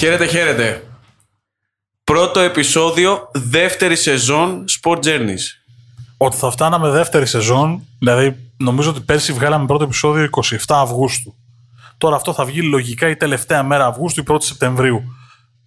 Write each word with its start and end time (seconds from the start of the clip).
Χαίρετε, 0.00 0.26
χαίρετε. 0.26 0.84
Πρώτο 2.04 2.40
επεισόδιο, 2.40 3.30
δεύτερη 3.32 3.96
σεζόν 3.96 4.64
Sport 4.68 4.98
Journeys. 5.04 5.44
Ότι 6.16 6.36
θα 6.36 6.50
φτάναμε 6.50 6.88
δεύτερη 6.88 7.26
σεζόν, 7.26 7.82
δηλαδή 7.98 8.36
νομίζω 8.56 8.90
ότι 8.90 9.00
πέρσι 9.00 9.32
βγάλαμε 9.32 9.66
πρώτο 9.66 9.84
επεισόδιο 9.84 10.28
27 10.42 10.56
Αυγούστου. 10.68 11.34
Τώρα 11.98 12.16
αυτό 12.16 12.32
θα 12.32 12.44
βγει 12.44 12.62
λογικά 12.62 13.08
η 13.08 13.16
τελευταία 13.16 13.62
μέρα 13.62 13.86
Αυγούστου 13.86 14.20
ή 14.20 14.24
1η 14.28 14.42
Σεπτεμβρίου. 14.42 15.02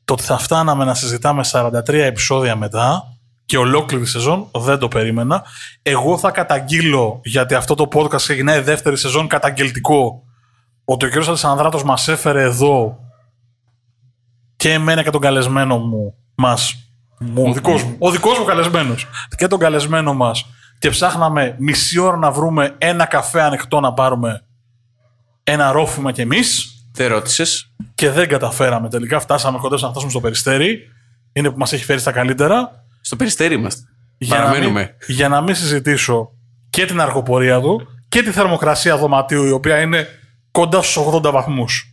Το 0.06 0.14
ότι 0.14 0.24
θα 0.24 0.38
φτάναμε 0.38 0.86
να 0.86 0.94
συζητάμε 0.94 1.44
43 1.52 1.88
επεισόδια 1.88 2.56
μετά 2.56 3.04
και 3.46 3.58
ολόκληρη 3.58 4.06
σεζόν 4.06 4.48
δεν 4.52 4.78
το 4.80 4.88
περίμενα. 4.88 5.44
Εγώ 5.82 6.18
θα 6.18 6.32
καταγγείλω, 6.32 7.20
γιατί 7.24 7.56
αυτό 7.56 7.76
το 7.76 7.88
podcast 7.94 8.16
ξεκινάει 8.16 8.60
δεύτερη 8.60 8.98
σεζόν 8.98 9.28
καταγγελτικό, 9.28 10.24
ότι 10.86 11.06
ο 11.06 11.10
κ. 11.10 11.16
Αλessανδράτος 11.16 11.84
μας 11.84 12.08
έφερε 12.08 12.42
εδώ 12.42 13.03
και 14.64 14.74
εμένα 14.74 15.04
και 15.04 15.10
τον 15.10 15.22
καλεσμένο 15.22 15.78
μου, 15.78 16.16
μας, 16.36 16.76
μου, 17.20 17.44
ο 17.48 17.54
δικός 17.54 17.84
μου, 17.84 17.96
ο 18.00 18.12
δικός 18.12 18.40
μου 18.40 18.46
καλεσμένος 18.46 19.08
και 19.38 19.48
τον 19.48 19.60
καλεσμένο 19.60 20.14
μας 20.14 20.46
και 20.80 20.90
ψάχναμε 20.90 21.56
μισή 21.60 22.00
ώρα 22.00 22.18
να 22.18 22.32
βρούμε 22.32 22.76
ένα 22.78 23.06
καφέ 23.06 23.42
ανοιχτό 23.42 23.80
να 23.80 23.94
πάρουμε 23.94 24.46
ένα 25.44 25.72
ρόφημα 25.72 26.12
κι 26.12 26.22
εμείς 26.22 26.66
Δεν 26.92 27.08
ρώτησες. 27.08 27.74
και 27.96 28.10
δεν 28.10 28.28
καταφέραμε 28.28 28.90
τελικά. 28.90 29.20
Φτάσαμε 29.20 29.58
κοντά 29.58 29.78
να 29.82 29.90
φτάσουμε 29.90 30.12
στο 30.12 30.20
περιστέρι. 30.20 30.80
Είναι 31.34 31.50
που 31.50 31.58
μας 31.58 31.74
έχει 31.74 31.84
φέρει 31.84 32.00
στα 32.00 32.12
καλύτερα. 32.12 32.86
Στο 33.02 33.16
περιστέρι 33.16 33.54
είμαστε. 33.56 33.82
Για 34.18 34.38
να, 34.38 34.42
μην, 34.44 34.52
Παραμένουμε. 34.52 34.96
για 35.08 35.30
να 35.30 35.42
μην 35.42 35.56
συζητήσω 35.56 36.30
και 36.70 36.86
την 36.86 37.00
αργοπορία 37.02 37.60
του 37.60 37.88
και 38.10 38.22
τη 38.24 38.32
θερμοκρασία 38.32 38.98
δωματίου 38.98 39.46
η 39.46 39.52
οποία 39.52 39.82
είναι 39.82 40.08
κοντά 40.52 40.82
στους 40.82 41.06
80 41.14 41.32
βαθμούς. 41.32 41.93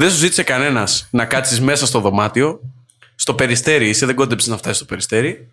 Δεν 0.00 0.10
σου 0.10 0.16
ζήτησε 0.16 0.42
κανένας 0.42 1.08
να 1.10 1.24
κάτσεις 1.24 1.60
μέσα 1.60 1.86
στο 1.86 2.00
δωμάτιο. 2.00 2.60
Στο 3.14 3.34
περιστέρι 3.34 3.88
είσαι, 3.88 4.06
δεν 4.06 4.14
κόντεψες 4.14 4.48
να 4.48 4.56
φτάσεις 4.56 4.76
στο 4.76 4.84
περιστέρι. 4.84 5.48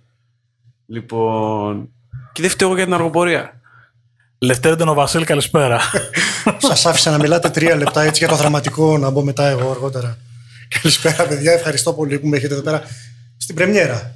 Λοιπόν. 0.86 1.90
Και 2.32 2.42
δεν 2.42 2.52
φταίω 2.52 2.68
εγώ 2.68 2.76
για 2.76 2.86
την 2.86 2.94
αργοπορία. 2.94 3.60
Λευτέρντεν 4.38 4.88
ο 4.88 4.94
Βασίλη, 4.94 5.26
καλησπέρα. 5.26 5.80
Σας 6.68 6.86
άφησα 6.86 7.12
να 7.12 7.18
μιλάτε 7.18 7.50
τρία 7.50 7.76
λεπτά 7.76 8.02
έτσι 8.02 8.20
για 8.20 8.28
το 8.28 8.36
δραματικό, 8.36 8.98
να 8.98 9.10
μπω 9.10 9.24
μετά 9.24 9.48
εγώ 9.48 9.72
αργότερα. 9.72 10.18
Καλησπέρα, 10.68 11.28
παιδιά. 11.28 11.52
Ευχαριστώ 11.52 11.94
πολύ 11.94 12.20
που 12.20 12.28
με 12.28 12.38
έχετε 12.38 12.54
εδώ 12.54 12.64
πέρα 12.64 12.84
στην 13.38 13.56
πρεμιέρα. 13.56 14.16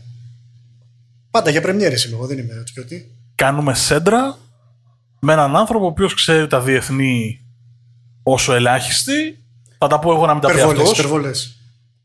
Πάντα 1.32 1.50
για 1.50 1.62
πρεμιέρε 1.62 1.96
είμαι 2.08 2.16
εγώ, 2.16 2.26
δεν 2.26 2.38
είμαι 2.38 2.54
έτσι 2.60 2.74
και 2.74 2.80
ότι. 2.80 3.16
Κάνουμε 3.36 3.74
σέντρα 3.74 4.38
με 5.20 5.34
έναν 5.34 5.56
άνθρωπο 5.56 5.86
ο 5.86 5.88
οποίος 5.88 6.14
ξέρει 6.14 6.48
τα 6.48 6.62
διεθνή 6.62 7.42
όσο 8.24 8.54
ελάχιστη. 8.54 9.41
Θα 9.84 9.88
τα 9.88 10.00
πω 10.00 10.12
εγώ 10.12 10.26
να 10.26 10.34
μην 10.34 10.42
τα 10.42 10.48
πει 10.48 10.54
Υπερβολές, 10.54 10.82
αυτός. 10.82 10.98
υπερβολές. 10.98 11.56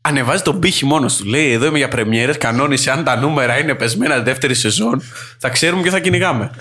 Ανεβάζει 0.01 0.41
τον 0.41 0.59
πύχη 0.59 0.85
μόνος 0.85 1.15
του. 1.15 1.25
Λέει: 1.25 1.51
Εδώ 1.51 1.65
είμαι 1.65 1.77
για 1.77 1.87
πρεμιέρες. 1.87 2.37
Κανόνισε 2.37 2.91
αν 2.91 3.03
τα 3.03 3.15
νούμερα 3.15 3.57
είναι 3.59 3.75
πεσμένα 3.75 4.19
δεύτερη 4.19 4.53
σεζόν. 4.53 5.01
Θα 5.37 5.49
ξέρουμε 5.49 5.81
και 5.81 5.89
θα 5.89 5.99
κυνηγάμε. 5.99 6.51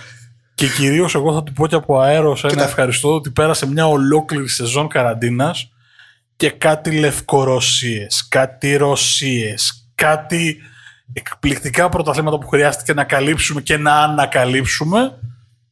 Και 0.54 0.66
κυρίως 0.68 1.14
εγώ 1.14 1.34
θα 1.34 1.42
του 1.42 1.52
πω 1.52 1.66
και 1.66 1.74
από 1.74 2.00
αέρο 2.00 2.36
ένα 2.42 2.48
Κοίτα. 2.48 2.64
ευχαριστώ 2.64 3.14
ότι 3.14 3.30
πέρασε 3.30 3.66
μια 3.66 3.86
ολόκληρη 3.86 4.48
σεζόν 4.48 4.88
καραντίνας 4.88 5.70
και 6.36 6.50
κάτι 6.50 6.90
Λευκορωσίες, 6.98 8.26
κάτι 8.28 8.76
Ρωσίες, 8.76 9.88
κάτι 9.94 10.56
εκπληκτικά 11.12 11.88
πρωταθλήματα 11.88 12.38
που 12.38 12.48
χρειάστηκε 12.48 12.92
να 12.94 13.04
καλύψουμε 13.04 13.60
και 13.60 13.76
να 13.76 13.94
ανακαλύψουμε. 14.02 15.18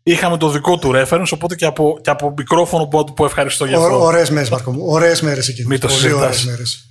Είχαμε 0.07 0.37
το 0.37 0.51
δικό 0.51 0.79
του 0.79 0.91
reference, 0.95 1.27
οπότε 1.33 1.55
και 1.55 1.65
από, 1.65 1.99
και 2.03 2.11
από 2.11 2.35
μικρόφωνο 2.37 2.87
που 2.87 3.05
του 3.05 3.13
πω 3.13 3.25
ευχαριστώ 3.25 3.65
για 3.65 3.77
αυτό. 3.77 4.03
Ωραίες 4.05 4.31
μέρες, 4.31 4.49
Μάρκο 4.51 4.73
μου. 4.73 4.83
Ωραίες 4.87 5.21
μέρες 5.21 5.49
εκεί. 5.49 5.67
Μην 5.67 5.81
το 5.81 5.87
Πολύ 5.87 5.99
συζητάς. 5.99 6.21
ωραίες 6.23 6.45
μέρες. 6.45 6.89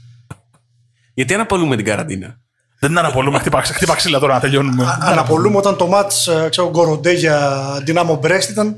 Γιατί 1.14 1.34
αναπολούμε 1.34 1.76
την 1.76 1.86
καραντίνα; 1.86 2.40
Δεν 2.80 2.90
την 2.90 2.98
αναπολούμε, 3.00 3.40
χτύπα, 3.40 3.62
χτύπα 3.78 3.96
ξύλα 3.96 4.20
τώρα 4.20 4.34
να 4.34 4.40
τελειώνουμε. 4.40 4.98
Αναπολούμε 5.02 5.58
όταν 5.58 5.78
το 5.78 5.88
μάτς 5.88 6.30
ξέρω, 6.50 6.70
Γκοροντέ 6.70 7.12
για 7.12 7.62
Dinamo 7.88 8.20
Brest 8.20 8.50
ήταν 8.50 8.76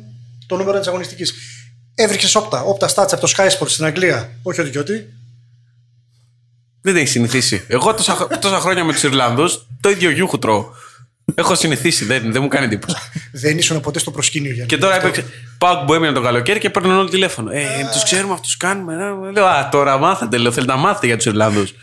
το 0.47 0.55
νούμερο 0.57 0.79
της 0.79 0.87
αγωνιστικής. 0.87 1.33
Έβριξες 1.95 2.35
όπτα. 2.35 2.61
Όπτα 2.61 2.87
στάτσε 2.87 3.15
από 3.15 3.27
το 3.27 3.33
Sky 3.37 3.47
Sports 3.49 3.69
στην 3.69 3.85
Αγγλία. 3.85 4.29
Όχι 4.43 4.61
ότι 4.61 4.69
και 4.69 4.79
ότι. 4.79 5.05
Δεν 6.81 6.95
έχει 6.95 7.07
συνηθίσει. 7.07 7.63
Εγώ 7.67 7.93
τόσα, 7.93 8.27
τόσα 8.41 8.59
χρόνια 8.59 8.83
με 8.83 8.93
τους 8.93 9.03
Ιρλανδούς 9.03 9.67
το 9.81 9.89
ίδιο 9.89 10.09
γιούχου 10.09 10.39
τρώω. 10.39 10.65
Έχω 11.35 11.55
συνηθίσει, 11.55 12.05
δεν, 12.05 12.31
δεν 12.31 12.41
μου 12.41 12.47
κάνει 12.47 12.65
εντύπωση. 12.65 12.95
Δεν 13.31 13.57
ήσουν 13.57 13.79
ποτέ 13.79 13.99
στο 13.99 14.11
προσκήνιο 14.11 14.51
για 14.51 14.65
Και 14.65 14.77
τώρα 14.77 14.95
έπαιξε. 14.95 15.25
Πάω 15.57 15.83
που 15.85 15.93
έμεινε 15.93 16.11
το 16.11 16.21
καλοκαίρι 16.21 16.59
και 16.59 16.69
παίρνουν 16.69 16.97
όλο 16.97 17.09
τηλέφωνο. 17.09 17.51
Ε, 17.51 17.63
τους 17.93 18.03
ξέρουμε, 18.03 18.33
αυτούς 18.33 18.57
κάνουμε. 18.57 18.93
ε, 18.93 19.31
Λέω, 19.31 19.45
Α, 19.45 19.69
τώρα 19.69 19.97
μάθατε, 19.97 20.37
λέω, 20.37 20.51
θέλετε 20.51 20.71
να 20.71 20.77
μάθετε 20.77 21.05
για 21.05 21.15
τους 21.15 21.25
Ιρλανδούς. 21.25 21.73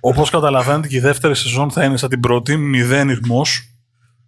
Όπως 0.00 0.30
καταλαβαίνετε, 0.30 0.88
και 0.88 0.96
η 0.96 1.00
δεύτερη 1.00 1.36
σεζόν 1.36 1.70
θα 1.70 1.84
είναι 1.84 1.96
σαν 1.96 2.08
την 2.08 2.20
πρώτη, 2.20 2.56
μηδέν 2.56 3.08
ρυθμός, 3.08 3.68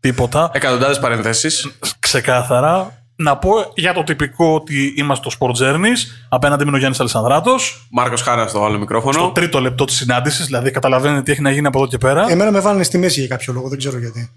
τίποτα. 0.01 0.51
Εκατοντάδες 0.55 0.99
παρενθέσεις. 0.99 1.69
ξεκάθαρα. 1.99 3.04
Να 3.17 3.37
πω 3.39 3.51
για 3.75 3.93
το 3.95 4.03
τυπικό 4.05 4.55
ότι 4.55 4.95
είμαστε 4.97 5.31
στο 5.31 5.39
Sport 5.41 5.63
Journeys. 5.63 5.99
Απέναντι 6.29 6.63
μου 6.63 6.69
είναι 6.69 6.77
ο 6.77 6.79
Γιάννης 6.79 7.01
Αλessandράτο. 7.01 7.55
Μάρκος 7.91 8.23
Χάρας 8.23 8.51
στο 8.51 8.65
άλλο 8.65 8.79
μικρόφωνο. 8.79 9.13
Στο 9.19 9.29
τρίτο 9.31 9.61
λεπτό 9.61 9.85
της 9.85 9.97
συνάντησης, 9.97 10.47
δηλαδή 10.47 10.71
καταλαβαίνετε 10.71 11.23
τι 11.23 11.33
έχει 11.33 11.41
να 11.41 11.51
γίνει 11.51 11.67
από 11.67 11.79
εδώ 11.79 11.89
και 11.89 11.99
πέρα. 11.99 12.27
Εμένα 12.31 12.51
με 12.51 12.61
βάλανε 12.61 12.83
στη 12.83 12.99
μέση 12.99 13.19
για 13.21 13.29
κάποιο 13.29 13.53
λόγο, 13.53 13.69
δεν 13.69 13.79
ξέρω 13.79 13.99
γιατί. 13.99 14.31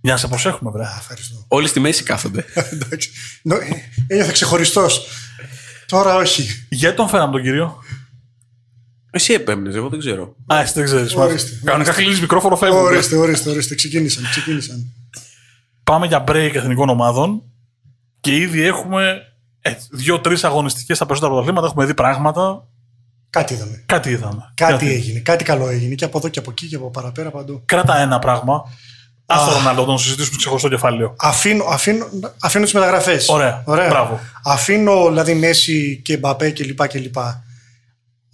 Για 0.00 0.12
να 0.12 0.18
σε 0.18 0.28
προσέχουμε, 0.28 0.70
βρε. 0.70 0.82
Α, 0.84 0.96
ευχαριστώ. 0.98 1.44
Όλοι 1.48 1.68
στη 1.68 1.80
μέση 1.80 2.02
κάθονται. 2.02 2.44
Εντάξει. 2.72 3.10
Νο- 3.42 3.54
ε, 3.56 3.60
Ένιωθα 4.06 4.32
ξεχωριστός. 4.32 5.06
Τώρα 5.86 6.14
όχι. 6.16 6.66
Γιατί 6.68 6.96
τον 6.96 7.08
φέραμε 7.08 7.32
τον 7.32 7.42
κύριο. 7.42 7.78
Εσύ 9.10 9.32
επέμενε, 9.32 9.76
εγώ 9.76 9.88
δεν 9.88 9.98
ξέρω. 9.98 10.34
Α, 10.54 10.60
εσύ 10.60 10.72
δεν 10.74 10.84
ξέρεις. 10.84 11.14
Ορίστε. 11.14 11.60
Κανονικά 11.64 11.92
κλείνεις 11.92 12.20
μικρόφωνο, 12.20 12.56
φεύγουμε. 12.56 12.80
Ορίστε, 12.82 13.16
ορίστε, 13.16 13.50
ορίστε. 13.50 13.74
Ξεκίνησαν, 13.74 14.24
ξεκίνησαν. 14.30 14.92
Πάμε 15.84 16.06
για 16.06 16.24
break 16.28 16.50
εθνικών 16.54 16.88
ομάδων 16.88 17.42
και 18.24 18.36
ήδη 18.36 18.62
έχουμε 18.62 19.22
ε, 19.60 19.74
δύο-τρεις 19.90 20.44
αγωνιστικές 20.44 20.96
στα 20.96 21.06
περισσότερα 21.06 21.34
πρωταθλήματα. 21.34 21.70
Έχουμε 21.70 21.84
δει 21.84 21.94
πράγματα. 21.94 22.66
Κάτι 23.30 23.54
είδαμε. 23.54 23.82
Κάτι 23.86 24.10
είδαμε. 24.10 24.52
Κάτι 24.54 24.92
έγινε. 24.92 25.18
Κάτι 25.18 25.44
καλό 25.44 25.68
έγινε. 25.68 25.94
Και 25.94 26.04
από 26.04 26.18
εδώ 26.18 26.28
και 26.28 26.38
από 26.38 26.50
εκεί 26.50 26.66
και 26.66 26.76
από 26.76 26.90
παραπέρα 26.90 27.30
παντού. 27.30 27.62
Κράτα 27.64 27.98
ένα 27.98 28.18
πράγμα. 28.18 28.54
Α 29.26 29.36
το 29.46 29.52
Ρονάλντο, 29.52 29.84
τον 29.84 29.98
συζητήσουμε 29.98 30.26
στο 30.26 30.36
ξεχωριστό 30.36 30.68
κεφάλαιο. 30.68 31.14
Αφήνω, 31.18 31.64
αφήνω, 31.64 32.06
αφήνω 32.40 32.64
τις 32.64 32.74
μεταγραφές. 32.74 33.28
Ωραία. 33.28 33.62
Μπράβο. 33.66 34.20
Αφήνω 34.44 35.08
δηλαδή 35.08 35.34
Μέση 35.34 36.00
και 36.04 36.16
Μπαπέ 36.16 36.50
κλπ. 36.50 36.86
κλπ. 36.88 37.16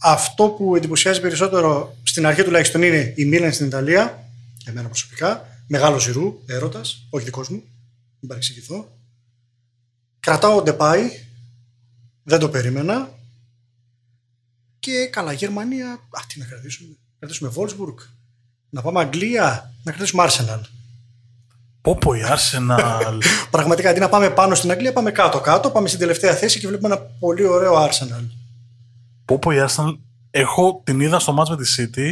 Αυτό 0.02 0.48
που 0.48 0.76
εντυπωσιάζει 0.76 1.20
περισσότερο 1.20 1.96
στην 2.02 2.26
αρχή 2.26 2.42
τουλάχιστον 2.42 2.82
είναι 2.82 3.12
η 3.16 3.24
Μίλαν 3.24 3.52
στην 3.52 3.66
Ιταλία. 3.66 4.24
Εμένα 4.64 4.88
προσωπικά. 4.88 5.46
Μεγάλο 5.66 5.98
ζηρού, 5.98 6.42
έρωτας, 6.46 7.06
όχι 7.10 7.24
δικός 7.24 7.48
μου. 7.48 7.62
Μην 8.20 8.28
παρεξηγηθώ. 8.28 8.88
Κρατάω 10.20 10.56
ο 10.56 10.62
Ντεπάι. 10.62 11.10
Δεν 12.22 12.38
το 12.38 12.48
περίμενα. 12.48 13.08
Και 14.78 15.06
καλά, 15.06 15.32
Γερμανία. 15.32 15.90
Α, 15.92 16.20
τι 16.28 16.38
να 16.38 16.44
κρατήσουμε. 16.44 16.88
Να 16.88 17.26
κρατήσουμε 17.26 17.52
Wolfsburg. 17.56 17.94
Να 18.70 18.82
πάμε 18.82 19.00
Αγγλία. 19.00 19.74
Να 19.82 19.92
κρατήσουμε 19.92 20.26
Arsenal. 20.28 20.60
Πω 21.80 21.94
πω 21.94 22.14
η 22.14 22.20
Arsenal. 22.24 23.18
Πραγματικά 23.50 23.90
αντί 23.90 24.00
να 24.00 24.08
πάμε 24.08 24.30
πάνω 24.30 24.54
στην 24.54 24.70
Αγγλία, 24.70 24.92
πάμε 24.92 25.10
κάτω-κάτω. 25.10 25.70
Πάμε 25.70 25.88
στην 25.88 26.00
τελευταία 26.00 26.34
θέση 26.34 26.60
και 26.60 26.66
βλέπουμε 26.66 26.94
ένα 26.94 27.02
πολύ 27.18 27.44
ωραίο 27.44 27.86
Arsenal. 27.86 28.24
Πω 29.24 29.38
πω 29.38 29.50
η 29.50 29.56
Arsenal. 29.68 29.98
Έχω 30.30 30.82
την 30.84 31.00
είδα 31.00 31.18
στο 31.18 31.32
μάτς 31.32 31.50
με 31.50 31.56
τη 31.56 31.74
City 31.76 32.08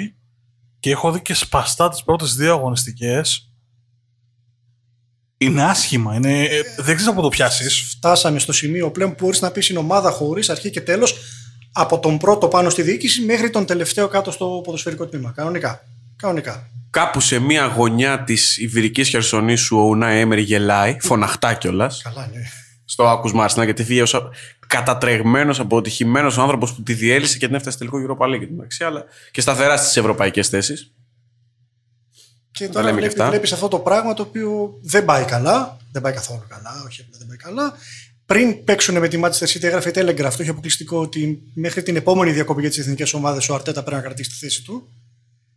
και 0.81 0.91
έχω 0.91 1.13
δει 1.13 1.23
και 1.23 1.35
σπαστά 1.35 1.89
τις 1.89 2.03
πρώτες 2.03 2.35
δύο 2.35 2.53
αγωνιστικές. 2.53 3.48
Είναι 5.39 5.65
άσχημα. 5.65 6.15
Είναι... 6.15 6.43
ε, 6.43 6.63
δεν 6.77 6.85
ξέρεις 6.85 7.07
από 7.07 7.23
το 7.23 7.29
πιάσεις. 7.29 7.81
Φτάσαμε 7.97 8.39
στο 8.39 8.53
σημείο 8.53 8.91
πλέον 8.91 9.11
που 9.11 9.17
μπορείς 9.21 9.41
να 9.41 9.51
πεις 9.51 9.69
είναι 9.69 9.79
ομάδα 9.79 10.11
χωρίς 10.11 10.51
αρχή 10.51 10.71
και 10.71 10.81
τέλος 10.81 11.17
από 11.73 11.99
τον 11.99 12.19
πρώτο 12.19 12.49
πάνω 12.49 12.71
στη 12.71 12.83
διοίκηση 12.83 13.25
μέχρι 13.25 13.51
τον 13.51 13.67
τελευταίο 13.67 14.09
κάτω 14.09 14.31
στο 14.31 14.61
ποδοσφαιρικό 14.65 15.07
τμήμα. 15.07 15.33
Κανονικά. 15.37 15.85
Κανονικά. 16.17 16.71
Κάπου 16.91 17.21
σε 17.21 17.39
μία 17.39 17.67
γωνιά 17.67 18.25
της 18.25 18.57
Ιβυρικής 18.57 19.09
Χερσονήσου 19.09 19.77
ο 19.77 19.83
Ουνάι 19.83 20.21
Έμερι 20.21 20.43
γελάει, 20.43 20.97
φωναχτά 21.01 21.55
κιόλας, 21.55 22.03
Καλά, 22.03 22.31
ναι. 22.33 22.41
στο 22.85 23.09
άκουσμα 23.09 23.49
Arsenal, 23.49 23.65
γιατί 23.65 23.85
φύγε 23.85 24.03
ως 24.03 24.15
κατατρεγμένος, 24.67 25.61
αποτυχημένος 25.61 26.39
άνθρωπος 26.39 26.75
που 26.75 26.83
τη 26.83 26.95
διέλυσε 26.95 27.39
και 27.39 27.47
την 27.47 27.55
έφτασε 27.55 27.79
τελικό 27.79 27.99
Europa 28.09 28.25
League 28.27 28.49
μεταξύ, 28.51 28.85
αλλά 28.85 29.05
και 29.31 29.41
σταθερά 29.41 29.77
στις 29.77 29.97
ευρωπαϊκές 29.97 30.49
θέσεις. 30.49 30.93
Και 32.59 32.67
Τα 32.67 32.73
τώρα 32.73 32.85
λέμε 32.85 33.01
και 33.01 33.05
βλέπει, 33.07 33.21
αυτά. 33.21 33.31
βλέπεις 33.31 33.53
αυτό 33.53 33.69
το 33.69 33.79
πράγμα 33.79 34.15
το 34.15 34.23
οποίο 34.23 34.79
δεν 34.83 35.05
πάει 35.05 35.25
καλά. 35.25 35.77
Δεν 35.93 36.03
πάει 36.03 36.13
καθόλου 36.13 36.45
καλά. 36.49 36.83
Όχι, 36.87 37.01
απλά 37.01 37.19
δεν 37.19 37.27
πάει 37.27 37.37
καλά. 37.37 37.73
Πριν 38.27 38.65
παίξουν 38.65 38.99
με 38.99 39.09
τη 39.09 39.21
Manchester 39.23 39.47
City, 39.47 39.63
έγραφε 39.63 39.89
η 39.89 39.93
Telegraph. 39.95 40.33
Το 40.37 40.37
είχε 40.41 40.51
αποκλειστικό 40.51 41.01
ότι 41.01 41.43
μέχρι 41.55 41.83
την 41.83 41.97
επόμενη 41.97 42.33
διακοπή 42.33 42.61
για 42.61 42.71
τις 42.71 42.79
εθνικές 42.79 43.13
ομάδες 43.13 43.49
ο 43.49 43.55
Αρτέτα 43.55 43.83
πρέπει 43.83 43.97
να 43.97 44.03
κρατήσει 44.03 44.31
τη 44.31 44.37
θέση 44.37 44.63
του. 44.63 44.89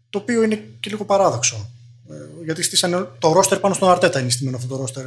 Το 0.10 0.18
οποίο 0.20 0.44
είναι 0.44 0.56
και 0.80 0.90
λίγο 0.90 1.06
παράδοξο. 1.06 1.70
Ε, 2.10 2.44
γιατί 2.44 2.64
στήσανε 2.64 3.08
το 3.20 3.32
ρόστερ 3.32 3.60
πάνω 3.60 3.74
στον 3.74 3.90
Αρτέτα 3.90 4.20
είναι 4.20 4.30
στημένο 4.30 4.58
αυτό 4.58 4.68
το 4.70 4.78
ρόστερ. 4.78 5.06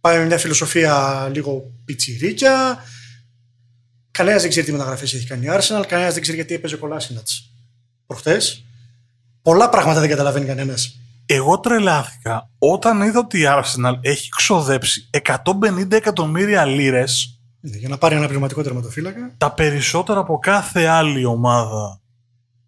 Πάει 0.00 0.18
με 0.18 0.24
μια 0.24 0.38
φιλοσοφία 0.38 1.28
λίγο 1.32 1.72
πιτσιρίκια. 1.84 2.84
Κανένας 4.10 4.40
δεν 4.40 4.50
ξέρει 4.50 4.66
τι 4.66 4.72
μεταγραφές 4.72 5.14
έχει 5.14 5.26
κάνει 5.26 5.46
η 5.46 5.48
Arsenal, 5.52 5.84
κανένας 5.88 6.12
δεν 6.12 6.22
ξέρει 6.22 6.36
γιατί 6.36 6.54
έπαιζε 6.54 6.76
κολάσινατ. 6.76 7.28
προχτές. 8.06 8.64
Πολλά 9.42 9.68
πράγματα 9.68 10.00
δεν 10.00 10.08
καταλαβαίνει 10.08 10.46
κανένας. 10.46 10.98
Εγώ 11.34 11.60
τρελάθηκα 11.60 12.50
όταν 12.58 13.02
είδα 13.02 13.18
ότι 13.18 13.38
η 13.40 13.44
Arsenal 13.46 13.94
έχει 14.00 14.28
ξοδέψει 14.28 15.10
150 15.22 15.92
εκατομμύρια 15.92 16.64
λίρες, 16.64 17.40
Ναι, 17.60 17.76
για 17.76 17.88
να 17.88 17.98
πάρει 17.98 18.14
ένα 18.14 18.26
πνευματικό 18.26 18.62
τερματοφύλακα. 18.62 19.34
τα 19.38 19.52
περισσότερα 19.52 20.20
από 20.20 20.38
κάθε 20.38 20.86
άλλη 20.86 21.24
ομάδα. 21.24 22.00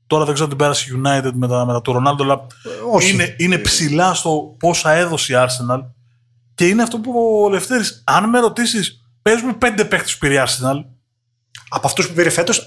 Τώρα 0.06 0.24
δεν 0.24 0.34
ξέρω 0.34 0.50
αν 0.50 0.56
την 0.56 0.66
πέρασε 0.66 0.90
η 0.90 1.00
United 1.04 1.30
με 1.34 1.48
τα, 1.48 1.64
με 1.66 1.72
τα 1.72 1.82
του 1.82 1.92
Ρονάλντο, 1.92 2.24
αλλά 2.24 2.46
όχι. 2.92 3.12
είναι, 3.12 3.34
είναι 3.38 3.58
ψηλά 3.58 4.14
στο 4.14 4.56
πόσα 4.58 4.92
έδωσε 4.92 5.32
η 5.32 5.36
Arsenal. 5.38 5.80
Και 6.54 6.66
είναι 6.68 6.82
αυτό 6.82 6.98
που 6.98 7.40
ο 7.44 7.48
Λευτέρης, 7.48 8.02
αν 8.06 8.28
με 8.28 8.38
ρωτήσεις, 8.38 9.00
παίζουμε 9.22 9.52
πέντε 9.52 9.84
παίχτε 9.84 10.10
που 10.12 10.18
πήρε 10.18 10.34
η 10.34 10.42
Arsenal. 10.46 10.84
Από 11.68 11.86
αυτούς 11.86 12.08
που 12.08 12.14
πήρε 12.14 12.30
φέτος, 12.30 12.64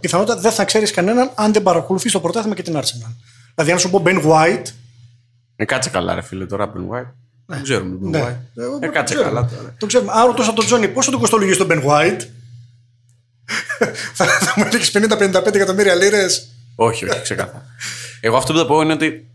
πιθανότατα 0.00 0.40
δεν 0.40 0.52
θα 0.52 0.64
ξέρεις 0.64 0.90
κανέναν 0.90 1.30
αν 1.34 1.52
δεν 1.52 1.62
παρακολουθείς 1.62 2.12
το 2.12 2.20
πρωτάθλημα 2.20 2.54
και 2.54 2.62
την 2.62 2.76
Arsenal. 2.76 3.12
Δηλαδή, 3.54 3.72
αν 3.72 3.78
σου 3.78 3.90
πω 3.90 4.02
Ben 4.06 4.24
White. 4.24 4.64
Ε, 5.56 5.64
κάτσε 5.64 5.90
καλά, 5.90 6.14
ρε 6.14 6.20
φίλε, 6.22 6.46
τώρα 6.46 6.72
Ben 6.76 6.94
White. 6.94 7.12
Δεν 7.46 7.62
ξέρουμε 7.62 7.96
Ben 8.02 8.10
Ναι. 8.10 8.20
White. 8.22 8.82
Ε, 8.82 8.86
Ε, 8.86 8.88
κάτσε 8.88 9.14
ξέρουμε. 9.14 9.24
καλά 9.40 9.48
τώρα. 9.56 9.74
Το 9.78 9.86
ξέρουμε. 9.86 10.12
Αν 10.14 10.26
ρωτούσα 10.26 10.52
τον 10.52 10.64
Τζόνι 10.64 10.88
πόσο 10.88 11.10
του 11.10 11.18
κοστολογεί 11.18 11.52
στον 11.52 11.66
Ben 11.70 11.84
White, 11.84 12.20
θα, 14.14 14.24
θα 14.26 14.52
μου 14.56 14.64
έλεγες 14.66 14.90
50-55 14.94 15.54
εκατομμύρια 15.54 15.94
λίρες; 15.94 16.48
Όχι, 16.74 17.08
όχι, 17.08 17.22
ξεκάθαρα. 17.22 17.64
Εγώ 18.20 18.36
αυτό 18.36 18.52
που 18.52 18.58
θα 18.58 18.66
πω 18.66 18.80
είναι 18.80 18.92
ότι 18.92 19.26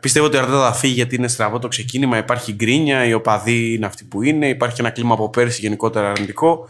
πιστεύω 0.00 0.26
ότι 0.26 0.36
ο 0.36 0.38
Αρτέτα 0.40 0.58
θα 0.70 0.72
φύγει 0.72 0.92
γιατί 0.94 1.14
είναι 1.14 1.28
στραβό 1.28 1.58
το 1.58 1.68
ξεκίνημα. 1.68 2.16
Υπάρχει 2.18 2.52
γκρίνια, 2.52 3.04
οι 3.04 3.12
οπαδοί 3.12 3.72
είναι 3.74 3.86
αυτοί 3.86 4.04
που 4.04 4.22
είναι, 4.22 4.48
υπάρχει 4.48 4.80
ένα 4.80 4.90
κλίμα 4.90 5.14
από 5.14 5.30
πέρσι 5.30 5.60
γενικότερα 5.60 6.10
αρνητικό. 6.10 6.68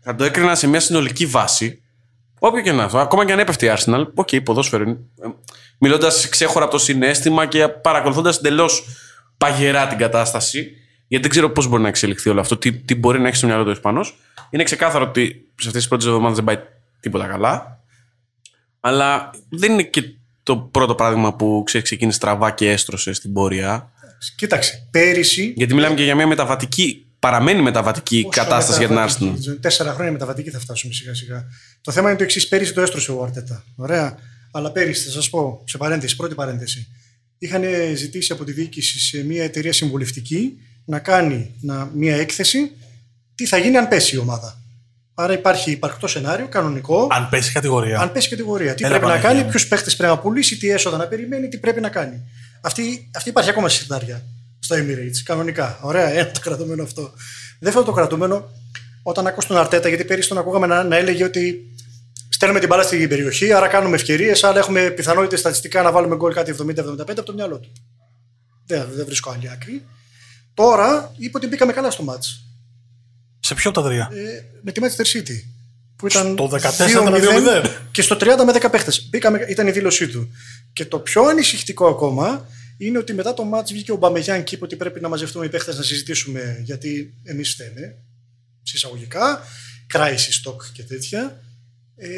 Θα 0.00 0.14
το 0.14 0.24
έκρινα 0.24 0.54
σε 0.54 0.66
μια 0.66 0.80
συνολική 0.80 1.26
βάση. 1.26 1.82
Όποιο 2.38 2.62
και 2.62 2.68
να 2.68 2.74
είναι 2.74 2.84
αυτό. 2.84 2.98
Ακόμα 2.98 3.24
και 3.26 3.32
αν 3.32 3.38
έπεφτε 3.38 3.66
η 3.66 3.70
Arsenal, 3.76 4.04
ok, 4.14 4.28
ποδόσφαιρο 4.44 4.82
είναι. 4.82 4.98
Μιλώντας 5.78 6.28
ξέχωρα 6.28 6.64
από 6.64 6.74
το 6.74 6.80
συναίσθημα 6.80 7.46
και 7.46 7.68
παρακολουθώντας 7.68 8.38
εντελώς 8.38 8.84
παγερά 9.38 9.86
την 9.86 9.98
κατάσταση, 9.98 10.70
γιατί 11.08 11.22
δεν 11.22 11.30
ξέρω 11.30 11.50
πώς 11.50 11.66
μπορεί 11.66 11.82
να 11.82 11.88
εξελιχθεί 11.88 12.28
όλο 12.28 12.40
αυτό, 12.40 12.56
τι, 12.56 12.72
τι 12.72 12.94
μπορεί 12.94 13.20
να 13.20 13.26
έχει 13.26 13.38
στο 13.38 13.46
μυαλό 13.46 13.64
του 13.64 13.69
ο 13.69 13.70
Ισπανός. 13.70 14.18
Είναι 14.50 14.62
ξεκάθαρο 14.62 15.04
ότι 15.04 15.24
σε 15.56 15.66
αυτές 15.68 15.72
τις 15.72 15.88
πρώτες 15.88 16.06
εβδομάδες 16.06 16.36
δεν 16.36 16.44
πάει 16.44 16.58
τίποτα 17.00 17.26
καλά. 17.26 17.80
Αλλά 18.80 19.30
δεν 19.48 19.72
είναι 19.72 19.82
και 19.82 20.14
το 20.42 20.56
πρώτο 20.56 20.94
παράδειγμα 20.94 21.34
που 21.34 21.62
ξέρει, 21.66 21.84
ξεκίνησε 21.84 22.16
στραβά 22.16 22.50
και 22.50 22.70
έστρωσε 22.70 23.12
στην 23.12 23.32
πορεία. 23.32 23.90
Κοίταξε, 24.36 24.88
πέρυσι. 24.90 25.52
Γιατί 25.56 25.74
μιλάμε 25.74 25.94
και 25.94 26.02
για 26.02 26.14
μια 26.14 26.26
μεταβατική, 26.26 27.06
παραμένει 27.18 27.62
μεταβατική 27.62 28.22
Πόσο 28.22 28.40
κατάσταση 28.42 28.78
για 28.78 28.86
την 28.86 28.96
μεταβατική, 28.96 29.50
Arsenal. 29.50 29.60
Τέσσερα 29.60 29.92
χρόνια 29.92 30.12
μεταβατική 30.12 30.50
θα 30.50 30.58
φτάσουμε 30.58 30.92
σιγά 30.92 31.14
σιγά. 31.14 31.44
Το 31.80 31.92
θέμα 31.92 32.08
είναι 32.08 32.18
το 32.18 32.24
εξής. 32.24 32.48
Πέρυσι 32.48 32.72
το 32.72 32.80
έστρωσε 32.80 33.12
ο 33.12 33.22
Αρτέτα. 33.22 33.64
Ωραία. 33.76 34.18
Αλλά 34.56 34.70
πέρυσι, 34.72 35.04
θα 35.04 35.10
σας 35.10 35.30
πω, 35.30 35.62
σε 35.64 35.76
παρένθεση, 35.78 36.16
πρώτη 36.16 36.34
παρένθεση. 36.34 36.88
Είχαν 37.38 37.62
ζητήσει 37.94 38.32
από 38.32 38.44
τη 38.44 38.52
διοίκηση 38.52 39.00
σε 39.00 39.24
μια 39.24 39.44
εταιρεία 39.44 39.72
συμβουλευτική 39.72 40.58
να 40.84 40.98
κάνει 40.98 41.54
να, 41.60 41.90
μια 41.94 42.16
έκθεση 42.16 42.70
τι 43.34 43.46
θα 43.46 43.56
γίνει 43.56 43.76
αν 43.76 43.88
πέσει 43.88 44.14
η 44.14 44.18
ομάδα. 44.18 44.62
Άρα 45.14 45.32
υπάρχει 45.32 45.70
υπαρκτό 45.70 46.06
σενάριο, 46.06 46.48
κανονικό. 46.48 47.08
Αν 47.10 47.28
πέσει 47.28 47.52
κατηγορία. 47.52 48.00
Αν 48.00 48.12
πέσει 48.12 48.28
κατηγορία. 48.28 48.74
Τι 48.74 48.84
Έλα, 48.84 48.88
πρέπει 48.88 49.04
να 49.04 49.10
Παναγία 49.10 49.28
κάνει, 49.28 49.42
μου. 49.44 49.50
ποιους 49.50 49.68
παίχτε 49.68 49.90
πρέπει 49.96 50.12
να 50.12 50.18
πουλήσει, 50.18 50.56
τι 50.56 50.70
έσοδα 50.70 50.96
να 50.96 51.06
περιμένει, 51.06 51.48
τι 51.48 51.58
πρέπει 51.58 51.80
να 51.80 51.88
κάνει. 51.88 52.22
Αυτή, 52.60 53.10
αυτή 53.14 53.28
υπάρχει 53.28 53.50
ακόμα 53.50 53.68
σε 53.68 53.82
σενάρια 53.82 54.22
στο 54.58 54.76
Emirates. 54.76 55.18
Κανονικά. 55.24 55.78
Ωραία, 55.82 56.08
ένα 56.08 56.30
το 56.30 56.40
κρατούμενο 56.40 56.82
αυτό. 56.82 57.12
Δεύτερο 57.58 57.84
το 57.84 57.92
κρατούμενο, 57.92 58.50
όταν 59.02 59.26
ακούς 59.26 59.46
τον 59.46 59.56
Αρτέτα, 59.56 59.88
γιατί 59.88 60.04
πέρυσι 60.04 60.28
τον 60.28 60.38
ακούγαμε 60.38 60.66
να, 60.66 60.84
να 60.84 60.96
έλεγε 60.96 61.24
ότι 61.24 61.70
στέλνουμε 62.36 62.60
την 62.60 62.68
μπάλα 62.68 62.82
στην 62.82 63.08
περιοχή, 63.08 63.52
άρα 63.52 63.68
κάνουμε 63.68 63.94
ευκαιρίες, 63.96 64.44
άρα 64.44 64.58
έχουμε 64.58 64.90
πιθανότητες 64.90 65.38
στατιστικά 65.38 65.82
να 65.82 65.92
βάλουμε 65.92 66.16
γκολ 66.16 66.32
κάτι 66.32 66.54
70-75 66.58 66.74
από 66.98 67.22
το 67.22 67.32
μυαλό 67.32 67.58
του. 67.58 67.72
Δεν, 68.66 68.88
δεν 68.92 69.04
βρίσκω 69.04 69.30
άλλη 69.30 69.50
άκρη. 69.50 69.84
Τώρα 70.54 71.12
είπε 71.16 71.36
ότι 71.36 71.46
μπήκαμε 71.46 71.72
καλά 71.72 71.90
στο 71.90 72.02
μάτς. 72.02 72.44
Σε 73.40 73.54
ποιο 73.54 73.70
από 73.70 73.80
τα 73.80 73.86
τρία; 73.88 74.10
Ε, 74.12 74.44
με 74.62 74.72
τη 74.72 74.80
Manchester 74.84 75.16
City. 75.16 75.42
Που 75.96 76.06
ήταν 76.06 76.32
Στο 76.32 76.48
14 76.52 76.58
2-0 76.58 77.64
2-0. 77.64 77.70
και 77.92 78.02
στο 78.02 78.16
30 78.20 78.44
με 78.46 78.52
10 78.52 78.70
παίχτες. 78.70 79.10
Ήταν 79.48 79.66
η 79.66 79.70
δήλωσή 79.70 80.08
του. 80.08 80.30
Και 80.72 80.84
το 80.84 80.98
πιο 80.98 81.22
ανησυχητικό 81.24 81.86
ακόμα 81.86 82.48
είναι 82.78 82.98
ότι 82.98 83.12
μετά 83.12 83.34
το 83.34 83.44
μάτς 83.44 83.72
βγήκε 83.72 83.92
ο 83.92 83.96
Μπαμεγιάν 83.96 84.44
και 84.44 84.54
είπε 84.54 84.64
ότι 84.64 84.76
πρέπει 84.76 85.00
να 85.00 85.08
μαζευτούμε 85.08 85.44
οι 85.44 85.48
παίχτες 85.48 85.76
να 85.76 85.82
συζητήσουμε 85.82 86.60
γιατί 86.64 87.14
εμείς 87.22 87.50
φταίμε. 87.50 87.96
Συσσαγωγικά, 88.62 89.40
crisis 89.92 90.50
stock 90.50 90.56
και 90.72 90.82
τέτοια. 90.82 91.40
Ε, 91.96 92.08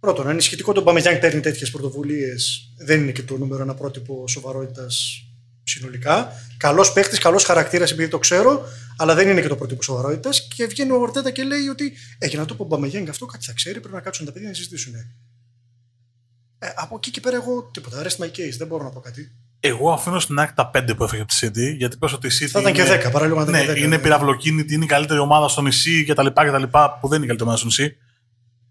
πρώτον, 0.00 0.28
ανησυχητικό 0.28 0.72
το 0.72 0.82
Μπαμεγιάν 0.82 1.18
παίρνει 1.18 1.40
τέτοιες 1.40 1.70
πρωτοβουλίες. 1.70 2.72
Δεν 2.76 3.00
είναι 3.00 3.12
και 3.12 3.22
το 3.22 3.36
νούμερο 3.38 3.62
ένα 3.62 3.74
πρότυπο 3.74 4.28
σοβαρότητας 4.28 5.24
συνολικά. 5.62 6.32
Καλός 6.56 6.92
παίχτης, 6.92 7.18
καλός 7.18 7.44
χαρακτήρας 7.44 7.90
επειδή 7.90 8.08
το 8.08 8.18
ξέρω, 8.18 8.64
αλλά 8.96 9.14
δεν 9.14 9.28
είναι 9.28 9.40
και 9.40 9.48
το 9.48 9.56
πρότυπο 9.56 9.82
σοβαρότητας. 9.82 10.48
Και 10.54 10.66
βγαίνει 10.66 10.90
ο 10.90 10.96
Ορτέτα 11.00 11.30
και 11.30 11.42
λέει 11.42 11.66
ότι 11.68 11.92
ε, 12.18 12.26
για 12.26 12.38
να 12.38 12.44
το 12.44 12.54
πω 12.54 12.64
Μπαμεγιάν 12.64 13.08
αυτό 13.08 13.26
κάτι 13.26 13.44
θα 13.44 13.52
ξέρει, 13.52 13.80
πρέπει 13.80 13.94
να 13.94 14.00
κάτσουν 14.00 14.26
τα 14.26 14.32
παιδιά 14.32 14.48
να 14.48 14.54
συζητήσουν. 14.54 14.94
Ε, 14.94 16.66
από 16.76 16.94
εκεί 16.96 17.10
και 17.10 17.20
πέρα, 17.20 17.36
εγώ 17.36 17.70
τίποτα. 17.72 18.02
Rest 18.02 18.22
my 18.24 18.26
case, 18.26 18.54
δεν 18.58 18.66
μπορώ 18.66 18.84
να 18.84 18.90
πω 18.90 19.00
κάτι. 19.00 19.32
Εγώ 19.60 19.92
αφήνω 19.92 20.20
στην 20.20 20.38
άκρη 20.38 20.54
τα 20.54 20.66
πέντε 20.70 20.94
που 20.94 21.04
έφυγε 21.04 21.22
από 21.22 21.32
τη 21.32 21.38
City, 21.46 21.76
γιατί 21.76 21.96
πες 21.96 22.12
ότι 22.12 22.26
η 22.26 22.30
City. 22.40 22.46
Θα 22.46 22.60
ήταν 22.60 22.72
και 22.72 22.80
είναι- 22.82 23.02
10, 23.06 23.10
παραλίγο 23.10 23.36
να 23.36 23.42
ήταν 23.42 23.54
Ναι, 23.54 23.64
και 23.66 23.72
10, 23.72 23.76
είναι 23.76 23.86
ναι. 23.86 23.98
πυραυλοκίνητη, 23.98 24.74
είναι 24.74 24.84
η 24.84 24.86
καλύτερη 24.88 25.18
ομάδα 25.18 25.48
στο 25.48 25.62
νησί 25.62 26.04
κτλ. 26.04 26.26
κτλ 26.26 26.62
που 27.00 27.08
δεν 27.08 27.22
είναι 27.22 27.24
η 27.24 27.26
καλύτερη 27.26 27.42
ομάδα 27.42 27.56
στο 27.56 27.66
νησί. 27.66 27.96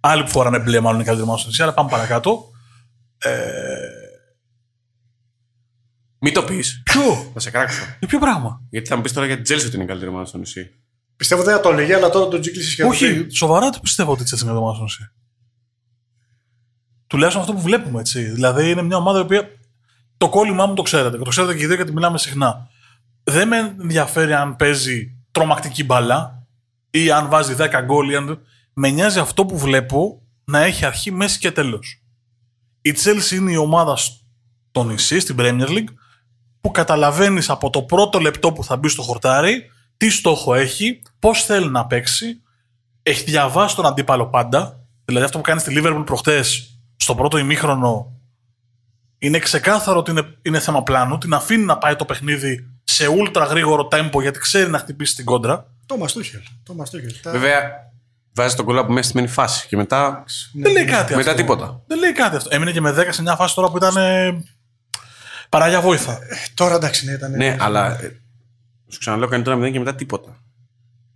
Άλλοι 0.04 0.24
που 0.24 0.30
φοράνε 0.30 0.60
μπλε, 0.60 0.80
μάλλον 0.80 0.94
είναι 0.94 1.04
η 1.04 1.06
καλύτερη 1.06 1.30
ομάδα 1.30 1.40
στο 1.40 1.48
νησί, 1.48 1.62
αλλά 1.64 1.74
πάμε 1.74 1.90
παρακάτω. 1.90 2.52
Μην 6.20 6.34
το 6.34 6.44
πεις. 6.44 6.82
Ποιο; 6.84 7.32
Θα 7.34 7.40
σε 7.40 7.52
κράξω. 7.52 7.84
Για 8.00 8.08
ποιο 8.08 8.20
πράγμα; 8.20 8.62
Γιατί 8.70 8.88
θα 8.88 8.96
μου 8.96 9.02
πεις 9.02 9.14
τώρα 9.14 9.26
για 9.26 9.36
την 9.36 9.44
Τζέλση 9.44 9.66
ότι 9.66 9.76
είναι 9.76 9.84
η 9.84 9.88
καλύτερη 9.88 10.12
ομάδα 10.12 10.26
στο 10.26 10.38
νησί. 10.38 10.72
Πιστεύω 11.16 11.44
δεν 11.44 11.56
θα 11.56 11.62
το 11.62 11.70
έλεγε, 11.70 11.96
αλλά 11.96 12.10
τώρα 12.10 12.28
τον 12.28 12.42
τζίκλισε 12.42 12.76
και 12.76 12.84
Όχι, 12.84 13.28
σοβαρά 13.30 13.70
το 13.70 13.80
πιστεύω 13.82 14.12
ότι 14.12 14.24
η 14.24 14.26
Chelsea 14.30 14.42
είναι 14.42 14.52
η 14.52 14.56
ομάδα 14.56 14.74
στο 14.74 14.84
νησί. 14.84 15.12
Τουλάχιστον 17.08 17.42
αυτό 17.42 17.54
που 17.54 17.62
βλέπουμε 17.62 18.00
έτσι. 18.00 18.24
Δηλαδή 18.24 18.70
είναι 18.70 18.82
μια 18.82 18.98
ομάδα 18.98 19.20
η 19.20 19.22
οποία. 19.22 19.50
Το 20.18 20.30
κόλλημά 20.30 20.66
μου 20.66 20.74
το 20.74 20.82
ξέρετε. 20.82 21.18
Και 21.18 21.24
το 21.24 21.30
ξέρετε 21.30 21.56
και 21.56 21.64
οι 21.64 21.66
δύο 21.66 21.76
γιατί 21.76 21.92
μιλάμε 21.92 22.18
συχνά. 22.18 22.70
Δεν 23.24 23.48
με 23.48 23.58
ενδιαφέρει 23.58 24.34
αν 24.34 24.56
παίζει 24.56 25.16
τρομακτική 25.32 25.84
μπάλα 25.84 26.48
ή 26.90 27.12
αν 27.12 27.30
βάζει 27.30 27.56
10 27.58 27.70
γκολ. 27.84 28.10
Ή 28.10 28.16
αν... 28.16 28.42
Με 28.84 28.90
νοιάζει 28.90 29.20
αυτό 29.20 29.46
που 29.46 29.58
βλέπω 29.58 30.22
να 30.44 30.60
έχει 30.60 30.86
αρχή, 30.86 31.12
μέση 31.12 31.40
και 31.40 31.52
τέλος. 31.52 32.02
Η 32.82 32.94
Chelsea 33.04 33.32
είναι 33.32 33.52
η 33.52 33.56
ομάδα 33.56 33.96
στο 33.96 34.84
νησί, 34.84 35.20
στην 35.20 35.36
Premier 35.40 35.68
League, 35.68 35.94
που 36.62 36.72
καταλαβαίνεις 36.72 37.50
από 37.50 37.70
το 37.70 37.84
πρώτο 37.84 38.20
λεπτό 38.20 38.54
που 38.54 38.64
θα 38.64 38.78
μπει 38.78 38.88
στο 38.90 39.02
χορτάρι 39.02 39.72
τι 39.98 40.10
στόχο 40.10 40.54
έχει, 40.54 41.02
πώς 41.20 41.44
θέλει 41.46 41.70
να 41.70 41.86
παίξει, 41.88 42.42
έχει 43.04 43.24
διαβάσει 43.24 43.76
τον 43.76 43.86
αντίπαλο 43.86 44.28
πάντα. 44.30 44.86
Δηλαδή 45.06 45.26
αυτό 45.26 45.38
που 45.38 45.44
κάνει 45.44 45.60
στη 45.60 45.74
Liverpool 45.78 46.04
προχτές, 46.06 46.80
στο 46.96 47.16
πρώτο 47.16 47.38
ημίχρονο, 47.38 48.20
είναι 49.18 49.40
ξεκάθαρο 49.40 50.00
ότι 50.00 50.12
είναι, 50.12 50.38
είναι 50.42 50.60
θέμα 50.60 50.84
πλάνου. 50.84 51.18
Την 51.18 51.34
αφήνει 51.34 51.64
να 51.66 51.78
πάει 51.78 51.96
το 51.96 52.06
παιχνίδι 52.06 52.70
σε 52.84 53.06
ultra 53.10 53.46
γρήγορο 53.50 53.88
tempo 53.92 54.22
γιατί 54.22 54.40
ξέρει 54.40 54.70
να 54.70 54.78
χτυπήσει 54.78 55.16
την 55.16 55.26
κόντρα. 55.26 55.74
Το 55.86 55.98
Μαστούχελ. 55.98 56.40
Το 56.64 56.74
Μαστούχελ. 56.74 57.14
Τα- 57.22 57.32
Βέβαια, 57.32 57.91
βάζει 58.34 58.56
τον 58.56 58.66
κόλλο 58.66 58.80
από 58.80 58.92
μέσα 58.92 59.08
στη 59.10 59.18
μένη 59.18 59.28
φάση 59.30 59.68
και 59.68 59.76
μετά. 59.78 60.24
Ναι, 60.52 60.64
Δεν 60.64 60.72
λέει 60.74 60.84
ναι. 60.84 60.92
κάτι 60.92 61.16
Μετά 61.16 61.30
αυτό. 61.32 61.42
τίποτα. 61.42 61.82
Δεν 61.88 62.00
λέει 62.00 62.12
κάτι 62.12 62.36
αυτό. 62.36 62.50
Έμεινε 62.52 62.72
και 62.72 62.82
με 62.82 62.92
10 62.98 63.08
σε 63.10 63.22
μια 63.22 63.36
φάση 63.36 63.56
τώρα 63.56 63.70
που 63.72 63.78
ήταν. 63.78 63.98
Ε, 63.98 64.44
παράγια 65.50 65.82
βόηθα. 65.82 66.20
Τώρα 66.54 66.76
εντάξει, 66.76 67.06
ναι, 67.06 67.12
ήταν. 67.12 67.32
Ναι, 67.32 67.56
αλλά. 67.60 68.02
ε, 68.02 68.16
Σου 68.88 69.00
ξαναλέω 69.00 69.28
κάνει 69.28 69.44
τώρα 69.44 69.58
0 69.68 69.72
και 69.72 69.80
μετά 69.80 69.96
τίποτα. 69.96 70.42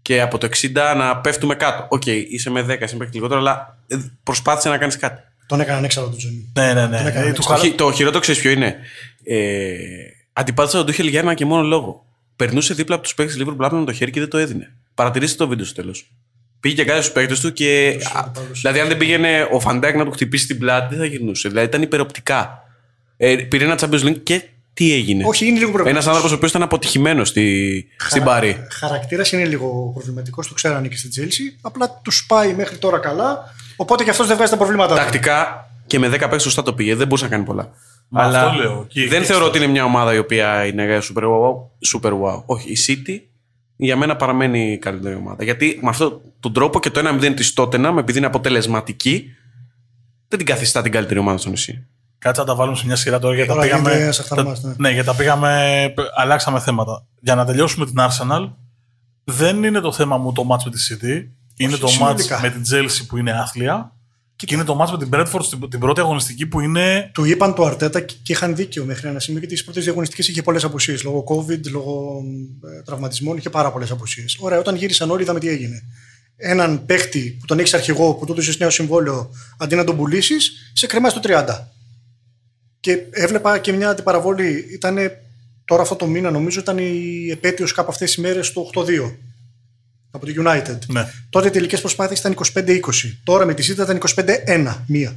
Και 0.01 0.21
από 0.21 0.37
το 0.37 0.49
60 0.61 0.93
να 0.97 1.17
πέφτουμε 1.17 1.55
κάτω. 1.55 1.85
Οκ, 1.89 2.05
είσαι 2.05 2.49
με 2.49 2.61
10, 2.69 2.81
είσαι 2.81 2.95
με 2.95 3.09
λιγότερο, 3.13 3.39
αλλά 3.39 3.77
ε, 3.87 3.97
προσπάθησε 4.23 4.69
να 4.69 4.77
κάνεις 4.77 4.97
κάτι. 4.97 5.21
Τον 5.47 5.59
έκαναν 5.59 5.83
έξαλλο 5.83 6.07
τον 6.07 6.17
Τζονί. 6.17 6.51
Ναι, 6.55 6.73
ναι, 6.73 6.87
ναι. 6.87 6.97
Τον 6.97 7.07
έκανε 7.07 7.25
Ε, 7.25 7.29
έξω. 7.29 7.33
του 7.33 7.41
Το, 7.41 7.47
χαρά- 7.47 7.61
χει- 7.63 7.75
το 7.77 7.91
χειρότερο 7.91 8.19
ξέρεις 8.21 8.41
ποιο 8.41 8.51
είναι. 8.51 8.75
Ε, 9.23 9.75
αντιπάθησα 10.33 10.77
τον 10.77 10.85
Τούχελ 10.85 11.07
για 11.07 11.19
ένα 11.19 11.33
και 11.33 11.45
μόνο 11.45 11.61
λόγο. 11.63 12.05
Περνούσε 12.35 12.73
δίπλα 12.73 12.95
από 12.95 13.03
τους 13.03 13.13
παίκτες 13.13 13.37
Liverpool 13.41 13.57
πλάτη 13.57 13.79
με 13.79 13.85
το 13.85 13.91
χέρι 13.93 14.11
και 14.11 14.19
δεν 14.19 14.29
το 14.29 14.37
έδινε. 14.37 14.75
Παρατηρήστε 14.93 15.37
το 15.37 15.47
βίντεο 15.47 15.65
στο 15.65 15.75
τέλος. 15.81 16.11
Πήγε 16.65 16.75
και 16.83 16.85
κάτι 16.85 17.03
στους 17.03 17.13
παίκτες 17.13 17.39
του 17.39 17.53
και. 17.53 17.95
Τους 17.97 18.05
α, 18.05 18.11
αντιπάλους. 18.19 18.61
δηλαδή, 18.61 18.79
αν 18.79 18.87
δεν 18.87 18.97
πήγαινε 18.97 19.47
ο 19.51 19.59
Φαν 19.59 19.75
Ντάικ 19.75 19.95
να 19.95 20.05
του 20.05 20.11
χτυπήσει 20.11 20.47
την 20.47 20.59
πλάτη, 20.59 20.87
δεν 20.89 20.97
θα 20.97 21.05
γυρνούσε. 21.05 21.47
Δηλαδή, 21.49 21.67
ήταν 21.67 21.81
υπεροπτικά. 21.81 22.63
Ε, 23.17 23.35
πήρε 23.35 23.63
ένα 23.65 23.77
Champions 23.81 24.03
League 24.03 24.19
και 24.23 24.41
τι 24.73 24.93
έγινε; 24.93 25.23
Όχι, 25.27 25.45
είναι 25.45 25.53
λίγο 25.57 25.67
Ένας 25.69 25.73
προβληματικό. 25.75 26.09
άνθρωπος 26.09 26.31
ο 26.31 26.35
οποίος 26.35 26.49
ήταν 26.49 26.61
αποτυχημένος 26.61 27.27
στη, 27.27 27.85
στην 28.09 28.23
Παρί. 28.23 28.67
Χαρακτήρας 28.71 29.31
είναι 29.31 29.45
λίγο 29.45 29.91
προβληματικός, 29.93 30.47
το 30.47 30.53
ξέρανε 30.53 30.87
και 30.87 30.97
στην 30.97 31.09
Τσέλσι. 31.09 31.57
Απλά 31.61 31.99
τους 32.03 32.25
πάει 32.25 32.53
μέχρι 32.53 32.77
τώρα 32.77 32.97
καλά. 32.99 33.53
Οπότε 33.75 34.03
και 34.03 34.09
αυτός 34.09 34.27
δεν 34.27 34.35
βγάζει 34.35 34.51
τα 34.51 34.57
προβλήματά 34.57 34.93
του. 34.95 34.99
Τακτικά 35.01 35.69
και 35.87 35.99
με 35.99 36.07
10 36.07 36.11
παίκτες 36.19 36.41
σωστά 36.41 36.63
το 36.63 36.73
πήγε. 36.73 36.95
Δεν 36.95 37.07
μπορούσε 37.07 37.23
να 37.25 37.31
κάνει 37.31 37.43
πολλά. 37.43 37.69
Μα 38.07 38.23
Αλλά 38.23 38.41
αυτό 38.45 38.57
λέω. 38.61 38.85
Και- 38.89 39.07
δεν 39.07 39.19
και 39.19 39.25
θεωρώ 39.25 39.41
στο- 39.41 39.49
ότι 39.53 39.57
είναι 39.63 39.71
μια 39.71 39.83
ομάδα 39.83 40.13
η 40.13 40.17
οποία 40.17 40.65
είναι 40.65 40.97
super 41.13 41.23
wow. 41.23 41.53
Super 41.93 42.11
wow. 42.11 42.43
Όχι, 42.45 42.71
η 42.71 42.77
City 42.87 43.19
για 43.75 43.95
μένα 43.97 44.15
παραμένει 44.15 44.71
η 44.71 44.77
καλύτερη 44.77 45.15
ομάδα. 45.15 45.43
Γιατί 45.43 45.79
με 45.81 45.89
αυτόν 45.89 46.21
τον 46.39 46.53
τρόπο 46.53 46.79
και 46.79 46.89
το 46.89 47.01
1-0 47.21 47.33
της 47.35 47.53
Tottenham, 47.57 47.95
επειδή 47.97 48.17
είναι 48.17 48.27
αποτελεσματική, 48.27 49.19
δεν 49.19 49.33
δεν 50.27 50.37
την 50.37 50.47
καθιστά 50.47 50.81
την 50.81 50.91
καλύτερη 50.91 51.19
ομάδα 51.19 51.37
στο 51.37 51.49
νησί. 51.49 51.87
Κάτσε 52.17 52.41
να 52.41 52.47
τα 52.47 52.55
βάλουμε 52.55 52.77
σε 52.77 52.85
μια 52.85 52.95
σειρά 52.95 53.19
τώρα 53.19 53.33
γιατί 53.35 53.49
τα 53.49 53.55
Τώρα 53.55 53.67
πήγαμε. 53.67 53.89
γίνεται 53.89 54.11
σε 54.11 54.23
χταρμάς, 54.23 54.63
ναι. 54.63 54.73
ναι, 54.77 54.89
γιατί 54.91 55.07
τα 55.07 55.15
πήγαμε. 55.15 55.93
Αλλάξαμε 56.15 56.59
θέματα. 56.59 57.05
Για 57.19 57.35
να 57.35 57.45
τελειώσουμε 57.45 57.85
την 57.85 57.95
Arsenal, 57.99 58.51
δεν 59.23 59.63
είναι 59.63 59.79
το 59.79 59.91
θέμα 59.91 60.17
μου 60.17 60.31
το 60.31 60.47
match 60.49 60.63
με 60.63 60.71
τη 60.71 60.77
City. 60.89 61.31
Είναι 61.57 61.77
το 61.77 61.87
match 61.87 61.91
συνολικά. 61.91 62.39
με 62.41 62.49
την 62.49 62.61
Chelsea 62.71 63.05
που 63.07 63.17
είναι 63.17 63.31
άθλια. 63.31 63.94
Και 64.35 64.53
είναι 64.55 64.63
το 64.63 64.79
match 64.81 64.89
με 64.91 64.97
την 64.97 65.09
Bradford 65.13 65.43
στην- 65.43 65.69
την 65.69 65.79
πρώτη 65.79 65.99
αγωνιστική 65.99 66.45
που 66.47 66.59
είναι. 66.59 67.09
Του 67.13 67.25
είπαν 67.25 67.53
το 67.53 67.65
Αρτέτα 67.65 68.01
και 68.01 68.15
και 68.23 68.31
είχαν 68.33 68.55
δίκιο 68.55 68.85
μέχρι 68.85 69.07
ένα 69.07 69.19
σημείο 69.19 69.39
γιατί 69.39 69.55
στι 69.55 69.63
πρώτες 69.65 69.83
διαγωνιστικές 69.83 70.27
είχε 70.27 70.41
πολλές 70.41 70.63
απουσίες. 70.63 71.03
Λόγω 71.03 71.23
COVID, 71.27 71.67
λόγω 71.69 72.21
ε, 72.77 72.81
τραυματισμών, 72.81 73.37
είχε 73.37 73.49
πάρα 73.49 73.71
πολλές 73.71 73.91
απουσίες. 73.91 74.37
Ωραία, 74.39 74.59
όταν 74.59 74.75
γύρισαν 74.75 75.09
όλοι, 75.11 75.21
είδαμε 75.21 75.39
τι 75.39 75.47
έγινε. 75.49 75.83
Έναν 76.37 76.85
παίχτη 76.85 77.37
που 77.39 77.45
τον 77.45 77.59
έχεις 77.59 77.73
αρχηγό, 77.73 78.13
που 78.13 78.25
του 78.25 78.31
έδωσες 78.31 78.57
νέο 78.59 78.69
συμβόλαιο, 78.69 79.29
αντί 79.57 79.75
να 79.75 79.83
τον 79.83 79.95
πουλήσεις, 79.97 80.71
σε 80.73 80.85
κρεμάει 80.85 81.11
στο 81.11 81.19
30. 81.19 81.73
Και 82.79 82.97
έβλεπα 83.11 83.57
και 83.57 83.71
μια 83.71 83.89
αντιπαραβολή. 83.89 84.67
Ήταν 84.73 84.97
τώρα 85.65 85.81
αυτό 85.81 85.95
το 85.95 86.05
μήνα, 86.07 86.31
νομίζω, 86.31 86.59
ήταν 86.59 86.77
η 86.77 87.27
επέτειος 87.31 87.71
κάπου 87.73 87.89
αυτές 87.91 88.07
τις 88.13 88.23
μέρες 88.23 88.51
του 88.51 88.61
8-2 88.61 89.17
από 90.15 90.25
το 90.25 90.31
United. 90.45 90.77
Ναι. 90.87 91.07
Τότε 91.29 91.47
οι 91.47 91.51
τελικές 91.51 91.79
προσπάθειες 91.81 92.19
ήταν 92.19 92.35
25-20. 92.53 92.79
Τώρα 93.23 93.45
με 93.45 93.53
τη 93.53 93.63
City 93.71 93.79
ήταν 93.83 93.99
25-1. 94.15 94.75
Μία. 94.87 95.15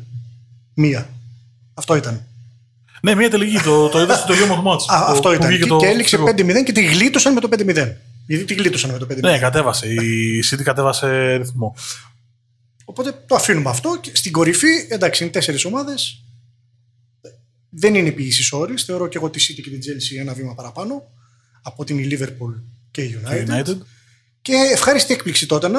Μία. 0.74 1.08
Αυτό 1.74 1.96
ήταν. 1.96 2.22
Ναι, 3.02 3.14
μια 3.14 3.30
τελική. 3.30 3.58
Το, 3.64 3.88
το 3.88 4.00
είδα 4.00 4.16
στο 4.16 4.26
τελείωμα 4.26 4.54
του 4.54 4.62
match. 4.66 4.94
Α, 4.94 5.04
Που- 5.04 5.10
αυτό 5.12 5.28
που 5.28 5.34
ήταν. 5.34 5.48
βγήκε 5.48 5.62
Και, 5.62 5.68
το- 5.68 5.76
και 5.76 5.86
έληξε 5.86 6.16
το- 6.16 6.24
5-0 6.24 6.62
και 6.64 6.72
τη 6.72 6.84
γλίτωσαν 6.84 7.32
με 7.32 7.40
το 7.40 7.48
5-0. 7.48 7.92
Γιατί 8.26 8.44
τη 8.44 8.54
γλίτωσαν 8.54 8.90
με 8.90 8.98
το 8.98 9.06
5-0. 9.06 9.20
Ναι, 9.20 9.38
κατέβασε. 9.38 9.86
Η 9.88 10.42
City 10.50 10.62
κατέβασε 10.62 11.36
ρυθμό. 11.36 11.74
Οπότε 12.84 13.22
το 13.26 13.34
αφήνουμε 13.34 13.70
αυτό. 13.70 13.98
Και 14.00 14.10
στην 14.14 14.32
κορυφή, 14.32 14.66
εντάξει, 14.88 15.22
είναι 15.22 15.32
τέσσερις 15.32 15.64
ομάδες. 15.64 16.22
Δεν 17.70 17.94
είναι 17.94 18.08
επί 18.08 18.22
ίσης 18.24 18.52
όρης. 18.52 18.84
Θεωρώ 18.84 19.08
και 19.08 19.16
εγώ 19.18 19.30
τη 19.30 19.46
City 19.48 19.60
και 19.62 19.70
την 19.70 19.80
Chelsea 19.80 20.20
ένα 20.20 20.32
βήμα 20.34 20.54
παραπάνω 20.54 21.02
από 21.62 21.84
την 21.84 21.98
η 21.98 22.08
Liverpool 22.10 22.62
και 22.90 23.02
η 23.02 23.18
United. 23.24 23.46
United. 23.48 23.76
Και 24.48 24.54
ευχάριστη 24.72 25.12
έκπληξη 25.12 25.46
τότε 25.46 25.68
να 25.68 25.78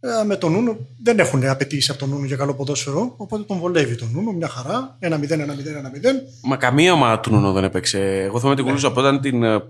ε, 0.00 0.24
με 0.26 0.36
τον 0.36 0.52
Νούνο. 0.52 0.76
Δεν 1.02 1.18
έχουν 1.18 1.46
απαιτήσει 1.48 1.90
από 1.90 2.00
τον 2.00 2.08
Νούνο 2.08 2.24
για 2.26 2.36
καλό 2.36 2.54
ποδόσφαιρο. 2.54 3.14
Οπότε 3.16 3.42
τον 3.42 3.58
βολεύει 3.58 3.94
τον 3.96 4.10
Νούνο. 4.12 4.30
Μια 4.32 4.48
χαρά. 4.48 4.96
1-0, 5.00 5.06
1-0, 5.08 5.12
1-0. 5.12 5.16
Μα 6.42 6.56
καμία 6.56 6.92
ομάδα 6.92 7.20
του 7.20 7.30
Νούνο 7.30 7.52
δεν 7.52 7.64
έπαιξε. 7.64 7.98
Εγώ 8.22 8.38
θυμάμαι 8.38 8.56
την 8.56 8.64
κουλούσα 8.64 8.86
από 8.86 9.00
όταν 9.00 9.20
την 9.20 9.42
ε, 9.42 9.62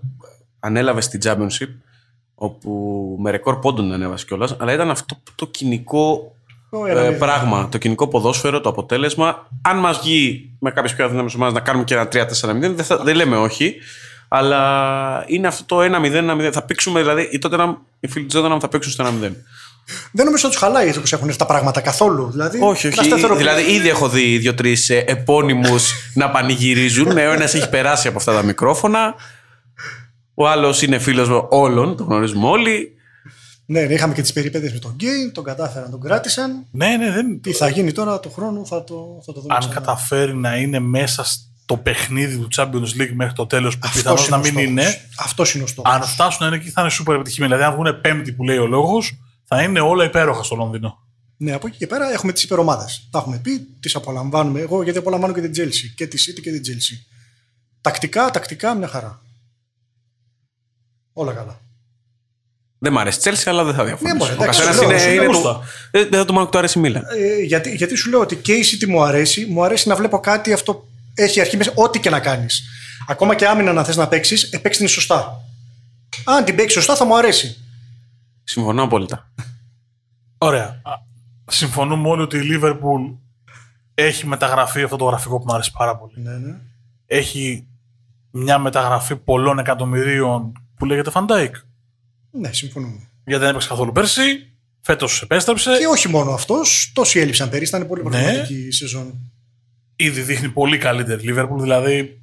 ανέλαβε 0.60 1.00
στην 1.00 1.20
Championship, 1.24 1.68
όπου 2.34 3.16
με 3.20 3.30
ρεκόρ 3.30 3.58
πόντων 3.58 3.84
την 3.84 3.94
ανέβασε 3.94 4.24
κιόλας, 4.24 4.56
αλλά 4.58 4.72
ήταν 4.72 4.90
αυτό 4.90 5.16
το 5.34 5.46
κοινικό 5.46 6.34
Το 6.70 6.86
ε, 6.86 7.14
1-0. 7.14 7.18
πράγμα, 7.18 7.68
το 7.68 7.78
κοινικό 7.78 8.08
ποδόσφαιρο, 8.08 8.60
το 8.60 8.68
αποτέλεσμα. 8.68 9.48
Αν 9.62 9.76
μας 9.78 9.98
βγει 9.98 10.50
με 10.58 10.70
κάποιες 10.70 10.94
πιο 10.94 11.04
αδύναμες 11.04 11.34
ομάδες 11.34 11.54
να 11.54 11.60
κάνουμε 11.60 11.84
και 11.84 11.94
ένα 11.94 12.08
3-4-0, 12.12 12.74
δεν, 12.74 12.84
θα- 12.84 12.96
δεν 13.02 13.16
λέμε 13.16 13.36
όχι. 13.36 13.74
Αλλά 14.34 15.24
είναι 15.26 15.46
αυτό 15.46 15.64
το 15.64 15.80
1-0, 15.80 16.46
1-0. 16.46 16.50
Θα 16.52 16.62
παίξουμε, 16.62 17.00
δηλαδή, 17.00 17.22
οι, 17.22 17.38
Tottenham, 17.42 17.74
οι 18.00 18.08
φίλοι 18.08 18.26
τη 18.26 18.38
Tottenham 18.38 18.58
θα 18.60 18.68
παίξουν 18.68 18.92
στο 18.92 19.04
1-0. 19.04 19.08
Δεν 20.12 20.24
νομίζω 20.24 20.46
ότι 20.46 20.54
τους 20.56 20.56
χαλάει 20.56 20.86
έτσι 20.86 20.98
όπως 20.98 21.12
έχουν 21.12 21.26
έρθει 21.26 21.38
τα 21.38 21.46
πράγματα 21.46 21.80
καθόλου. 21.80 22.30
Δηλαδή, 22.30 22.58
Όχι, 22.62 22.88
τα 22.88 22.94
όχι. 22.98 23.08
σταθεροποιούν. 23.08 23.38
Δηλαδή, 23.38 23.72
ήδη 23.72 23.88
έχω 23.88 24.08
δει 24.08 24.38
δύο-τρεις 24.38 24.90
επώνυμους 24.90 25.92
να 26.14 26.30
πανηγυρίζουν. 26.30 27.12
Ναι, 27.12 27.28
ο 27.28 27.32
ένας 27.32 27.54
έχει 27.54 27.68
περάσει 27.68 28.08
από 28.08 28.18
αυτά 28.18 28.32
τα 28.32 28.42
μικρόφωνα. 28.42 29.14
Ο 30.34 30.48
άλλος 30.48 30.82
είναι 30.82 30.98
φίλος 30.98 31.28
όλων, 31.50 31.96
το 31.96 32.04
γνωρίζουμε 32.04 32.46
όλοι. 32.46 32.92
Ναι, 33.66 33.80
ναι, 33.80 33.94
είχαμε 33.94 34.14
και 34.14 34.22
τις 34.22 34.32
περιπέτειες 34.32 34.72
με 34.72 34.78
τον 34.78 34.92
Γκέι, 34.94 35.30
τον 35.34 35.44
κατάφεραν, 35.44 35.90
τον 35.90 36.00
κράτησαν. 36.00 36.66
Ναι, 36.70 36.96
ναι, 36.96 37.10
δεν. 37.10 37.40
Τι 37.40 37.52
θα 37.52 37.68
γίνει 37.68 37.92
τώρα 37.92 38.20
του 38.20 38.32
χρόνου 38.32 38.66
θα 38.66 38.84
το, 38.84 39.22
θα 39.26 39.32
το 39.32 39.40
δούμε. 39.40 39.54
Αν 39.54 39.60
ξανά. 39.60 39.74
καταφέρει 39.74 40.36
να 40.36 40.56
είναι 40.56 40.78
μέσα 40.78 41.24
στο 41.72 41.80
παιχνίδι 41.82 42.36
του 42.38 42.48
Champions 42.56 43.00
League 43.02 43.12
μέχρι 43.14 43.32
το 43.34 43.46
τέλος, 43.46 43.74
που 43.78 43.80
Αυτός 43.84 44.02
πιθανώς 44.02 44.28
να 44.28 44.36
ο 44.36 44.40
μην 44.40 44.48
στόχος. 44.50 44.68
είναι. 44.68 45.00
Αυτός 45.18 45.54
είναι 45.54 45.64
ο 45.64 45.66
στόχος. 45.66 45.92
Αν 45.92 46.02
φτάσουν 46.02 46.38
να 46.40 46.46
είναι 46.46 46.56
εκεί, 46.56 46.70
θα 46.70 46.80
είναι 46.82 46.90
super 47.00 47.14
επιτυχημένοι. 47.14 47.52
Δηλαδή, 47.52 47.70
αν 47.70 47.74
βγουν 47.80 48.00
πέμπτη 48.00 48.32
που 48.32 48.44
λέει 48.44 48.56
ο 48.58 48.66
λόγος, 48.66 49.18
θα 49.44 49.62
είναι 49.62 49.80
όλα 49.80 50.04
υπέροχα 50.04 50.42
στο 50.42 50.54
Λονδίνο. 50.56 50.98
Ναι, 51.36 51.52
από 51.52 51.66
εκεί 51.66 51.76
και 51.76 51.86
πέρα 51.86 52.12
έχουμε 52.12 52.32
τις 52.32 52.42
υπερομάδες. 52.42 53.08
Τα 53.10 53.18
έχουμε 53.18 53.38
πει, 53.38 53.58
τις 53.80 53.94
απολαμβάνουμε. 53.94 54.60
Εγώ 54.60 54.82
γιατί 54.82 54.98
απολαμβάνω 54.98 55.32
και 55.32 55.40
την 55.48 55.52
Chelsea. 55.64 55.92
Και 55.96 56.06
τη 56.06 56.24
City 56.26 56.40
και 56.42 56.50
την 56.50 56.62
Chelsea. 56.66 56.96
Τακτικά, 57.80 58.30
τακτικά, 58.30 58.74
μια 58.74 58.88
χαρά. 58.88 59.20
Όλα 61.12 61.32
καλά. 61.32 61.60
Δεν 62.78 62.92
μ' 62.92 62.98
αρέσει 62.98 63.18
η 63.18 63.32
Chelsea, 63.32 63.42
αλλά 63.46 63.64
δεν 63.64 63.74
θα 63.74 63.82
Ναι, 63.82 63.88
διαφωνήσω. 63.88 64.16
μωρέ, 64.16 64.30
Ο 64.32 64.34
εντάξει, 64.34 64.60
καθένας 64.60 64.76
σου 64.76 64.82
λέω, 64.82 64.90
είναι. 64.90 65.00
σου 65.00 65.08
είναι 65.10 65.20
λέω 65.20 65.30
το- 65.30 65.36
γούστα. 65.36 65.60
Ε, 65.90 66.04
Δεν 66.04 66.18
θα 66.20 66.24
του 66.24 66.32
μάθω 66.34 66.48
του 66.48 66.58
αρέσει 66.58 66.78
η 66.78 66.80
Μίλαν. 66.80 67.02
Ε, 67.18 67.42
γιατί, 67.42 67.74
γιατί 67.74 67.94
σου 67.94 68.10
λέω 68.10 68.20
ότι 68.20 68.36
και 68.36 68.52
η 68.52 68.64
City 68.72 68.86
μου 68.86 69.02
αρέσει, 69.02 69.46
μου 69.46 69.64
αρέσει 69.64 69.88
να 69.88 69.94
βλέπω 69.96 70.20
κάτι 70.20 70.52
αυτό 70.52 70.88
έχει 71.14 71.40
αρχή 71.40 71.56
μέσα, 71.56 71.72
ό,τι 71.74 72.00
και 72.00 72.10
να 72.10 72.20
κάνεις. 72.20 72.62
Ακόμα 73.06 73.34
και 73.34 73.46
άμυνα 73.46 73.72
να 73.72 73.84
θες 73.84 73.96
να 73.96 74.08
παίξεις, 74.08 74.42
επέξει 74.42 74.78
την 74.78 74.88
σωστά. 74.88 75.40
Αν 76.24 76.44
την 76.44 76.54
παίξεις 76.56 76.72
σωστά, 76.72 76.96
θα 76.96 77.04
μου 77.04 77.16
αρέσει. 77.16 77.56
Συμφωνώ 78.44 78.82
απόλυτα. 78.82 79.30
Ωραία. 80.38 80.64
Α, 80.82 80.92
Συμφωνούμε 81.46 82.08
όλοι 82.08 82.22
ότι 82.22 82.36
η 82.38 82.42
Liverpool 82.52 83.16
έχει 83.94 84.26
μεταγραφεί 84.26 84.82
αυτό 84.82 84.96
το 84.96 85.04
γραφικό 85.04 85.38
που 85.38 85.44
μου 85.48 85.54
αρέσει 85.54 85.70
πάρα 85.72 85.96
πολύ. 85.96 86.12
Ναι, 86.16 86.36
ναι. 86.36 86.56
Έχει 87.06 87.66
μια 88.30 88.58
μεταγραφή 88.58 89.16
πολλών 89.16 89.58
εκατομμυρίων 89.58 90.52
που 90.76 90.84
λέγεται 90.84 91.10
Van 91.14 91.26
Dijk. 91.26 91.50
Ναι, 92.30 92.52
συμφωνούμε. 92.52 93.08
Γιατί 93.24 93.40
δεν 93.42 93.50
έπαιξε 93.50 93.68
καθόλου 93.68 93.92
πέρσι. 93.92 94.22
Φέτος 94.80 95.22
επέστρεψε. 95.22 95.70
Και 95.78 95.86
όχι 95.86 96.08
μόνο 96.08 96.30
αυτός, 96.30 96.90
τόσοι 96.94 97.18
έλειψαν 97.18 97.48
πέρυσι, 97.50 97.76
ήταν 97.76 97.88
πολύ 97.88 98.02
Ναι. 98.02 98.08
προβληματική 98.10 98.66
η 98.66 98.70
σεζόν. 98.72 99.32
Ήδη 100.04 100.20
δείχνει 100.20 100.48
πολύ 100.48 100.78
καλύτερη 100.78 101.28
η 101.28 101.34
Liverpool, 101.36 101.58
δηλαδή. 101.60 102.20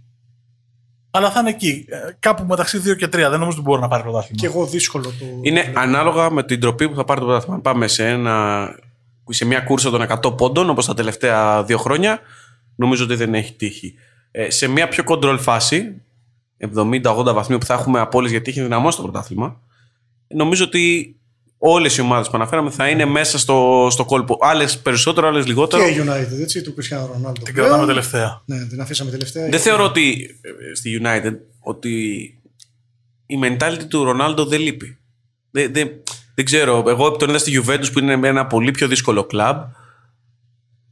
Αλλά 1.12 1.31
θα 1.31 1.39
είναι 1.39 1.50
εκεί. 1.50 1.86
Ε, 1.89 1.98
Κάπου 2.19 2.45
μεταξύ 2.45 2.81
2 2.86 2.95
και 2.95 3.05
3. 3.05 3.09
Δεν 3.12 3.31
νομίζω 3.31 3.50
ότι 3.50 3.62
μπορεί 3.62 3.81
να 3.81 3.88
πάρει 3.88 4.03
πρωτάθλημα. 4.03 4.38
Και 4.39 4.45
εγώ 4.45 4.65
δύσκολο 4.65 5.03
το. 5.03 5.25
Είναι 5.41 5.74
ανάλογα 5.75 6.31
με 6.31 6.43
την 6.43 6.59
τροπή 6.59 6.89
που 6.89 6.95
θα 6.95 7.03
πάρει 7.03 7.19
το 7.19 7.25
πρωτάθλημα. 7.25 7.55
Αν 7.55 7.62
πάμε 7.62 7.88
σε, 7.88 8.07
ένα, 8.07 8.67
σε 9.29 9.45
μια 9.45 9.59
κούρσα 9.59 9.89
των 9.89 10.05
100 10.24 10.38
πόντων, 10.38 10.69
όπως 10.69 10.86
τα 10.86 10.93
τελευταία 10.93 11.63
δύο 11.63 11.77
χρόνια, 11.77 12.19
νομίζω 12.75 13.03
ότι 13.03 13.15
δεν 13.15 13.33
έχει 13.33 13.53
τύχει. 13.53 13.93
Ε, 14.31 14.50
σε 14.50 14.67
μια 14.67 14.88
πιο 14.88 15.03
control 15.07 15.38
φάση, 15.39 16.01
70-80 16.75 17.33
βαθμοί 17.33 17.57
που 17.57 17.65
θα 17.65 17.74
έχουμε 17.74 18.00
απόλυση 18.00 18.31
γιατί 18.33 18.50
έχει 18.50 18.62
δυναμώσει 18.62 18.98
το 18.98 19.03
πρωτάθλημα, 19.03 19.59
νομίζω 20.27 20.63
ότι 20.63 21.15
όλες 21.60 21.98
οι 21.98 22.01
ομάδες 22.01 22.28
που 22.30 22.36
αναφέραμε 22.36 22.70
θα 22.70 22.89
είναι 22.89 23.06
μέσα 23.06 23.38
στο, 23.38 23.88
στο 23.92 24.06
κόλπο. 24.06 24.38
Άλλες 24.42 24.80
περισσότερο, 24.80 25.28
άλλες 25.28 25.46
λιγότερο. 25.46 25.84
Και 25.84 25.89
η 25.89 26.04
United, 26.06 26.42
έτσι, 26.42 26.62
του 26.62 26.75
Cristiano 26.78 27.28
Ronaldo. 27.28 27.44
Την 27.44 27.54
κρατάμε 27.54 27.86
τελευταία. 27.86 28.42
Ναι, 28.46 28.66
την 28.66 28.82
αφήσαμε 28.82 29.12
τελευταία. 29.12 29.50
Δεν 29.50 29.60
θεωρώ 29.60 29.84
ότι 29.84 30.30
ε, 30.42 30.75
στη 30.75 31.01
United 31.04 31.34
ότι 31.60 31.94
η 33.25 33.39
mentality 33.44 33.84
του 33.89 34.04
Ρονάλντο 34.04 34.46
δεν 34.46 34.60
λείπει. 34.60 34.98
Δεν, 35.51 35.74
δεν, 35.74 35.89
δεν 36.36 36.46
ξέρω. 36.46 36.84
Εγώ 36.88 37.12
τον 37.12 37.30
είδα 37.30 37.38
στη 37.38 37.62
Juventus 37.62 37.92
που 37.94 38.00
είναι 38.00 38.28
ένα 38.28 38.46
πολύ 38.46 38.72
πιο 38.72 38.88
δύσκολο 38.88 39.24
κλαμπ. 39.24 39.62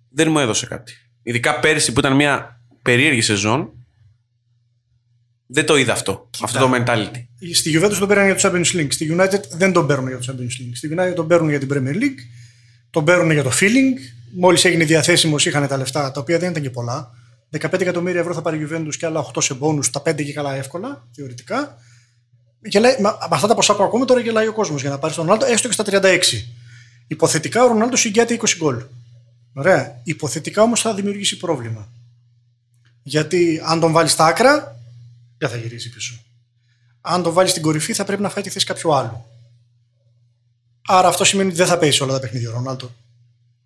Δεν 0.09 0.31
μου 0.31 0.39
έδωσε 0.39 0.65
κάτι. 0.65 0.93
Ειδικά 1.23 1.59
πέρυσι 1.59 1.93
που 1.93 1.99
ήταν 1.99 2.15
μια 2.15 2.61
περίεργη 2.81 3.21
σεζόν. 3.21 3.71
Δεν 5.47 5.65
το 5.65 5.77
είδα 5.77 5.93
αυτό. 5.93 6.29
Αυτό 6.41 6.59
το 6.59 6.71
mentality. 6.73 7.25
Στη 7.53 7.79
Juventus 7.79 7.95
τον 7.99 8.07
παίρνουν 8.07 8.25
για 8.25 8.35
το 8.35 8.49
Champions 8.49 8.75
League. 8.75 8.87
Στη 8.89 9.15
United 9.17 9.41
δεν 9.49 9.71
τον 9.71 9.87
παίρνουν 9.87 10.07
για 10.07 10.17
το 10.17 10.25
Champions 10.27 10.61
League. 10.61 10.71
Στη 10.73 10.89
United 10.97 11.13
τον 11.15 11.27
παίρνουν 11.27 11.49
για 11.49 11.59
την 11.59 11.69
Premier 11.71 11.95
League. 11.95 12.19
Τον 12.89 13.05
παίρνουν 13.05 13.31
για 13.31 13.43
το 13.43 13.51
feeling. 13.59 13.97
Μόλις 14.35 14.65
έγινε 14.65 14.83
διαθέσιμος, 14.83 15.45
είχαν 15.45 15.67
τα 15.67 15.77
λεφτά, 15.77 16.11
τα 16.11 16.19
οποία 16.19 16.39
δεν 16.39 16.49
ήταν 16.49 16.63
και 16.63 16.69
πολλά. 16.69 17.11
15 17.59 17.81
εκατομμύρια 17.81 18.19
ευρώ 18.19 18.33
θα 18.33 18.41
πάρει 18.41 18.57
η 18.57 18.67
Juventus 18.69 18.95
και 18.97 19.05
άλλα 19.05 19.19
8 19.19 19.41
σε 19.41 19.57
bonus, 19.59 19.85
τα 19.85 20.01
5 20.01 20.23
και 20.23 20.33
καλά 20.33 20.55
εύκολα, 20.55 21.07
θεωρητικά. 21.15 21.77
Γελάει, 22.61 22.95
με 22.99 23.09
με 23.09 23.27
αυτά 23.29 23.47
τα 23.47 23.55
ποσά 23.55 23.75
που 23.75 23.83
ακούμε 23.83 24.05
τώρα 24.05 24.19
γελάει 24.19 24.47
ο 24.47 24.53
κόσμος 24.53 24.81
για 24.81 24.89
να 24.89 24.99
πάρει 24.99 25.13
τον 25.13 25.23
Ρονάλντο 25.23 25.45
έστω 25.45 25.67
και 25.67 25.73
στα 25.73 25.83
36. 25.83 26.19
Υποθετικά 27.07 27.63
ο 27.63 27.67
Ρονάλντο 27.67 27.95
συγκιάται 27.95 28.37
20 28.41 28.57
γκολ. 28.57 28.83
Ωραία. 29.53 30.01
Υποθετικά 30.03 30.61
όμως 30.61 30.81
θα 30.81 30.93
δημιουργήσει 30.93 31.37
πρόβλημα. 31.37 31.91
Γιατί 33.03 33.61
αν 33.65 33.79
τον 33.79 33.91
βάλεις 33.91 34.11
στα 34.11 34.25
άκρα, 34.25 34.76
δεν 35.37 35.49
θα 35.49 35.57
γυρίσει 35.57 35.89
πίσω. 35.89 36.19
Αν 37.01 37.23
τον 37.23 37.33
βάλεις 37.33 37.51
στην 37.51 37.63
κορυφή, 37.63 37.93
θα 37.93 38.03
πρέπει 38.03 38.21
να 38.21 38.29
φάει 38.29 38.43
τη 38.43 38.49
θέση 38.49 38.65
κάποιου 38.65 38.93
άλλου. 38.93 39.25
Άρα 40.87 41.07
αυτό 41.07 41.23
σημαίνει 41.23 41.49
ότι 41.49 41.57
δεν 41.57 41.67
θα 41.67 41.77
παίξει 41.77 42.03
όλα 42.03 42.13
τα 42.13 42.19
παιχνίδια 42.19 42.49
ο 42.49 42.51
Ρονάλντο. 42.51 42.91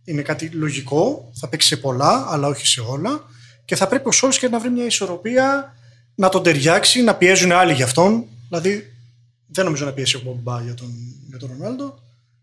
Είναι 0.04 0.22
κάτι 0.22 0.50
λογικό, 0.50 1.32
θα 1.34 1.48
παίξει 1.48 1.68
σε 1.68 1.78
πολλά, 1.78 2.26
αλλά 2.30 2.48
όχι 2.48 2.68
σε 2.68 2.82
όλα. 2.82 3.24
Και 3.66 3.76
θα 3.76 3.88
πρέπει 3.88 4.08
ο 4.08 4.12
Σόλσκερ 4.12 4.50
να 4.50 4.60
βρει 4.60 4.70
μια 4.70 4.86
ισορροπία, 4.86 5.76
να 6.16 6.30
τον 6.30 6.44
ταιριάξει, 6.44 7.02
να 7.02 7.16
πιέζουν 7.16 7.52
άλλοι 7.52 7.74
για 7.74 7.86
αυτόν. 7.86 8.26
Δηλαδή, 8.48 8.94
δεν 9.48 9.66
νομίζω 9.66 9.86
να 9.86 9.92
πιέσει 9.92 10.16
ο 10.16 10.22
Μπομπά 10.24 10.62
για 10.62 10.74
τον, 10.74 10.94
για 11.28 11.38
τον 11.38 11.50
Ρονάλντο. 11.50 12.00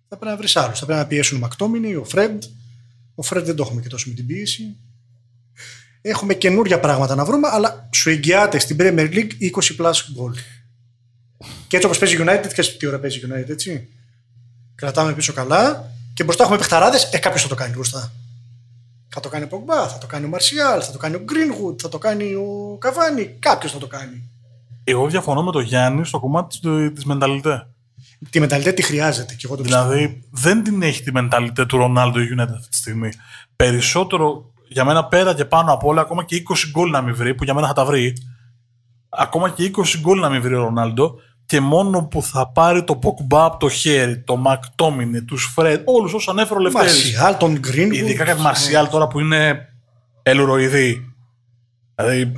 Θα 0.08 0.16
πρέπει 0.16 0.30
να 0.30 0.36
βρεις 0.36 0.56
άλλους. 0.56 0.78
Θα 0.78 0.86
πρέπει 0.86 1.00
να 1.00 1.06
πιέσουν 1.06 1.36
ο 1.36 1.40
Μακτόμινι, 1.40 1.94
ο 1.94 2.04
Φρεντ. 2.04 2.42
Ο 3.14 3.22
Φρεντ 3.22 3.44
δεν 3.44 3.56
το 3.56 3.62
έχουμε 3.62 3.80
και 3.80 3.88
τόσο 3.88 4.08
με 4.08 4.14
την 4.14 4.26
πίεση. 4.26 4.76
Έχουμε 6.00 6.34
καινούρια 6.34 6.80
πράγματα 6.80 7.14
να 7.14 7.24
βρούμε, 7.24 7.48
αλλά 7.50 7.88
σου 7.92 8.10
εγγυάται 8.10 8.58
στην 8.58 8.76
Premier 8.80 9.08
League 9.12 9.30
20 9.40 9.76
plus 9.78 9.92
goal. 9.92 10.34
Και 11.68 11.76
έτσι 11.76 11.86
όπως 11.86 11.98
παίζει 11.98 12.14
η 12.14 12.18
United, 12.20 12.52
και 12.54 12.62
τι 12.62 12.86
ώρα 12.86 12.98
παίζει 12.98 13.18
η 13.18 13.22
United, 13.28 13.48
έτσι. 13.48 13.88
Κρατάμε 14.74 15.12
πίσω 15.12 15.32
καλά 15.32 15.92
και 16.14 16.24
μπροστά 16.24 16.42
έχουμε 16.42 16.58
παιχταράδες, 16.58 17.12
ε, 17.12 17.18
κάποιος 17.18 17.42
θα 17.42 17.48
το 17.48 17.54
κάνει 17.54 17.74
μπροστά. 17.74 18.12
Θα 19.08 19.20
το 19.20 19.28
κάνει 19.28 19.44
ο 19.44 19.48
Πογκμπά, 19.48 19.88
θα 19.88 19.98
το 19.98 20.06
κάνει 20.06 20.24
ο 20.24 20.28
Μαρσιάλ, 20.28 20.80
θα 20.84 20.92
το 20.92 20.98
κάνει 20.98 21.14
ο 21.14 21.20
Γκρίνγουτ, 21.24 21.80
θα 21.82 21.88
το 21.88 21.98
κάνει 21.98 22.34
ο 22.34 22.76
Καβάνη. 22.78 23.36
Κάποιος 23.38 23.72
θα 23.72 23.78
το 23.78 23.86
κάνει. 23.86 24.22
Εγώ 24.84 25.08
διαφωνώ 25.08 25.42
με 25.42 25.52
τον 25.52 25.62
Γιάννη 25.62 26.04
στο 26.04 26.20
κομμάτι 26.20 26.58
της 26.94 27.04
μενταλιτέ. 27.04 27.66
Της 28.30 28.40
μενταλιτέ 28.40 28.72
τη 28.72 28.82
χρειάζεται 28.82 29.34
και 29.34 29.42
εγώ 29.44 29.56
το 29.56 29.62
πιστεύω. 29.62 29.88
Δηλαδή 29.88 30.22
δεν 30.30 30.62
την 30.62 30.82
έχει 30.82 31.02
τη 31.02 31.12
μενταλιτέ 31.12 31.66
του 31.66 31.76
Ρονάλντο 31.76 32.20
η 32.20 32.28
United 32.36 32.54
αυτή 32.54 32.68
τη 32.68 32.76
στιγμή. 32.76 33.10
Περισσότερο 33.56 34.52
για 34.68 34.84
μένα 34.84 35.04
πέρα 35.04 35.34
και 35.34 35.44
πάνω 35.44 35.72
από 35.72 35.88
όλα, 35.88 36.00
ακόμα 36.00 36.24
και 36.24 36.42
20 36.48 36.54
γκολ 36.70 36.90
να 36.90 37.00
μην 37.00 37.14
βρει, 37.14 37.34
που 37.34 37.44
για 37.44 37.54
μένα 37.54 37.66
θα 37.66 37.72
τα 37.72 37.84
βρει. 37.84 38.12
Ακόμα 39.08 39.50
και 39.50 39.70
20 39.76 39.98
γκολ 40.00 40.18
να 40.18 40.28
μην 40.28 40.42
βρει 40.42 40.54
ο 40.54 40.58
Ρονάλντο 40.58 41.14
και 41.46 41.60
μόνο 41.60 42.06
που 42.06 42.22
θα 42.22 42.52
πάρει 42.52 42.84
το 42.84 42.96
Ποκμπά 42.96 43.44
από 43.44 43.56
το 43.56 43.68
χέρι, 43.68 44.22
το 44.22 44.36
Μακτόμινε, 44.36 45.20
τους 45.20 45.50
Φρέντ, 45.54 45.82
όλους 45.84 46.12
όσους 46.12 46.28
ανέφερε 46.28 46.58
ο 46.58 46.62
Λευτέρης. 46.62 46.92
Μαρσιάλ, 46.92 47.36
τον 47.36 47.58
Γκρίνγουτ. 47.58 47.94
Ειδικά 47.94 48.24
κάτι 48.24 48.40
Μαρσιάλ 48.40 48.88
τώρα 48.88 49.08
που 49.08 49.20
είναι 49.20 49.68
ελουροειδή. 50.22 51.14
Δηλαδή 51.94 52.32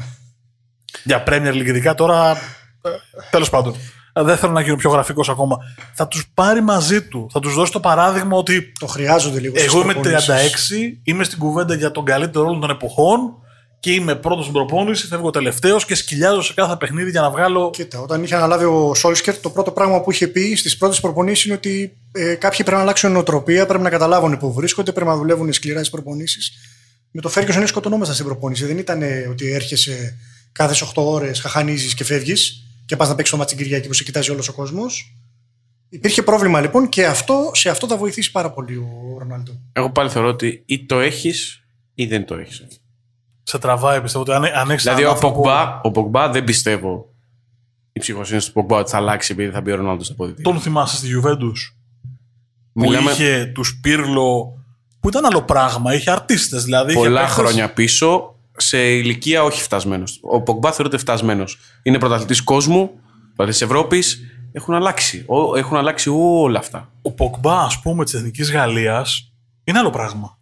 για 1.04 1.22
Premier 1.26 1.52
League 1.52 1.66
ειδικά 1.66 1.94
τώρα. 1.94 2.36
Τέλος 3.30 3.50
πάντων. 3.50 3.74
Ε, 4.12 4.22
Δεν 4.22 4.36
θέλω 4.36 4.52
να 4.52 4.60
γίνω 4.60 4.76
πιο 4.76 4.90
γραφικός 4.90 5.28
ακόμα. 5.28 5.56
Θα 5.94 6.08
τους 6.08 6.28
πάρει 6.34 6.62
μαζί 6.62 7.02
του. 7.02 7.28
Θα 7.32 7.40
τους 7.40 7.54
δώσει 7.54 7.72
το 7.72 7.80
παράδειγμα 7.80 8.36
ότι 8.36 8.72
Το 8.78 8.86
χρειάζονται 8.86 9.40
λίγο. 9.40 9.54
στις 9.56 9.66
εγώ 9.66 9.82
είμαι 9.82 9.92
36, 9.92 9.94
προπονήσεις. 9.94 10.98
είμαι 11.04 11.24
στην 11.24 11.38
κουβέντα 11.38 11.74
για 11.74 11.90
τον 11.90 12.04
καλύτερο 12.04 12.44
όλων 12.46 12.60
των 12.60 12.70
εποχών 12.70 13.34
και 13.80 13.92
είμαι 13.92 14.14
πρώτος 14.14 14.40
στην 14.42 14.54
προπόνηση, 14.54 15.06
φεύγω 15.06 15.30
τελευταίος 15.30 15.84
και 15.84 15.94
σκυλιάζω 15.94 16.42
σε 16.42 16.52
κάθε 16.54 16.76
παιχνίδι 16.76 17.10
για 17.10 17.20
να 17.20 17.30
βγάλω. 17.30 17.70
Κοίτα, 17.72 18.00
όταν 18.00 18.22
είχε 18.22 18.34
αναλάβει 18.34 18.64
ο 18.64 18.94
Σόλσκερ, 18.94 19.38
το 19.38 19.50
πρώτο 19.50 19.70
πράγμα 19.70 20.00
που 20.00 20.10
είχε 20.10 20.26
πει 20.26 20.54
στις 20.54 20.76
πρώτες 20.76 21.00
προπονήσεις 21.00 21.44
είναι 21.44 21.54
ότι 21.54 21.96
ε, 22.12 22.34
κάποιοι 22.34 22.58
πρέπει 22.58 22.76
να 22.76 22.80
αλλάξουν 22.80 23.12
νοοτροπία, 23.12 23.66
πρέπει 23.66 23.82
να 23.82 23.90
καταλάβουν 23.90 24.38
που 24.38 24.52
βρίσκονται, 24.52 24.92
πρέπει 24.92 25.10
να 25.10 25.16
δουλεύουν 25.16 25.52
σκληρά 25.52 25.80
στι 25.80 25.90
προπονήσεις. 25.90 26.52
Με 27.10 27.20
το 27.20 27.28
Φέργκιουσον 27.28 27.66
σκοτωνόμασταν 27.66 28.14
στην 28.14 28.26
προπόνηση. 28.26 28.66
Δεν 28.66 28.78
ήταν 28.78 29.02
ε, 29.02 29.26
ότι 29.30 29.52
έρχεσαι 29.52 30.16
κάθε 30.52 30.74
8 30.94 31.02
ώρες, 31.04 31.40
χαχανίζεις 31.40 31.94
και 31.94 32.04
φεύγεις 32.04 32.64
και 32.90 32.96
πας 32.96 33.08
να 33.08 33.14
παίξεις 33.14 33.32
το 33.34 33.38
ματς 33.40 33.54
την 33.56 33.64
Κυριακή 33.64 33.86
που 33.88 33.92
σε 33.94 34.04
κοιτάζει 34.04 34.30
όλος 34.30 34.48
ο 34.48 34.52
κόσμος. 34.52 35.16
Υπήρχε 35.88 36.22
πρόβλημα 36.22 36.60
λοιπόν 36.60 36.88
και 36.88 37.06
αυτό, 37.06 37.50
σε 37.54 37.68
αυτό 37.70 37.86
θα 37.86 37.96
βοηθήσει 37.96 38.30
πάρα 38.30 38.50
πολύ 38.50 38.76
ο 38.76 39.16
Ρονάλντο. 39.18 39.52
Εγώ 39.72 39.90
πάλι 39.90 40.10
θεωρώ 40.10 40.28
ότι 40.28 40.62
ή 40.66 40.86
το 40.86 40.98
έχεις 41.00 41.64
ή 41.94 42.06
δεν 42.06 42.24
το 42.26 42.34
έχεις. 42.34 42.66
Σε 43.42 43.58
τραβάει, 43.58 44.00
πιστεύω 44.00 44.24
ότι 44.24 44.32
αν, 44.32 44.44
αν 44.44 44.70
έχεις 44.70 44.82
Δηλαδή, 44.82 45.04
ο 45.04 45.14
Πογμπά, 45.14 45.80
ο 45.82 45.90
Πογμπά 45.90 46.28
δεν 46.30 46.44
πιστεύω 46.44 47.14
η 47.92 48.00
ψυχοσύνθεση 48.00 48.40
του 48.40 48.52
Πογμπά 48.52 48.76
ότι 48.78 48.90
θα 48.90 48.96
αλλάξει 48.96 49.32
επειδή 49.32 49.50
θα 49.50 49.60
μπει 49.60 49.70
ο 49.72 49.76
Ρονάλντο 49.76 50.06
στο 50.06 50.14
πόδι. 50.14 50.42
Τον 50.42 50.60
θυμάσαι 50.60 50.96
στη 50.96 51.08
Juventus 51.16 51.58
που 52.72 52.80
Μιλάμε 52.80 53.10
είχε 53.10 53.50
του 53.54 53.64
Πύρλο. 53.82 54.58
που 55.00 55.08
ήταν 55.08 55.24
άλλο 55.26 55.42
πράγμα, 55.42 55.94
είχε 55.94 56.10
αρτίστες 56.10 56.64
δηλαδή. 56.64 56.90
είχε 56.92 57.00
πολλά 57.00 57.20
παίκτες- 57.20 57.38
χρόνια 57.38 57.72
πίσω 57.72 58.29
σε 58.62 58.96
ηλικία 58.96 59.42
όχι 59.42 59.62
φτασμένος. 59.62 60.18
Ο 60.22 60.42
Πογμπά 60.42 60.72
θεωρείται 60.72 60.96
φτασμένος. 60.98 61.58
Είναι 61.82 61.98
πρωταθλητής 61.98 62.42
κόσμου, 62.42 62.90
πρωταθλητής 63.36 63.62
Ευρώπης. 63.62 64.20
Έχουν 64.52 64.74
αλλάξει. 64.74 65.24
Ο- 65.26 65.56
Έχουν 65.56 65.76
αλλάξει 65.76 66.10
όλα 66.14 66.58
αυτά. 66.58 66.92
Ο 67.02 67.12
Ποκμπά, 67.12 67.60
ας 67.60 67.80
πούμε, 67.80 68.04
της 68.04 68.14
Εθνικής 68.14 68.50
Γαλλίας 68.52 69.32
είναι 69.64 69.78
άλλο 69.78 69.90
πράγμα. 69.90 70.38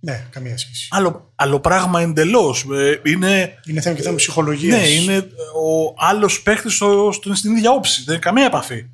Ναι, 0.00 0.26
καμία 0.30 0.58
σχέση. 0.58 0.88
Άλλο, 0.90 1.32
άλλο 1.34 1.60
πράγμα 1.60 2.00
εντελώς. 2.00 2.66
είναι 3.04 3.54
Είναι 3.66 3.80
θέμα 3.80 3.96
και 3.96 4.02
θέμα 4.02 4.14
ψυχολογίας. 4.16 4.80
Ναι, 4.80 4.86
είναι 4.86 5.16
ο 5.62 5.94
άλλος 5.96 6.42
παίχτη 6.42 6.70
στο, 6.70 7.08
στο, 7.12 7.34
στην 7.34 7.56
ίδια 7.56 7.70
όψη. 7.70 8.02
Δεν 8.04 8.14
έχει 8.14 8.22
καμία 8.22 8.44
επαφή. 8.44 8.86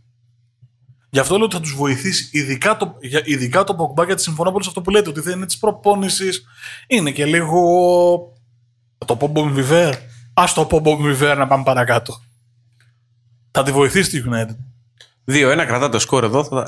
Γι' 1.11 1.19
αυτό 1.19 1.37
λέω 1.37 1.45
ότι 1.45 1.55
θα 1.55 1.61
τους 1.61 1.75
βοηθήσει, 1.75 2.29
ειδικά 2.39 2.77
το, 2.77 2.97
για- 3.01 3.23
ειδικά 3.25 3.65
το 3.65 3.77
Pogba, 3.97 4.07
γιατί 4.07 4.23
συμφωνώ 4.23 4.51
πολύ 4.51 4.63
σε 4.63 4.69
αυτό 4.69 4.83
που 4.83 4.91
λέτε, 4.91 5.09
ότι 5.09 5.21
δεν 5.21 5.37
είναι 5.37 5.47
της 5.47 5.59
προπόνησης. 5.59 6.43
Είναι 6.87 7.11
και 7.11 7.25
λίγο. 7.25 7.61
Θα 9.05 9.17
το 9.17 9.17
πω 9.17 9.33
Bon 9.35 9.59
Viver. 9.59 9.93
Α 10.35 10.45
το 10.55 10.65
πω 10.65 10.83
Bon 10.85 10.97
Viver 11.07 11.37
να 11.37 11.47
πάμε 11.47 11.63
παρακάτω. 11.63 12.23
Θα 13.51 13.63
τη 13.63 13.73
βοηθήσει 13.73 14.11
τη 14.11 14.29
United. 14.31 14.57
2-1 15.35 15.65
κρατά 15.67 15.89
το 15.89 15.99
σκορ 15.99 16.25
εδώ. 16.25 16.45
Θα... 16.45 16.67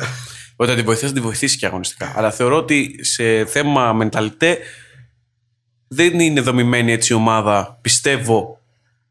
Ότι 0.57 0.70
θα 0.70 0.77
την 0.77 0.85
βοηθήσει, 0.85 1.07
θα 1.07 1.12
την 1.12 1.23
βοηθήσει 1.23 1.57
και 1.59 1.66
αγωνιστικά. 1.66 2.12
Αλλά 2.16 2.31
θεωρώ 2.31 2.57
ότι 2.57 3.05
σε 3.05 3.44
θέμα 3.44 3.92
μενταλιτέ 3.92 4.59
δεν 5.88 6.20
είναι 6.20 6.40
δομημένη 6.40 6.92
έτσι 6.92 7.12
η 7.12 7.16
ομάδα, 7.16 7.79
πιστεύω, 7.81 8.61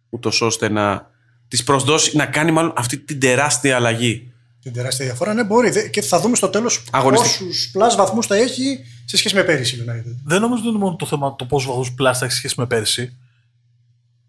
ούτως 0.10 0.42
ώστε 0.42 0.70
να 0.70 1.10
τη 1.48 1.64
προσδώσει, 1.64 2.18
να 2.18 2.26
κάνει 2.26 2.52
μάλλον 2.52 2.74
αυτή 2.76 2.98
την 2.98 3.20
τεράστια 3.20 3.76
αλλαγή. 3.76 4.33
Την 4.64 4.74
τεράστια 4.74 5.06
διαφορά. 5.06 5.34
Ναι, 5.34 5.44
μπορεί. 5.44 5.70
Δε- 5.70 5.88
Και 5.90 6.02
θα 6.02 6.20
δούμε 6.20 6.36
στο 6.36 6.48
τέλος 6.50 6.84
Αγωνιστική. 6.92 7.44
πόσους 7.46 7.70
plus 7.72 7.96
βαθμούς 7.96 8.26
θα 8.28 8.36
έχει 8.36 8.80
σε 9.06 9.18
σχέση 9.18 9.36
με 9.36 9.44
πέρυσι 9.44 9.76
η 9.76 9.80
United. 9.88 10.16
Δεν 10.26 10.42
νομίζω 10.42 10.62
ότι 10.62 10.70
είναι 10.70 10.78
μόνο 10.84 10.96
το 10.96 11.06
θέμα 11.06 11.36
το 11.36 11.46
πόσους 11.46 11.68
βαθμούς 11.68 11.92
plus 11.94 12.12
θα 12.12 12.26
έχει 12.26 12.34
σχέση 12.34 12.56
με 12.58 12.66
πέρσι. 12.66 13.18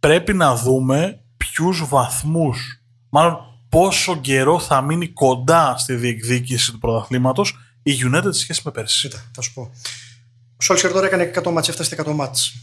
Πρέπει 0.00 0.32
να 0.34 0.56
δούμε 0.56 1.20
ποιους 1.36 1.88
βαθμούς, 1.88 2.82
μάλλον 3.08 3.36
πόσο 3.68 4.16
καιρό 4.20 4.60
θα 4.60 4.80
μείνει 4.80 5.08
κοντά 5.08 5.76
στη 5.78 5.94
διεκδίκηση 5.94 6.72
του 6.72 6.78
πρωταθλήματος 6.78 7.58
η 7.82 7.92
United 8.04 8.22
σε 8.30 8.40
σχέση 8.40 8.60
με 8.64 8.70
πέρσι. 8.70 9.08
Κοίτα, 9.08 9.30
θα 9.34 9.42
σου 9.42 9.52
πω. 9.52 9.70
Ο 10.56 10.62
Σόλσκερ 10.62 10.92
τώρα 10.92 11.06
έκανε 11.06 11.22
100 11.22 11.50
ματς, 11.52 11.68
έφτασε 11.68 11.94
στα 11.94 12.02
100 12.02 12.12
ματς. 12.14 12.54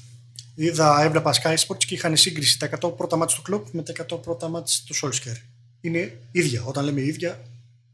Είδα, 0.56 1.04
έβλεπα 1.04 1.34
Sky 1.34 1.56
Sports 1.56 1.84
και 1.86 1.94
είχαν 1.94 2.18
σύγκριση 2.18 2.60
τα 2.60 2.66
100 2.66 2.90
πρώτα 2.98 3.16
μάτς 3.18 3.34
του 3.34 3.42
κλοπ 3.42 3.66
με 3.72 3.82
τα 3.84 3.92
100 3.92 4.18
πρώτα 4.22 4.50
μάτς 4.50 4.84
του 4.84 4.94
Σόλσκερ. 4.94 5.34
Είναι 5.82 6.18
ίδια. 6.32 6.64
Όταν 6.66 6.84
λέμε 6.86 7.02
ίδια, 7.02 7.40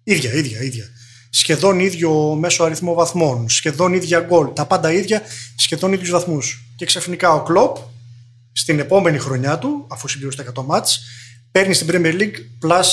ίδια, 0.07 0.33
ίδια, 0.33 0.61
ίδια. 0.61 0.85
Σχεδόν 1.29 1.79
ίδιο 1.79 2.35
μέσο 2.35 2.63
αριθμό 2.63 2.93
βαθμών, 2.93 3.49
σχεδόν 3.49 3.93
ίδια 3.93 4.19
γκολ, 4.19 4.53
τα 4.53 4.65
πάντα 4.65 4.91
ίδια, 4.91 5.21
σχεδόν 5.55 5.93
ίδιους 5.93 6.09
βαθμούς. 6.09 6.63
Και 6.75 6.85
ξαφνικά 6.85 7.33
ο 7.33 7.43
Κλοπ 7.43 7.77
στην 8.51 8.79
επόμενη 8.79 9.17
χρονιά 9.17 9.57
του, 9.57 9.85
αφού 9.87 10.07
συμπληρώσει 10.07 10.37
τα 10.37 10.43
100 10.43 10.63
μάτς, 10.65 10.99
παίρνει 11.51 11.73
στην 11.73 11.87
Premier 11.91 12.13
League 12.13 12.67
plus 12.67 12.85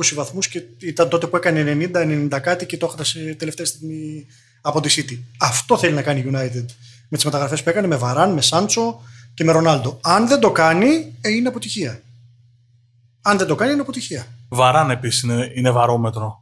20 0.00 0.14
βαθμούς 0.14 0.48
και 0.48 0.62
ήταν 0.78 1.08
τότε 1.08 1.26
που 1.26 1.36
έκανε 1.36 1.90
90-90 1.92 2.38
κάτι 2.42 2.66
και 2.66 2.76
το 2.76 2.90
έχασε 2.92 3.34
τελευταία 3.38 3.66
στιγμή 3.66 4.26
από 4.60 4.80
τη 4.80 4.94
City. 4.96 5.18
Αυτό 5.38 5.78
θέλει 5.78 5.94
να 5.94 6.02
κάνει 6.02 6.20
η 6.20 6.24
United 6.26 6.64
με 7.08 7.16
τις 7.16 7.24
μεταγραφές 7.24 7.62
που 7.62 7.68
έκανε 7.68 7.86
με 7.86 7.96
Βαράν, 7.96 8.32
με 8.32 8.40
Σάντσο 8.40 9.00
και 9.34 9.44
με 9.44 9.52
Ρονάλντο. 9.52 9.98
Αν 10.02 10.28
δεν 10.28 10.40
το 10.40 10.50
κάνει, 10.50 11.14
ε, 11.20 11.30
είναι 11.30 11.48
αποτυχία. 11.48 12.02
Αν 13.22 13.38
δεν 13.38 13.46
το 13.46 13.54
κάνει, 13.54 13.72
είναι 13.72 13.80
αποτυχία. 13.80 14.26
Βαράν 14.48 14.90
επίσης 14.90 15.22
είναι, 15.22 15.52
είναι 15.54 15.70
βαρόμετρο. 15.70 16.39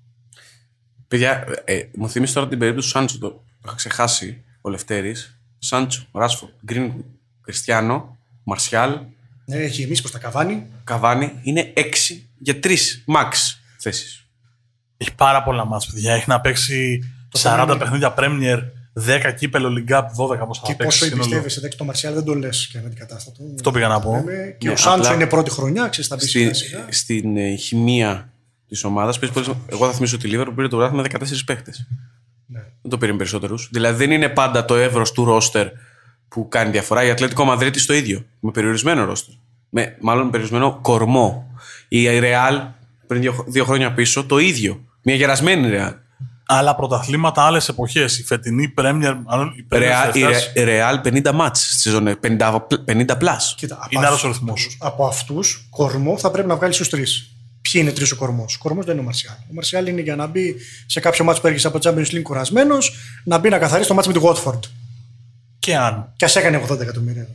Παιδιά, 1.09 1.45
ε, 1.65 1.83
μου 1.95 2.09
θυμίζει 2.11 2.33
τώρα 2.33 2.49
την 2.49 2.59
περίπτωση 2.59 2.87
του 2.87 2.93
Σάντσο. 2.99 3.19
Το 3.19 3.45
είχα 3.65 3.75
ξεχάσει 3.75 4.43
ο 4.61 4.71
Λευτέρης. 4.71 5.41
Σάντσο, 5.59 6.07
Ράσφορντ, 6.13 6.53
Γκριν, 6.65 6.93
Κριστιανό, 7.43 8.17
Μαρσιάλ, 8.43 8.99
Ναι, 9.45 9.57
έχει 9.57 9.83
εμεί 9.83 9.99
προς 9.99 10.11
τα 10.11 10.19
καβάνι. 10.19 10.67
Καβάνι. 10.85 11.33
Είναι 11.43 11.73
6 11.77 11.83
για 12.39 12.59
3 12.63 13.03
max 13.07 13.31
θέσεις. 13.79 14.27
Έχει 14.97 15.15
πάρα 15.15 15.43
πολλά 15.43 15.65
μάτς, 15.65 15.87
παιδιά. 15.87 16.15
Έχει 16.15 16.25
να 16.29 16.41
παίξει 16.41 16.99
40 17.39 17.41
θέμα 17.41 17.77
παιχνίδια 17.77 18.15
Premier, 18.19 18.59
10 19.07 19.33
κύπελο 19.37 19.69
Liga, 19.69 20.01
12 20.17 20.47
πώς 20.47 20.59
θα 20.59 20.67
Και 20.67 20.75
παίξει. 20.75 20.85
πόσο 20.85 21.05
σύνολο. 21.05 21.23
εμπιστεύεσαι, 21.23 21.59
εντάξει, 21.59 21.79
το 21.79 21.85
Μαρσιάλ 21.85 22.15
δεν 22.15 22.25
το 22.25 22.35
λες 22.35 22.69
και 22.73 22.79
αναντικατάστατο. 22.79 23.43
Αυτό 23.55 23.71
πήγα 23.71 23.89
να 23.89 24.01
πω. 24.01 24.13
Λέμε, 24.13 24.57
Και 24.59 24.67
Ναι, 24.67 24.73
ο 24.73 24.77
Σάντσο 24.77 25.01
απλά 25.03 25.15
είναι 25.15 25.27
πρώτη 25.27 25.51
χρονιά, 25.51 25.89
ξέρεις, 25.89 26.09
θα 26.09 26.17
μπει 26.17 26.23
Στη, 26.27 26.31
σιγά 26.39 26.55
σιγά. 26.55 26.87
στην 26.91 27.37
ε, 27.37 27.55
χημεία 27.55 28.33
της 28.69 28.85
ομάδας, 28.85 29.19
εγώ 29.67 29.87
θα 29.87 29.93
θυμίσω 29.93 30.17
ότι 30.17 30.27
η 30.27 30.31
Λίβερπουλ 30.31 30.55
πήρε 30.55 30.69
το 30.69 30.77
βράδυ 30.77 30.97
με 30.97 31.03
14 31.03 31.45
παίχτε. 31.47 31.73
Ναι. 32.47 32.59
Δεν 32.83 32.91
το 32.91 32.99
πήρε 32.99 33.11
με 33.13 33.19
περισσότερους. 33.19 33.69
Δηλαδή 33.73 33.97
δεν 33.97 34.11
είναι 34.11 34.29
πάντα 34.29 34.65
το 34.65 34.75
εύρο 34.75 35.03
του 35.15 35.25
ρόστερ 35.25 35.67
που 36.29 36.49
κάνει 36.49 36.71
διαφορά. 36.71 37.05
Η 37.05 37.11
Ατλέτικο 37.11 37.45
Μαδρίτη 37.45 37.87
το 37.87 37.95
ίδιο. 37.95 38.25
Με 38.41 38.51
περιορισμένο 38.51 39.05
ρόστερ. 39.05 39.35
Με 39.69 39.97
μάλλον 40.01 40.31
περιορισμένο 40.31 40.79
κορμό. 40.83 41.51
Η 41.89 42.19
Ρεάλ 42.19 42.61
πριν 43.07 43.21
δύο, 43.21 43.45
δύο 43.49 43.65
χρόνια 43.65 43.93
πίσω 43.93 44.25
το 44.25 44.39
ίδιο. 44.39 44.81
Μια 45.03 45.15
γερασμένη 45.15 45.69
Ρεάλ. 45.69 45.95
Άλλα 46.51 46.75
πρωταθλήματα, 46.75 47.43
άλλες 47.43 47.69
εποχές. 47.69 48.19
Η 48.19 48.25
φετινή 48.25 48.75
Premier. 48.77 49.17
μάλλον 49.27 49.53
η 49.57 49.67
Premier 49.71 49.79
Ρεάλ- 49.79 50.15
Η 50.17 50.21
Φεστάς 50.23 50.53
Ρε- 50.55 50.65
Ρεάλ 50.65 51.01
50 51.05 51.33
μάτς 51.33 51.61
στη 51.73 51.81
σεζόν. 51.81 52.19
50, 52.21 52.67
50 52.85 53.17
πλάς. 53.17 53.55
Κοίτα, 53.57 53.75
από 53.75 53.87
Είναι 53.91 54.07
άλλος 54.07 54.25
αυτούς- 54.25 54.37
ο 54.37 54.41
ρυθμός. 54.41 54.77
Από 54.81 55.07
αυτούς, 55.07 55.67
κορμό 55.71 56.19
θα 56.19 56.31
πρέπει 56.31 56.49
να 56.49 56.57
βγάλεις 56.57 56.75
στους 56.75 56.89
τρεις. 56.89 57.33
Ποιοι 57.61 57.81
είναι 57.85 57.93
τρεις 57.93 58.13
ο 58.13 58.17
κορμός. 58.17 58.55
Ο 58.55 58.59
κορμός 58.59 58.85
δεν 58.85 58.93
είναι 58.93 59.03
ο 59.03 59.05
Μαρσιάλ. 59.05 59.37
Ο 59.51 59.55
Μαρσιάλ 59.55 59.87
είναι 59.87 60.01
για 60.01 60.17
να 60.17 60.27
μπει 60.27 60.57
σε 60.87 61.01
κάποιο 61.01 61.25
μάτσο 61.25 61.41
που 61.41 61.47
έρχεσαι 61.47 61.67
από 61.67 61.79
το 61.79 61.91
Champions 61.91 62.15
League 62.15 62.23
κουρασμένος, 62.23 62.95
να 63.25 63.39
μπει 63.39 63.49
να 63.49 63.59
καθαρίσει 63.59 63.89
το 63.89 63.95
μάτσο 63.95 64.11
με 64.11 64.19
τη 64.19 64.25
Watford. 64.25 64.61
Και 65.59 65.77
αν. 65.77 66.13
Και 66.17 66.25
ας 66.25 66.37
έκανε 66.37 66.65
80 66.71 66.81
εκατομμύρια. 66.81 67.29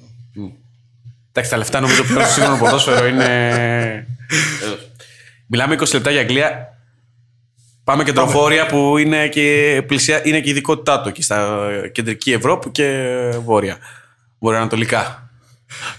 Εντάξει, 1.29 1.51
τα 1.51 1.57
λεφτά 1.57 1.79
νομίζω 1.79 2.03
πλέον 2.03 2.23
στο 2.23 2.33
σύγχρονο 2.33 2.57
ποδόσφαιρο 2.57 3.05
είναι. 3.07 4.07
Μιλάμε 5.47 5.75
20 5.75 5.93
λεπτά 5.93 6.12
για 6.12 6.19
Αγγλία. 6.21 6.77
Πάμε 7.83 8.03
κεντροφόρια 8.03 8.65
που 8.65 8.97
είναι 8.97 9.27
και, 9.27 9.83
πλησιά, 9.88 10.27
είναι 10.27 10.39
και 10.39 10.47
η 10.47 10.51
ειδικότητά 10.51 11.01
του 11.01 11.09
εκεί 11.09 11.21
στα 11.21 11.67
κεντρική 11.91 12.31
Ευρώπη 12.31 12.69
και 12.69 13.09
βόρεια. 13.43 13.77
Βορειοανατολικά. 14.39 15.22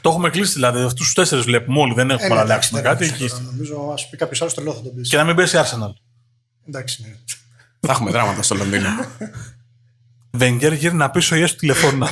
Το 0.01 0.09
έχουμε 0.11 0.31
κλείσει 0.31 0.53
δηλαδή. 0.53 0.83
Αυτούς 0.83 1.05
τους 1.05 1.15
τέσσερις 1.15 1.45
βλέπουμε 1.45 1.81
όλοι. 1.81 1.95
Δεν 1.95 2.11
έχουμε 2.11 2.27
Ε, 2.27 2.29
ναι, 2.29 2.35
να 2.35 2.41
εντάξει, 2.41 2.53
αλλάξουμε 2.53 2.81
δεν 2.81 2.91
κάτι. 2.91 3.05
είναι 3.05 3.15
εκεί. 3.15 3.29
τώρα. 3.29 3.43
Νομίζω, 3.43 3.91
ας 3.93 4.09
πει 4.09 4.17
κάποιος 4.17 4.41
άλλος 4.41 4.55
τρελό 4.55 4.73
θα 4.73 4.81
τον 4.83 4.95
πεις. 4.95 5.09
Και 5.09 5.17
να 5.17 5.25
μην 5.25 5.37
πέσει 5.37 5.57
η 5.57 5.61
Arsenal. 5.63 5.93
Εντάξει, 6.69 7.03
ναι. 7.03 7.15
Θα 7.81 7.93
έχουμε 7.93 8.11
δράματα 8.11 8.43
στο 8.43 8.55
Λονδίνο. 8.55 8.89
Βενγκέρ 10.31 10.73
γύρει 10.73 10.95
να 10.95 11.11
πίσω 11.11 11.37
ή 11.37 11.43
έστω 11.43 11.57
τηλεφώνα. 11.57 12.09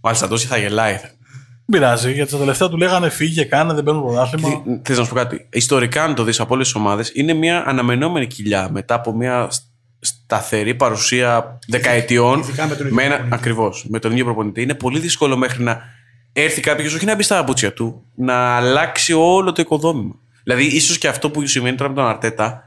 Ο 0.00 0.08
Αλσαντόση 0.08 0.46
θα 0.46 0.56
γελάει. 0.56 0.92
Δεν 0.92 1.80
πειράζει, 1.80 2.12
γιατί 2.12 2.30
τα 2.30 2.38
τελευταία 2.38 2.68
του 2.68 2.76
λέγανε 2.76 3.08
φύγε, 3.08 3.44
κάνε, 3.44 3.74
δεν 3.74 3.84
παίρνουν 3.84 4.02
πρωτάθλημα. 4.02 4.48
Θες 4.82 4.98
να 4.98 5.02
σου 5.04 5.08
πω 5.10 5.14
κάτι; 5.16 5.46
Ιστορικά, 5.52 6.02
αν 6.04 6.14
το 6.14 6.24
δεις 6.24 6.40
από 6.40 6.54
όλες 6.54 6.66
τις 6.66 6.76
ομάδες, 6.76 7.10
είναι 7.14 7.32
μια 7.32 7.64
αναμενόμενη 7.66 8.26
κοιλιά 8.26 8.68
μετά 8.70 8.94
από 8.94 9.12
μια 9.12 9.48
σταθερή 10.00 10.74
παρουσία 10.74 11.58
δεκαετιών. 11.68 12.38
ειδικά 12.40 12.66
με 12.66 12.74
τον 12.74 12.84
ίδιο 12.86 12.94
με 12.96 13.02
ένα, 13.02 13.14
προπονητή. 13.14 13.36
ακριβώς, 13.40 13.86
με 13.88 13.98
τον 13.98 14.10
ίδιο 14.12 14.24
προπονητή. 14.24 14.62
Είναι 14.62 14.74
πολύ 14.74 14.98
δύσκολο 14.98 15.36
μέχρι 15.36 15.62
να 15.62 15.82
έρθει 16.32 16.60
κάποιος, 16.60 16.94
όχι 16.94 17.04
να 17.04 17.14
μπει 17.14 17.22
στα 17.22 17.36
παπούτσια 17.36 17.72
του, 17.72 18.06
να 18.14 18.56
αλλάξει 18.56 19.12
όλο 19.12 19.52
το 19.52 19.62
οικοδόμημα. 19.62 20.14
Δηλαδή, 20.42 20.64
ίσως 20.64 20.98
και 20.98 21.08
αυτό 21.08 21.30
που 21.30 21.46
συμβαίνει 21.46 21.76
τώρα 21.76 21.90
με 21.90 21.96
τον 21.96 22.04
Αρτέτα, 22.06 22.64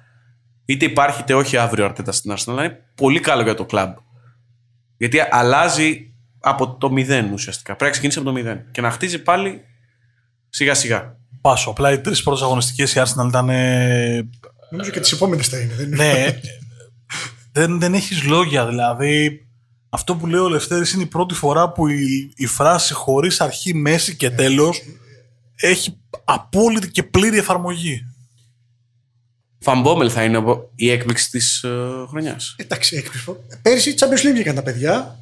είτε 0.65 0.85
υπάρχει 0.85 1.21
είτε 1.21 1.33
όχι 1.33 1.57
αύριο 1.57 1.83
ο 1.83 1.87
Αρτέτα 1.87 2.11
στην 2.11 2.31
Arsenal, 2.33 2.43
αλλά 2.47 2.63
είναι 2.63 2.79
πολύ 2.95 3.19
καλό 3.19 3.41
για 3.43 3.53
το 3.53 3.65
κλαμπ. 3.65 3.95
Γιατί 4.97 5.17
αλλάζει 5.31 6.11
από 6.39 6.75
το 6.75 6.91
μηδέν 6.91 7.31
ουσιαστικά. 7.33 7.67
Πρέπει 7.67 7.83
να 7.83 7.89
ξεκινήσει 7.89 8.19
από 8.19 8.27
το 8.27 8.33
μηδέν 8.33 8.65
και 8.71 8.81
να 8.81 8.91
χτίζει 8.91 9.19
πάλι 9.21 9.61
σιγά 10.49 10.73
σιγά. 10.73 11.15
Πάσο. 11.41 11.69
Απλά 11.69 11.91
οι 11.91 11.99
τρεις 11.99 12.23
πρώτες 12.23 12.41
αγωνιστικές 12.41 12.95
η 12.95 13.01
Arsenal 13.05 13.27
ήταν. 13.27 13.49
ε, 13.49 14.29
Νομίζω 14.69 14.91
και 14.91 14.99
τις 14.99 15.11
επόμενες 15.11 15.47
θα 15.47 15.59
είναι. 15.59 15.73
Δεν 15.73 15.85
είναι. 15.87 15.95
ναι. 15.95 16.39
Δεν 17.53 17.79
δεν 17.79 17.93
έχεις 17.93 18.23
λόγια. 18.23 18.67
Δηλαδή, 18.67 19.45
αυτό 19.89 20.15
που 20.15 20.27
λέει 20.27 20.39
ο 20.39 20.49
Λευτέρης 20.49 20.91
είναι 20.91 21.03
η 21.03 21.05
πρώτη 21.05 21.33
φορά 21.33 21.71
που 21.71 21.87
η, 21.87 22.33
η 22.35 22.45
φράση 22.45 22.93
χωρίς 22.93 23.41
αρχή, 23.41 23.73
μέση 23.73 24.15
και 24.15 24.29
τέλος 24.29 24.81
έχει 25.55 25.97
απόλυτη 26.23 26.89
και 26.91 27.03
πλήρη 27.03 27.37
εφαρμογή. 27.37 28.05
Φαμπόμελ 29.59 30.09
θα 30.13 30.23
είναι 30.23 30.37
ο- 30.37 30.71
η 30.75 30.89
έκπληξη 30.91 31.29
της 31.29 31.63
ε, 31.63 31.69
χρονιάς. 32.09 32.55
Εντάξει, 32.57 32.95
έκπληξη. 32.95 33.35
Πέρυσι 33.61 33.93
Champions 33.99 34.27
League 34.27 34.33
βγήκαν 34.33 34.55
τα 34.55 34.61
παιδιά. 34.63 35.19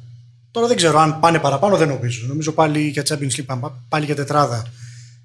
Τώρα 0.50 0.66
δεν 0.66 0.76
ξέρω 0.76 0.98
αν 0.98 1.20
πάνε 1.20 1.38
παραπάνω, 1.38 1.76
δεν 1.76 1.88
νομίζω. 1.88 2.26
Νομίζω 2.26 2.52
πάλι 2.52 2.80
για 2.88 3.02
Champions 3.08 3.30
League, 3.40 3.44
πάνε, 3.46 3.70
πάλι 3.88 4.04
για 4.04 4.14
τετράδα. 4.14 4.66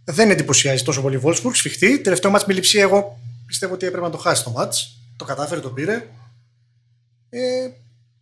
Δεν 0.04 0.30
εντυπωσιάζει 0.30 0.84
τόσο 0.84 1.02
πολύ 1.02 1.16
η 1.16 1.20
Wolfsburg. 1.24 1.52
Σφιχτή. 1.54 2.00
Τελευταίο 2.00 2.32
μάτς 2.32 2.46
με 2.46 2.54
λειψία, 2.54 2.82
εγώ 2.82 3.20
πιστεύω 3.46 3.74
ότι 3.74 3.86
έπρεπε 3.86 4.06
να 4.06 4.12
το 4.12 4.18
χάσει 4.18 4.44
το 4.44 4.50
μάτς. 4.50 4.98
Το 5.16 5.26
κατάφερε, 5.26 5.60
το 5.62 5.70
πήρε. 5.70 6.08
Ε, 7.30 7.40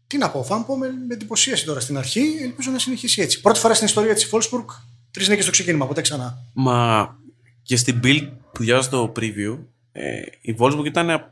τι 0.08 0.18
να 0.18 0.30
πω, 0.30 0.44
Φάμπο 0.44 0.78
με, 0.78 0.88
με 1.08 1.13
εντυπωσίασε 1.13 1.65
τώρα 1.65 1.80
στην 1.80 1.98
αρχή. 1.98 2.24
Ελπίζω 2.44 2.72
να 2.72 2.80
συνεχίσει 2.80 3.22
έτσι. 3.22 3.41
Πρώτη 3.41 3.60
φορά 3.60 3.74
στην 3.74 3.88
ιστορία 3.88 4.13
της 4.13 4.30
Wolfsburg, 4.32 4.65
τρεις 5.12 5.28
νίκες 5.28 5.44
στο 5.44 5.52
ξεκίνημα, 5.52 5.88
ποτέ 5.88 6.02
ξανά. 6.02 6.38
Μα 6.54 7.18
και 7.63 7.78
στην 7.78 8.00
build 8.04 8.28
που 8.52 8.63
διάβαζα 8.63 8.89
το 8.89 9.12
preview, 9.20 9.58
ε, 9.91 10.10
η 10.41 10.56
Wolfsburg 10.60 10.86
ήταν 10.86 11.10
α- 11.10 11.30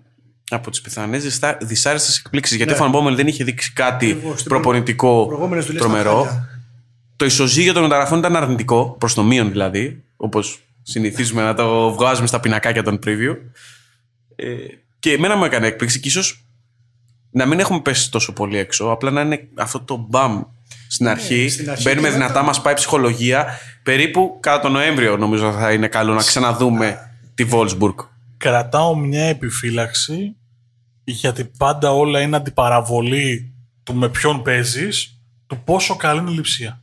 από 0.50 0.70
τις 0.70 0.82
πιθανές 0.82 1.40
δυσάρεστες 1.62 2.18
εκπλήξεις. 2.18 2.56
Γιατί 2.58 2.72
Ναι. 2.72 2.78
ο 2.78 2.82
Φανμπόμελ 2.82 3.16
δεν 3.16 3.28
είχε 3.28 3.44
δείξει 3.44 3.74
κάτι 3.74 4.06
Ακριβώς, 4.12 4.40
στην 4.40 4.50
προπονητικό 4.52 5.26
Προηγούμενες 5.28 5.66
δουλειές 5.66 5.84
ήταν 5.86 5.94
τρομερό. 6.02 6.24
χάλια. 6.24 6.48
Το 7.16 7.26
ισοζύγιο 7.26 7.74
των 7.74 7.82
μεταγραφών 7.84 8.18
ήταν 8.20 8.36
αρνητικό, 8.36 8.96
προς 9.00 9.14
το 9.14 9.24
μείον 9.24 9.50
δηλαδή, 9.52 10.04
όπως 10.18 10.60
συνηθίζουμε 10.84 11.42
να 11.44 11.54
το 11.54 11.94
βγάζουμε 11.94 12.28
στα 12.28 12.40
πινακάκια 12.40 12.84
των 12.84 13.00
preview. 13.06 13.36
Ε, 14.36 14.46
και 15.00 15.12
εμένα 15.12 15.36
μου 15.36 15.44
έκανε 15.46 15.68
έκπληξη 15.68 16.00
και 16.00 16.08
ίσως 16.08 16.43
να 17.34 17.46
μην 17.46 17.60
έχουμε 17.60 17.80
πέσει 17.82 18.12
τόσο 18.12 18.34
πολύ 18.34 18.58
έξω, 18.58 18.86
απλά 18.92 19.12
να 19.12 19.22
είναι 19.22 19.48
αυτό 19.56 19.80
το 19.80 20.06
μπαμ 20.10 20.42
στην 20.88 21.08
αρχή. 21.08 21.42
Ναι, 21.44 21.48
στην 21.50 21.70
αρχή 21.70 21.84
Μπαίνουμε 21.84 22.08
και 22.08 22.14
μετά- 22.14 22.26
δυνατά, 22.28 22.46
μας 22.46 22.62
πάει 22.62 22.74
ψυχολογία. 22.74 23.46
Περίπου 23.84 24.38
κατά 24.40 24.60
τον 24.60 24.72
Νοέμβριο 24.72 25.18
νομίζω 25.18 25.52
θα 25.52 25.72
είναι 25.74 25.88
καλό 25.88 26.14
να 26.14 26.22
ξαναδούμε 26.22 26.98
τη 27.36 27.46
Wolfsburg. 27.52 27.96
Κρατάω 28.38 28.96
μια 28.96 29.24
επιφύλαξη 29.24 30.36
γιατί 31.04 31.52
πάντα 31.58 31.92
όλα 31.92 32.22
είναι 32.22 32.36
αντιπαραβολή 32.36 33.54
του 33.84 33.94
με 33.96 34.10
ποιον 34.10 34.42
παίζεις, 34.42 35.20
του 35.48 35.62
πόσο 35.66 35.96
καλή 35.96 36.20
είναι 36.20 36.32
η 36.32 36.34
λειψία. 36.34 36.83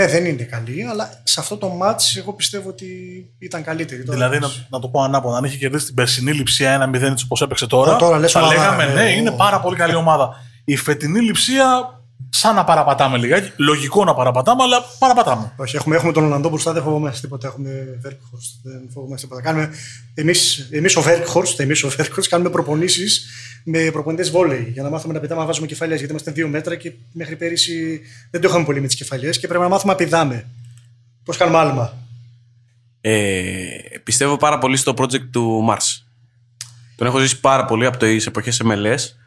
Ναι, 0.00 0.06
δεν 0.06 0.24
είναι 0.24 0.42
καλή, 0.42 0.86
αλλά 0.90 1.20
σε 1.22 1.40
αυτό 1.40 1.56
το 1.56 1.68
μάτς 1.68 2.16
εγώ 2.16 2.32
πιστεύω 2.32 2.68
ότι 2.68 2.86
ήταν 3.38 3.62
καλύτερη. 3.64 4.04
Τώρα, 4.04 4.16
Δηλαδή, 4.18 4.38
να, 4.38 4.48
να 4.68 4.78
το 4.78 4.88
πω 4.88 5.02
ανάποδα, 5.02 5.36
αν 5.36 5.44
είχε 5.44 5.56
κερδίσει 5.56 5.84
την 5.86 5.94
περσινή 5.94 6.32
λειψία 6.32 6.90
1-0 6.90 6.94
έτσι 6.94 7.24
όπως 7.24 7.40
έπαιξε 7.42 7.66
τώρα, 7.66 7.92
Α, 7.94 7.96
τώρα 7.96 8.18
λες 8.18 8.32
θα 8.32 8.40
ομάδα, 8.40 8.54
λέγαμε 8.54 8.82
ε, 8.84 8.92
ναι, 8.94 9.02
ο- 9.02 9.08
είναι 9.08 9.30
πάρα 9.30 9.60
πολύ 9.60 9.76
καλή 9.76 9.94
ομάδα. 9.94 10.30
Η 10.64 10.76
φετινή 10.76 11.20
λειψία, 11.20 11.64
σαν 12.30 12.54
να 12.54 12.64
παραπατάμε 12.64 13.18
λιγάκι. 13.18 13.52
Λογικό 13.56 14.04
να 14.04 14.14
παραπατάμε, 14.14 14.62
αλλά 14.62 14.84
παραπατάμε. 14.98 15.52
Όχι, 15.56 15.76
έχουμε, 15.76 15.96
έχουμε 15.96 16.12
τον 16.12 16.24
Ολλανδό 16.24 16.48
μπροστά, 16.48 16.72
δεν 16.72 16.82
φοβόμαστε 16.82 17.20
τίποτα. 17.20 17.46
Έχουμε 17.46 17.98
Βέρκχορστ, 18.00 18.54
δεν 18.62 18.88
φοβόμαστε 18.92 19.26
τίποτα. 19.26 19.42
Κάνουμε, 19.42 19.70
εμείς, 20.14 20.68
εμείς 20.70 20.96
ο 20.96 21.02
Βέρκχορστ, 21.02 21.60
εμείς 21.60 21.82
ο 21.82 21.88
Βέρκχορστ 21.88 22.30
κάνουμε 22.30 22.50
προπονήσεις 22.50 23.26
με 23.64 23.90
προπονητές 23.90 24.30
βόλεϊ 24.30 24.70
για 24.72 24.82
να 24.82 24.90
μάθουμε 24.90 25.12
να 25.12 25.20
πετάμε 25.20 25.40
να 25.40 25.46
βάζουμε 25.46 25.66
κεφαλιές 25.66 25.98
γιατί 25.98 26.12
είμαστε 26.12 26.30
δύο 26.30 26.48
μέτρα 26.48 26.76
και 26.76 26.92
μέχρι 27.12 27.36
πέρυσι 27.36 28.00
δεν 28.30 28.40
το 28.40 28.48
είχαμε 28.48 28.64
πολύ 28.64 28.80
με 28.80 28.86
τις 28.86 28.96
κεφαλιές 28.96 29.38
και 29.38 29.46
πρέπει 29.46 29.62
να 29.62 29.68
μάθουμε 29.68 29.92
να 29.92 29.98
πηδάμε. 29.98 30.46
Πώς 31.24 31.36
κάνουμε 31.36 31.58
άλμα; 31.58 31.96
Ε, 33.00 33.66
πιστεύω 34.04 34.36
πάρα 34.36 34.58
πολύ 34.58 34.76
στο 34.76 34.94
project 34.96 35.28
του 35.30 35.66
Mars. 35.70 36.02
Τον 36.96 37.06
έχω 37.06 37.18
ζήσει 37.18 37.40
πάρα 37.40 37.64
πολύ 37.64 37.86
από 37.86 37.96
τις 37.96 38.26
εποχές 38.26 38.62
MLS. 38.64 39.19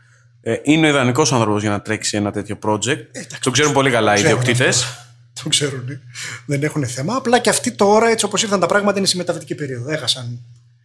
Ε, 0.46 0.56
είναι 0.64 0.86
ο 0.86 0.90
ιδανικός 0.90 1.34
άνθρωπος 1.34 1.62
για 1.62 1.72
να 1.72 1.82
τρέξει 1.82 2.18
ένα 2.18 2.32
τέτοιο 2.32 2.58
project. 2.64 2.98
τον 3.40 3.52
ξέρουν 3.52 3.74
πολύ 3.74 3.92
καλά 3.92 4.12
οι 4.14 4.16
ξέρουν 4.16 4.40
ιδιοκτήτες. 4.40 4.84
αυτό. 4.84 5.02
Το 5.44 5.50
ξέρουν. 5.50 5.90
ε. 5.90 6.02
Δεν 6.46 6.64
έχουν 6.64 6.88
θέμα. 6.88 7.16
Απλά 7.16 7.40
και 7.40 7.50
αυτοί 7.50 7.72
τώρα, 7.72 8.08
έτσι 8.10 8.26
όπως 8.26 8.44
ήρθαν 8.44 8.60
τα 8.60 8.66
πράγματα, 8.66 8.98
είναι 8.98 9.08
σε 9.08 9.18
μεταβατική 9.18 9.56
περίοδο. 9.56 9.92
Έχασαν 9.92 10.40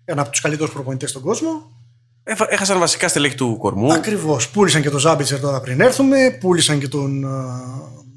ένα 0.05 0.21
από 0.21 0.31
τους 0.31 0.41
καλύτερους 0.41 0.73
προπονητές 0.73 1.11
στον 1.11 1.23
κόσμο. 1.23 1.71
Έχασαν 2.49 2.79
βασικά 2.79 3.09
στελέχη 3.09 3.35
του 3.35 3.57
κορμού. 3.59 3.93
Ακριβώς. 3.93 4.49
Πούλησαν 4.49 4.83
και 4.83 4.91
τον 4.91 4.99
Ζάμπιτσερ 4.99 5.41
τώρα 5.41 5.61
πριν 5.61 5.81
έρθουμε. 5.81 6.37
Πούλησαν 6.41 6.79
και 6.79 6.89
τον, 6.89 7.25
α, 7.25 7.61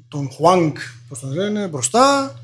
τον 0.08 0.30
Χουάνγκ, 0.30 0.72
πώς 1.08 1.20
τον 1.20 1.32
λένε, 1.32 1.66
μπροστά. 1.68 2.34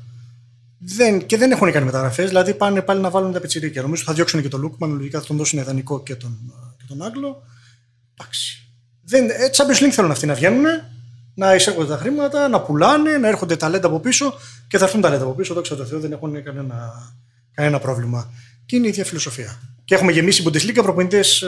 Δεν, 0.77 1.25
και 1.25 1.37
δεν 1.37 1.51
έχουν 1.51 1.71
κάνει 1.71 1.85
μεταγραφές. 1.85 2.27
Δηλαδή 2.27 2.53
πάνε 2.53 2.81
πάλι 2.81 3.01
να 3.01 3.09
βάλουν 3.09 3.31
τα 3.31 3.39
πιτσιρίκια. 3.39 3.81
Νομίζω 3.81 4.03
θα 4.03 4.13
διώξουν 4.13 4.41
και 4.41 4.47
τον 4.47 4.61
Λούκμαν. 4.61 4.91
Λογικά 4.91 5.19
θα 5.19 5.25
τον 5.25 5.37
δώσουν 5.37 5.59
ιδανικό 5.59 6.03
και 6.03 6.15
τον, 6.15 6.31
α, 6.31 6.73
και 6.77 6.83
τον 6.87 7.01
Άγγλο. 7.01 7.43
Εντάξει. 8.19 8.63
Δεν, 9.09 9.29
ε, 9.29 9.33
Champions 9.55 9.85
League 9.85 9.89
θέλουν 9.91 10.11
αυτοί 10.11 10.25
να 10.25 10.33
βγαίνουν, 10.33 10.65
να 11.33 11.55
εισέρχονται 11.55 11.87
τα 11.87 11.97
χρήματα, 11.97 12.47
να 12.47 12.61
πουλάνε, 12.61 13.17
να 13.17 13.27
έρχονται 13.27 13.55
ταλέντα 13.55 13.87
από 13.87 13.99
πίσω 13.99 14.33
και 14.67 14.77
θα 14.77 14.85
έρθουν 14.85 15.01
ταλέντα 15.01 15.23
από 15.23 15.33
πίσω. 15.33 15.53
Δόξα 15.53 15.75
τω 15.75 15.85
Θεώ 15.85 15.99
δεν 15.99 16.11
έχουν 16.11 16.43
κανένα, 16.43 16.91
κανένα 17.53 17.79
πρόβλημα. 17.79 18.31
Και 18.65 18.75
είναι 18.75 18.85
η 18.85 18.89
ίδια 18.89 19.05
φιλοσοφία. 19.05 19.59
Και 19.85 19.95
έχουμε 19.95 20.11
γεμίσει 20.11 20.43
Bundesliga 20.45 20.79
προπονητές 20.83 21.43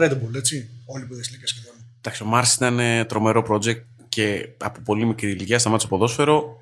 Red 0.00 0.10
Bull, 0.10 0.34
έτσι. 0.36 0.68
Όλη 0.84 1.04
η 1.04 1.06
Bundesliga 1.10 1.44
σχεδόν. 1.44 1.74
Εντάξει, 1.98 2.22
ο 2.22 2.26
Mars 2.34 2.54
ήταν 2.54 2.78
ε, 2.78 3.04
τρομερό 3.04 3.44
project 3.48 3.82
και 4.08 4.48
από 4.56 4.80
πολύ 4.80 5.04
μικρή 5.04 5.30
ηλικία 5.30 5.58
σταμάτησε 5.58 5.88
το 5.88 5.96
ποδόσφαιρο. 5.96 6.56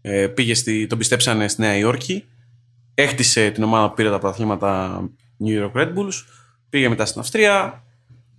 Ε, 0.00 0.26
πήγε 0.26 0.54
στη, 0.54 0.86
τον 0.86 0.98
πιστέψανε 0.98 1.48
στη 1.48 1.60
Νέα 1.60 1.76
Υόρκη. 1.76 2.24
Έχτισε 2.94 3.50
την 3.50 3.62
ομάδα 3.62 3.88
που 3.88 3.94
πήρε 3.94 4.10
τα 4.10 4.18
πρωταθλήματα 4.18 5.00
New 5.44 5.62
York 5.62 5.72
Red 5.72 5.88
Bulls. 5.88 6.24
Πήγε 6.68 6.88
μετά 6.88 7.04
στην 7.04 7.20
Αυστρία, 7.20 7.84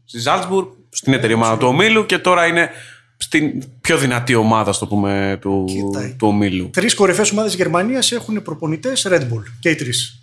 στη 0.05 0.19
Salzburg, 0.25 0.67
στην 0.91 1.13
εταιρεία 1.13 1.35
ομάδα 1.35 1.57
του 1.57 1.67
ομίλου 1.67 2.05
και 2.05 2.17
τώρα 2.17 2.45
είναι 2.45 2.69
στην 3.17 3.63
πιο 3.81 3.97
δυνατή 3.97 4.35
ομάδα, 4.35 4.73
στο 4.73 4.87
πούμε, 4.87 5.37
του, 5.41 5.65
Κοίτα, 5.67 6.15
του 6.17 6.27
ομίλου. 6.27 6.69
Τρεις 6.69 6.93
κορυφαίε 6.93 7.25
ομάδες 7.31 7.55
Γερμανίας 7.55 8.11
έχουν 8.11 8.41
προπονητές 8.41 9.07
Red 9.09 9.21
Bull. 9.21 9.43
Και 9.59 9.69
οι 9.69 9.75
τρεις. 9.75 10.21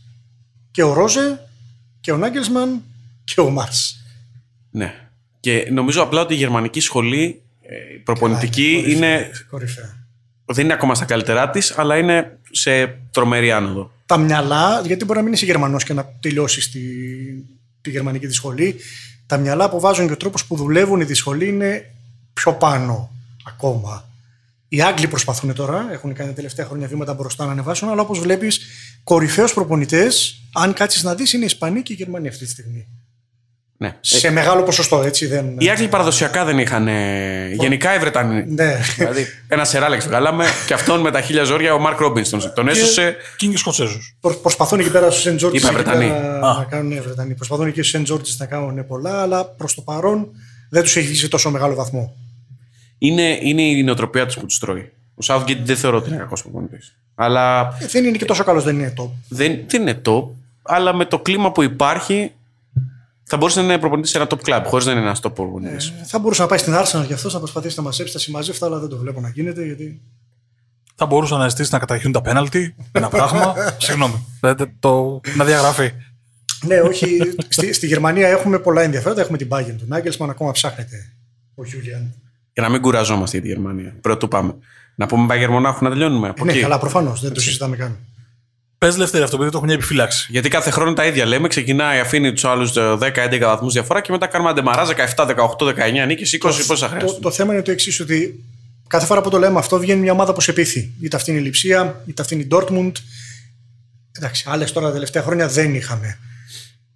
Και 0.70 0.82
ο 0.82 0.92
Ρόζε, 0.92 1.48
και 2.00 2.12
ο 2.12 2.16
Νάγκελσμαν 2.16 2.82
και 3.24 3.40
ο 3.40 3.50
Μάρς. 3.50 4.04
Ναι. 4.70 4.94
Και 5.40 5.68
νομίζω 5.70 6.02
απλά 6.02 6.20
ότι 6.20 6.34
η 6.34 6.36
γερμανική 6.36 6.80
σχολή 6.80 7.42
ε, 7.62 7.94
η 7.94 7.98
προπονητική 7.98 8.84
είναι, 8.86 9.30
Κορυφαία. 9.50 9.96
δεν 10.44 10.64
είναι 10.64 10.72
ακόμα 10.72 10.94
στα 10.94 11.04
καλύτερά 11.04 11.50
της, 11.50 11.78
αλλά 11.78 11.96
είναι 11.96 12.38
σε 12.50 12.86
τρομερή 13.10 13.52
άνοδο. 13.52 13.90
Τα 14.06 14.16
μυαλά, 14.16 14.82
γιατί 14.86 15.04
μπορεί 15.04 15.18
να 15.18 15.24
μην 15.24 15.32
είσαι 15.32 15.44
Γερμανός 15.44 15.84
και 15.84 15.92
να 15.92 16.12
τελειώσεις 16.20 16.70
τη, 16.70 16.80
τη 17.80 17.90
γερμανική 17.90 18.26
τη 18.26 18.34
σχολή. 18.34 18.76
Τα 19.28 19.36
μυαλά 19.36 19.70
που 19.70 19.80
βάζουν 19.80 20.06
και 20.06 20.12
ο 20.12 20.16
τρόπος 20.16 20.44
που 20.44 20.56
δουλεύουν 20.56 21.06
τη 21.06 21.14
σχολή 21.14 21.48
είναι 21.48 21.94
πιο 22.32 22.54
πάνω 22.54 23.10
ακόμα. 23.46 24.08
Οι 24.68 24.82
Άγγλοι 24.82 25.08
προσπαθούν 25.08 25.54
τώρα, 25.54 25.92
έχουν 25.92 26.14
κάνει 26.14 26.28
τα 26.28 26.34
τελευταία 26.34 26.66
χρόνια 26.66 26.86
βήματα 26.86 27.14
μπροστά 27.14 27.46
να 27.46 27.52
ανεβάσουν, 27.52 27.88
αλλά 27.88 28.02
όπως 28.02 28.18
βλέπεις, 28.18 28.60
κορυφαίους 29.04 29.52
προπονητές, 29.52 30.42
αν 30.52 30.72
κάτσεις 30.72 31.02
να 31.02 31.14
δεις, 31.14 31.32
είναι 31.32 31.42
οι 31.42 31.46
Ισπανοί 31.46 31.82
και 31.82 31.92
οι 31.92 31.96
Γερμανοί 31.96 32.28
αυτή 32.28 32.44
τη 32.44 32.50
στιγμή. 32.50 32.86
Ναι. 33.80 33.96
Σε 34.00 34.30
μεγάλο 34.30 34.62
ποσοστό, 34.62 35.02
έτσι. 35.02 35.26
Δεν... 35.26 35.54
Οι 35.58 35.68
Άγγλοι 35.70 35.88
παραδοσιακά 35.88 36.44
δεν 36.44 36.58
είχαν. 36.58 36.88
ε, 36.88 37.48
γενικά 37.52 37.94
οι 37.94 37.98
Βρετανοί. 37.98 38.44
Ναι. 38.48 38.76
δηλαδή, 38.96 39.26
ένα 39.48 39.64
σεράλεξ 39.64 40.06
βγάλαμε 40.06 40.44
και 40.66 40.74
αυτόν 40.74 41.00
με 41.00 41.10
τα 41.10 41.20
χίλια 41.20 41.44
ζόρια 41.44 41.74
ο 41.74 41.78
Μαρκ 41.78 41.98
Ρόμπινστον. 41.98 42.52
Τον 42.54 42.68
έσωσε. 42.68 43.16
Και 43.36 43.44
είναι 43.44 43.54
και 43.54 43.58
Σκοτσέζου. 43.60 43.98
Προ- 44.20 44.36
προσπαθούν 44.40 44.80
εκεί 44.80 44.90
πέρα 44.90 45.10
στους 45.10 45.22
Σεντ 45.22 45.36
Τζόρτζ 45.36 45.56
Είπα 45.56 45.72
Βρετανοί. 45.72 46.08
να 46.40 46.66
κάνουν 46.70 46.94
ναι, 46.94 47.00
Βρετανοί. 47.00 47.34
Προσπαθούν 47.34 47.66
εκεί 47.66 47.78
στους 47.78 47.88
Σεντ 47.90 48.02
Τζόρτζ 48.02 48.36
να 48.38 48.46
κάνουν 48.46 48.86
πολλά, 48.86 49.22
αλλά 49.22 49.44
προς 49.44 49.74
το 49.74 49.80
παρόν 49.82 50.28
δεν 50.70 50.82
τους 50.82 50.96
έχει 50.96 51.06
βγει 51.06 51.16
σε 51.18 51.28
τόσο 51.28 51.50
μεγάλο 51.50 51.74
βαθμό. 51.74 52.16
Είναι, 52.98 53.38
είναι 53.42 53.62
η 53.62 53.82
νοοτροπία 53.82 54.26
τους 54.26 54.34
που 54.38 54.46
τους 54.46 54.58
τρώει. 54.58 54.92
Ο 55.14 55.24
Southgate 55.26 55.58
δεν 55.64 55.76
θεωρώ 55.76 55.96
ότι 55.96 56.08
είναι 56.08 56.18
κακός 56.18 56.42
προπονητής. 56.42 56.94
Αλλά 57.14 57.76
Ε, 57.80 57.86
δεν 57.86 58.04
είναι 58.04 58.16
και 58.16 58.24
τόσο 58.24 58.44
καλός, 58.44 58.64
δεν 58.64 58.78
είναι 58.78 58.92
top. 59.00 59.08
δεν, 59.28 59.58
δεν 59.66 59.80
είναι 59.80 60.00
top. 60.06 60.24
Αλλά 60.62 60.94
με 60.94 61.04
το 61.04 61.18
κλίμα 61.18 61.52
που 61.52 61.62
υπάρχει 61.62 62.30
θα 63.28 63.36
μπορούσε 63.36 63.60
να 63.60 63.66
είναι 63.66 63.78
προπονητής 63.78 64.10
σε 64.10 64.18
ένα 64.18 64.26
top 64.30 64.48
club, 64.48 64.62
χωρίς 64.66 64.86
να 64.86 64.92
είναι 64.92 65.00
ένας 65.00 65.18
top 65.22 65.34
προπονητής. 65.34 65.88
Ε, 65.88 66.04
θα 66.04 66.18
μπορούσε 66.18 66.42
να 66.42 66.48
πάει 66.48 66.58
στην 66.58 66.72
Arsenal 66.76 67.04
για 67.06 67.14
αυτό 67.14 67.30
να 67.30 67.38
προσπαθήσει 67.38 67.74
να 67.76 67.82
μαζέψει 67.82 68.12
τα 68.12 68.18
συμμαζεύτα, 68.18 68.66
αλλά 68.66 68.78
δεν 68.78 68.88
το 68.88 68.96
βλέπω 68.96 69.20
να 69.20 69.28
γίνεται 69.28 69.64
γιατί. 69.64 70.00
θα 70.94 71.06
μπορούσαν 71.06 71.38
να 71.38 71.48
ζητήσει 71.48 71.72
να 71.72 71.78
καταγγείλουν 71.78 72.12
τα 72.12 72.22
πέναλτι. 72.22 72.74
Ένα 72.92 73.08
πράγμα. 73.08 73.54
Συγγνώμη. 73.78 74.24
Δεν- 74.40 74.70
Το, 74.80 75.20
να 75.36 75.44
διαγραφεί. 75.44 75.90
Ναι, 76.66 76.80
όχι. 76.80 77.18
στη, 77.48 77.72
στη 77.72 77.86
Γερμανία 77.86 78.28
έχουμε 78.28 78.58
πολλά 78.58 78.82
ενδιαφέροντα. 78.82 79.20
Έχουμε 79.20 79.38
την 79.38 79.48
Bayern 79.50 79.74
του 79.78 79.84
Νάγκελσμαν, 79.86 80.30
ακόμα 80.30 80.52
ψάχνεται 80.52 81.12
ο 81.54 81.64
Γιούλιαν. 81.64 82.14
Για 82.52 82.62
να 82.62 82.68
μην 82.68 82.80
κουραζόμαστε 82.80 83.36
για 83.38 83.46
τη 83.46 83.52
Γερμανία. 83.52 83.94
Πρώτο 84.00 84.28
πάμε. 84.28 84.54
Να 84.94 85.06
πούμε 85.06 85.26
Bayern 85.34 85.48
Μονάχου 85.50 85.84
να 85.84 85.90
τελειώνουμε. 85.90 86.28
Από 86.28 86.44
Ναι, 86.44 86.52
εκεί. 86.52 86.60
καλά, 86.60 86.78
προφανώς. 86.78 87.20
Δεν 87.20 87.32
το 87.32 87.40
συζητάμε 87.40 87.76
καν. 87.76 87.98
Πες 88.78 88.96
Λευτέρη 88.96 89.22
αυτό, 89.22 89.36
επειδή 89.36 89.50
το 89.50 89.56
έχω 89.56 89.66
μια 89.66 89.74
επιφύλαξη. 89.74 90.26
Γιατί 90.30 90.48
κάθε 90.48 90.70
χρόνο 90.70 90.92
τα 90.92 91.06
ίδια 91.06 91.24
λέμε. 91.26 91.48
Ξεκινάει, 91.48 91.98
αφήνει 91.98 92.32
τους 92.32 92.44
άλλους 92.44 92.72
10-11 92.76 93.38
βαθμούς 93.40 93.72
διαφορά 93.72 94.00
και 94.00 94.12
μετά 94.12 94.26
κάνουμε 94.26 94.50
αντεμαρά 94.50 94.86
17, 95.16 95.26
18, 95.26 95.66
19 95.66 96.06
νίκες, 96.06 96.32
20 96.32 96.38
πόσα 96.66 96.88
Το, 96.88 96.94
χρειάζονται. 96.94 97.20
το 97.20 97.30
θέμα 97.30 97.52
είναι 97.52 97.62
το 97.62 97.70
εξής, 97.70 98.00
ότι 98.00 98.44
κάθε 98.86 99.06
φορά 99.06 99.20
που 99.20 99.30
το 99.30 99.38
λέμε 99.38 99.58
αυτό 99.58 99.78
βγαίνει 99.78 100.00
μια 100.00 100.12
ομάδα 100.12 100.32
που 100.32 100.40
σε 100.40 100.52
πείθει. 100.52 100.92
Είτε 101.00 101.16
αυτή 101.16 101.30
είναι 101.30 101.40
η 101.40 101.42
Λιψία, 101.42 102.02
είτε 102.06 102.22
αυτή 102.22 102.34
είναι 102.34 102.42
η 102.42 102.48
Dortmund. 102.50 102.92
Εντάξει, 104.12 104.44
άλλες 104.48 104.72
τώρα 104.72 104.86
τα 104.86 104.92
τελευταία 104.92 105.22
χρόνια 105.22 105.48
δεν 105.48 105.74
είχαμε. 105.74 106.18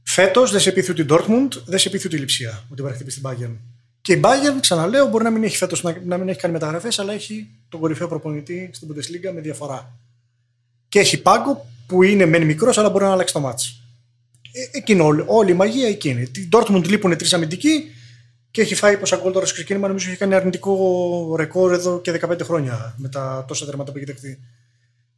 Φέτος 0.03 0.51
δεν 0.51 0.61
σε 0.61 0.73
πείθει 0.73 0.91
ούτε 0.91 1.03
η 1.03 1.07
Dortmund, 1.09 1.49
δεν 1.65 1.79
σε 1.79 1.91
πείθει 1.91 2.07
ούτε 2.07 2.17
η 2.17 2.19
Λιψία 2.19 2.51
ότι 2.51 2.81
μπορεί 2.83 2.91
να 2.91 2.95
χτυπήσει 2.95 3.21
την 3.21 3.31
Bayern. 3.31 3.57
Και 4.03 4.13
η 4.13 4.21
Bayern, 4.25 4.59
ξαναλέω, 4.61 5.07
μπορεί 5.07 5.25
να 5.25 5.31
μην 5.31 5.45
έχει 5.45 5.57
φέτος 5.57 5.83
να, 5.83 5.97
να 6.07 6.19
μην 6.19 6.29
έχει 6.29 6.39
κάνει 6.39 6.53
μεταγραφές, 6.53 6.99
αλλά 6.99 7.13
έχει 7.13 7.49
τον 7.69 7.81
κορυφαίο 7.81 8.09
προπονητή 8.09 8.71
στην 8.73 8.89
Bundesliga 8.89 9.31
με 9.35 9.41
διαφορά. 9.41 9.99
Και 10.89 10.99
έχει 10.99 11.23
πάγκο 11.23 11.67
που 11.93 12.03
είναι 12.03 12.27
μεν 12.27 12.45
μικρός, 12.45 12.79
αλλά 12.79 12.91
μπορεί 12.91 13.05
να 13.05 13.13
αλλάξει 13.13 13.35
το 13.35 13.41
μάτσο. 13.41 13.73
Ε, 14.53 14.79
εκείνη 14.79 15.01
όλη, 15.01 15.25
όλη 15.27 15.51
η 15.51 15.55
μαγεία 15.55 15.89
εκεί 15.89 16.09
είναι. 16.09 16.25
Την 16.25 16.49
Dortmund 16.53 16.85
λείπουν 16.89 17.17
τρεις 17.17 17.33
αμυντικοί 17.33 17.91
και 18.51 18.61
έχει 18.61 18.75
φάει 18.75 18.99
πόσα 18.99 19.17
γκολ 19.17 19.33
τώρα 19.33 19.47
στο 19.47 19.55
ξεκίνημα. 19.55 19.89
Νομίζω 19.89 20.09
έχει 20.09 20.19
κάνει 20.19 20.35
αρνητικό 20.35 21.35
ρεκόρ 21.37 21.73
εδώ 21.73 22.01
και 22.01 22.21
15 22.25 22.41
χρόνια 22.43 22.95
με 22.97 23.09
τα 23.09 23.45
τόσα 23.49 23.67
τερματά 23.67 23.93
που 23.93 23.97
έχει 23.97 24.07
δεχτεί. 24.07 24.39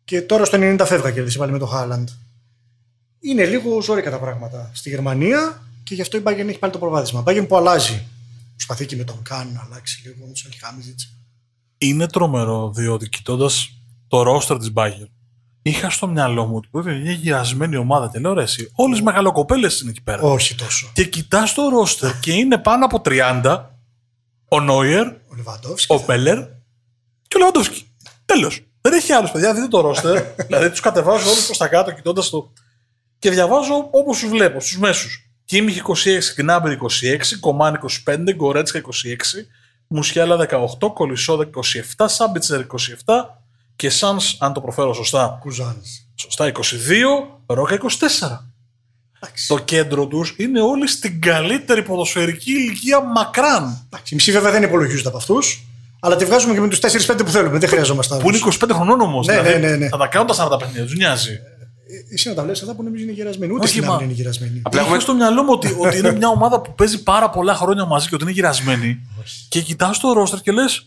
Και 0.04 0.22
τώρα 0.22 0.44
στο 0.44 0.58
90 0.60 0.80
φεύγα 0.86 1.10
κέρδισε 1.10 1.38
πάλι 1.38 1.52
με 1.52 1.58
το 1.58 1.66
Χάλαντ. 1.66 2.08
Είναι 3.20 3.44
λίγο 3.44 3.82
ζόρικα 3.82 4.10
τα 4.10 4.18
πράγματα 4.18 4.70
στη 4.74 4.88
Γερμανία 4.88 5.62
και 5.84 5.94
γι' 5.94 6.00
αυτό 6.00 6.16
η 6.16 6.22
Bayern 6.24 6.48
έχει 6.48 6.58
πάλι 6.58 6.72
το 6.72 6.78
προβάδισμα. 6.78 7.22
Bayern 7.26 7.44
που 7.48 7.56
αλλάζει. 7.56 8.06
Προσπαθεί 8.54 8.86
και 8.86 8.96
με 8.96 9.04
τον 9.04 9.22
Καν 9.22 9.52
να 9.52 9.66
αλλάξει 9.66 10.00
λίγο 10.04 10.26
με 10.26 10.32
τον 10.42 10.52
Χάμιζιτς. 10.60 11.16
Είναι 11.78 12.06
τρομερό, 12.06 12.72
διότι 12.74 13.08
κοιτώντας 13.08 13.70
το 14.08 14.22
ρόστερ 14.22 14.58
της 14.58 14.70
Bayern, 14.74 15.08
είχα 15.66 15.90
στο 15.90 16.06
μυαλό 16.06 16.46
μου 16.46 16.56
ότι 16.56 16.68
πρόκειται 16.70 16.94
για 16.94 17.02
μια 17.02 17.12
γυρασμένη 17.12 17.76
ομάδα. 17.76 18.10
Τι 18.10 18.20
λέω 18.20 18.32
ρε, 18.32 18.42
εσύ. 18.42 18.70
Όλες 18.74 18.98
οι 18.98 19.02
μεγαλοκοπέλες 19.02 19.80
είναι 19.80 19.90
εκεί 19.90 20.02
πέρα. 20.02 20.22
Όχι 20.22 20.54
τόσο. 20.54 20.90
Και 20.94 21.04
κοιτάς 21.04 21.54
το 21.54 21.68
ρόστερ 21.68 22.18
και 22.20 22.32
είναι 22.32 22.58
πάνω 22.58 22.84
από 22.84 23.00
30 23.04 23.60
ο 24.48 24.60
Νόιερ, 24.60 25.06
Ο 25.06 25.34
Λεβαντόφσκι. 25.36 25.92
ο 25.94 26.02
Μπέλερ 26.06 26.38
και 27.28 27.36
ο 27.36 27.38
Λεβαντόφσκι. 27.38 27.86
Τέλος. 28.24 28.60
Δεν 28.80 28.92
έχει 28.92 29.12
άλλου 29.12 29.28
παιδιά, 29.32 29.54
δείτε 29.54 29.68
το 29.68 29.80
ρόστερ. 29.80 30.22
δηλαδή 30.46 30.70
τους 30.70 30.80
κατεβάζω 30.80 31.30
όλους 31.30 31.46
προς 31.46 31.58
τα 31.58 31.68
κάτω 31.68 31.92
κοιτώντας 31.92 32.30
το. 32.30 32.52
Και 33.18 33.30
διαβάζω 33.30 33.88
όπως 33.90 34.18
τους 34.18 34.28
βλέπω, 34.28 34.60
στους 34.60 34.78
μέσους. 34.78 35.18
Κίμιχ 35.44 35.76
26, 35.76 36.34
Γκνάμπερ 36.34 36.72
26, 36.72 37.38
Κομάν 37.40 37.80
25, 38.06 38.34
Γκορέτσκα 38.34 38.78
26, 38.78 39.46
Μουσιάλα 39.86 40.36
18, 40.36 40.92
Κολυσό 40.94 41.50
27, 41.96 42.04
Σάμπιτσερ 42.08 42.60
27 42.60 42.66
και 43.76 43.90
Σαν, 43.90 44.18
αν 44.38 44.52
το 44.52 44.60
προφέρω 44.60 44.92
σωστά, 44.94 45.38
Κουζάν. 45.40 45.82
σωστά 46.14 46.46
22, 46.46 46.60
Ρόκα 47.46 47.74
24. 47.74 47.88
Το 49.48 49.58
κέντρο 49.58 50.06
τους 50.06 50.34
είναι 50.38 50.60
όλοι 50.60 50.86
στην 50.88 51.20
καλύτερη 51.20 51.82
ποδοσφαιρική 51.82 52.52
ηλικία 52.52 53.00
μακράν. 53.00 53.86
Εντάξει, 53.86 54.12
οι 54.14 54.16
μισοί 54.16 54.32
βέβαια 54.32 54.50
δεν 54.50 54.62
υπολογίζονται 54.62 55.08
από 55.08 55.16
αυτούς, 55.16 55.64
αλλά 56.00 56.16
τη 56.16 56.24
βγάζουμε 56.24 56.54
και 56.54 56.60
με 56.60 56.68
τους 56.68 56.78
4-5 56.78 57.24
που 57.24 57.30
θέλουμε. 57.30 57.58
Δεν 57.58 57.68
χρειαζόμαστε 57.68 58.16
Που 58.16 58.28
είναι 58.28 58.38
άλλους. 58.42 58.56
25 58.60 58.70
χρονών 58.74 59.00
όμως. 59.00 59.26
Ναι, 59.26 59.40
ναι, 59.40 59.50
ναι, 59.54 59.76
ναι. 59.76 59.88
Θα 59.88 59.96
τα 59.96 60.06
κάνουν 60.06 60.26
τα 60.26 60.34
40 60.34 60.58
παιχνίδια, 60.58 60.82
τους 60.84 60.94
νοιάζει. 60.96 61.38
Εσύ 62.12 62.28
να 62.28 62.34
τα 62.34 62.42
βλέπεις 62.42 62.60
αυτά 62.60 62.74
που 62.74 62.82
νομίζω 62.82 63.02
είναι 63.02 63.12
γερασμένοι. 63.12 63.52
Ούτε 63.52 63.62
Όχι, 63.64 63.72
στην 63.72 63.84
μα. 63.84 63.90
άμυνα 63.90 64.04
είναι 64.10 64.14
γερασμένοι. 64.20 64.60
Απλά 64.64 64.78
Έχω 64.80 64.86
έχουμε- 64.88 65.02
στο 65.02 65.14
μυαλό 65.14 65.42
μου 65.42 65.48
ότι, 65.52 65.76
ότι 65.80 65.98
είναι 65.98 66.12
μια 66.12 66.28
ομάδα 66.28 66.60
που 66.60 66.74
παίζει 66.74 67.02
πάρα 67.02 67.30
πολλά 67.30 67.54
χρόνια 67.54 67.84
μαζί 67.84 68.08
και 68.08 68.14
ότι 68.14 68.24
είναι 68.24 68.32
γυρασμένη. 68.32 69.00
και 69.48 69.60
κοιτάς 69.60 69.98
το 69.98 70.12
ρόστερ 70.12 70.40
και 70.40 70.52
λες. 70.52 70.86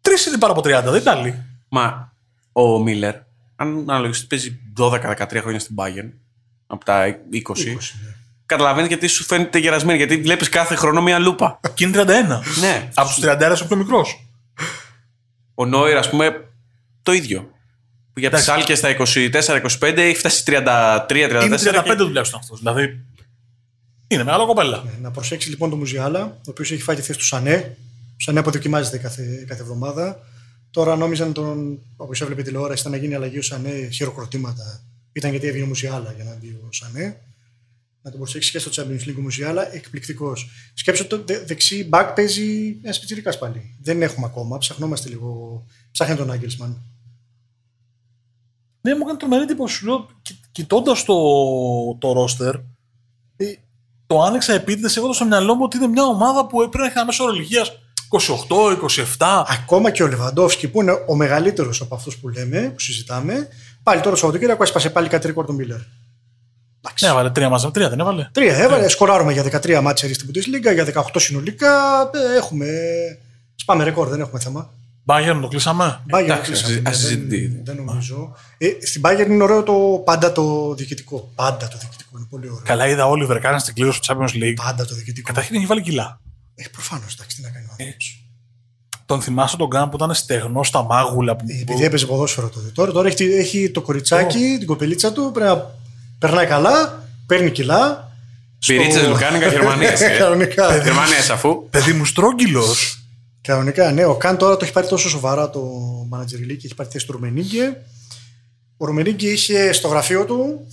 Τρεις 0.00 0.26
είναι 0.26 0.38
πάρα 0.38 0.52
από 0.52 0.60
30, 0.62 0.90
δεν 0.90 1.00
είναι 1.00 1.10
άλλοι. 1.10 1.42
Μα 1.68 2.12
ο 2.56 2.78
Μίλλερ, 2.82 3.14
αν 3.56 3.78
αναλογιστείς, 3.88 4.26
παίζει 4.26 4.58
12-13 4.78 5.40
χρόνια 5.40 5.58
στην 5.60 5.74
Bayern 5.78 6.10
από 6.66 6.84
τα 6.84 7.06
20. 7.06 7.12
Καταλαβαίνεις 8.46 8.88
γιατί 8.88 9.06
σου 9.06 9.24
φαίνεται 9.24 9.58
γερασμένη. 9.58 9.98
Γιατί 9.98 10.16
βλέπεις 10.16 10.48
κάθε 10.48 10.74
χρόνο 10.74 11.02
μια 11.02 11.18
λούπα. 11.18 11.60
Και 11.74 11.84
είναι 11.84 12.02
31. 12.02 12.42
ναι. 12.60 12.90
Από 12.94 13.08
τους 13.08 13.18
31 13.24 13.60
ο 13.62 13.66
πιο 13.66 13.76
μικρός. 13.76 14.26
Ο 15.54 15.66
Νόιρ, 15.66 15.96
ας 15.96 16.10
πούμε, 16.10 16.48
το 17.02 17.12
ίδιο. 17.12 17.40
Που 18.12 18.20
για 18.20 18.30
τις 18.30 18.48
Εντάξει. 18.48 18.60
άλκες 18.60 18.78
στα 18.78 18.88
24-25 18.88 19.96
έχει 19.96 20.16
φτάσει 20.16 20.42
33-34. 20.46 21.44
Είναι 21.44 21.56
35 21.58 21.82
και- 21.84 21.94
τουλάχιστον 21.94 22.40
αυτό. 22.40 22.56
Δηλαδή. 22.56 23.00
Είναι 24.08 24.24
μεγάλο 24.24 24.46
κοπέλα. 24.46 24.82
Ναι, 24.84 24.90
Να 25.00 25.10
προσέξει 25.10 25.48
λοιπόν 25.48 25.70
τον 25.70 25.78
Μουζιάλα, 25.78 26.20
ο 26.24 26.40
οποίος 26.50 26.70
έχει 26.72 26.82
φάει 26.82 26.96
τη 26.96 27.02
θέση 27.02 27.18
του 27.18 27.24
Σανέ. 27.24 27.76
Ο 28.10 28.16
Σανέ 28.16 28.38
αποδοκιμάζεται 28.38 28.98
κάθε, 28.98 29.44
κάθε 29.48 29.62
εβδομάδα. 29.62 30.18
Τώρα 30.74 30.96
νόμιζαν 30.96 31.32
τον, 31.32 31.78
όπως 31.96 32.20
έβλεπε 32.20 32.42
τηλεόραση, 32.42 32.80
ήταν 32.80 32.92
να 32.92 32.98
γίνει 32.98 33.14
αλλαγή 33.14 33.38
ο 33.38 33.42
Σανέ, 33.42 33.88
χειροκροτήματα. 33.92 34.84
Ήταν 35.12 35.30
γιατί 35.30 35.46
έβγαινε 35.46 35.64
ο 35.64 35.68
Μουζιάλα 35.68 36.12
για 36.12 36.24
να 36.24 36.36
μπει 36.36 36.46
ο 36.46 36.68
Σανέ. 36.72 37.20
Να 38.02 38.10
τον 38.10 38.20
προσέξει 38.20 38.50
και 38.50 38.58
στο 38.58 38.70
Champions 38.74 39.08
League 39.08 39.14
ο 39.18 39.20
Μουζιάλα, 39.20 39.74
εκπληκτικός. 39.74 40.50
Σκέψτε 40.74 41.04
το 41.04 41.24
δε, 41.24 41.44
δεξί 41.44 41.84
μπακ 41.84 42.14
παίζει 42.14 42.78
ένας 42.82 43.00
πιτσιρικάς 43.00 43.38
πάλι. 43.38 43.76
Δεν 43.82 44.02
έχουμε 44.02 44.26
ακόμα, 44.26 44.58
ψαχνόμαστε 44.58 45.08
λίγο. 45.08 45.64
Ψάχνει 45.90 46.16
τον 46.16 46.30
Άγγελσμαν. 46.30 46.82
Ναι, 48.80 48.94
μου 48.94 49.00
έκανε 49.02 49.18
τρομερή 49.18 49.42
εντύπωση. 49.42 49.74
Σου 49.74 49.86
λέω, 49.86 50.08
κοιτώντας 50.52 51.04
το, 51.04 51.14
το 51.98 52.12
ρόστερ, 52.12 52.54
ε, 53.36 53.54
το 54.06 54.22
άνοιξα 54.22 54.52
επίτηδες 54.52 54.96
εγώ 54.96 55.12
στο 55.12 55.24
μυαλό 55.24 55.54
μου 55.54 55.62
ότι 55.64 55.76
είναι 55.76 55.86
μια 55.86 56.04
ομάδα 56.04 56.46
που 56.46 56.58
πρέπει 56.58 56.78
να 56.78 56.84
έχει 56.84 56.96
ένα 56.96 57.04
μέσο 57.04 57.24
όρο 58.08 58.78
ηλικία 58.78 59.06
28-27. 59.18 59.44
Ακόμα 59.46 59.90
και 59.90 60.02
ο 60.02 60.06
Λεβαντόφσκι 60.06 60.68
που 60.68 60.82
είναι 60.82 60.92
ο 61.06 61.14
μεγαλύτερος 61.14 61.80
από 61.80 61.94
αυτούς 61.94 62.16
που 62.16 62.28
λέμε, 62.28 62.60
που 62.60 62.80
συζητάμε, 62.80 63.48
πάλι 63.82 63.98
τώρα 64.00 64.10
το 64.10 64.16
Σαββατοκύριακο 64.16 64.62
έσπασε 64.62 64.90
πάλι 64.90 65.08
κάτι 65.08 65.26
ρεκόρ 65.26 65.46
τον 65.46 65.54
Μίλλερ. 65.54 65.78
Ναι, 67.00 67.08
έβαλε 67.08 67.30
τρία 67.30 67.48
μαζί. 67.48 67.70
Τρία 67.70 67.88
δεν 67.88 68.00
έβαλε. 68.00 68.28
Τρία 68.32 68.56
έβαλε, 68.56 68.88
σκοράρουμε 68.88 69.32
για 69.32 69.44
13 69.62 69.80
μάτια 69.82 70.14
στην 70.14 70.30
Bundesliga, 70.30 70.72
για 70.74 70.86
18 70.94 71.02
συνολικά. 71.14 72.00
Ε, 72.14 72.36
Έχουμε. 72.36 72.66
Σπάμε 73.54 73.84
ρεκόρ, 73.84 74.08
δεν 74.08 74.20
έχουμε 74.20 74.40
θέμα. 74.40 74.70
Bayern 75.06 75.38
το 75.40 75.48
κλείσαμε; 75.48 76.00
Bayern 76.10 76.22
εντάξει, 76.22 76.50
κλείσαμε, 76.50 76.76
ας 76.76 76.82
ναι, 76.84 76.92
συζητεί. 76.92 77.46
δεν, 77.46 77.60
δεν 77.64 77.84
νομίζω. 77.84 78.36
Ε, 78.58 78.68
στην 78.86 79.02
Bayern 79.04 79.26
είναι 79.28 79.42
ωραίο 79.42 79.62
το 79.62 80.02
πάντα 80.04 80.32
το 80.32 80.74
διοικητικό. 80.74 81.30
Πάντα 81.34 81.68
το 81.68 81.76
διοικητικό 81.80 82.10
είναι 82.16 82.26
πολύ 82.30 82.46
ωραίο. 82.46 82.62
Καλά, 82.64 82.88
είδα 82.88 83.06
όλοι 83.06 83.22
οι 83.22 83.26
Βρεκάνε 83.26 83.58
στην 83.58 83.74
κλήρωση 83.74 84.00
του 84.00 84.06
Champions 84.06 84.42
League. 84.42 84.54
Πάντα 84.64 84.84
το 84.84 84.94
διοικητικό. 84.94 85.26
Καταρχήν 85.28 85.56
έχει 85.56 85.66
βάλει 85.66 85.82
κιλά. 85.82 86.20
Ε, 86.54 86.64
προφανώς, 86.72 87.14
εντάξει, 87.14 87.36
τι 87.36 87.42
να 87.42 87.48
κάνει 87.48 87.66
ο 87.66 87.70
άνθρωπος. 87.70 88.18
Τον 89.06 89.22
θυμάσαι 89.22 89.56
τον 89.56 89.66
Γκάν 89.66 89.88
που 89.88 89.96
ήταν 89.96 90.14
στεγνό 90.14 90.64
στα 90.64 90.82
μάγουλα. 90.82 91.36
Που... 91.36 91.44
Ε, 91.48 91.60
Επειδή 91.60 91.84
έπαιζε 91.84 92.06
ποδόσφαιρο 92.06 92.48
τότε. 92.48 92.68
Τώρα, 92.68 92.92
τώρα 92.92 93.08
έχει, 93.08 93.24
έχει 93.24 93.70
το 93.70 93.82
κοριτσάκι, 93.82 94.56
την 94.58 94.66
κοπελίτσα 94.66 95.12
του, 95.12 95.30
πρέπει 95.34 95.48
να 95.50 95.70
περνάει 96.18 96.46
καλά, 96.46 97.04
παίρνει 97.26 97.50
κιλά. 97.50 98.12
Πυρίτσε 98.66 99.06
Λουκάνικα 99.06 99.48
Γερμανίας. 99.54 100.00
Κανονικά. 100.18 100.76
Γερμανίας 100.76 101.30
αφού. 101.30 101.68
Παιδί 101.70 101.92
μου 101.92 102.04
στρόγγυλος. 102.04 102.98
Κανονικά, 103.40 103.92
ναι. 103.92 104.04
Ο 104.04 104.16
Καν 104.16 104.36
τώρα 104.36 104.56
το 104.56 104.64
έχει 104.64 104.72
πάρει 104.72 104.86
τόσο 104.86 105.08
σοβαρά 105.08 105.50
το 105.50 105.60
manager 106.12 106.50
league 106.50 106.56
και 106.58 106.66
έχει 106.66 106.74
πάρει 106.74 106.88
θέση 106.92 107.06
του 107.06 107.12
Ρουμενίγκε. 107.12 107.82
Ο 108.76 108.84
Ρουμενίγκε 108.86 109.28
είχε 109.28 109.72
στο 109.72 109.88
γραφείο 109.88 110.24
του 110.24 110.66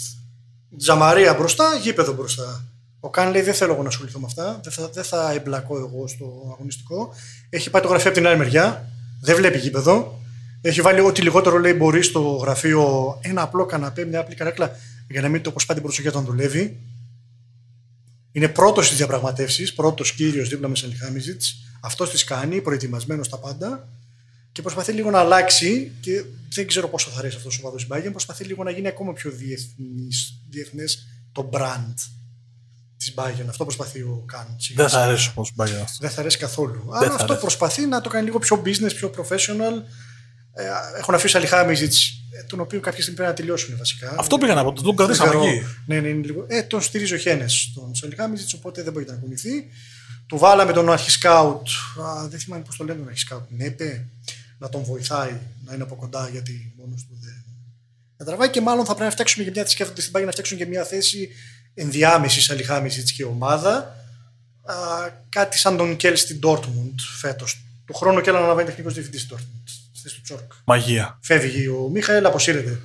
τζαμαρία 0.77 1.33
μπροστά, 1.33 1.65
γήπεδο 1.81 2.13
μπροστά. 2.13 2.65
Ο 3.03 3.09
Καν 3.09 3.31
λέει: 3.31 3.41
Δεν 3.41 3.53
θέλω 3.53 3.73
εγώ 3.73 3.81
να 3.81 3.87
ασχοληθώ 3.87 4.19
με 4.19 4.25
αυτά. 4.25 4.59
Δεν 4.63 4.71
θα, 4.71 4.89
δεν 4.89 5.03
θα 5.03 5.31
εμπλακώ 5.31 5.77
εγώ 5.77 6.07
στο 6.07 6.49
αγωνιστικό. 6.53 7.13
Έχει 7.49 7.69
πάει 7.69 7.81
το 7.81 7.87
γραφείο 7.87 8.09
από 8.09 8.17
την 8.17 8.27
άλλη 8.27 8.37
μεριά. 8.37 8.89
Δεν 9.21 9.35
βλέπει 9.35 9.57
γήπεδο. 9.57 10.19
Έχει 10.61 10.81
βάλει 10.81 10.99
ό,τι 10.99 11.21
λιγότερο 11.21 11.57
λέει 11.57 11.73
μπορεί 11.77 12.01
στο 12.01 12.21
γραφείο 12.21 13.17
ένα 13.21 13.41
απλό 13.41 13.65
καναπέ, 13.65 14.05
μια 14.05 14.19
απλή 14.19 14.35
καρέκλα 14.35 14.71
για 15.09 15.21
να 15.21 15.27
μην 15.27 15.41
το 15.41 15.49
αποσπάει 15.49 15.77
την 15.77 15.85
προσοχή 15.85 16.07
όταν 16.07 16.25
δουλεύει. 16.25 16.79
Είναι 18.31 18.47
πρώτος 18.47 18.85
στις 18.85 18.97
διαπραγματεύσεις, 18.97 19.73
πρώτος 19.73 20.13
κύριος 20.13 20.49
δίπλα 20.49 20.67
με 20.67 20.75
Σελχάμιζιτ. 20.75 21.41
Αυτός 21.81 22.09
τις 22.09 22.23
κάνει, 22.23 22.61
προετοιμασμένος 22.61 23.25
στα 23.25 23.37
πάντα. 23.37 23.87
Και 24.51 24.61
προσπαθεί 24.61 24.91
λίγο 24.91 25.09
να 25.09 25.19
αλλάξει 25.19 25.91
και 26.01 26.23
δεν 26.53 26.67
ξέρω 26.67 26.87
πόσο 26.87 27.09
θα 27.09 27.19
αρέσει 27.19 27.35
αυτός 27.35 27.57
ο 27.57 27.67
οπαδό 27.67 27.83
Bayern. 27.89 28.11
Προσπαθεί 28.11 28.43
λίγο 28.43 28.63
να 28.63 28.71
γίνει 28.71 28.87
ακόμα 28.87 29.13
πιο 29.13 29.31
διεθνές 30.49 31.07
το 31.31 31.49
brand 31.53 31.93
της 33.01 33.13
Bayern. 33.17 33.45
Αυτό 33.49 33.63
προσπαθεί 33.63 34.01
ο 34.01 34.23
Καν. 34.25 34.57
Δεν 34.75 34.89
θα 34.89 34.99
αρέσει 35.03 35.33
πώ 35.33 35.45
πάει 35.55 35.71
αυτό. 35.71 35.97
Δεν 35.99 36.09
θα 36.09 36.19
αρέσει 36.21 36.37
καθόλου. 36.37 36.87
θα 36.91 36.97
Αλλά 36.97 37.07
αυτό 37.07 37.23
αρέσει. 37.23 37.39
προσπαθεί 37.39 37.85
να 37.85 38.01
το 38.01 38.09
κάνει 38.09 38.25
λίγο 38.25 38.39
πιο 38.39 38.61
business, 38.65 38.93
πιο 38.95 39.11
professional. 39.17 39.73
Ε, 40.53 40.63
έχουν 40.97 41.13
αφήσει 41.13 41.37
Αλιχάμιζιτ, 41.37 41.93
τον 42.47 42.59
οποίο 42.59 42.79
κάποια 42.79 42.99
στιγμή 43.01 43.15
πρέπει 43.15 43.29
να 43.31 43.35
τελειώσουν 43.37 43.77
βασικά. 43.77 44.15
Αυτό 44.17 44.37
πήγα 44.37 44.53
να 44.53 44.63
πω. 44.63 44.73
Τον 44.81 44.95
κρατήσαμε 44.95 45.29
Θεωρώ- 45.31 45.47
εκεί. 45.47 45.65
Ναι, 45.85 45.99
ναι, 45.99 46.07
είναι 46.07 46.25
λίγο. 46.25 46.45
Ε, 46.47 46.63
τον 46.63 46.81
στηρίζει 46.81 47.13
ο 47.13 47.17
Χένες, 47.17 47.71
τον 47.75 47.95
Σαλιχάμιζιτ, 47.95 48.53
οπότε 48.55 48.83
δεν 48.83 48.93
μπορεί 48.93 49.05
να 49.07 49.13
κουνηθεί. 49.15 49.67
Του 50.27 50.37
βάλαμε 50.37 50.71
τον 50.73 50.91
αρχισκάουτ. 50.91 51.67
Α, 52.01 52.27
δεν 52.27 52.39
θυμάμαι 52.39 52.63
πώς 52.63 52.77
το 52.77 52.83
λένε 52.83 52.97
τον 52.99 53.07
αρχισκάουτ. 53.07 53.43
Νέπε. 53.49 54.05
να 54.57 54.69
τον 54.69 54.83
βοηθάει 54.83 55.39
να 55.65 55.73
είναι 55.73 55.83
από 55.83 55.95
κοντά 55.95 56.29
γιατί 56.31 56.73
μόνος 56.77 57.01
του 57.05 57.17
δεν, 57.21 57.43
δεν 58.17 58.27
τραβάει 58.27 58.49
και 58.49 58.61
μάλλον 58.61 58.85
θα 58.85 58.91
πρέπει 58.91 59.05
να 59.05 59.11
φτιάξουμε 59.11 59.43
και 59.45 59.51
μια 59.51 59.65
σκέφτονται 59.67 60.01
στην 60.01 60.11
πάγια 60.13 60.25
να 60.25 60.31
φτιάξουν 60.31 60.57
και 60.57 60.65
μια 60.65 60.83
θέση 60.83 61.29
ενδιάμεσης 61.73 62.49
αλληχάμιση 62.49 63.03
και 63.03 63.23
ομάδα. 63.23 63.95
Α, 64.63 64.75
κάτι 65.29 65.57
σαν 65.57 65.77
τον 65.77 65.95
Κέλ 65.95 66.15
στην 66.15 66.39
Dortmund 66.43 66.95
φέτος. 67.19 67.65
Του 67.85 67.93
χρόνου 67.93 68.21
και 68.21 68.31
να 68.31 68.37
αναβαίνει 68.37 68.67
τεχνικός 68.67 68.93
διευθυντής 68.93 69.21
στην 69.21 69.37
Dortmund. 69.37 69.71
Στη 69.91 70.09
του 70.09 70.21
Τσόρκ. 70.21 70.51
Μαγεία. 70.65 71.17
Φεύγει 71.21 71.67
ο 71.67 71.89
Μίχαελ, 71.91 72.25
αποσύρεται. 72.25 72.79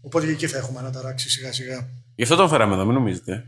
Οπότε 0.00 0.26
και 0.26 0.32
εκεί 0.32 0.46
θα 0.46 0.58
έχουμε 0.58 0.78
αναταράξει 0.78 1.30
σιγά 1.30 1.52
σιγά. 1.52 1.88
Γι' 2.14 2.22
αυτό 2.22 2.36
τον 2.36 2.48
φέραμε 2.48 2.74
εδώ, 2.74 2.84
μην 2.84 2.94
νομίζετε. 2.94 3.44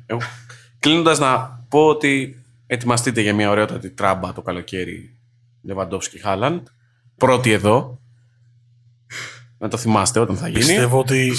Κλείνοντας 0.79 1.18
να 1.18 1.64
πω 1.68 1.87
ότι 1.87 2.42
ετοιμαστείτε 2.66 3.20
για 3.20 3.35
μια 3.35 3.51
ωραιότατη 3.51 3.90
τράμπα 3.90 4.33
το 4.33 4.42
καλοκαίρι 4.42 5.16
Λεβαντόφσκι 5.62 6.18
Χάλαντ. 6.18 6.66
Πρώτη 7.16 7.51
εδώ. 7.51 8.01
Να 9.59 9.68
το 9.68 9.77
θυμάστε 9.77 10.20
όταν 10.20 10.37
θα 10.37 10.48
γίνει. 10.48 10.59
Πιστεύω 10.59 10.98
ότι 10.98 11.33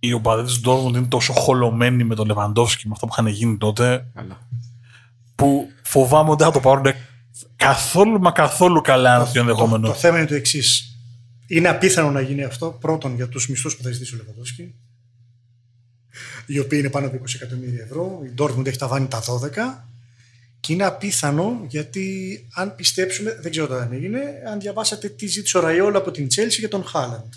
οι 0.00 0.12
οπαδοί 0.12 0.42
της 0.42 0.60
Ντόρμουντ 0.60 0.96
είναι 0.96 1.06
τόσο 1.06 1.32
χολωμένοι 1.32 2.04
με 2.04 2.14
τον 2.14 2.26
Λεβαντόφσκι 2.26 2.86
με 2.86 2.92
αυτό 2.94 3.06
που 3.06 3.12
είχαν 3.18 3.26
γίνει 3.32 3.56
τότε. 3.56 4.06
Καλά. 4.14 4.38
Που 5.34 5.68
φοβάμαι 5.82 6.30
ότι 6.30 6.42
δεν 6.42 6.52
θα 6.52 6.60
το 6.60 6.68
πάρουν 6.68 6.84
καθόλου 7.56 8.20
μα 8.20 8.30
καθόλου 8.30 8.80
καλά 8.80 9.14
ένα 9.14 9.24
τέτοιο 9.24 9.42
Το, 9.42 9.48
ενδεχόμενο. 9.48 9.86
το 9.86 9.94
θέμα 9.94 10.18
είναι 10.18 10.26
το 10.26 10.34
εξής. 10.34 10.98
Είναι 11.46 11.68
απίθανο 11.68 12.10
να 12.10 12.20
γίνει 12.20 12.44
αυτό 12.44 12.76
πρώτον 12.80 13.14
για 13.14 13.28
τους 13.28 13.48
μισθούς 13.48 13.76
που 13.76 13.82
θα 13.82 13.90
ζητήσει 13.92 14.14
ο 14.14 14.16
Λεβαντόφσκι, 14.16 14.74
οι 16.46 16.58
οποίοι 16.58 16.78
είναι 16.82 16.90
πάνω 16.90 17.06
από 17.06 17.16
20 17.16 17.34
εκατομμύρια 17.34 17.82
ευρώ. 17.84 18.20
Η 18.24 18.34
Dortmund 18.38 18.66
έχει 18.66 18.78
ταβάνει 18.78 19.06
τα 19.06 19.22
12. 19.22 19.84
Και 20.60 20.72
είναι 20.72 20.84
απίθανο 20.84 21.64
γιατί 21.68 22.46
αν 22.54 22.74
πιστέψουμε, 22.74 23.38
δεν 23.40 23.50
ξέρω 23.50 23.74
αν 23.74 23.92
έγινε, 23.92 24.20
αν 24.52 24.60
διαβάσατε 24.60 25.08
τι 25.08 25.26
ζήτησε 25.26 25.58
ο 25.58 25.60
Ραϊόλα 25.60 25.98
από 25.98 26.10
την 26.10 26.26
Chelsea 26.26 26.58
για 26.58 26.68
τον 26.68 26.84
Χάλαντ. 26.84 27.32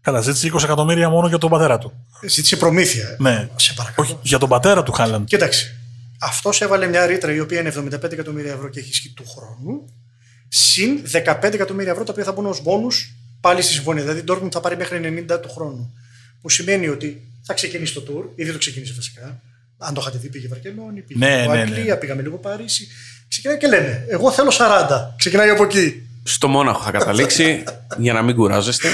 Καλά, 0.00 0.20
ζήτησε 0.20 0.50
20 0.54 0.62
εκατομμύρια 0.62 1.08
μόνο 1.08 1.28
για 1.28 1.38
τον 1.38 1.50
πατέρα 1.50 1.78
του. 1.78 1.92
Ζήτησε 2.26 2.56
προμήθεια. 2.56 3.16
Ναι. 3.18 3.48
Σε 3.56 3.72
παρακαλώ. 3.76 4.08
Όχι, 4.08 4.18
για 4.22 4.38
τον 4.38 4.48
πατέρα 4.48 4.82
του 4.82 4.92
Χάλαντ. 4.92 5.24
Κοίταξε. 5.24 5.76
Αυτός 6.20 6.60
έβαλε 6.60 6.86
μια 6.86 7.06
ρήτρα 7.06 7.32
η 7.32 7.40
οποία 7.40 7.60
είναι 7.60 7.72
75 7.76 8.12
εκατομμύρια 8.12 8.52
ευρώ 8.52 8.68
και 8.68 8.80
έχει 8.80 8.88
ισχύ 8.88 9.12
του 9.12 9.24
χρόνου. 9.28 9.94
Συν 10.48 11.02
15 11.12 11.52
εκατομμύρια 11.52 11.90
ευρώ 11.92 12.04
τα 12.04 12.12
οποία 12.12 12.24
θα 12.24 12.32
μπουν 12.32 12.46
ως 12.46 12.62
μπόνου 12.62 12.88
πάλι 13.40 13.62
στη 13.62 13.72
συμφωνία. 13.72 14.02
Δηλαδή 14.02 14.20
η 14.20 14.24
Dortmund 14.28 14.50
θα 14.52 14.60
πάρει 14.60 14.76
μέχρι 14.76 15.26
90 15.30 15.40
του 15.42 15.50
χρόνου. 15.50 15.94
Που 16.40 16.48
σημαίνει 16.48 16.88
ότι 16.88 17.28
θα 17.42 17.54
ξεκινήσει 17.54 17.94
το 17.94 18.02
tour, 18.08 18.24
ήδη 18.34 18.52
το 18.52 18.58
ξεκίνησε 18.58 18.92
βασικά. 18.96 19.40
Αν 19.78 19.94
το 19.94 20.00
είχατε 20.00 20.18
δει, 20.18 20.28
πήγε 20.28 20.48
Βαρκελόνη, 20.48 21.00
πήγε 21.00 21.26
Ναι, 21.26 21.40
λίγο 21.40 21.52
ναι, 21.52 21.60
Αγγλία, 21.60 21.98
πήγαμε 21.98 22.22
λίγο 22.22 22.36
Παρίσι. 22.36 22.88
Ξεκινάει 23.28 23.58
και 23.58 23.66
λένε, 23.66 24.04
Εγώ 24.08 24.32
θέλω 24.32 24.52
40. 24.58 25.14
Ξεκινάει 25.16 25.48
από 25.48 25.62
εκεί. 25.64 26.02
Στο 26.22 26.48
Μόναχο 26.48 26.82
θα 26.82 26.90
καταλήξει 26.90 27.64
για 27.96 28.12
να 28.12 28.22
μην 28.22 28.34
κουράζεστε. 28.34 28.88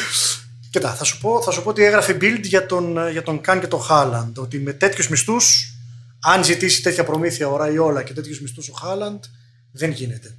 Κοίτα, 0.76 0.94
θα 0.94 1.04
σου 1.04 1.18
πω, 1.18 1.42
θα 1.42 1.50
σου 1.50 1.62
πω 1.62 1.68
ότι 1.68 1.84
έγραφε 1.84 2.16
build 2.20 2.40
για 2.42 2.66
τον, 2.66 3.10
για 3.10 3.22
τον 3.22 3.40
Καν 3.40 3.60
και 3.60 3.66
τον 3.66 3.80
Χάλαντ. 3.80 4.38
Ότι 4.38 4.58
με 4.58 4.72
τέτοιους 4.72 5.08
μισθούς, 5.08 5.74
αν 6.20 6.44
ζητήσει 6.44 6.82
τέτοια 6.82 7.04
προμήθεια 7.04 7.48
ο 7.48 7.56
Ραϊόλα 7.56 8.02
και 8.02 8.12
τέτοιους 8.12 8.40
μισθούς 8.40 8.68
ο 8.68 8.72
Χάλαντ, 8.72 9.24
δεν 9.72 9.90
γίνεται. 9.90 10.36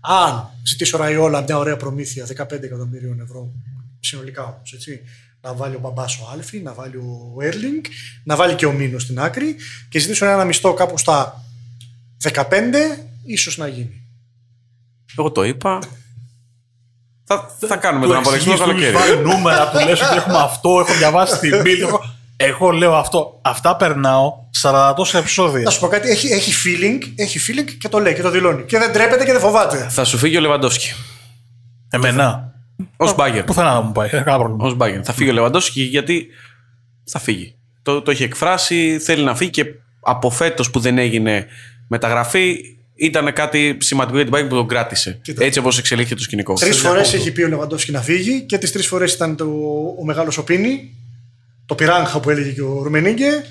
Αν 0.00 0.48
ζητήσει 0.62 0.94
ο 0.94 0.98
Ραϊόλα 0.98 1.42
μια 1.42 1.58
ωραία 1.58 1.76
προμήθεια 1.76 2.26
15 2.26 2.62
εκατομμυρίων 2.62 3.20
ευρώ, 3.20 3.52
συνολικά 4.00 4.42
όμως, 4.42 4.72
έτσι, 4.72 5.00
να 5.40 5.54
βάλει 5.54 5.74
ο 5.74 5.78
μπαμπάς 5.78 6.18
ο 6.18 6.28
Άλφη, 6.32 6.58
να 6.58 6.72
βάλει 6.72 6.96
ο 6.96 7.36
Έρλινγκ, 7.40 7.84
να 8.24 8.36
βάλει 8.36 8.54
και 8.54 8.66
ο 8.66 8.72
Μίνο 8.72 8.98
στην 8.98 9.20
άκρη 9.20 9.56
και 9.88 9.98
ζητήσουν 9.98 10.28
ένα 10.28 10.44
μισθό 10.44 10.74
κάπου 10.74 10.98
στα 10.98 11.44
15, 12.32 12.44
ίσως 13.24 13.56
να 13.56 13.68
γίνει. 13.68 14.02
Εγώ 15.16 15.32
το 15.32 15.44
είπα. 15.44 15.78
Θα, 17.58 17.66
θα 17.66 17.76
κάνουμε 17.76 18.04
Του 18.04 18.10
τον 18.10 18.20
απολογισμό 18.20 18.56
το 18.56 18.62
εξηγείς, 18.62 18.86
του 18.86 18.92
καλοκαίρι. 18.92 19.14
βάλει 19.14 19.28
νούμερα, 19.34 19.68
του 19.70 19.84
λες 19.86 20.00
ότι 20.02 20.16
έχουμε 20.16 20.38
αυτό, 20.38 20.70
έχω 20.80 20.92
διαβάσει 20.98 21.38
την 21.38 21.52
build. 21.64 21.80
έχω- 21.82 22.04
Εγώ 22.36 22.70
λέω 22.70 22.94
αυτό. 22.96 23.38
Αυτά 23.42 23.76
περνάω 23.76 24.32
40 24.62 24.92
τόσα 24.96 25.18
επεισόδια. 25.18 25.62
Να 25.62 25.70
σου 25.70 25.80
πω 25.80 25.86
κάτι, 25.88 26.08
έχει, 26.10 26.28
έχει, 26.32 26.52
feeling, 26.64 27.12
έχει 27.16 27.38
feeling 27.46 27.70
και 27.80 27.88
το 27.88 27.98
λέει 27.98 28.14
και 28.14 28.22
το 28.22 28.30
δηλώνει. 28.30 28.62
Και 28.62 28.78
δεν 28.78 28.92
τρέπεται 28.92 29.24
και 29.24 29.32
δεν 29.32 29.40
φοβάται. 29.40 29.86
Θα 29.90 30.04
σου 30.04 30.18
φύγει 30.18 30.36
ο 30.36 30.40
Λεβαντόφσκι. 30.40 30.92
Εμένα. 31.90 32.52
Ω 32.96 33.12
μπάγκερ. 33.14 33.44
Πουθενά 33.44 33.72
να 33.72 33.80
μου 33.80 33.92
πάει. 33.92 34.08
Δεν 34.08 34.22
κανένα 34.24 34.44
πρόβλημα. 34.44 34.70
Ω 34.70 34.74
μπάγκερ. 34.74 35.00
Θα 35.04 35.12
φύγει 35.12 35.30
ο 35.30 35.32
Λεβαντόφσκι 35.32 35.82
γιατί 35.82 36.26
θα 37.04 37.18
φύγει. 37.18 37.54
Το, 37.82 38.02
το 38.02 38.10
έχει 38.10 38.22
εκφράσει, 38.22 38.98
θέλει 38.98 39.24
να 39.24 39.34
φύγει 39.34 39.50
και 39.50 39.64
από 40.00 40.30
φέτο 40.30 40.64
που 40.72 40.80
δεν 40.80 40.98
έγινε 40.98 41.46
μεταγραφή 41.88 42.56
ήταν 43.06 43.32
κάτι 43.32 43.76
σημαντικό 43.80 44.16
για 44.16 44.26
την 44.26 44.34
Bayern 44.34 44.48
που 44.48 44.54
τον 44.54 44.68
κράτησε. 44.68 45.18
Κοίτα. 45.22 45.44
Έτσι 45.44 45.58
όπως 45.58 45.78
εξελίχθηκε 45.78 46.14
το 46.14 46.22
σκηνικό. 46.22 46.54
Τρεις 46.54 46.78
φορές 46.78 47.12
έχει 47.12 47.32
πει 47.32 47.42
ο 47.42 47.48
Λεβαντόφσκι 47.48 47.90
να 47.90 48.02
φύγει 48.02 48.40
και 48.42 48.58
τις 48.58 48.72
τρεις 48.72 48.86
φορές 48.86 49.12
ήταν 49.12 49.36
το, 49.36 49.44
ο 49.98 50.04
μεγάλος 50.04 50.38
Οπίνη, 50.38 50.94
το 51.66 51.74
πυράγχα 51.74 52.20
που 52.20 52.30
έλεγε 52.30 52.50
και 52.50 52.62
ο 52.62 52.82
Ρουμενίγκε, 52.82 53.44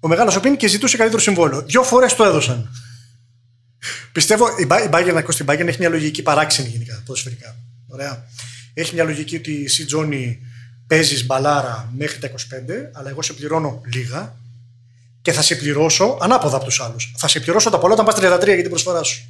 ο 0.00 0.08
μεγάλος 0.08 0.36
Οπίνη 0.36 0.56
και 0.56 0.68
ζητούσε 0.68 0.96
καλύτερο 0.96 1.22
συμβόλαιο. 1.22 1.62
Δύο 1.62 1.82
φορές 1.82 2.14
το 2.14 2.24
έδωσαν. 2.24 2.70
Πιστεύω 4.12 4.46
η 4.58 4.66
Μπά- 4.66 4.84
η 4.84 4.88
Bayern, 4.92 5.12
να 5.12 5.18
ακούσει, 5.18 5.42
η 5.42 5.46
Bayern 5.48 5.66
έχει 5.66 5.78
μια 5.78 5.88
λογική 5.88 6.22
παράξενη 6.22 6.68
γενικά 6.68 7.02
ποδοσφαιρικά. 7.06 7.56
Ωραία. 7.88 8.24
Έχει 8.74 8.94
μια 8.94 9.04
λογική 9.04 9.36
ότι 9.36 9.62
εσύ, 9.64 9.84
Τζόνι, 9.84 10.38
παίζει 10.86 11.24
μπαλάρα 11.24 11.92
μέχρι 11.96 12.18
τα 12.18 12.30
25, 12.30 12.32
αλλά 12.92 13.08
εγώ 13.10 13.22
σε 13.22 13.32
πληρώνω 13.32 13.80
λίγα 13.92 14.36
και 15.22 15.32
θα 15.32 15.42
σε 15.42 15.54
πληρώσω 15.54 16.18
ανάποδα 16.20 16.56
από 16.56 16.64
τους 16.64 16.80
άλλους. 16.80 17.12
Θα 17.16 17.28
σε 17.28 17.40
πληρώσω 17.40 17.70
τα 17.70 17.78
πολλά 17.78 17.92
όταν 17.92 18.04
πας 18.04 18.14
33 18.14 18.44
για 18.44 18.56
την 18.56 18.68
προσφορά 18.68 19.02
σου. 19.02 19.22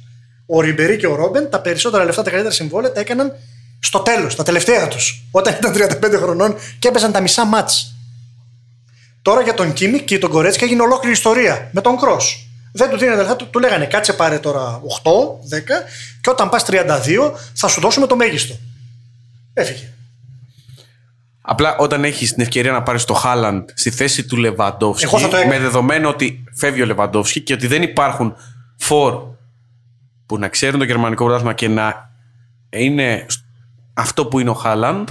Ο 0.45 0.61
Ριμπερί 0.61 0.97
και 0.97 1.07
ο 1.07 1.15
Ρόμπεν 1.15 1.49
τα 1.49 1.59
περισσότερα 1.61 2.03
λεφτά, 2.03 2.21
τα 2.21 2.29
καλύτερα 2.29 2.53
συμβόλαια 2.53 2.91
τα 2.91 2.99
έκαναν 2.99 3.33
στο 3.79 3.99
τέλος, 3.99 4.35
τα 4.35 4.43
τελευταία 4.43 4.87
τους. 4.87 5.23
Όταν 5.31 5.53
ήταν 5.53 5.73
35 5.73 6.17
χρονών 6.17 6.55
και 6.79 6.87
έπαιζαν 6.87 7.11
τα 7.11 7.19
μισά 7.19 7.45
μάτς. 7.45 7.95
Τώρα 9.21 9.41
για 9.41 9.53
τον 9.53 9.73
Κίμι 9.73 9.99
και 10.01 10.17
τον 10.17 10.29
Κορέτσκα 10.29 10.65
έγινε 10.65 10.81
ολόκληρη 10.81 11.13
ιστορία 11.13 11.69
με 11.71 11.81
τον 11.81 11.97
Κρός. 11.97 12.45
Δεν 12.71 12.89
του 12.89 12.97
δίνανε 12.97 13.17
λεφτά, 13.17 13.35
του, 13.35 13.49
του 13.49 13.59
λέγανε 13.59 13.85
κάτσε 13.85 14.13
πάρε 14.13 14.39
τώρα 14.39 14.81
8, 15.03 15.11
10 15.49 15.61
και 16.21 16.29
όταν 16.29 16.49
πας 16.49 16.65
32 16.67 17.31
θα 17.53 17.67
σου 17.67 17.81
δώσουμε 17.81 18.07
το 18.07 18.15
μέγιστο. 18.15 18.55
Έφυγε. 19.53 19.90
Απλά 21.51 21.75
όταν 21.77 22.03
έχεις 22.03 22.33
την 22.33 22.41
ευκαιρία 22.41 22.71
να 22.71 22.83
πάρεις 22.83 23.03
το 23.03 23.13
Χάλαντ 23.13 23.69
στη 23.73 23.89
θέση 23.89 24.25
του 24.25 24.37
Λεβαντόφσκι, 24.37 25.05
Εγώ 25.05 25.19
θα 25.19 25.27
το 25.27 25.35
έκανα. 25.37 25.53
με 25.53 25.59
δεδομένο 25.59 26.09
ότι 26.09 26.43
φεύγει 26.55 26.81
ο 26.81 26.85
Λεβαντόφσκι 26.85 27.41
και 27.41 27.53
ότι 27.53 27.67
δεν 27.67 27.81
υπάρχουν 27.81 28.35
φορ 28.77 29.23
που 30.25 30.37
να 30.37 30.47
ξέρουν 30.47 30.79
το 30.79 30.85
γερμανικό 30.85 31.23
πρωτάθλημα 31.23 31.53
και 31.53 31.67
να 31.67 32.09
είναι 32.69 33.25
σ- 33.29 33.39
αυτό 33.93 34.25
που 34.25 34.39
είναι 34.39 34.49
ο 34.49 34.53
Χάλαντ, 34.53 35.07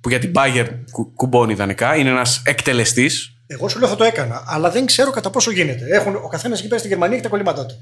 που 0.00 0.08
για 0.08 0.18
την 0.18 0.32
Bayern 0.34 0.68
κου- 0.90 1.14
κουμπώνει 1.14 1.52
ιδανικά, 1.52 1.96
είναι 1.96 2.08
ένας 2.08 2.42
εκτελεστής. 2.44 3.32
Εγώ 3.46 3.68
σου 3.68 3.78
λέω 3.78 3.88
θα 3.88 3.96
το 3.96 4.04
έκανα, 4.04 4.42
αλλά 4.46 4.70
δεν 4.70 4.86
ξέρω 4.86 5.10
κατά 5.10 5.30
πόσο 5.30 5.50
γίνεται. 5.50 5.84
Έχουν, 5.90 6.14
ο 6.14 6.28
καθένας 6.28 6.58
εκεί 6.58 6.68
πέρα 6.68 6.78
στη 6.80 6.88
Γερμανία 6.88 7.14
έχει 7.14 7.22
τα 7.24 7.28
κολλήματά 7.30 7.66
του. 7.66 7.74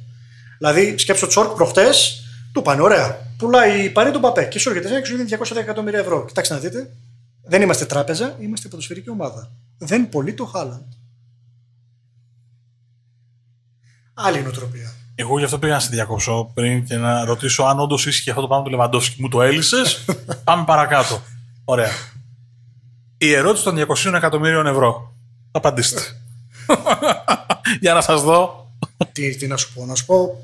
Δηλαδή, 0.59 0.95
σκέψω 0.99 1.27
Τσόρκ 1.27 1.51
προχτές, 1.55 2.23
του 2.53 2.63
πάνε 2.63 2.83
ωραία. 2.83 3.19
Πουλάει 3.39 3.85
η 3.85 3.91
παρή 3.91 4.11
του 4.11 4.21
Παπέ 4.21 4.45
και 4.45 4.59
σου 4.59 4.69
έρχεται 4.71 5.01
και 5.01 5.07
σου 5.07 5.17
δίνει 5.17 5.29
210 5.29 5.57
εκατομμύρια 5.61 5.99
ευρώ. 5.99 6.25
Κοιτάξτε 6.25 6.55
να 6.55 6.61
δείτε, 6.61 6.91
δεν 7.49 7.63
είμαστε 7.63 7.85
τράπεζα, 7.85 8.37
είμαστε 8.41 8.69
ποδοσφαιρική 8.69 9.11
ομάδα. 9.11 9.53
Δεν 9.79 10.09
πολύ 10.09 10.35
το 10.35 10.45
Χάλαντ. 10.45 10.93
Άλλη 14.15 14.43
νοοτροπία. 14.43 14.95
Εγώ 15.15 15.39
γι' 15.39 15.45
αυτό 15.45 15.59
πήγα 15.59 15.73
να 15.73 15.81
σε 15.81 15.89
διακόψω 15.91 16.51
πριν 16.55 16.85
και 16.85 16.97
να 16.97 17.25
ρωτήσω 17.25 17.63
αν 17.63 17.81
όντως 17.81 18.07
ίσχυε 18.07 18.31
αυτό 18.31 18.43
το 18.43 18.49
πράγμα 18.49 18.65
του 18.65 18.71
Λεβαντόφσκι. 18.71 19.23
Μου 19.23 19.29
το 19.29 19.43
έλυσες. 19.43 20.05
Πάμε 20.45 20.65
παρακάτω. 20.65 21.23
Ωραία. 21.65 21.91
Η 23.19 23.33
ερώτηση 23.33 23.65
των 23.65 23.87
200 24.05 24.13
εκατομμύριων 24.15 24.67
ευρώ. 24.67 25.15
Απαντήστε. 25.51 26.01
Για 27.81 27.95
να 27.95 28.01
σας 28.01 28.23
δω. 28.23 28.71
τι, 29.13 29.37
τι 29.37 29.47
να 29.47 29.57
σου 29.57 29.73
πω, 29.73 29.87
να 29.87 29.95
σου 29.95 30.05
πω. 30.05 30.41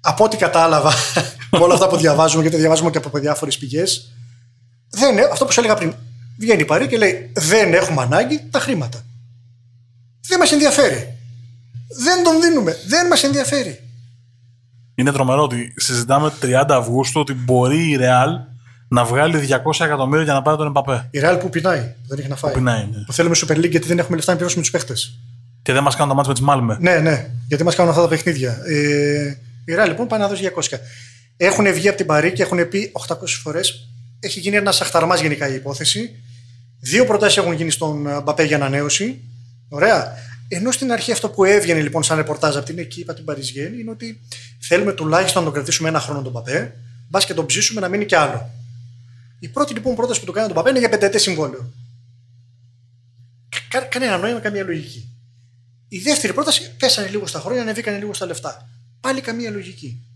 Από 0.00 0.24
ό,τι 0.24 0.36
κατάλαβα 0.36 0.92
με 1.50 1.58
όλα 1.58 1.74
αυτά 1.74 1.88
που 1.88 1.96
διαβάζουμε, 1.96 2.42
γιατί 2.42 2.56
διαβάζουμε 2.56 2.90
και 2.90 2.98
από 2.98 3.18
διάφορες 3.18 3.58
πηγές, 3.58 4.12
δεν, 4.88 5.18
ε- 5.18 5.28
αυτό 5.32 5.44
που 5.44 5.52
σου 5.52 5.60
έλεγα 5.60 5.74
πριν. 5.74 5.94
Βγαίνει 6.40 6.60
η 6.60 6.64
Παρή 6.64 6.86
και 6.86 6.96
λέει: 6.96 7.30
Δεν 7.34 7.74
έχουμε 7.74 8.02
ανάγκη 8.02 8.40
τα 8.50 8.58
χρήματα. 8.58 9.04
Δεν 10.28 10.38
μας 10.38 10.52
ενδιαφέρει. 10.52 11.14
Δεν 12.02 12.24
τον 12.24 12.40
δίνουμε. 12.40 12.76
Δεν 12.88 13.06
μας 13.06 13.22
ενδιαφέρει. 13.22 13.80
Είναι 14.94 15.12
τρομερό 15.12 15.42
ότι 15.42 15.74
συζητάμε 15.76 16.32
30 16.42 16.64
Αυγούστου 16.68 17.20
ότι 17.20 17.32
μπορεί 17.32 17.90
η 17.90 17.96
Ρεάλ 17.96 18.30
να 18.88 19.04
βγάλει 19.04 19.48
200 19.48 19.84
εκατομμύρια 19.84 20.24
για 20.24 20.32
να 20.32 20.42
πάρει 20.42 20.56
τον 20.56 20.66
Εμπαπέ. 20.66 21.08
Η 21.10 21.18
Ρεάλ 21.18 21.36
που 21.36 21.48
πεινάει, 21.48 21.80
που 21.80 22.08
δεν 22.08 22.18
έχει 22.18 22.28
να 22.28 22.36
φάει. 22.36 22.52
πεινάει, 22.52 22.88
ναι. 22.92 23.04
Που 23.06 23.12
θέλουμε 23.12 23.36
Super 23.38 23.56
League 23.56 23.70
γιατί 23.70 23.86
δεν 23.86 23.98
έχουμε 23.98 24.16
λεφτά 24.16 24.30
να 24.30 24.36
πληρώσουμε 24.36 24.62
τους 24.62 24.72
παίχτες. 24.72 25.18
Και 25.62 25.72
δεν 25.72 25.82
μας 25.82 25.96
κάνουν 25.96 26.08
τα 26.08 26.14
μάτια 26.14 26.32
με 26.32 26.38
τις 26.38 26.46
Μάλμε. 26.46 26.76
Ναι, 26.80 26.98
ναι, 26.98 27.30
γιατί 27.48 27.64
μας 27.64 27.74
κάνουν 27.74 27.90
αυτά 27.90 28.02
τα 28.02 28.08
παιχνίδια. 28.08 28.58
Ε, 28.66 29.36
η 29.64 29.74
Ρεάλ 29.74 29.88
λοιπόν 29.88 30.06
πάει 30.06 30.20
να 30.20 30.28
δώσει 30.28 30.50
200. 30.56 30.78
Έχουν 31.36 31.72
βγει 31.72 31.88
από 31.88 31.96
την 31.96 32.06
Παρή 32.06 32.32
και 32.32 32.42
έχουν 32.42 32.68
πει 32.68 32.92
800 33.08 33.14
φορές. 33.42 33.88
Έχει 34.20 34.40
γίνει 34.40 34.56
ένας 34.56 34.80
αχταρμάς 34.80 35.20
γενικά 35.20 35.48
η 35.48 35.54
υπόθεση. 35.54 36.22
Δύο 36.80 37.06
προτάσεις 37.06 37.36
έχουν 37.36 37.52
γίνει 37.52 37.70
στον 37.70 38.06
ε, 38.06 38.20
Μπαπέ 38.20 38.44
για 38.44 38.56
ανανέωση. 38.56 39.20
Ωραία. 39.68 40.14
Ενώ 40.48 40.70
στην 40.70 40.92
αρχή 40.92 41.12
αυτό 41.12 41.28
που 41.30 41.44
έβγαινε 41.44 41.80
λοιπόν 41.80 42.02
σαν 42.02 42.16
ρεπορτάζ 42.16 42.56
από 42.56 42.66
την 42.66 42.78
εκεί, 42.78 43.00
από 43.00 43.14
την 43.14 43.24
Παριζιέννη, 43.24 43.80
είναι 43.80 43.90
ότι 43.90 44.20
θέλουμε 44.58 44.92
τουλάχιστον 44.92 45.38
να 45.38 45.44
τον 45.44 45.54
κρατήσουμε 45.54 45.88
ένα 45.88 46.00
χρόνο 46.00 46.22
τον 46.22 46.32
Μπαπέ. 46.32 46.76
Μπας 47.08 47.24
και 47.24 47.34
τον 47.34 47.46
ψήσουμε 47.46 47.80
να 47.80 47.88
μείνει 47.88 48.06
κι 48.06 48.14
άλλο. 48.14 48.50
Η 49.38 49.48
πρώτη 49.48 49.72
λοιπόν 49.72 49.94
πρόταση 49.94 50.20
που 50.20 50.26
του 50.26 50.32
κάνει 50.32 50.46
τον 50.46 50.56
Παπέ 50.56 50.70
είναι 50.70 50.78
για 50.78 50.88
πενταετές 50.88 51.22
συμβόλαιο. 51.22 51.72
Κα, 53.68 53.80
κανένα 53.80 54.16
νόημα, 54.16 54.40
καμία 54.40 54.64
λογική. 54.64 55.08
Η 55.88 55.98
δεύτερη 55.98 56.32
πρόταση 56.32 56.70
πέσανε 56.78 57.08
λίγο 57.08 57.26
στα 57.26 57.40
χρόνια, 57.40 57.62
ανεβήκανε 57.62 57.98
λίγο 57.98 58.14
στα 58.14 58.26
λεφτά. 58.26 58.68
Πάλι 59.00 59.20
καμία 59.20 59.50
λογική. 59.50 60.06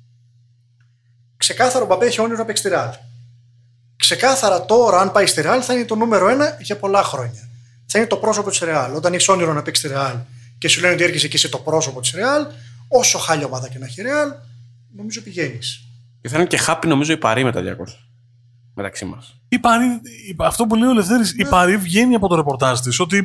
Ξεκάθαρο 1.37 1.85
ο 1.85 1.87
Μπαπέ 1.89 2.07
έχει 2.07 2.21
όνειρο 2.21 2.39
να 2.39 2.45
παίξει 2.45 2.63
τη 2.63 2.69
Ρεάλ. 2.69 2.91
Ξεκάθαρα 4.09 4.65
τώρα, 4.65 5.01
αν 5.01 5.13
πάει 5.13 5.27
στη 5.27 5.41
Ρεάλ, 5.43 5.61
θα 5.65 5.75
είναι 5.75 5.85
το 5.85 5.95
νούμερο 5.95 6.29
ένα 6.29 6.57
για 6.61 6.77
πολλά 6.77 7.03
χρόνια. 7.03 7.49
Θα 7.87 7.99
είναι 7.99 8.07
το 8.09 8.17
πρόσωπο 8.17 8.51
της 8.51 8.59
Ρεάλ. 8.59 8.95
Όταν 8.95 9.13
έχεις 9.13 9.29
όνειρο 9.29 9.53
να 9.53 9.63
παίξεις 9.63 9.85
τη 9.85 9.91
Ρεάλ 9.95 10.15
και 10.59 10.69
σου 10.69 10.81
λένε 10.81 10.95
ότι 10.95 11.03
έρχεσαι 11.05 11.29
και 11.29 11.37
είσαι 11.37 11.49
το 11.49 11.59
πρόσωπο 11.59 12.01
της 12.01 12.11
Ρεάλ, 12.15 12.47
όσο 12.89 13.19
χάλια 13.19 13.47
ομάδα 13.47 13.69
και 13.69 13.79
να 13.79 13.87
έχει 13.87 14.03
Ρεάλ, 14.03 14.29
νομίζω 14.97 15.21
πηγαίνεις. 15.23 15.81
Και 16.21 16.29
θα 16.29 16.37
είναι 16.37 16.47
και 16.47 16.57
χάπι 16.57 16.87
νομίζω 16.87 17.13
η 17.13 17.17
Παρή 17.17 17.45
με 17.45 17.53
τα 17.53 17.61
200. 17.61 17.65
Μεταξύ 18.75 19.05
μας. 19.05 19.41
Η 19.49 19.59
Παρή, 19.59 19.85
η- 20.29 20.37
αυτό 20.39 20.67
που 20.67 20.75
λέει 20.75 20.89
ο 20.89 20.93
Λευτέρης, 20.93 21.35
η 21.39 21.45
Παρή 21.45 21.77
βγαίνει 21.77 22.15
από 22.15 22.29
το 22.29 22.35
ρεπορτάζ 22.35 22.81
της 22.81 23.01
ότι 23.01 23.23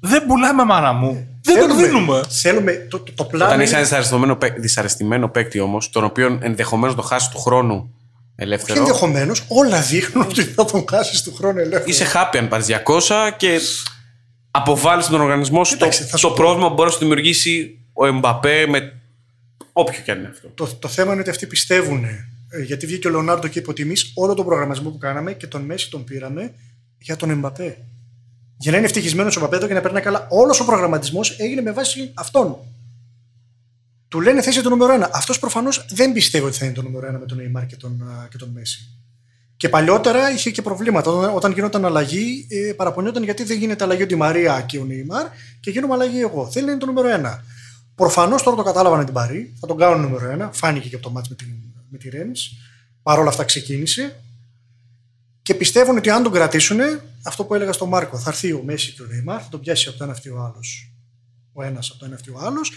δεν 0.00 0.26
πουλάμε 0.26 0.64
μάνα 0.64 0.92
μου. 0.92 1.12
Δεν 1.42 1.58
τον 1.58 1.68
Θέλουμε- 1.68 1.86
δίνουμε. 1.86 2.20
Θέλουμε 2.28 2.72
το, 2.90 2.98
το, 2.98 3.12
το 3.12 3.24
πλάνο. 3.24 3.44
Όταν 3.44 3.54
είναι- 3.54 3.64
έχει 3.64 3.72
ένα 3.74 3.82
δυσαρεστημένο, 3.82 4.36
παί- 4.36 4.58
δυσαρεστημένο 4.60 5.28
παίκτη 5.28 5.60
όμως, 5.60 5.90
τον 5.90 6.04
οποίο 6.04 6.38
ενδεχομένως 6.42 6.94
το 6.96 7.02
χάσεις 7.02 7.28
του 7.28 7.38
χρόνου 7.38 7.94
Και 8.36 8.42
ελεύθερο. 8.42 8.78
ενδεχομένως 8.80 9.44
όλα 9.48 9.80
δείχνουν 9.80 10.24
ότι 10.28 10.42
θα 10.44 10.64
τον 10.64 10.84
χάσεις 10.90 11.22
του 11.22 11.34
χρόνου 11.34 11.58
ελεύθερο. 11.58 11.84
Είσαι 11.86 12.06
happy 12.14 12.36
αν 12.38 12.48
πάρεις 12.48 12.66
200 12.84 13.30
και 13.36 13.60
αποβάλεις 14.50 15.06
τον 15.06 15.20
οργανισμό 15.20 15.64
σου 15.64 15.72
Κοίταξε, 15.72 16.02
το, 16.02 16.08
θα 16.08 16.16
σου 16.16 16.22
το 16.22 16.28
πω. 16.28 16.34
πρόβλημα 16.42 16.68
που 16.68 16.74
μπορεί 16.74 16.86
να 16.88 16.92
σου 16.94 16.98
δημιουργήσει 17.00 17.78
ο 17.92 18.06
Εμπαπέ 18.06 18.66
με 18.66 19.00
όποιο 19.72 20.00
και 20.04 20.10
αν 20.10 20.18
είναι 20.18 20.28
αυτό. 20.28 20.48
Το, 20.48 20.66
το 20.78 20.88
θέμα 20.88 21.12
είναι 21.12 21.20
ότι 21.20 21.30
αυτοί 21.30 21.46
πιστεύουν. 21.46 22.04
ε, 22.04 22.62
Γιατί 22.62 22.86
βγήκε 22.86 23.06
ο 23.08 23.10
Λεωνάρντο 23.10 23.48
και 23.48 23.58
είπε 23.58 23.70
ότι 23.70 23.82
εμεί 23.82 23.94
όλο 24.14 24.34
τον 24.34 24.44
προγραμματισμό 24.44 24.90
που 24.90 24.98
κάναμε 24.98 25.32
και 25.32 25.46
τον 25.46 25.62
Μέση 25.62 25.90
τον 25.90 26.04
πήραμε 26.04 26.54
για 26.98 27.16
τον 27.16 27.30
Εμπαπέ. 27.30 27.76
Για 28.56 28.70
να 28.70 28.76
είναι 28.76 28.86
ευτυχισμένος 28.86 29.36
ο 29.36 29.40
Εμπαπέ 29.40 29.56
εδώ 29.56 29.66
και 29.66 29.74
να 29.74 29.80
περνάει 29.80 30.02
καλά. 30.02 30.26
Όλος 30.30 30.60
ο 30.60 30.64
προγραμματισμός 30.64 31.36
έγινε 31.38 31.60
με 31.60 31.72
βάση 31.72 32.10
αυτόν. 32.14 32.56
Του 34.14 34.20
λένε 34.20 34.42
θέση 34.42 34.62
το 34.62 34.68
νούμερο 34.68 34.92
ένα. 34.92 35.10
Αυτός 35.12 35.38
προφανώς 35.38 35.86
δεν 35.90 36.12
πιστεύει 36.12 36.44
ότι 36.44 36.56
θα 36.56 36.64
είναι 36.64 36.74
το 36.74 36.82
νούμερο 36.82 37.06
ένα 37.06 37.18
με 37.18 37.26
τον 37.26 37.38
Neymar 37.40 37.66
και 37.66 37.76
τον, 37.76 38.02
α, 38.02 38.28
και 38.30 38.36
τον 38.36 38.48
Μέση. 38.48 38.98
Και 39.56 39.68
παλιότερα 39.68 40.30
είχε 40.30 40.50
και 40.50 40.62
προβλήματα. 40.62 41.10
Όταν, 41.10 41.34
όταν 41.34 41.52
γινόταν 41.52 41.84
αλλαγή, 41.84 42.46
ε, 42.48 42.72
παραπονιόταν 42.72 43.22
γιατί 43.22 43.44
δεν 43.44 43.58
γίνεται 43.58 43.84
αλλαγή 43.84 44.02
ο 44.02 44.06
Ντι 44.06 44.14
Μαρία 44.14 44.60
και 44.60 44.78
ο 44.78 44.84
Νεϊμάρ 44.84 45.26
και 45.60 45.70
γίνομαι 45.70 45.92
αλλαγή 45.92 46.20
εγώ. 46.20 46.50
Θέλει 46.50 46.64
να 46.64 46.70
είναι 46.70 46.80
το 46.80 46.86
νούμερο 46.86 47.08
ένα. 47.08 47.44
Προφανώς 47.94 48.42
τώρα 48.42 48.56
το 48.56 48.62
κατάλαβαν 48.62 49.04
την 49.04 49.14
Παρή, 49.14 49.54
θα 49.60 49.66
τον 49.66 49.76
κάνουν 49.76 50.00
νούμερο 50.00 50.30
ένα. 50.30 50.50
Φάνηκε 50.52 50.88
και 50.88 50.94
από 50.94 51.04
το 51.04 51.10
μάτς 51.10 51.28
με, 51.28 51.34
την, 51.34 51.48
με 51.88 51.98
τη 51.98 52.08
Ρέμ. 52.08 52.30
Παρ' 53.02 53.18
όλα 53.18 53.28
αυτά 53.28 53.44
ξεκίνησε. 53.44 54.20
Και 55.42 55.54
πιστεύουν 55.54 55.96
ότι 55.96 56.10
αν 56.10 56.22
τον 56.22 56.32
κρατήσουν, 56.32 56.80
αυτό 57.22 57.44
που 57.44 57.54
έλεγα 57.54 57.72
στον 57.72 57.88
Μάρκο, 57.88 58.18
θα 58.18 58.30
έρθει 58.30 58.52
ο 58.52 58.62
Μέση 58.64 58.92
και 58.92 59.02
ο 59.02 59.06
Νεϊμάρ, 59.06 59.40
θα 59.42 59.48
τον 59.50 59.60
πιάσει 59.60 59.88
από 59.88 59.98
το 59.98 60.04
ένα 60.04 60.12
αυτή 60.12 60.28
ο 60.28 60.38
άλλος. 60.38 60.92
Ο 61.52 61.62
ένας 61.62 61.90
από 61.90 61.98
το 61.98 62.04
ένα 62.04 62.14
αυτή 62.14 62.30
ο 62.30 62.38
άλλος. 62.40 62.72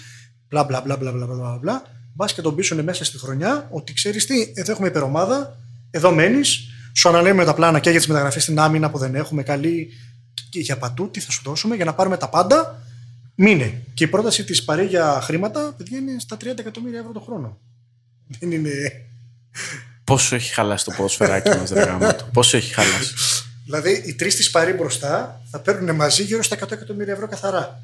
Μπλα 0.50 0.64
μπλα 0.64 0.82
μπλα 0.82 0.98
μπλα 0.98 1.12
μπλα 1.12 1.26
μπλα. 1.26 1.58
μπλα. 1.62 1.82
Μπας 2.14 2.34
και 2.34 2.42
τον 2.42 2.56
πείσουν 2.56 2.84
μέσα 2.84 3.04
στη 3.04 3.18
χρονιά 3.18 3.68
ότι 3.72 3.94
ξέρεις 3.94 4.26
τι, 4.26 4.52
εδώ 4.56 4.72
έχουμε 4.72 4.88
υπερομάδα, 4.88 5.58
εδώ 5.92 6.12
μένεις, 6.12 6.60
σου 6.96 7.10
αναλύουμε 7.10 7.46
τα 7.46 7.54
πλάνα 7.54 7.80
και 7.80 7.90
για 7.90 8.00
τις 8.00 8.08
μεταγραφές 8.08 8.44
στην 8.44 8.60
άμυνα 8.60 8.90
που 8.90 8.98
δεν 8.98 9.16
έχουμε, 9.16 9.44
καλή 9.44 9.90
και 10.50 10.60
για 10.60 10.78
παντού, 10.78 11.10
τι 11.10 11.20
θα 11.20 11.32
σου 11.32 11.42
δώσουμε 11.44 11.76
για 11.76 11.86
να 11.86 11.94
πάρουμε 11.94 12.18
τα 12.18 12.30
πάντα. 12.30 12.82
Μείνε. 13.36 13.82
Και 13.94 14.04
η 14.04 14.08
πρόταση 14.08 14.44
της 14.44 14.64
Παρή 14.64 14.86
για 14.86 15.20
χρήματα, 15.22 15.74
παιδιά, 15.78 15.98
είναι 15.98 16.20
στα 16.20 16.38
30 16.42 16.46
εκατομμύρια 16.60 17.00
ευρώ 17.00 17.12
το 17.12 17.20
χρόνο. 17.20 17.58
Δεν 18.40 18.52
είναι. 18.52 18.72
Πόσο 20.04 20.36
έχει 20.36 20.54
χαλάσει 20.54 20.86
το 20.86 20.92
ποδοσφαιράκι 20.92 21.50
μας, 21.50 21.70
ρε 21.70 21.84
γάμο 21.84 22.16
του; 22.16 22.30
Πόσο 22.34 22.58
έχει 22.58 22.74
χαλάσει; 22.74 23.14
Δηλαδή, 23.66 24.04
οι 24.06 24.14
τρεις 24.14 24.36
της 24.36 24.52
Παρή 24.52 24.74
μπροστά 24.74 25.42
θα 25.52 25.60
παίρνουν 25.60 25.96
μαζί 25.96 26.24
γύρω 26.24 26.44
στα 26.44 26.56
100 26.56 26.72
εκατομμύρια 26.72 27.14
ευρώ 27.14 27.28
καθαρά. 27.28 27.82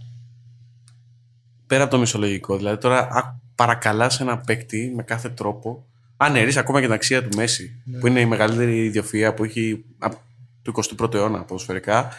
Πέρα 1.74 1.86
από 1.86 1.94
το 1.94 2.00
μισολογικό. 2.00 2.58
Δηλαδή 2.58 2.78
τώρα 2.78 3.40
παρακαλάς 3.56 4.20
ένα 4.20 4.38
παίκτη 4.38 4.92
με 4.96 5.04
κάθε 5.04 5.30
τρόπο. 5.30 5.86
Αν 6.18 6.36
έρεις 6.36 6.58
ακόμα 6.58 6.80
και 6.80 6.86
την 6.86 6.94
αξία 6.94 7.24
του 7.24 7.38
Μέση, 7.38 7.82
που 8.00 8.08
είναι 8.08 8.20
η 8.20 8.26
μεγαλύτερη 8.26 8.84
ιδιοφυα 8.84 9.34
που 9.34 9.44
έχει 9.44 9.86
από 9.98 10.22
του 10.62 10.74
21ου 10.98 11.14
αιώνα 11.14 11.44
ποδοσφαιρικά, 11.44 12.10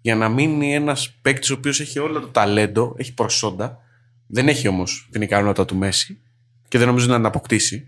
για 0.00 0.14
να 0.14 0.28
μείνει 0.28 0.74
ένας 0.74 1.10
παίκτης 1.22 1.50
ο 1.50 1.54
οποίος 1.54 1.80
έχει 1.80 1.98
όλο 1.98 2.20
το 2.20 2.26
ταλέντο, 2.26 2.94
έχει 2.98 3.14
προσόντα, 3.14 3.78
δεν 4.26 4.48
έχει 4.48 4.68
όμως 4.68 5.08
την 5.10 5.22
ικανότητα 5.22 5.64
του 5.64 5.76
Μέση 5.76 6.20
και 6.68 6.78
δεν 6.78 6.86
νομίζω 6.86 7.06
να 7.06 7.16
την 7.16 7.26
αποκτήσει. 7.26 7.86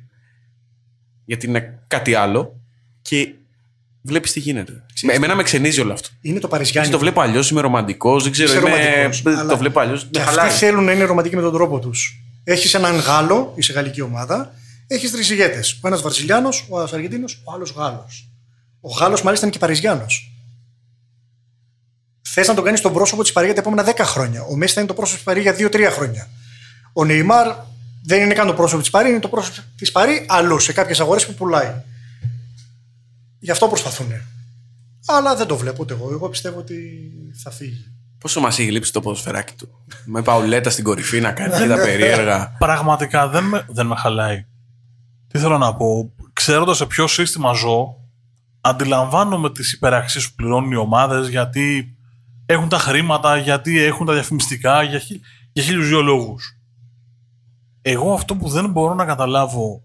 Γιατί 1.25 1.47
είναι 1.47 1.79
κάτι 1.87 2.15
άλλο 2.15 2.61
και 3.03 3.35
βλέπεις 4.09 4.33
τι 4.33 4.41
γίνεται. 4.41 4.85
Με, 5.03 5.13
εμένα 5.13 5.35
με 5.35 5.43
ξενίζει 5.43 5.81
όλο 5.81 5.93
αυτό. 5.93 6.09
Είναι 6.21 6.23
το 6.23 6.31
Γιατί 6.39 6.49
Παριζιάννη. 6.49 6.91
το 6.91 6.99
βλέπω 6.99 7.21
αλλιώς, 7.21 7.51
είμαι 7.51 7.61
ρομαντικός, 7.61 8.23
δεν 8.23 8.33
ξέρω, 8.33 8.49
Είσαι 8.49 8.59
είμαι, 8.59 8.71
ρομαντικός, 8.71 9.23
αλλά 9.27 9.47
το 9.47 9.57
βλέπω 9.57 9.81
αλλιώς. 9.81 10.07
Και 10.11 10.21
αυτοί 10.21 10.49
θέλουν 10.49 10.85
να 10.85 10.93
είναι 10.93 11.05
ρομαντικοί 11.05 11.37
με 11.37 11.43
τον 11.43 11.53
τρόπο 11.53 11.79
τους. 11.79 12.23
Έχεις 12.45 12.75
έναν 12.75 12.97
Γάλλο, 12.97 13.53
είσαι 13.57 13.73
γαλλική 13.73 14.01
ομάδα, 14.01 14.53
έχεις 14.87 15.11
τρεις 15.11 15.31
ηγέτες. 15.31 15.79
Ο 15.83 15.87
ένας 15.89 16.03
Βραζιλιάνος, 16.03 16.67
ο 16.69 16.79
άλλος 16.79 16.93
Αργεντίνος, 16.93 17.43
ο 17.45 17.53
άλλος 17.53 17.71
Γάλλος. 17.71 18.29
Ο 18.81 18.91
Γάλλος 18.91 19.23
μάλιστα 19.23 19.47
είναι 19.47 19.55
και 19.55 19.61
Παριζιάνο. 19.61 20.07
Θες 22.23 22.49
να 22.49 22.55
τον 22.55 22.65
κάνεις 22.65 22.81
τον 22.81 22.93
πρόσωπο 22.93 23.23
της 23.23 23.33
Παρή 23.33 23.47
για 23.47 23.55
τα 23.55 23.61
επόμενα 23.61 23.83
10 23.83 24.05
χρόνια. 24.05 24.43
Ο 24.43 24.57
Μέση 24.57 24.75
θα 24.75 24.81
είναι 24.81 24.89
το 24.89 24.95
πρόσωπο 24.95 25.17
της 25.17 25.25
Παρή 25.25 25.41
για 25.41 25.55
2-3 25.55 25.91
χρόνια. 25.91 26.29
Ο 26.93 27.05
Νεϊμάρ 27.05 27.47
δεν 28.05 28.23
είναι 28.23 28.35
καν 28.35 28.47
το 28.47 28.55
πρόσωπο 28.55 28.81
της 28.81 28.91
Παρή, 28.91 29.11
είναι 29.11 29.19
το 29.19 29.29
πρόσωπο 29.29 29.57
της 29.77 29.93
Παρή 29.93 30.25
αλλού, 30.29 30.59
σε 30.59 30.73
κάποιες 30.73 31.01
αγορές 31.01 31.27
που 31.27 31.35
πουλάει. 31.35 31.73
Γι' 33.39 33.51
αυτό 33.51 33.69
προσπαθούν. 33.69 34.13
Αλλά 35.07 35.37
δεν 35.37 35.47
το 35.47 35.57
βλέπω 35.57 35.77
ούτε 35.81 35.95
εγώ. 35.95 36.11
Εγώ 36.13 36.29
πιστεύω 36.29 36.59
ότι 36.59 36.77
θα 37.43 37.51
φύγει. 37.51 37.93
Πόσο 38.19 38.41
μας 38.41 38.59
έχει 38.59 38.71
λείψει 38.71 38.93
το 38.93 39.01
ποδοσφαιράκι 39.01 39.55
του; 39.55 39.69
με 40.05 40.23
παουλέτα 40.23 40.71
στην 40.71 40.85
κορυφή 40.85 41.21
να 41.21 41.33
κάνει 41.33 41.59
και 41.59 41.69
τα 41.69 41.77
περίεργα. 41.77 42.57
Πραγματικά 42.59 43.29
δεν 43.29 43.45
με, 43.45 43.67
δεν 43.69 43.87
με 43.87 43.97
χαλάει. 43.97 44.47
Τι 45.29 45.39
θέλω 45.39 45.59
να 45.59 45.75
πω; 45.75 46.13
Ξέροντας 46.33 46.77
σε 46.77 46.87
ποιο 46.87 47.07
σύστημα 47.07 47.53
ζω, 47.53 47.97
αντιλαμβάνομαι 48.61 49.53
τις 49.53 49.73
υπεραξίες 49.73 50.29
που 50.29 50.35
πληρώνουν 50.35 50.71
οι 50.71 50.77
ομάδες 50.77 51.29
γιατί 51.29 51.97
έχουν 52.47 52.69
τα 52.69 52.79
χρήματα, 52.79 53.37
γιατί 53.37 53.79
έχουν 53.79 54.07
τα 54.07 54.13
διαφημιστικά, 54.13 54.83
για, 54.83 54.99
χι, 54.99 55.21
για 55.53 55.63
χίλιους 55.63 55.89
δύο 55.89 56.03
λόγους. 56.03 56.59
Εγώ 57.83 58.13
αυτό 58.13 58.37
που 58.37 58.49
δεν 58.49 58.71
μπορώ 58.71 58.95
να 58.95 59.05
καταλάβω 59.05 59.83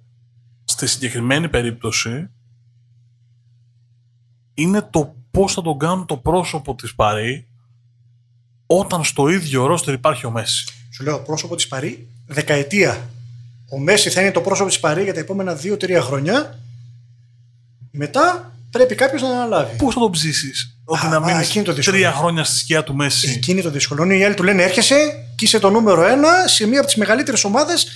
στη 0.63 0.87
συγκεκριμένη 0.87 1.49
περίπτωση 1.49 2.29
είναι 4.53 4.81
το 4.89 5.15
πώς 5.31 5.53
θα 5.53 5.61
τον 5.61 5.77
κάνουν 5.79 6.05
το 6.05 6.17
πρόσωπο 6.17 6.75
της 6.75 6.95
Παρή 6.95 7.47
όταν 8.65 9.03
στο 9.03 9.27
ίδιο 9.27 9.65
ρόστερ 9.65 9.93
υπάρχει 9.93 10.25
ο 10.25 10.31
Μέση. 10.31 10.65
Σου 10.93 11.03
λέω 11.03 11.19
πρόσωπο 11.19 11.55
της 11.55 11.67
Παρή 11.67 12.07
δεκαετία. 12.27 13.09
Ο 13.71 13.79
Μέση 13.79 14.09
θα 14.09 14.21
είναι 14.21 14.31
το 14.31 14.41
πρόσωπο 14.41 14.69
της 14.69 14.79
Παρή 14.79 15.03
για 15.03 15.13
τα 15.13 15.19
επόμενα 15.19 15.59
2-3 15.63 15.99
χρόνια. 16.01 16.59
Μετά 17.91 18.51
πρέπει 18.69 18.95
κάποιος 18.95 19.21
να 19.21 19.27
αναλάβει. 19.29 19.75
Πώς 19.75 19.93
θα 19.93 19.99
τον 19.99 20.11
ψήσεις, 20.11 20.77
ότι 20.85 21.05
Α, 21.05 21.09
να 21.09 21.19
μα, 21.19 21.25
μείνεις 21.27 21.47
εκείνη 21.47 21.65
το 21.65 21.73
δύσκολο. 21.73 21.97
τρία 21.97 22.11
χρόνια 22.11 22.43
στη 22.43 22.57
σκιά 22.57 22.83
του 22.83 22.95
Μέση; 22.95 23.29
Εκείνη 23.29 23.61
το 23.61 23.69
δύσκολο. 23.69 24.03
Είναι 24.03 24.15
οι 24.15 24.23
άλλοι 24.23 24.33
του 24.33 24.43
λένε 24.43 24.63
έρχεσαι 24.63 25.25
και 25.35 25.45
είσαι 25.45 25.59
το 25.59 25.69
νούμερο 25.69 26.03
ένα 26.03 26.29
σε 26.47 26.67
μία 26.67 26.77
από 26.77 26.87
τις 26.87 26.95
μεγαλύτερες 26.97 27.43
ομάδες. 27.43 27.87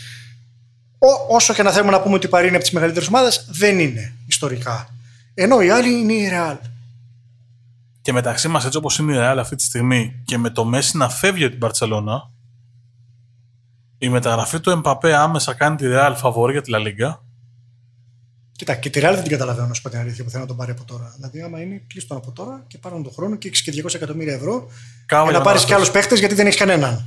Όσο 1.30 1.53
και 1.53 1.64
να 1.64 1.72
θέλουμε 1.72 1.91
να 1.91 2.01
πούμε 2.01 2.16
ότι 2.16 2.26
η 2.26 2.30
Παρή 2.30 2.45
είναι 2.47 2.55
από 2.55 2.64
τις 2.66 2.74
μεγαλύτερες 2.74 3.08
ομάδες, 3.08 3.45
δεν 3.49 3.80
είναι 3.80 4.14
ιστορικά. 4.28 4.89
Ενώ 5.39 5.61
οι 5.61 5.69
άλλοι 5.69 5.99
είναι 5.99 6.13
η 6.13 6.27
Ρεάλ. 6.27 6.57
Και 8.01 8.11
μεταξύ 8.13 8.47
μας, 8.47 8.65
έτσι 8.65 8.77
όπως 8.77 8.97
είναι 8.97 9.13
η 9.13 9.17
Real 9.19 9.35
αυτή 9.39 9.55
τη 9.55 9.63
στιγμή 9.63 10.21
και 10.25 10.38
με 10.38 10.49
το 10.49 10.65
Μέση 10.65 10.97
να 10.97 11.09
φεύγει 11.09 11.43
από 11.43 11.51
την 11.51 11.59
Παρσελώνα, 11.59 12.31
η 13.97 14.09
μεταγραφή 14.09 14.59
του 14.59 14.69
Εμπαπέ 14.69 15.15
άμεσα 15.15 15.53
κάνει 15.53 15.75
τη 15.75 15.85
Real 15.88 16.13
φαβορή 16.15 16.51
για 16.51 16.61
τη 16.61 16.71
La 16.75 16.77
Liga. 16.79 17.17
Κοίτα, 18.51 18.75
και 18.75 18.89
τη 18.89 18.99
Real 19.03 19.11
δεν 19.13 19.21
την 19.21 19.31
καταλαβαίνω, 19.31 19.67
να 19.67 19.73
σου 19.73 19.81
πω 19.81 19.89
την 19.89 19.99
αλήθεια, 19.99 20.23
που 20.23 20.29
θέλω 20.29 20.41
να 20.41 20.47
τον 20.47 20.57
πάρει 20.57 20.71
από 20.71 20.83
τώρα. 20.85 21.13
Δηλαδή, 21.15 21.41
άμα 21.41 21.61
είναι, 21.61 21.83
κλείστον 21.88 22.17
από 22.17 22.31
τώρα 22.31 22.63
και 22.67 22.77
πάρουν 22.77 23.03
τον 23.03 23.13
χρόνο 23.13 23.35
και 23.35 23.47
έχεις 23.47 23.61
και 23.61 23.83
200 23.83 23.93
εκατομμύρια 23.93 24.33
ευρώ 24.33 24.67
Κάβα 25.05 25.21
για 25.21 25.31
για 25.31 25.39
να 25.39 25.45
πάρεις 25.45 25.61
και 25.61 25.67
μεταγραφές. 25.67 25.75
άλλου 25.75 25.91
παίχτες 25.91 26.19
γιατί 26.19 26.35
δεν 26.35 26.45
έχεις 26.45 26.59
κανέναν. 26.59 27.05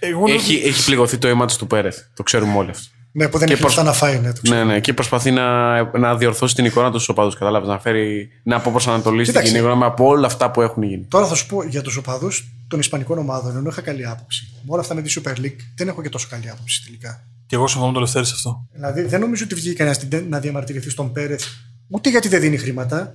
Εγώ 0.00 0.26
λέω 0.26 0.34
έχει, 0.34 0.54
έχει 0.54 0.84
πληγωθεί 0.84 1.18
το 1.18 1.28
αίμα 1.28 1.46
του 1.46 1.56
του 1.56 1.66
Πέρεθ. 1.66 1.98
Το 2.14 2.22
ξέρουμε 2.22 2.56
όλοι 2.56 2.70
αυτό. 2.70 2.97
Ναι, 3.12 3.28
που 3.28 3.38
δεν 3.38 3.46
Και 3.46 3.52
έχει 3.52 3.62
προς- 3.62 3.74
λεφτά 3.76 3.90
να 3.90 3.96
φάει. 3.96 4.18
Ναι, 4.20 4.32
το 4.32 4.40
ξέρω. 4.42 4.64
Ναι, 4.64 4.72
ναι, 4.72 4.80
και 4.80 4.92
προσπαθεί 4.94 5.30
να, 5.30 5.82
να 5.98 6.16
διορθώσει 6.16 6.54
την 6.54 6.64
εικόνα 6.64 6.86
του 6.90 6.94
στους 6.94 7.08
οπαδούς. 7.08 7.34
Κατάλαβες, 7.34 7.68
να 7.68 7.78
φέρει. 7.78 8.28
να 8.42 8.56
αποπροσανατολίσει 8.56 9.24
την 9.24 9.32
Κοίταξε. 9.32 9.52
κοινή 9.52 9.64
εικόνα 9.66 9.86
από 9.86 10.06
όλα 10.06 10.26
αυτά 10.26 10.50
που 10.50 10.62
έχουν 10.62 10.82
γίνει. 10.82 11.04
Τώρα 11.08 11.26
θα 11.26 11.34
σου 11.34 11.46
πω 11.46 11.62
για 11.64 11.82
τους 11.82 11.96
οπαδούς 11.96 12.48
των 12.68 12.78
Ισπανικών 12.78 13.18
ομάδων, 13.18 13.56
ενώ 13.56 13.68
είχα 13.68 13.80
καλή 13.80 14.06
άποψη. 14.06 14.48
Με 14.54 14.68
όλα 14.72 14.80
αυτά 14.80 14.94
με 14.94 15.02
τη 15.02 15.14
Super 15.24 15.30
League 15.32 15.56
δεν 15.76 15.88
έχω 15.88 16.02
και 16.02 16.08
τόσο 16.08 16.26
καλή 16.30 16.50
άποψη 16.50 16.82
τελικά. 16.84 17.24
Και 17.46 17.54
εγώ 17.54 17.66
συμφωνώ 17.66 17.86
με 17.86 17.92
τον 17.92 18.02
Λευτέρη 18.02 18.26
σε 18.26 18.32
αυτό. 18.36 18.66
Δηλαδή 18.72 19.02
δεν 19.02 19.20
νομίζω 19.20 19.44
ότι 19.44 19.54
βγήκε 19.54 19.74
κανένα 19.74 20.22
να 20.28 20.38
διαμαρτυρηθεί 20.40 20.90
στον 20.90 21.12
Πέρεθ 21.12 21.44
ούτε 21.88 22.10
γιατί 22.10 22.28
δεν 22.28 22.40
δίνει 22.40 22.56
χρήματα, 22.56 23.14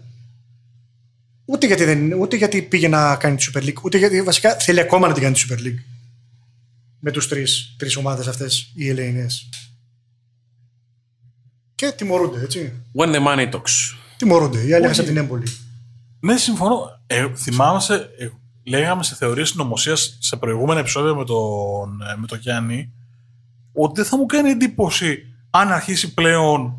ούτε 1.46 1.68
γιατί, 1.68 1.84
δεν, 1.84 2.14
ούτε 2.14 2.36
γιατί 2.36 2.62
πήγε 2.62 2.88
να 2.88 3.16
κάνει 3.16 3.36
τη 3.36 3.46
Super 3.54 3.60
League, 3.64 3.82
ούτε 3.84 3.98
γιατί 3.98 4.22
βασικά 4.22 4.56
θέλει 4.56 4.80
ακόμα 4.80 5.08
να 5.08 5.14
την 5.14 5.24
κάνει 5.24 5.36
τη 5.36 5.46
Super 5.50 5.58
League. 5.58 5.84
Με 7.00 7.12
τους 7.12 7.28
τρεις 7.28 7.76
τρεις 7.78 7.96
ομάδες 7.96 8.28
αυτές, 8.28 8.72
οι 8.76 8.90
Ελλήνε. 8.90 9.26
Και 11.76 11.94
τιμωρούνται, 11.98 12.40
έτσι. 12.42 12.74
When 12.98 13.16
the 13.16 13.26
money 13.28 13.50
talks. 13.52 13.96
Τιμωρούνται. 14.18 14.66
Οι 14.66 14.74
άλλοι 14.74 14.86
έχασαν 14.86 15.06
την 15.06 15.18
έμπολη. 15.18 15.48
Ναι, 16.20 16.38
συμφωνώ. 16.38 17.02
Ε, 17.08 17.28
θυμάμαι, 17.36 17.80
σε, 17.80 17.94
ε, 17.94 18.30
λέγαμε 18.64 19.04
σε 19.04 19.16
θεωρίες 19.16 19.50
συνωμοσίας 19.50 20.18
σε 20.22 20.36
προηγούμενα 20.36 20.80
επεισόδια 20.80 21.14
με 21.14 21.26
τον, 21.26 22.02
ε, 22.12 22.16
με 22.18 22.28
τον 22.28 22.38
Γιάννη 22.40 22.94
ότι 23.74 24.02
δεν 24.02 24.10
θα 24.10 24.18
μου 24.18 24.26
κάνει 24.26 24.50
εντύπωση 24.50 25.26
αν 25.50 25.72
αρχίσει 25.72 26.14
πλέον 26.14 26.78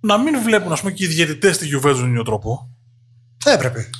να 0.00 0.18
μην 0.18 0.42
βλέπουν 0.42 0.72
ας 0.72 0.80
πούμε, 0.80 0.92
και 0.92 1.04
οι 1.04 1.06
διαιτητές 1.06 1.58
τη 1.58 1.68
Juventus 1.74 1.98
με 1.98 2.08
ίδιο 2.08 2.22
τρόπο. 2.22 2.70
Θα 3.38 3.52
έπρεπε. 3.52 3.90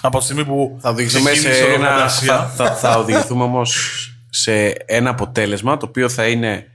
Από 0.00 0.18
τη 0.18 0.24
στιγμή 0.24 0.44
που 0.44 0.78
Θα 0.80 0.90
οδηγηθούμε 0.90 1.30
σε 1.30 1.36
ξεκίνησε 1.36 1.70
η 1.70 1.72
ένα, 1.72 1.84
λογοκρασία. 1.88 2.48
θα, 2.48 2.48
θα, 2.48 2.74
θα 2.74 2.98
οδηγηθούμε 2.98 3.42
όμως 3.42 4.08
σε 4.30 4.68
ένα 4.68 5.10
αποτέλεσμα 5.10 5.76
το 5.76 5.86
οποίο 5.86 6.08
θα 6.08 6.26
είναι 6.26 6.66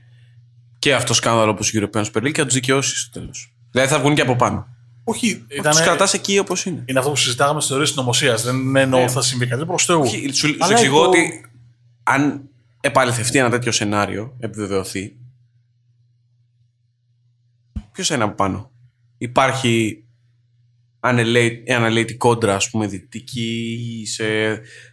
και 0.80 0.94
αυτό 0.94 1.14
σκάνδαλο 1.14 1.50
όπως 1.50 1.72
η 1.72 1.80
European 1.82 2.04
Super 2.04 2.18
League 2.22 2.32
και 2.32 2.40
θα 2.40 2.44
τους 2.44 2.54
δικαιώσεις 2.54 3.00
στο 3.00 3.20
τέλος. 3.20 3.54
Δηλαδή 3.70 3.90
θα 3.92 3.98
βγουν 3.98 4.14
και 4.14 4.20
από 4.20 4.36
πάνω. 4.36 4.66
Όχι, 5.04 5.34
Θα 5.34 5.44
ήταν, 5.50 5.72
τους 5.72 5.80
κρατάς 5.80 6.14
εκεί 6.14 6.38
όπως 6.38 6.64
είναι. 6.64 6.82
είναι 6.86 6.98
αυτό 6.98 7.10
που 7.10 7.16
συζητάγαμε 7.16 7.56
στις 7.58 7.68
θεωρίες 7.70 7.90
συνωμοσία. 7.90 8.34
Δεν 8.34 8.76
εννοώ 8.76 9.02
ότι 9.02 9.12
θα 9.12 9.22
συμβεί 9.22 9.46
κάτι 9.46 9.64
προς 9.64 9.84
Θεού. 9.84 10.00
Ναι. 10.00 10.06
Όχι, 10.08 10.28
σου, 10.32 10.46
σου 10.46 10.56
Αλλά 10.58 10.72
εξηγώ 10.72 11.02
το- 11.02 11.08
ότι 11.08 11.44
αν 12.02 12.48
επαληθευτεί 12.80 13.38
ένα 13.38 13.50
τέτοιο 13.50 13.72
σενάριο, 13.72 14.36
επιβεβαιωθεί, 14.38 15.16
ποιος 17.92 18.06
θα 18.08 18.14
είναι 18.14 18.24
από 18.24 18.34
πάνω; 18.34 18.70
Υπάρχει 19.18 20.04
ανελαίτη, 21.00 21.72
αναλύτη 21.72 22.16
κόντρα, 22.16 22.54
ας 22.54 22.70
πούμε, 22.70 22.86
δυτική 22.86 24.02
σε 24.06 24.24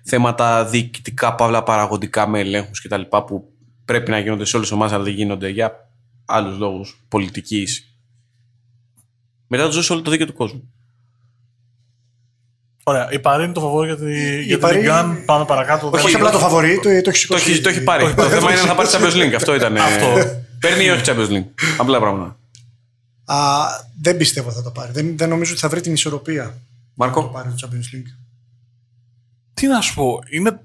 θέματα 0.04 0.66
διοικητικά, 0.66 1.36
παύλα 1.36 1.64
παραγωγικά 1.64 2.28
με 2.28 2.40
ελέγχους 2.40 2.82
κτλ. 2.82 3.02
που 3.02 3.52
πρέπει 3.88 4.12
να 4.12 4.20
γίνονται 4.20 4.46
σε 4.46 4.56
όλες 4.56 4.68
τις 4.68 4.78
ομάδες, 4.78 4.96
αλλά 4.96 5.04
δεν 5.04 5.14
γίνονται 5.14 5.50
για 5.50 5.90
άλλους 6.26 6.58
λόγους 6.58 7.04
πολιτικής. 7.08 7.98
Μετά 9.48 9.66
τους 9.66 9.74
ζώσει 9.76 9.92
όλο 9.92 10.02
το 10.02 10.12
δίκαιο 10.12 10.26
του 10.26 10.34
κόσμου. 10.34 10.72
Ωραία, 12.84 13.12
η 13.12 13.20
Παρή 13.20 13.44
είναι 13.44 13.54
το 13.54 13.60
φαβόρι 13.60 13.88
για, 13.88 13.98
τη, 13.98 14.36
για 14.44 14.54
την 14.58 14.60
Παρή- 14.60 14.78
Λιγκάν. 14.78 15.26
Πάμε 15.26 15.46
παρακάτω. 15.46 15.90
Όχι 15.94 16.16
απλά 16.16 16.32
το 16.32 16.40
φαβορή, 16.40 16.76
το, 16.76 16.82
το 16.82 16.90
έχει 16.90 17.02
Το 17.02 17.12
σηκώσει. 17.12 17.52
έχει, 17.52 17.62
το 17.62 17.70
έχει 17.70 17.84
πάρει. 17.84 18.14
το 18.14 18.24
θέμα 18.30 18.52
είναι 18.52 18.62
να 18.62 18.68
θα 18.68 18.76
πάρει 18.76 18.90
Champions 18.92 19.14
League. 19.24 19.34
Αυτό 19.34 19.56
ήταν. 19.56 19.78
Αυτό. 19.78 20.14
Παίρνει 20.60 20.84
ή 20.84 20.90
όχι 20.90 21.02
Champions 21.06 21.30
League. 21.30 21.46
Απλά 21.78 22.00
πράγματα. 22.00 22.38
Α, 23.26 23.36
δεν 24.02 24.18
πιστεύω 24.18 24.52
θα 24.52 24.64
το 24.64 24.72
πάρει. 24.72 24.92
Δεν, 24.92 25.18
δεν 25.18 25.30
νομίζω 25.30 25.52
ότι 25.52 25.60
θα 25.62 25.70
βρει 25.70 25.82
την 25.82 25.94
ισορροπία. 25.94 26.44
Να 26.44 26.50
το 26.50 26.56
Μάρκο. 26.94 27.24
πάρει 27.24 27.50
το 27.50 27.56
Champions 27.68 27.96
League. 27.96 28.12
Τι 29.54 29.68
να 29.68 29.82
σου 29.82 29.94
πω, 29.94 30.20
είναι. 30.30 30.60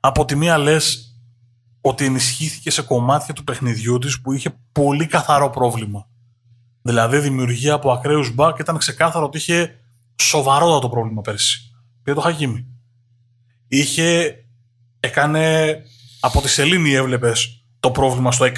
Από 0.00 0.24
τη 0.24 0.36
μία 0.36 0.58
λες 0.58 1.11
ότι 1.82 2.04
ενισχύθηκε 2.04 2.70
σε 2.70 2.82
κομμάτια 2.82 3.34
του 3.34 3.44
παιχνιδιού 3.44 3.98
της 3.98 4.20
που 4.20 4.32
είχε 4.32 4.58
πολύ 4.72 5.06
καθαρό 5.06 5.50
πρόβλημα. 5.50 6.08
Δηλαδή, 6.82 7.18
δημιουργία 7.18 7.74
από 7.74 7.92
ακραίους 7.92 8.34
μπακ 8.34 8.58
ήταν 8.58 8.78
ξεκάθαρο 8.78 9.24
ότι 9.24 9.38
είχε 9.38 9.80
σοβαρότατο 10.22 10.88
πρόβλημα 10.88 11.20
πέρσι. 11.20 11.72
Πήρε 12.02 12.16
το 12.16 12.22
Χακίμι. 12.22 12.66
Είχε. 13.68 14.36
Έκανε. 15.00 15.76
Από 16.20 16.40
τη 16.40 16.48
σελήνη 16.48 16.92
έβλεπες 16.92 17.64
το 17.80 17.90
πρόβλημα 17.90 18.32
στο 18.32 18.44
6. 18.44 18.52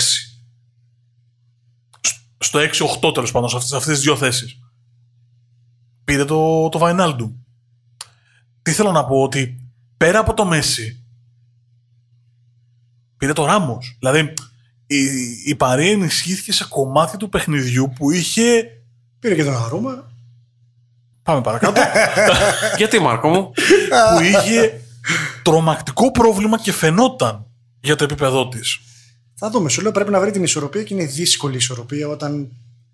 Στο 2.39 2.59
6-8 2.59 3.15
τέλος 3.15 3.31
πάντων, 3.31 3.49
σε 3.49 3.57
αυτές 3.57 3.85
τις 3.85 4.01
δύο 4.01 4.17
θέσεις. 4.17 4.59
Πήρε 6.05 6.25
το, 6.25 6.69
το 6.69 6.79
Βαϊνάλντουμ 6.79 7.33
τι 8.65 8.73
θέλω 8.73 8.93
να 8.93 9.05
πω, 9.05 9.23
ότι 9.23 9.71
πέρα 9.97 10.19
από 10.19 10.35
το 10.35 10.45
Μέση, 10.45 11.04
πήρε 13.25 13.37
το 13.37 13.45
Ράμος. 13.45 13.97
Δηλαδή, 13.99 14.35
η, 14.87 14.99
η 15.47 15.55
Παρή 15.55 15.91
ενισχύθηκε 15.91 16.53
σε 16.53 16.67
κομμάτι 16.69 17.17
του 17.17 17.29
παιχνιδιού 17.29 17.93
που 17.97 18.11
είχε. 18.11 18.65
Πήρε 19.19 19.35
και 19.35 19.45
τον 19.45 19.57
Αρώμα. 19.57 20.13
Πάμε 21.23 21.41
παρακάτω. 21.41 21.81
Γιατί 22.79 23.01
Μάρκο 23.01 23.29
μου; 23.29 23.51
που 24.17 24.23
είχε 24.23 24.81
τρομακτικό 25.43 26.11
πρόβλημα 26.11 26.59
και 26.59 26.73
φαινόταν 26.73 27.47
για 27.81 27.97
το 27.97 28.05
επίπεδό 28.05 28.49
της. 28.49 28.81
Θα 29.35 29.51
δούμε. 29.51 29.69
Σου 29.69 29.83
λέω 29.83 29.93
πρέπει 29.93 30.11
να 30.11 30.21
βρει 30.21 30.31
την 30.31 30.43
ισορροπία 30.43 30.83
και 30.83 30.95
είναι 30.95 31.05
δύσκολη 31.05 31.55
η 31.55 31.57
ισορροπία 31.57 32.09
όταν. 32.09 32.49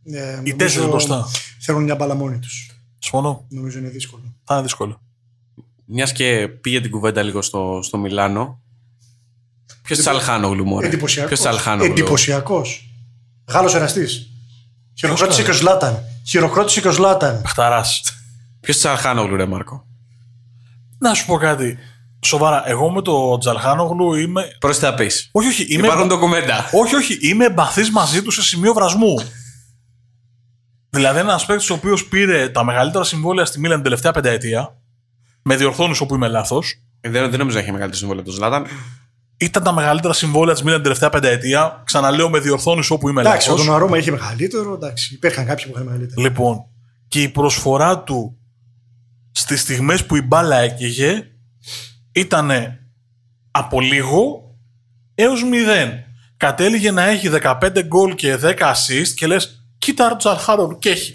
Ε, 0.04 0.34
νομίζω 0.34 0.56
τέσσερις 0.56 0.88
μπροστά. 0.88 1.26
Θέλουν 1.60 1.82
μια 1.82 1.94
μπάλα 1.94 2.14
μόνοι 2.14 2.38
τους. 2.38 2.70
Συμφωνώ. 2.98 3.46
Νομίζω 3.48 3.78
είναι 3.78 3.88
δύσκολο. 3.88 4.22
Θα 4.44 4.54
είναι 4.54 4.62
δύσκολο. 4.62 5.00
Μιας 5.84 6.12
και 6.12 6.48
πήγε 6.48 6.80
την 6.80 6.90
κουβέντα 6.90 7.22
λίγο 7.22 7.42
στο, 7.42 7.80
στο 7.82 7.98
Μιλάνο. 7.98 8.60
Ποιος 9.94 10.04
τη 10.04 10.10
Αλχάνογλου, 10.10 10.64
Μωρέ; 10.64 10.86
Εντυπωσιακός. 10.86 11.28
Ποιος 11.28 11.40
τη 11.40 11.48
Αλχάνογλου. 11.48 11.92
Εντυπωσιακός. 11.92 12.90
Γάλλος 13.48 13.74
εραστής. 13.74 14.30
Χειροκρότησε 14.98 15.42
και 15.42 15.50
ο 15.50 15.52
Σλάταν. 15.52 15.98
Χειροκρότησε 16.26 16.80
και 16.80 16.88
ο 16.88 16.92
Σλάταν. 16.92 17.42
Παχταρά. 17.42 17.84
Ποιος 18.60 18.76
τη 18.78 18.88
Αλχάνογλου, 18.88 19.36
ρε 19.36 19.46
Μάρκο; 19.46 19.86
να 20.98 21.14
σου 21.14 21.26
πω 21.26 21.36
κάτι. 21.36 21.78
Σοβαρά, 22.24 22.68
εγώ 22.68 22.90
με 22.90 23.02
το 23.02 23.38
Τζαλχάνογλου 23.38 24.14
είμαι. 24.14 24.56
Προς 24.58 24.78
τι 24.78 24.84
θα 24.84 24.94
πεις. 24.94 25.28
Όχι, 25.32 25.48
όχι. 25.48 25.62
Είμαι... 25.62 25.86
Υπάρχουν 25.86 26.06
ντοκουμέντα. 26.06 26.68
Όχι, 26.72 26.94
όχι. 26.94 27.18
Είμαι 27.20 27.44
εμπαθής 27.44 27.90
μαζί 27.90 28.22
του 28.22 28.30
σε 28.30 28.42
σημείο 28.42 28.72
βρασμού. 28.72 29.14
Δηλαδή, 30.90 31.18
ένας 31.18 31.46
παίκτης 31.46 31.70
ο 31.70 31.74
οποίος 31.74 32.04
πήρε 32.04 32.48
τα 32.48 32.64
μεγαλύτερα 32.64 33.04
συμβόλαια 33.04 33.44
στη 33.44 33.58
Μίλαν 33.58 33.74
την 33.74 33.84
τελευταία 33.84 34.12
πενταετία. 34.12 34.76
Με 35.42 35.56
διορθώνεις 35.56 36.00
όπου 36.00 36.14
είμαι 36.14 36.28
λάθος. 36.28 36.82
Ε, 37.00 37.10
Δεν, 37.10 37.30
δεν 37.30 37.38
νομίζω 37.38 37.56
να 37.56 37.62
έχει 37.62 37.72
μεγαλύτερο 37.72 37.98
συμβόλαιο 37.98 38.22
από 38.22 38.30
τον 38.30 38.38
Ζλάταν. 38.38 38.66
Ήταν 39.40 39.62
τα 39.62 39.72
μεγαλύτερα 39.72 40.12
συμβόλαια 40.12 40.54
της 40.54 40.62
Μίλαν 40.62 40.74
την 40.76 40.82
τελευταία 40.82 41.10
πενταετία. 41.10 41.82
Ξαναλέω 41.84 42.30
με 42.30 42.38
διορθώνεις 42.38 42.90
όπου 42.90 43.08
είμαι 43.08 43.20
Εντάξει, 43.20 43.48
λάθο. 43.48 43.62
ο 43.62 43.64
τον 43.64 43.74
Αρώμα 43.74 43.98
είχε 43.98 44.10
μεγαλύτερο. 44.10 44.74
Εντάξει, 44.74 45.14
υπήρχαν 45.14 45.46
κάποιοι 45.46 45.64
που 45.64 45.70
είχαν 45.74 45.84
μεγαλύτερο. 45.84 46.20
Λοιπόν, 46.22 46.64
και 47.08 47.22
η 47.22 47.28
προσφορά 47.28 47.98
του 48.02 48.38
στις 49.32 49.60
στιγμές 49.60 50.06
που 50.06 50.16
η 50.16 50.22
μπάλα 50.22 50.56
έκαιγε 50.56 51.22
ήταν 52.12 52.50
από 53.50 53.80
λίγο 53.80 54.42
έως 55.14 55.44
μηδέν. 55.44 55.92
Κατέληγε 56.36 56.90
να 56.90 57.02
έχει 57.02 57.28
15 57.42 57.82
γκολ 57.86 58.14
και 58.14 58.38
10 58.42 58.54
assist 58.58 59.08
και 59.14 59.26
λες, 59.26 59.66
κοίτα 59.78 60.10
ο 60.12 60.16
Τζαρχάρον 60.16 60.78
και 60.78 60.90
έχει 60.90 61.14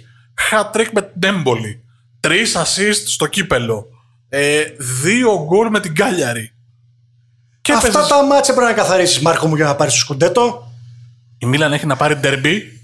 hat 0.52 0.76
trick 0.78 0.88
με 0.94 1.02
την 1.02 1.30
έμπολη. 1.30 1.84
3 2.20 2.30
assist 2.30 3.02
στο 3.06 3.28
κύπελο. 3.28 3.86
Ε, 4.30 4.64
δύο 5.04 5.46
γκολ 5.46 5.70
με 5.70 5.80
την 5.80 5.96
Κάλιαρη. 5.96 6.55
Και 7.66 7.72
Αυτά 7.74 7.88
έπαιζες- 7.88 8.08
τα 8.08 8.24
μάτια 8.26 8.54
πρέπει 8.54 8.70
να 8.70 8.76
καθαρίσεις, 8.78 9.20
Μάρκο 9.20 9.48
μου, 9.48 9.56
για 9.56 9.66
να 9.66 9.76
πάρεις 9.76 9.94
το 9.94 10.00
σκουντέτο. 10.00 10.72
Η 11.38 11.46
Μίλαν 11.46 11.74
έχει 11.74 11.86
να 11.86 11.96
πάρει 11.96 12.16
ντερμπι. 12.18 12.82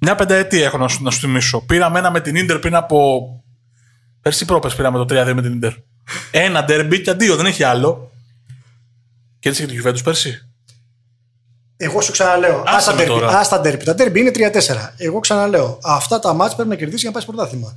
Μια 0.00 0.14
πενταετία 0.14 0.64
έχω 0.64 0.78
να 0.78 0.88
σου, 0.88 1.02
να 1.02 1.10
σου 1.10 1.18
θυμίσω. 1.20 1.60
Πήραμε 1.60 1.98
ένα 1.98 2.10
με 2.10 2.20
την 2.20 2.46
ντερ 2.46 2.58
πριν 2.58 2.74
από. 2.74 3.28
Πέρσι 4.22 4.44
πρόπες 4.44 4.74
πήραμε 4.74 4.98
το 4.98 5.04
3-2 5.04 5.34
με 5.34 5.42
την 5.42 5.58
ντερ. 5.58 5.72
Ένα 6.30 6.64
ντερμπι 6.64 7.00
και 7.00 7.12
δύο, 7.12 7.36
δεν 7.36 7.46
έχει 7.46 7.62
άλλο. 7.62 8.10
Και 9.38 9.48
έτσι 9.48 9.66
και 9.66 9.72
τη 9.72 9.80
Juventus 9.84 10.02
πέρσι. 10.04 10.48
Εγώ 11.76 12.00
σου 12.00 12.12
ξαναλέω. 12.12 12.62
Άσε 12.66 12.76
Άστα 12.76 12.90
με 12.94 12.96
ντέρμπι. 13.04 13.20
τώρα. 13.20 13.38
Άστα 13.38 13.60
ντέρμπι. 13.60 13.84
Τα 13.84 13.94
ντέρμπι 13.94 14.20
είναι 14.20 14.30
3-4. 14.30 14.94
Εγώ 14.96 15.20
ξαναλέω. 15.20 15.78
Αυτά 15.82 16.18
τα 16.18 16.32
μάτια 16.32 16.54
πρέπει 16.54 16.70
να 16.70 16.76
κερδίσει 16.76 17.00
για 17.00 17.10
να 17.10 17.16
πάει 17.16 17.26
πρωτάθλημα. 17.26 17.76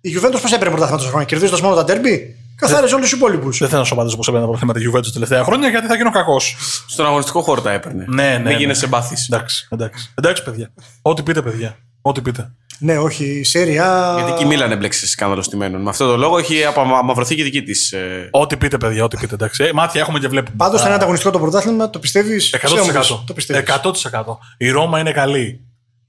Η 0.00 0.10
Juventus 0.16 0.38
πώς 0.42 0.52
έπαιρνε 0.52 0.68
πρωτάθλημα 0.70 0.96
τόσο 0.98 1.08
χρόνο. 1.08 1.24
Κερδίζοντας 1.24 1.60
μόνο 1.60 1.74
τα 1.74 1.84
ντέρμπι. 1.84 2.36
Καθάριζε 2.56 2.94
όλους 2.94 3.08
τους 3.10 3.18
υπόλοιπους. 3.18 3.58
Δεν 3.58 3.68
θέλω 3.68 3.80
να 3.80 3.86
σου 3.86 3.94
απαντήσω 3.94 4.16
πώ 4.16 4.22
έπαιρνε 4.28 4.46
προθέματα 4.46 4.78
της 4.78 4.88
Juventus 4.88 5.02
τα 5.04 5.10
τελευταία 5.12 5.44
χρόνια 5.44 5.68
γιατί 5.68 5.86
θα 5.86 5.94
γίνω 5.96 6.10
κακός. 6.10 6.56
Στον 6.88 7.06
αγωνιστικό 7.06 7.42
χώρο 7.42 7.60
τα 7.60 7.72
έπαιρνε. 7.72 8.04
Ναι, 8.08 8.22
ναι, 8.22 8.34
Μην 8.34 8.42
ναι. 8.42 8.52
γίνεσαι 8.52 8.86
μπάθη. 8.86 9.14
εντάξει, 9.30 9.68
εντάξει. 9.70 10.12
Εντάξει, 10.14 10.42
παιδιά. 10.42 10.70
Ό,τι 11.02 11.22
πείτε, 11.22 11.42
παιδιά. 11.42 11.76
Ό,τι 12.02 12.20
πείτε. 12.20 12.50
Ναι, 12.78 12.98
όχι. 12.98 13.24
Η 13.24 13.44
Σέρια. 13.44 14.14
Γιατί 14.16 14.32
και 14.38 14.44
η 14.44 14.46
Μίλαν 14.46 14.70
έμπλεξε 14.72 14.98
σε 14.98 15.06
σκάνδαλο 15.06 15.42
στημένων. 15.42 15.82
Με 15.82 15.90
αυτόν 15.90 16.06
τον 16.08 16.18
λόγο 16.18 16.38
έχει 16.38 16.64
απομαυρωθεί 16.64 17.34
και 17.34 17.40
η 17.40 17.44
δική 17.44 17.62
της. 17.62 17.92
Ε, 17.92 18.28
Ό,τι 18.30 18.56
πείτε, 18.56 18.76
παιδιά, 18.78 19.04
ό,τι 19.04 19.16
πείτε. 19.16 19.34
Εντάξει. 19.34 19.64
Ε, 19.64 19.72
μάτια 19.72 20.00
έχουμε 20.00 20.18
και 20.18 20.28
βλέπουμε. 20.28 20.56
Πάντως 20.56 20.80
θα 20.80 20.86
είναι 20.86 20.96
ανταγωνιστικό 20.96 21.32
το 21.32 21.38
πρωτάθλημα, 21.38 21.90
το 21.90 21.98
πιστεύεις; 21.98 22.54
100%. 22.54 23.24
Το 23.26 23.32
πιστεύεις. 23.34 23.74
100%. 23.82 24.38
Η 24.58 24.70
Ρώμα 24.70 24.98
είναι 25.00 25.12
καλή. 25.12 25.60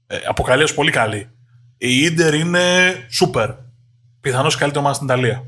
Ε, 0.06 0.16
από 0.28 0.42
καλή 0.42 0.62
ως 0.62 0.74
πολύ 0.74 0.90
καλή. 0.90 1.28
Η 1.78 2.00
Ίντερ 2.04 2.34
είναι 2.34 2.60
σούπερ. 3.10 3.50
Πιθανώς 4.20 4.54
η 4.54 4.58
καλύτερη 4.58 4.80
ομάδα 4.84 4.94
στην 4.96 5.08
Ιταλία. 5.08 5.44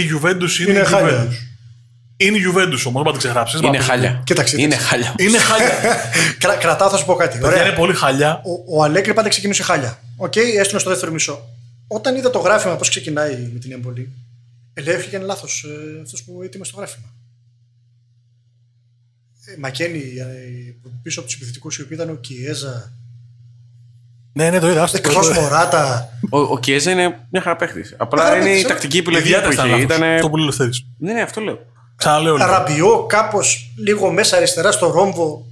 Η 0.00 0.10
Juventus 0.14 0.58
είναι, 0.60 0.70
Είναι 0.70 0.80
η 0.80 0.84
χάλια. 0.84 1.28
Juventus. 1.28 1.34
Είναι 2.16 2.36
η 2.36 2.40
Juventus 2.46 2.82
όμως, 2.86 3.02
δεν 3.02 3.04
θα 3.04 3.10
την 3.10 3.18
ξεγράψεις. 3.18 3.60
είναι 3.60 3.78
Μα- 3.78 3.84
χάλια. 3.84 4.20
Κοίταξε, 4.24 4.56
Είναι 4.56 4.64
κοίταξε. 4.66 4.86
χάλια. 4.86 5.14
Είναι 5.18 5.38
χάλια. 5.38 5.72
Κρα, 6.38 6.54
κρατάω, 6.56 6.88
θα 6.90 6.96
σου 6.96 7.04
πω 7.04 7.14
κάτι. 7.14 7.38
Παιδιά, 7.38 7.52
είναι 7.56 7.60
Ωραία. 7.62 7.74
πολύ 7.74 7.94
χάλια. 7.94 8.42
Ο, 8.44 8.76
ο 8.78 8.82
Αλέγκρι 8.84 9.14
πάντα 9.14 9.28
ξεκινούσε 9.28 9.62
χάλια. 9.62 9.98
Οκ, 10.16 10.36
έστειλε 10.36 10.78
στο 10.80 10.90
δεύτερο 10.90 11.12
μισό. 11.12 11.48
Όταν 11.86 12.16
είδα 12.16 12.30
το 12.30 12.38
γράφημα 12.38 12.76
πώς 12.76 12.88
ξεκινάει 12.88 13.50
με 13.52 13.58
την 13.58 13.72
έμπολη, 13.72 14.12
λέει 14.82 14.94
ότι 14.94 15.04
έκανε 15.06 15.24
λάθος 15.24 15.64
ε, 15.98 16.00
αυτός 16.02 16.22
που 16.22 16.42
έτοιμε 16.42 16.64
στο 16.64 16.76
γράφημα. 16.76 17.06
Ε, 19.46 19.54
Μακένι 19.58 19.98
ε, 19.98 20.24
πίσω 21.02 21.18
από 21.20 21.28
τους 21.28 21.36
επιθετικούς 21.36 21.76
οι 21.78 21.82
οποίοι 21.82 21.96
ήταν 22.00 22.10
ο 22.14 22.14
Κιέζα, 22.14 22.92
Ναι, 24.36 24.50
ναι, 24.50 24.58
το 24.58 24.70
είδα. 24.70 24.82
άστο, 24.82 25.00
το 25.00 25.08
εκτός 25.08 25.28
είδα. 25.30 25.40
Μωράτα. 25.40 26.08
Ο, 26.30 26.38
ο 26.38 26.58
Κιέζα 26.58 26.90
είναι 26.90 27.18
μια 27.30 27.40
χαρά 27.42 27.56
παίχτης. 27.56 27.94
Απλά 27.98 28.22
χαρά 28.22 28.36
είναι 28.36 28.44
η 28.44 28.48
παίχτης, 28.48 28.66
τακτική 28.68 28.96
Η 28.96 29.00
επιλογή 29.00 29.22
που 29.22 29.28
διάταξη 29.28 29.54
ήταν 29.58 29.66
είχε. 29.66 29.76
λάθος. 29.80 29.96
Ήταν. 29.96 30.14
Αυτό 30.14 30.28
που 30.30 30.36
λέει 30.36 30.44
ο 30.44 30.48
Λευθέρης. 30.48 30.86
Ναι, 30.98 31.12
ναι, 31.12 31.20
αυτό 31.22 31.40
λέω. 31.40 31.58
Ξαναλέω 31.96 32.32
λοιπόν. 32.36 32.50
Ραμπιό 32.50 33.06
κάπως 33.06 33.72
λίγο 33.76 34.12
μέσα 34.12 34.36
αριστερά 34.36 34.72
στο 34.72 34.90
ρόμβο. 34.90 35.46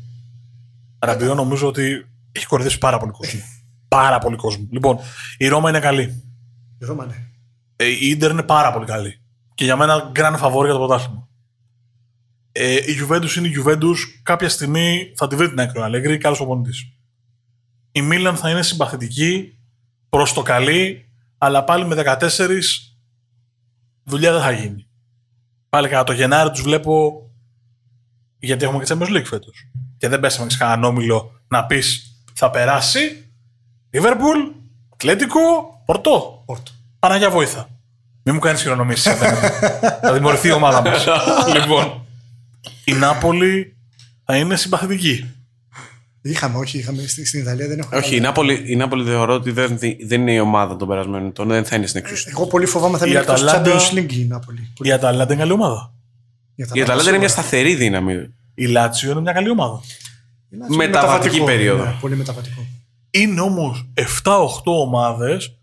Ραμπιό 0.99 1.35
νομίζω 1.35 1.67
ότι 1.67 2.07
Έχει 2.33 2.47
κορυδέψει 2.47 2.79
πάρα 2.79 2.99
πολύ 2.99 3.13
κόσμο. 3.13 3.41
πάρα 3.89 4.19
πολύ 4.19 4.37
κόσμο. 4.37 4.69
Λοιπόν, 4.71 4.99
η 5.39 5.49
Ρώμα 5.49 5.69
είναι 5.69 5.81
καλή. 5.81 6.03
Η 6.79 6.85
Ρώμα, 6.85 7.07
ναι. 7.07 7.15
Ε, 7.77 7.85
η 7.87 7.99
Ίντερ 8.01 8.31
είναι 8.31 8.43
πάρα 8.43 8.73
πολύ 8.73 8.87
καλή. 8.87 9.21
Και 9.55 9.65
για 9.65 9.77
μένα 9.77 10.13
grand 10.17 10.39
favori 10.41 10.65
για 10.65 10.73
το 10.73 10.79
πρωτάθλημα. 10.79 11.29
Ε, 12.53 12.73
η 12.75 12.99
Juventus 13.03 13.35
είναι 13.37 13.49
η 13.49 13.55
Juventus. 13.65 13.97
Κάποια 14.23 14.49
στιγμή 14.49 15.13
θα 15.17 15.27
τη 15.29 15.37
βρει 15.37 15.49
την 15.49 15.61
άκρη 15.61 15.79
ο 15.81 15.85
Αλέγκρι, 15.85 16.19
καλός 16.19 16.39
προπονητή. 16.39 16.71
Η 17.97 18.03
Μίλαν 18.03 18.37
θα 18.37 18.51
είναι 18.51 18.63
συμπαθητική 18.63 19.59
προς 20.09 20.33
το 20.33 20.43
καλή, 20.43 21.09
αλλά 21.39 21.65
πάλι 21.65 21.87
με 21.87 22.17
14 22.19 22.29
δουλειά 24.05 24.33
δεν 24.33 24.41
θα 24.41 24.51
γίνει. 24.51 24.87
Πάλι 25.69 25.89
κατά 25.89 26.05
το 26.05 26.13
Γενάρη 26.13 26.51
τους 26.51 26.63
βλέπω. 26.63 27.23
Γιατί 28.39 28.65
έχουμε 28.65 28.85
και 28.85 28.95
Champions 28.95 29.17
League 29.17 29.25
φέτος. 29.25 29.71
Και 29.97 30.09
δεν 30.09 30.21
πέσαμε 30.21 30.51
σε 30.51 30.59
κανέναν 30.59 30.85
όμιλο 30.85 31.41
να 31.49 31.67
πεις 31.67 32.19
θα 32.33 32.51
περάσει. 32.51 33.31
Λίβερπουλ, 33.91 34.39
Ατλέτικο, 34.93 35.41
Πορτό. 35.85 36.43
Πόρτο. 36.47 36.73
Παναγιά 36.99 37.31
βόηθα. 37.31 37.69
Μην 38.23 38.35
μου 38.35 38.41
κάνεις 38.41 38.63
χειρονομήσεις. 38.63 39.13
θα 40.01 40.13
δημιουργηθεί 40.13 40.49
η 40.49 40.53
ομάδα 40.53 40.83
μας. 40.83 41.07
λοιπόν, 41.57 42.07
η 42.85 42.93
Νάπολη 42.93 43.77
θα 44.25 44.37
είναι 44.37 44.57
συμπαθητική. 44.57 45.35
Είχαμε, 46.27 46.59
όχι, 46.59 46.79
είχαμε 46.79 47.03
στη- 47.07 47.25
στην 47.27 47.41
Ιταλία 47.41 47.67
δεν 47.69 47.79
έχω. 47.79 47.97
Όχι, 47.97 48.17
η 48.17 48.21
Νάπολη, 48.21 48.63
η 48.67 48.77
Νάπολη 48.77 49.05
θεωρώ 49.05 49.35
ότι 49.35 49.51
δεν, 49.51 49.79
δεν 50.07 50.21
είναι 50.21 50.33
η 50.33 50.39
ομάδα 50.39 50.77
των 50.77 50.89
περασμένων 50.89 51.27
ετών. 51.29 51.49
Δεν 51.49 51.65
θα 51.65 51.77
είναι 51.77 51.87
στην 51.87 52.01
εξουσία. 52.01 52.33
Εγώ 52.35 52.47
πολύ 52.47 52.67
φοβάμαι 52.67 52.99
θα 52.99 53.07
Η 53.07 53.11
είναι 53.11 53.19
εκτός 53.19 53.41
της 53.41 53.51
Αταλάντα- 53.53 53.81
Champions 53.81 53.95
League 53.99 54.13
η 54.13 54.25
Νάπολη. 54.25 54.73
Η 54.83 54.93
Αταλάντα 54.93 55.33
είναι 55.33 55.43
καλή 55.43 55.53
ομάδα. 55.53 55.93
Η 56.55 56.63
Αταλάντα 56.83 57.09
είναι 57.09 57.19
μια 57.19 57.29
σταθερή 57.29 57.75
δύναμη. 57.75 58.35
Η 58.55 58.67
Λάτσιο 58.67 59.11
είναι 59.11 59.21
μια 59.21 59.33
καλή 59.33 59.51
ομάδα. 59.51 59.81
Είναι 60.51 60.65
μεταβατική 60.69 60.77
μεταβατικό, 60.77 61.45
περίοδο. 61.45 61.85
ναι, 61.85 61.95
πολύ 62.01 62.17
μεταβατικό. 62.17 62.67
Είναι 63.11 63.41
όμως 63.41 63.89
7-8 63.95 64.81
ομάδες, 64.81 65.57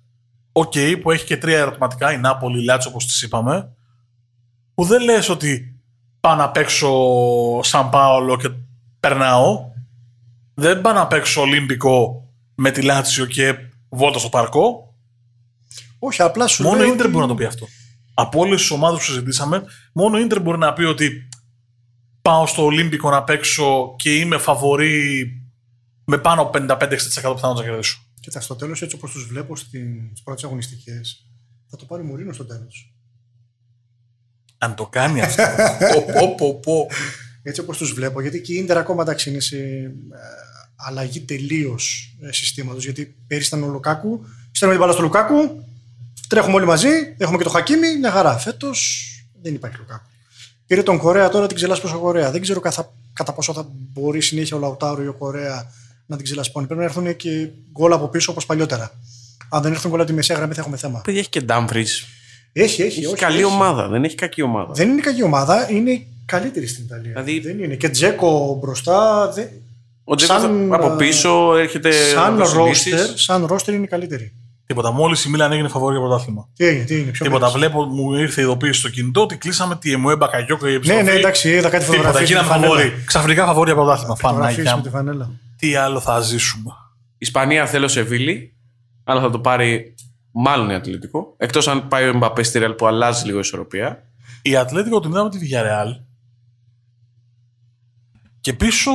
οκ, 0.51 0.73
που 1.01 1.11
έχει 1.11 1.25
και 1.25 1.37
τρία 1.37 1.57
ερωτηματικά, 1.57 2.13
η 2.13 2.17
Νάπολη, 2.17 2.59
η 2.59 2.63
Λάτσιο 2.63 2.91
όπως 2.91 3.05
τις 3.05 3.21
είπαμε, 3.21 3.69
που 4.73 4.83
δεν 4.83 5.03
λες 5.03 5.29
ότι 5.29 5.75
πάω 6.19 6.35
να 6.35 6.49
παίξω 6.49 6.89
Σαν 7.63 7.89
Πάολο 7.89 8.37
και 8.37 8.49
περνάω. 8.99 9.69
Δεν 10.53 10.81
πάω 10.81 10.93
να 10.93 11.07
παίξω 11.07 11.41
Ολύμπικο 11.41 12.23
με 12.55 12.71
τη 12.71 12.81
Λάτσιο 12.81 13.25
και 13.25 13.55
βόλτα 13.89 14.19
στο 14.19 14.29
παρκό. 14.29 14.95
Όχι, 15.99 16.21
απλά 16.21 16.47
σου 16.47 16.63
Μόνο 16.63 16.75
λέω 16.77 16.85
η 16.85 16.89
Ίντερ 16.89 17.01
ότι- 17.01 17.11
μπορεί 17.13 17.23
να 17.25 17.31
το 17.31 17.35
πει 17.37 17.45
αυτό. 17.45 17.67
Από 18.13 18.39
όλες 18.39 18.59
τις 18.61 18.71
ομάδες 18.71 18.99
που 18.99 19.05
συζητήσαμε, 19.05 19.63
μόνο 19.93 20.17
η 20.17 20.21
Ίντερ 20.23 20.41
μπορεί 20.41 20.57
να 20.57 20.73
πει 20.73 20.83
ότι 20.83 21.27
πάω 22.21 22.45
στο 22.47 22.63
Ολύμπικο 22.65 23.09
να 23.09 23.23
παίξω 23.23 23.95
και 23.97 24.15
είμαι 24.15 24.37
φαβορή 24.37 25.25
με 26.05 26.17
πάνω 26.17 26.41
από 26.41 26.49
55-60% 26.51 27.33
πιθανότητα 27.35 27.53
να 27.53 27.63
κερδίσω. 27.63 27.99
Κοίτα, 28.19 28.41
στο 28.41 28.55
τέλος, 28.55 28.81
έτσι 28.81 28.95
όπως 28.95 29.11
τους 29.11 29.27
βλέπω 29.27 29.55
στις 29.55 30.21
πρώτες 30.23 30.43
αγωνιστικές, 30.43 31.25
θα 31.69 31.77
το 31.77 31.85
πάρει 31.85 32.03
Μουρίνο 32.03 32.33
στο 32.33 32.45
τέλος. 32.45 32.93
Αν 34.57 34.75
το 34.75 34.85
κάνει 34.87 35.21
αυτό. 35.21 35.43
πω, 35.93 36.13
πω, 36.19 36.35
πω, 36.35 36.59
πω. 36.59 36.87
Έτσι 37.43 37.61
όπως 37.61 37.77
τους 37.77 37.93
βλέπω, 37.93 38.21
γιατί 38.21 38.41
και 38.41 38.53
η 38.53 38.55
Ίντερ 38.55 38.77
ακόμα 38.77 39.01
εντάξει 39.01 39.29
είναι 39.29 39.39
σε 39.39 39.57
ε, 39.57 39.91
αλλαγή 40.75 41.19
τελείως 41.19 42.15
συστήματος. 42.29 42.83
Γιατί 42.83 43.15
πέρυσι 43.27 43.47
ήταν 43.47 43.63
ο 43.63 43.67
Λουκάκου, 43.71 44.25
στέλνουμε 44.51 44.79
την 44.79 44.79
μπάλα 44.79 44.91
στο 44.91 45.01
Λουκάκου, 45.01 45.65
τρέχουμε 46.27 46.55
όλοι 46.55 46.65
μαζί, 46.65 46.89
έχουμε 47.17 47.37
και 47.37 47.43
το 47.43 47.49
Χακίμι, 47.49 47.97
μια 47.97 48.11
χαρά. 48.11 48.37
Φέτος 48.37 49.05
δεν 49.41 49.53
υπάρχει 49.53 49.77
Λουκάκου. 49.77 50.05
Πήρε 50.67 50.83
τον 50.83 50.97
Κορέα 50.97 51.29
τώρα 51.29 51.47
την 51.47 51.55
ξελάσει 51.55 51.81
προ 51.81 51.91
ο 51.95 51.99
Κορέα. 51.99 52.31
Δεν 52.31 52.41
ξέρω 52.41 52.59
καθα, 52.59 52.93
κατά 53.13 53.33
πόσο 53.33 53.53
θα 53.53 53.67
μπορεί 53.71 54.21
συνέχεια 54.21 54.57
ο 54.57 54.59
Λαουτάρο 54.59 55.03
ή 55.03 55.07
ο 55.07 55.13
Κορέα 55.13 55.71
να 56.05 56.15
την 56.15 56.25
ξελασπώνει. 56.25 56.65
Πρέπει 56.65 56.81
να 56.81 56.87
έρθουν 56.87 57.15
και 57.15 57.49
γκολ 57.71 57.93
από 57.93 58.07
πίσω 58.07 58.31
όπως 58.31 58.45
παλιότερα. 58.45 58.91
Αν 59.49 59.61
δεν 59.61 59.71
έρθουν 59.71 59.89
γκολ 59.89 59.99
από 59.99 60.09
τη 60.09 60.15
μεσαία 60.15 60.37
γραμμή 60.37 60.53
θα 60.53 60.61
έχουμε 60.61 60.77
θέμα. 60.77 61.01
Παιδιά 61.01 61.19
έχει 61.19 61.29
και 61.29 61.41
Ντάμφρι. 61.41 61.81
Έχει, 61.81 62.81
έχει. 62.81 62.81
Έχει 62.81 63.05
όχι, 63.05 63.15
καλή 63.15 63.35
έχει. 63.35 63.43
ομάδα. 63.43 63.87
Δεν 63.87 64.03
έχει 64.03 64.15
κακή 64.15 64.41
ομάδα. 64.41 64.73
Δεν 64.73 64.89
είναι 64.89 65.01
κακή 65.01 65.23
ομάδα, 65.23 65.71
είναι 65.71 66.05
καλύτερη 66.31 66.67
στην 66.67 66.83
Ιταλία. 66.83 67.11
Δηλαδή- 67.11 67.39
δεν 67.39 67.59
είναι. 67.63 67.75
Και 67.75 67.89
Τζέκο 67.89 68.57
μπροστά. 68.61 69.27
Δεν... 69.31 69.47
Ο 70.03 70.15
Τζέκος 70.15 70.41
σαν, 70.41 70.73
από 70.73 70.91
ε, 70.91 70.95
πίσω 70.97 71.55
έρχεται. 71.57 71.91
σαν 71.91 72.33
ο 72.33 72.37
Βασιλίσης. 72.37 72.91
ρόστερ, 72.91 73.17
σαν 73.17 73.45
ρόστερ 73.45 73.73
είναι 73.73 73.83
η 73.83 73.87
καλύτερη. 73.87 74.33
Τίποτα. 74.65 74.91
Μόλις 74.91 75.23
η 75.25 75.29
Μίλαν 75.29 75.51
έγινε 75.51 75.67
φαβόρη 75.67 75.97
για 75.97 76.05
πρωτάθλημα. 76.07 76.47
Τι 76.55 76.65
έγινε, 76.65 76.83
τι 76.83 76.99
είναι, 76.99 77.11
πιο 77.11 77.25
Τίποτα. 77.25 77.45
πέρυσι. 77.51 77.57
Βλέπω, 77.57 77.83
μου 77.85 78.13
ήρθε 78.13 78.41
η 78.41 78.43
ειδοποίηση 78.43 78.79
στο 78.79 78.89
κινητό 78.89 79.21
ότι 79.21 79.37
κλείσαμε 79.37 79.75
τη 79.75 79.91
Εμουέ 79.93 80.15
Μπακαγιόκο 80.15 80.65
η 80.67 80.69
Ναι, 80.69 80.75
επιστροφή. 80.75 81.03
ναι, 81.03 81.11
εντάξει, 81.11 81.49
είδα 81.49 81.69
κάτι 81.69 81.83
Τίποτα. 81.85 81.97
φωτογραφίες 81.97 82.29
με 82.29 82.35
Γίναμε 82.35 82.47
τη 82.47 82.53
φανέλα. 82.53 82.73
φαβόρη. 82.81 83.03
Ξαφνικά 83.05 83.45
φαβόρη 83.45 83.71
για 83.71 83.79
πρωτάθλημα. 83.81 84.15
Φωτογραφίες 84.15 84.55
Παναγιά 84.55 84.75
με 84.75 84.81
τη 84.81 84.87
μου. 84.87 84.93
φανέλα. 84.95 85.29
Τι 85.57 85.75
άλλο 85.75 85.99
θα 85.99 86.19
ζήσουμε. 86.19 86.71
Ισπανία 87.17 87.65
θέλω 87.65 87.87
σε 87.87 88.01
Βίλη, 88.01 88.53
αλλά 89.03 89.21
θα 89.21 89.29
το 89.29 89.39
πάρει 89.39 89.93
μάλλον 90.31 90.69
η 90.69 90.73
Ατλητικό. 90.73 91.33
Εκτός 91.37 91.67
αν 91.67 91.87
πάει 91.87 92.09
ο 92.09 92.13
Μπαπέ 92.13 92.43
στη 92.43 92.59
Ρεάλ 92.59 92.73
που 92.73 92.85
αλλάζει 92.87 93.25
λίγο 93.25 93.37
η 93.37 93.41
ισορροπία. 93.43 94.03
Η 94.41 94.55
Ατλέτικο 94.55 94.99
την 94.99 95.09
είδαμε 95.11 95.29
τη 95.29 95.37
Villarreal. 95.41 95.99
Και 98.41 98.53
πίσω. 98.53 98.91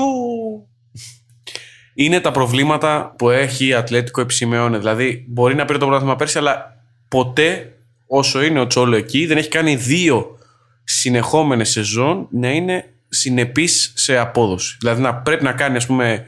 Είναι 1.94 2.20
τα 2.20 2.30
προβλήματα 2.30 3.14
που 3.18 3.30
έχει 3.30 3.66
η 3.66 3.74
Ατλέτικο 3.74 4.20
επισημεώνει. 4.20 4.78
Δηλαδή, 4.78 5.24
μπορεί 5.28 5.54
να 5.54 5.64
πήρε 5.64 5.78
το 5.78 5.84
πρωτάθλημα 5.84 6.16
πέρσι, 6.16 6.38
αλλά 6.38 6.82
ποτέ 7.08 7.76
όσο 8.06 8.42
είναι 8.42 8.60
ο 8.60 8.66
Τσόλο 8.66 8.96
εκεί 8.96 9.26
δεν 9.26 9.36
έχει 9.36 9.48
κάνει 9.48 9.76
δύο 9.76 10.38
συνεχόμενες 10.84 11.70
σεζόν 11.70 12.28
να 12.30 12.50
είναι 12.50 12.94
συνεπής 13.08 13.92
σε 13.96 14.16
απόδοση. 14.16 14.76
Δηλαδή, 14.80 15.02
να 15.02 15.14
πρέπει 15.14 15.44
να 15.44 15.52
κάνει, 15.52 15.76
ας 15.76 15.86
πούμε, 15.86 16.24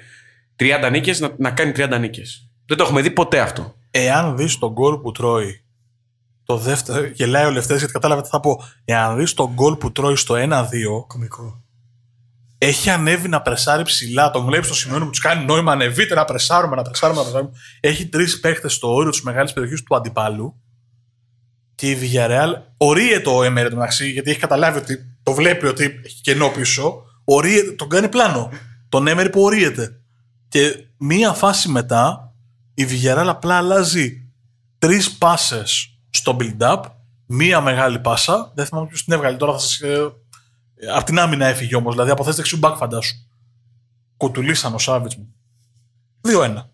30 0.57 0.89
νίκες, 0.91 1.21
να, 1.21 1.35
να 1.37 1.51
κάνει 1.51 1.73
30 1.77 1.99
νίκες. 2.01 2.51
Δεν 2.66 2.77
το 2.77 2.83
έχουμε 2.83 3.01
δει 3.01 3.11
ποτέ 3.11 3.41
αυτό. 3.41 3.75
Εάν 3.91 4.37
δεις 4.37 4.59
τον 4.59 4.73
γκολ 4.73 4.97
που 4.97 5.12
τρώει. 5.12 5.62
Το 6.45 6.57
δεύτερο. 6.57 7.07
Γελάει 7.07 7.45
ο 7.45 7.51
Λευτέρης 7.51 7.79
γιατί 7.79 7.93
κατάλαβε 7.93 8.23
τι 8.23 8.29
θα 8.29 8.41
πω. 8.41 8.62
Εάν 8.85 9.16
δεις 9.16 9.35
τον 9.35 9.53
γκολ 9.53 9.75
που 9.75 9.93
τρώει 9.93 10.16
στο 10.16 10.35
1-2, 10.35 11.07
Κομικό. 11.07 11.62
Έχει 12.59 12.91
ανέβει 12.91 13.29
να 13.29 13.43
πρεσάρει 13.43 13.83
ψηλά. 13.83 14.31
Τον 14.31 14.45
βλέπεις 14.45 14.67
στο 14.67 14.75
σημείο 14.75 14.99
που 14.99 15.11
τους 15.11 15.19
κάνει 15.19 15.45
νόημα 15.45 15.73
ανεβείτε 15.73 16.15
να 16.15 16.25
πρεσάρουμε, 16.25 16.77
να 16.77 16.83
πρεσάρουμε, 16.83 17.19
να 17.19 17.25
πρεσάρουμε. 17.25 17.59
Έχει 17.81 18.07
τρεις 18.07 18.41
παίχτες 18.41 18.73
στο 18.73 18.95
όριο 18.95 19.11
της 19.11 19.23
μεγάλης 19.23 19.53
περιοχής 19.53 19.83
του 19.83 19.97
αντιπάλου. 19.97 20.63
Και 21.75 21.91
η 21.91 21.99
Villarreal 22.01 22.53
ορίεται 22.77 23.29
ο 23.29 23.43
Έμερ 23.43 23.73
μεταξύ, 23.75 24.11
γιατί 24.11 24.31
έχει 24.31 24.39
καταλάβει 24.39 24.79
ότι 24.79 25.19
το 25.23 25.33
βλέπει 25.33 25.67
ότι 25.67 26.01
έχει 26.05 26.21
κενό 26.21 26.49
πίσω. 26.49 27.03
Ορίεται, 27.25 27.71
τον 27.71 27.89
κάνει 27.89 28.09
πλάνο. 28.09 28.51
Τον 28.89 29.07
Έμερ 29.07 29.31
που 29.31 29.43
ορίεται. 29.43 30.01
Και 30.49 30.75
μία 30.97 31.33
φάση 31.33 31.69
μετά, 31.69 32.35
η 32.75 32.87
Villarreal 32.91 33.27
απλά 33.27 33.57
αλλάζει 33.57 34.31
τρεις 34.79 35.19
πάσες 35.19 35.99
στο 36.11 36.37
build-up. 36.41 36.83
Μία 37.27 37.61
μεγάλη 37.61 37.99
πάσα. 37.99 38.53
Δεν 38.55 38.67
θυμάμαι 38.67 38.87
ποιος 38.87 39.05
την 39.05 39.13
έβγαλε 39.13 39.37
τώρα. 39.37 39.53
Θα 39.53 39.59
σας, 39.59 39.81
ε, 39.81 40.13
Απ' 40.95 41.05
την 41.05 41.18
άμυνα 41.18 41.47
έφυγε 41.47 41.74
όμως, 41.74 41.93
δηλαδή 41.93 42.11
από 42.11 42.24
θέση 42.24 42.37
δεξιού 42.37 42.59
μπακ 42.59 42.76
φαντάσου. 42.76 43.16
Κουτουλήσαν 44.16 44.74
ο 44.74 44.79
Σάβιτς 44.79 45.16
μου. 45.16 45.35
2-1. 46.20 46.64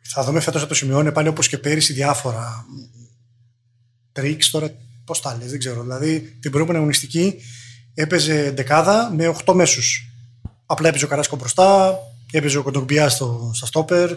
Θα 0.00 0.24
δούμε 0.24 0.40
φέτος 0.40 0.60
θα 0.60 0.66
το 0.66 0.74
σημειώνει 0.74 1.12
πάλι 1.12 1.28
όπως 1.28 1.48
και 1.48 1.58
πέρυσι 1.58 1.92
διάφορα 1.92 2.66
τρίξ 4.12 4.50
τώρα. 4.50 4.70
Πώς 5.04 5.20
τα 5.20 5.36
λες, 5.40 5.50
δεν 5.50 5.58
ξέρω. 5.58 5.82
Δηλαδή 5.82 6.20
την 6.20 6.50
προηγούμενη 6.50 6.78
αγωνιστική 6.78 7.34
έπαιζε 7.94 8.52
δεκάδα 8.56 9.10
με 9.14 9.34
8 9.44 9.54
μέσους. 9.54 10.08
Απλά 10.66 10.88
έπαιζε 10.88 11.04
ο 11.04 11.08
Καράσκο 11.08 11.36
μπροστά, 11.36 11.98
έπαιζε 12.30 12.58
ο 12.58 12.62
Κοντογκμπιά 12.62 13.08
στο, 13.08 13.50
στα 13.54 13.66
στόπερ. 13.66 14.10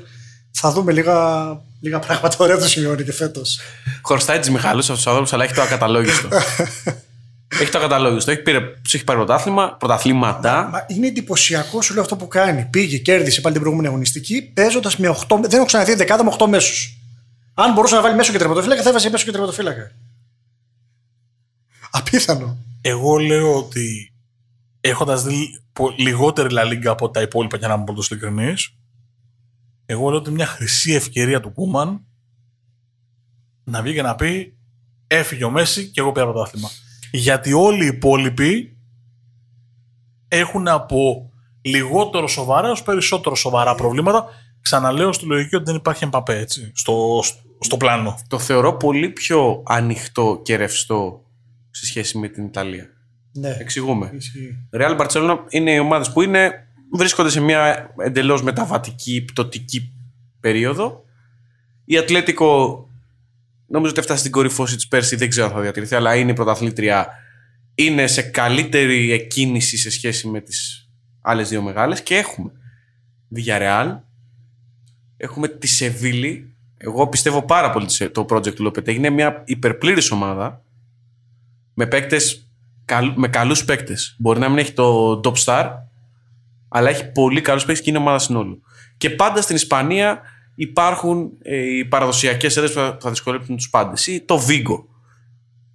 Θα 0.52 0.72
δούμε 0.72 0.92
λίγα, 0.92 1.48
λίγα 1.80 2.00
πράγματα 2.00 2.36
ωραία 2.40 2.58
το 2.58 2.68
σημειώνει 2.68 3.04
και 3.04 3.14
φέτος. 3.14 3.60
Χωριστάει 4.02 4.40
τι 4.40 4.52
Μιχαλού 4.52 4.80
αυτού 4.80 4.94
του 4.94 5.10
ανθρώπου, 5.10 5.30
αλλά 5.32 5.44
έχει 5.44 5.54
το 5.54 5.62
ακαταλόγιστο. 5.62 6.28
έχει 7.48 7.72
το 7.72 7.78
ακαταλόγιστο. 7.78 8.32
Έχει, 8.32 8.42
πήρε, 8.42 8.60
τους 8.84 8.94
έχει 8.94 9.04
πάρει 9.04 9.20
πρωτάθλημα, 9.20 9.76
πρωταθλήματα. 9.76 10.68
Μα 10.72 10.86
είναι 10.88 11.08
εντυπωσιακό 11.08 11.82
σου 11.82 11.94
λέω 11.94 12.02
αυτό 12.02 12.16
που 12.16 12.28
κάνει. 12.28 12.66
Πήγε, 12.70 12.98
κέρδισε 12.98 13.42
πάλι 13.42 13.54
την 13.54 13.62
προηγούμενη 13.64 13.94
αγωνιστική, 13.94 14.42
παίζοντας 14.42 14.98
με 14.98 15.10
8. 15.28 15.40
Δεν 15.42 15.52
έχω 15.54 15.66
ξαναδεί 15.66 15.94
δεκάδα 15.96 16.24
με 16.24 16.36
8 16.40 16.46
μέσους. 16.48 16.98
Αν 17.54 17.74
μπορούσε 17.74 17.96
να 17.96 18.02
βάλει 18.02 18.16
μέσο 18.16 18.32
και 18.32 18.38
τερματοφύλακα, 18.38 18.82
θα 18.82 18.90
έβαζε 18.90 19.10
μέσο 19.10 19.26
και 19.26 19.32
τερματοφύλακα. 19.32 19.92
Απίθανο. 21.92 22.58
Εγώ 22.82 23.18
λέω 23.18 23.58
ότι 23.58 24.14
έχοντας 24.82 25.24
δει 25.24 25.62
πο- 25.74 25.94
λιγότερη 25.98 26.48
La 26.52 26.64
Liga 26.74 26.86
από 26.86 27.10
τα 27.10 27.22
υπόλοιπα, 27.22 27.58
για 27.58 27.68
να 27.68 27.74
είμαι 27.74 27.84
πολύ 27.84 28.04
ειλικρινής, 28.10 28.74
εγώ 29.86 30.10
λέω 30.10 30.20
ότι 30.20 30.32
μια 30.32 30.46
χρυσή 30.46 30.94
ευκαιρία 30.94 31.40
του 31.40 31.52
Κούμαν 31.52 32.06
να 33.64 33.82
βγει 33.82 33.94
και 33.94 34.02
να 34.02 34.16
πει 34.16 34.58
έφυγε 35.08 35.44
ο 35.44 35.50
Μέση 35.50 35.88
και 35.88 36.00
εγώ 36.00 36.12
πήρα 36.12 36.26
πρωτάθλημα. 36.32 36.70
Γιατί 37.18 37.54
όλοι 37.54 37.84
οι 37.84 37.88
υπόλοιποι 37.88 38.78
έχουν 40.28 40.68
από 40.68 41.32
λιγότερο 41.62 42.28
σοβαρά 42.28 42.72
ως 42.72 42.84
περισσότερο 42.84 43.36
σοβαρά 43.36 43.76
προβλήματα. 43.76 44.26
Ξαναλέω 44.62 45.14
στη 45.14 45.26
λογική 45.26 45.56
ότι 45.56 45.66
δεν 45.66 45.76
υπάρχει 45.76 46.04
εμπαπέ 46.04 46.40
έτσι, 46.40 46.72
στο, 46.76 47.24
στο 47.60 47.78
πλάνο. 47.78 48.18
Το 48.28 48.40
θεωρώ 48.40 48.74
πολύ 48.74 49.10
πιο 49.10 49.64
ανοιχτό 49.66 50.42
και 50.44 50.56
ρευστό 50.56 51.26
σε 51.70 51.86
σχέση 51.86 52.18
με 52.18 52.28
την 52.28 52.46
Ιταλία. 52.46 52.90
Ναι. 53.34 53.56
Εξηγούμε. 53.60 54.12
Ισχύει. 54.14 54.70
Real 54.74 54.98
Barcelona 55.00 55.38
είναι 55.50 55.72
οι 55.72 55.80
ομάδες 55.80 56.12
που 56.12 56.22
είναι 56.22 56.52
βρίσκονται 56.94 57.30
σε 57.30 57.40
μια 57.40 57.94
εντελώς 57.98 58.44
μεταβατική, 58.44 59.26
πτωτική 59.26 59.94
περίοδο. 60.40 61.04
Η 61.86 61.98
Ατλέτικο 61.98 62.82
νομίζω 63.68 63.92
ότι 63.92 64.00
έφτασε 64.00 64.20
στην 64.20 64.32
κορυφώση 64.32 64.76
της 64.76 64.88
πέρσι, 64.88 65.16
δεν 65.16 65.30
ξέρω 65.30 65.48
αν 65.48 65.54
θα 65.54 65.62
διατηρηθεί, 65.62 65.96
αλλά 65.96 66.16
είναι 66.16 66.32
η 66.32 66.34
πρωταθλήτρια. 66.34 67.08
Είναι 67.76 68.08
σε 68.08 68.22
καλύτερη 68.22 69.12
εκκίνηση 69.12 69.78
σε 69.78 69.90
σχέση 69.90 70.28
με 70.28 70.42
τις 70.42 70.90
άλλες 71.22 71.50
δύο 71.50 71.62
μεγάλες 71.62 72.02
και 72.02 72.16
έχουμε 72.16 72.52
Villarreal, 73.36 73.98
έχουμε 75.18 75.48
τη 75.48 75.68
Σεβίλη. 75.68 76.56
Εγώ 76.78 77.08
πιστεύω 77.08 77.42
πάρα 77.42 77.70
πολύ 77.70 77.86
το 78.12 78.26
project 78.30 78.54
του 78.56 78.64
Λοπετέ. 78.64 78.92
Είναι 78.92 79.10
μια 79.10 79.44
υπερπλήρης 79.46 80.12
ομάδα 80.12 80.62
με 81.74 81.86
παίκτες, 81.86 82.48
με 83.16 83.28
καλούς 83.28 83.66
παίκτες. 83.66 84.16
Μπορεί 84.18 84.40
να 84.40 84.50
μην 84.50 84.58
έχει 84.58 84.74
το 84.74 85.20
top 85.24 85.34
star, 85.46 85.72
αλλά 86.68 86.90
έχει 86.90 87.12
πολύ 87.12 87.42
καλούς 87.42 87.66
παίκτες 87.66 87.84
και 87.84 87.90
είναι 87.90 88.00
ομάδα 88.00 88.20
συνόλου. 88.20 88.62
Και 88.98 89.10
πάντα 89.10 89.42
στην 89.42 89.56
Ισπανία 89.56 90.22
υπάρχουν 90.60 91.32
ε, 91.42 91.56
οι 91.56 91.86
παραδοσιακές 91.86 92.58
έδρες 92.58 92.74
που 92.74 92.98
θα 93.02 93.10
δυσκολέψουν 93.10 93.56
τους 93.56 93.70
πάντες. 93.70 94.08
Ή 94.08 94.22
το 94.22 94.42
Vigo 94.48 94.84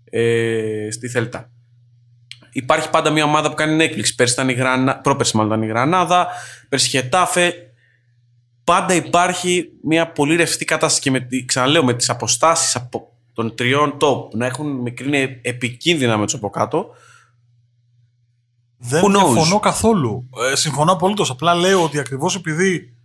ε, 0.04 0.88
στη 0.90 1.08
Θέλτα. 1.08 1.50
Υπάρχει 2.52 2.90
πάντα 2.90 3.10
μια 3.10 3.24
ομάδα 3.24 3.48
που 3.48 3.54
κάνει 3.54 3.84
έκπληξη. 3.84 4.14
Πέρσι 4.14 4.32
ήταν 4.32 4.48
η 4.48 4.52
Γρανα... 4.52 4.98
Πρόπερσι 4.98 5.36
μάλλον 5.36 5.52
ήταν 5.52 5.62
η 5.62 5.66
Γρανάδα, 5.66 6.26
πέρσι 6.68 6.88
Χετάφε. 6.88 7.54
Πάντα 8.64 8.94
υπάρχει 8.94 9.68
μια 9.82 10.12
πολύ 10.12 10.36
ρευστή 10.36 10.64
κατάσταση 10.64 11.00
και 11.00 11.10
με, 11.10 11.28
ξαναλέω 11.46 11.84
με 11.84 11.94
τις 11.94 12.10
αποστάσεις 12.10 12.76
από 12.76 13.12
των 13.32 13.54
τριών 13.54 13.96
top 14.00 14.30
να 14.32 14.46
έχουν 14.46 14.70
μικρή 14.70 15.40
επικίνδυνα 15.42 16.16
με 16.16 16.24
τους 16.24 16.34
από 16.34 16.50
κάτω. 16.50 16.86
Δεν 18.78 19.00
συμφωνώ 19.00 19.58
καθόλου. 19.58 20.28
Ε, 20.52 20.56
συμφωνώ 20.56 20.92
απολύτως. 20.92 21.30
Απλά 21.30 21.54
λέω 21.54 21.82
ότι 21.82 21.98
ακριβώς 21.98 22.34
επειδή 22.34 22.96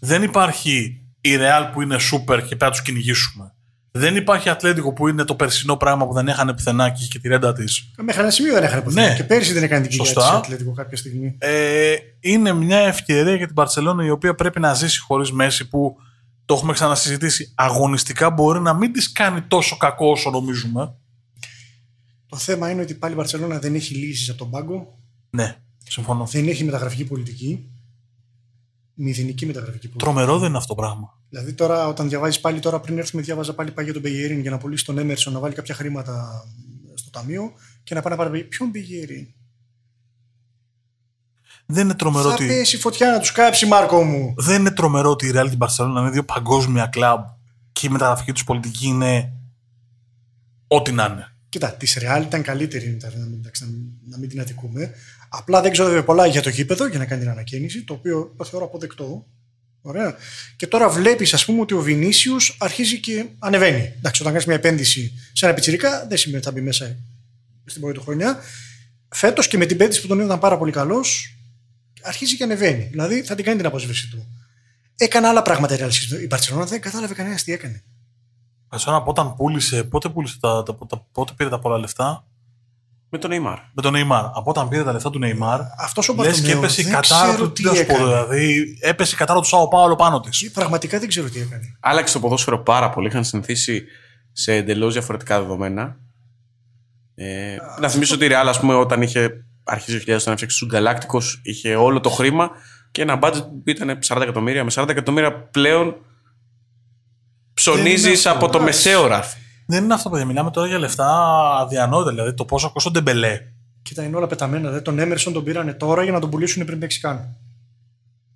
δεν 0.00 0.22
υπάρχει 0.22 1.01
η 1.24 1.36
Real 1.38 1.70
που 1.72 1.82
είναι 1.82 1.96
super 1.96 2.36
και 2.36 2.44
πρέπει 2.44 2.64
να 2.64 2.70
τους 2.70 2.82
κυνηγήσουμε. 2.82 3.54
Δεν 3.94 4.16
υπάρχει 4.16 4.48
Ατλέτικο 4.48 4.92
που 4.92 5.08
είναι 5.08 5.24
το 5.24 5.34
περσινό 5.34 5.76
πράγμα 5.76 6.06
που 6.06 6.12
δεν 6.12 6.28
έχανε 6.28 6.52
πουθενά 6.52 6.90
και 6.90 6.96
είχε 6.98 7.08
και 7.08 7.18
τη 7.18 7.28
ρέντα 7.28 7.52
της. 7.52 7.90
Μέχρι 8.02 8.20
ένα 8.20 8.30
σημείο 8.30 8.52
δεν 8.52 8.62
έχανε 8.62 8.82
πουθενά. 8.82 9.08
Ναι. 9.08 9.14
Και 9.14 9.24
πέρσι 9.24 9.52
δεν 9.52 9.62
έκανε 9.62 9.86
την 9.86 9.90
κοιλιά 9.90 10.14
της 10.14 10.24
Ατλέτικο 10.24 10.72
κάποια 10.72 10.96
στιγμή. 10.96 11.34
Ε, 11.38 11.94
είναι 12.20 12.52
μια 12.52 12.78
ευκαιρία 12.78 13.34
για 13.34 13.46
την 13.46 13.54
Παρσελόνα 13.54 14.04
η 14.04 14.10
οποία 14.10 14.34
πρέπει 14.34 14.60
να 14.60 14.74
ζήσει 14.74 15.00
χωρίς 15.00 15.32
Μέση 15.32 15.68
που 15.68 15.96
το 16.44 16.54
έχουμε 16.54 16.72
ξανασυζητήσει. 16.72 17.52
Αγωνιστικά 17.54 18.30
μπορεί 18.30 18.60
να 18.60 18.74
μην 18.74 18.92
της 18.92 19.12
κάνει 19.12 19.40
τόσο 19.40 19.76
κακό 19.76 20.10
όσο 20.10 20.30
νομίζουμε. 20.30 20.94
Το 22.28 22.36
θέμα 22.36 22.70
είναι 22.70 22.82
ότι 22.82 22.94
πάλι 22.94 23.12
η 23.12 23.16
Παρσελόνα 23.16 23.58
δεν 23.58 23.74
έχει 23.74 23.94
λύσεις 23.94 24.28
από 24.28 24.38
τον 24.38 24.50
πάγκο. 24.50 24.98
Ναι, 25.30 25.56
συμφωνώ. 25.88 26.26
Δεν 26.26 26.48
έχει 26.48 26.64
μεταγραφική 26.64 27.04
πολιτική 27.04 27.71
μηδενική 29.02 29.46
μεταγραφική 29.46 29.88
πολιτική. 29.88 30.04
Τρομερό 30.04 30.38
δεν 30.38 30.48
είναι 30.48 30.56
αυτό 30.56 30.74
το 30.74 30.80
πράγμα. 30.82 31.18
Δηλαδή 31.28 31.52
τώρα, 31.52 31.86
όταν 31.86 32.08
διαβάζεις 32.08 32.40
πάλι 32.40 32.60
τώρα, 32.60 32.80
πριν 32.80 32.98
έρθουμε, 32.98 33.22
διάβαζα 33.22 33.54
πάλι 33.54 33.70
πάει 33.70 33.84
για 33.84 33.94
τον 33.94 34.02
Μπεγερήν 34.02 34.40
για 34.40 34.50
να 34.50 34.58
πουλήσει 34.58 34.84
τον 34.84 34.98
Έμερσον 34.98 35.32
να 35.32 35.38
βάλει 35.38 35.54
κάποια 35.54 35.74
χρήματα 35.74 36.44
στο 36.94 37.10
ταμείο 37.10 37.52
και 37.82 37.94
να 37.94 38.02
πάει 38.02 38.16
να 38.16 38.24
πάρει. 38.24 38.44
Ποιον 38.44 38.68
Μπεγερήν. 38.68 39.26
Δεν 41.66 41.84
είναι 41.84 41.94
τρομερό 41.94 42.28
θα 42.28 42.34
ότι. 42.34 42.46
Θα 42.46 42.52
πέσει 42.52 42.78
φωτιά 42.78 43.10
να 43.10 43.18
τους 43.18 43.32
κάψει, 43.32 43.66
Μάρκο 43.66 44.02
μου. 44.02 44.34
Δεν 44.36 44.60
είναι 44.60 44.70
τρομερό 44.70 45.10
ότι 45.10 45.26
η 45.26 45.32
Real 45.34 45.46
και 45.48 45.54
η 45.54 45.58
Barcelona 45.60 45.98
είναι 45.98 46.10
δύο 46.10 46.24
παγκόσμια 46.24 46.86
κλαμπ 46.86 47.24
και 47.72 47.86
η 47.86 47.90
μεταγραφική 47.90 48.32
τους 48.32 48.44
πολιτική 48.44 48.86
είναι. 48.86 49.32
Ό,τι 50.66 50.92
να 50.92 51.04
είναι. 51.04 51.36
Κοίτα, 51.52 51.72
τη 51.72 51.92
Real 51.96 52.22
ήταν 52.26 52.42
καλύτερη, 52.42 52.98
να 54.08 54.18
μην 54.18 54.28
την 54.28 54.40
αδικούμε. 54.40 54.90
Απλά 55.28 55.60
δεν 55.60 55.72
ξέρω 55.72 56.04
πολλά 56.04 56.26
για 56.26 56.42
το 56.42 56.48
γήπεδο 56.48 56.86
για 56.86 56.98
να 56.98 57.04
κάνει 57.04 57.20
την 57.20 57.30
ανακαίνιση, 57.30 57.84
το 57.84 57.92
οποίο 57.92 58.34
το 58.36 58.44
θεωρώ 58.44 58.64
αποδεκτό. 58.64 59.26
Ωραία. 59.80 60.16
Και 60.56 60.66
τώρα 60.66 60.88
βλέπεις, 60.88 61.34
ας 61.34 61.44
πούμε, 61.44 61.60
ότι 61.60 61.74
ο 61.74 61.80
Βινίσιους 61.80 62.56
αρχίζει 62.58 63.00
και 63.00 63.26
ανεβαίνει. 63.38 63.92
Εντάξει, 63.96 64.20
όταν 64.20 64.32
κάνεις 64.32 64.46
μια 64.46 64.56
επένδυση 64.56 65.12
σε 65.32 65.44
ένα 65.44 65.54
πιτσυρικά, 65.54 66.06
δεν 66.08 66.18
σημαίνει 66.18 66.36
ότι 66.38 66.46
θα 66.46 66.52
μπει 66.52 66.60
μέσα 66.60 66.96
στην 67.64 67.80
πρώτη 67.80 67.96
του 67.98 68.02
χρονιά. 68.04 68.40
Φέτος 69.08 69.48
και 69.48 69.56
με 69.56 69.66
την 69.66 69.76
πέντηση 69.76 70.00
που 70.00 70.06
τον 70.06 70.20
ήταν 70.20 70.38
πάρα 70.38 70.58
πολύ 70.58 70.72
καλός, 70.72 71.36
αρχίζει 72.02 72.36
και 72.36 72.44
ανεβαίνει. 72.44 72.88
Δηλαδή 72.90 73.22
θα 73.22 73.34
την 73.34 73.44
κάνει 73.44 73.56
την 73.56 73.66
αποσβήση 73.66 74.10
του. 74.10 74.26
Έκανε 74.96 75.26
άλλα 75.26 75.42
πράγματα 75.42 75.88
η 76.22 76.26
Παρσελόνα, 76.26 76.64
δεν 76.64 76.80
κατάλαβε 76.80 77.14
κανένα 77.14 77.36
τι 77.36 77.52
έκανε. 77.52 77.82
Παρσελόνα, 78.72 79.04
όταν 79.06 79.34
πούλησε, 79.34 79.84
πότε 79.84 80.08
πούλησε 80.08 80.36
τα, 80.40 80.62
τα, 80.62 80.76
τα, 80.88 81.06
πότε 81.12 81.32
πήρε 81.36 81.50
τα 81.50 81.58
πολλά 81.58 81.78
λεφτά, 81.78 82.24
με 83.08 83.18
τον 83.18 83.30
Neymar. 83.32 83.56
Με 83.72 83.82
τον 83.82 83.94
Neymar. 83.96 84.30
Από 84.34 84.50
όταν 84.50 84.68
πήρε 84.68 84.84
τα 84.84 84.92
λεφτά 84.92 85.10
του 85.10 85.20
Neymar, 85.22 85.58
αυτός 85.78 86.08
ο 86.08 86.14
λες 86.14 86.40
και 86.40 86.52
έπεσε 86.52 86.80
η 86.80 86.84
κατάρα 86.84 87.36
του. 87.36 87.52
Τι 87.52 87.62
δηλαδή, 87.68 88.78
έπεσε 88.80 89.14
η 89.14 89.18
κατάρα 89.18 89.40
του 89.40 89.46
Σάο 89.46 89.68
Πάολο 89.68 89.96
πάνω 89.96 90.20
της. 90.20 90.50
Πραγματικά 90.50 90.98
δεν 90.98 91.08
ξέρω 91.08 91.28
τι 91.28 91.40
έκανε. 91.40 91.76
Άλλαξε 91.80 92.14
το 92.14 92.20
ποδόσφαιρο 92.20 92.58
πάρα 92.58 92.90
πολύ. 92.90 93.06
Είχαν 93.06 93.24
συνηθίσει 93.24 93.84
σε 94.32 94.54
εντελώς 94.54 94.92
διαφορετικά 94.92 95.40
δεδομένα. 95.40 95.96
Ε, 97.14 97.56
να 97.80 97.88
θυμίσω 97.88 98.14
ότι 98.14 98.24
η 98.24 98.28
Real, 98.30 98.46
ας 98.46 98.60
πούμε, 98.60 98.74
όταν 98.74 99.02
είχε 99.02 99.44
αρχίσει 99.64 100.04
το 100.04 100.12
2000 100.12 100.16
όταν 100.20 100.32
έφτιαξε 100.32 100.58
τους 100.58 100.68
Γκαλάκτικο, 100.68 101.22
είχε 101.42 101.74
όλο 101.74 102.00
το 102.00 102.08
χρήμα 102.08 102.50
και 102.90 103.02
ένα 103.02 103.18
budget 103.22 103.42
που 103.42 103.62
ήταν 103.64 103.98
40 104.06 104.20
εκατομμύρια. 104.22 104.64
Με 104.64 104.70
40 104.74 104.88
εκατομμύρια 104.88 105.32
πλέον 105.32 105.96
ψωνίζεις 107.62 108.26
από 108.26 108.48
το 108.48 108.60
μεσαίο 108.60 109.06
ράφι. 109.06 109.36
Δεν 109.66 109.84
είναι 109.84 109.94
αυτό 109.94 110.08
που 110.08 110.26
μιλάμε 110.26 110.50
τώρα 110.50 110.68
για 110.68 110.78
λεφτά 110.78 111.08
αδιανόητα. 111.60 112.10
Δηλαδή 112.10 112.34
το 112.34 112.44
πόσο 112.44 112.70
κόστο 112.72 113.00
μπελέ. 113.00 113.40
Κοίτα, 113.82 114.02
είναι 114.02 114.16
όλα 114.16 114.26
πεταμένα. 114.26 114.62
Δηλαδή 114.62 114.84
τον 114.84 114.98
Έμερσον 114.98 115.32
τον 115.32 115.44
πήρανε 115.44 115.72
τώρα 115.72 116.02
για 116.02 116.12
να 116.12 116.20
τον 116.20 116.30
πουλήσουν 116.30 116.64
πριν 116.64 116.78
παίξεις 116.78 117.00
καν. 117.00 117.36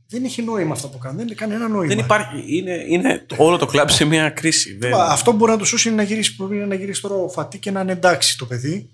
Δεν 0.09 0.25
έχει 0.25 0.43
νόημα 0.43 0.73
αυτό 0.73 0.89
που 0.89 0.99
κάνουν. 0.99 1.17
Δεν 1.19 1.27
έχει 1.27 1.37
κανένα 1.37 1.69
νόημα. 1.69 1.95
Δεν 1.95 1.99
υπάρχει. 1.99 2.57
Είναι, 2.57 2.85
είναι 2.89 3.27
όλο 3.37 3.57
το 3.57 3.67
κλαμπ 3.67 3.89
σε 3.89 4.05
μια 4.05 4.31
κρίση. 4.31 4.77
Δεν... 4.77 4.95
Αυτό 4.95 5.31
που 5.31 5.37
μπορεί 5.37 5.51
να 5.51 5.59
του 5.59 5.65
σώσει 5.65 5.89
είναι 5.89 5.97
να 5.97 6.03
γυρίσει, 6.03 6.37
να 6.69 6.75
γυρίσει 6.75 7.01
τώρα 7.01 7.15
ο 7.15 7.29
Φατή 7.29 7.59
και 7.59 7.71
να 7.71 7.81
είναι 7.81 7.93
εντάξει 7.93 8.39
το 8.39 8.47
παιδί. 8.47 8.91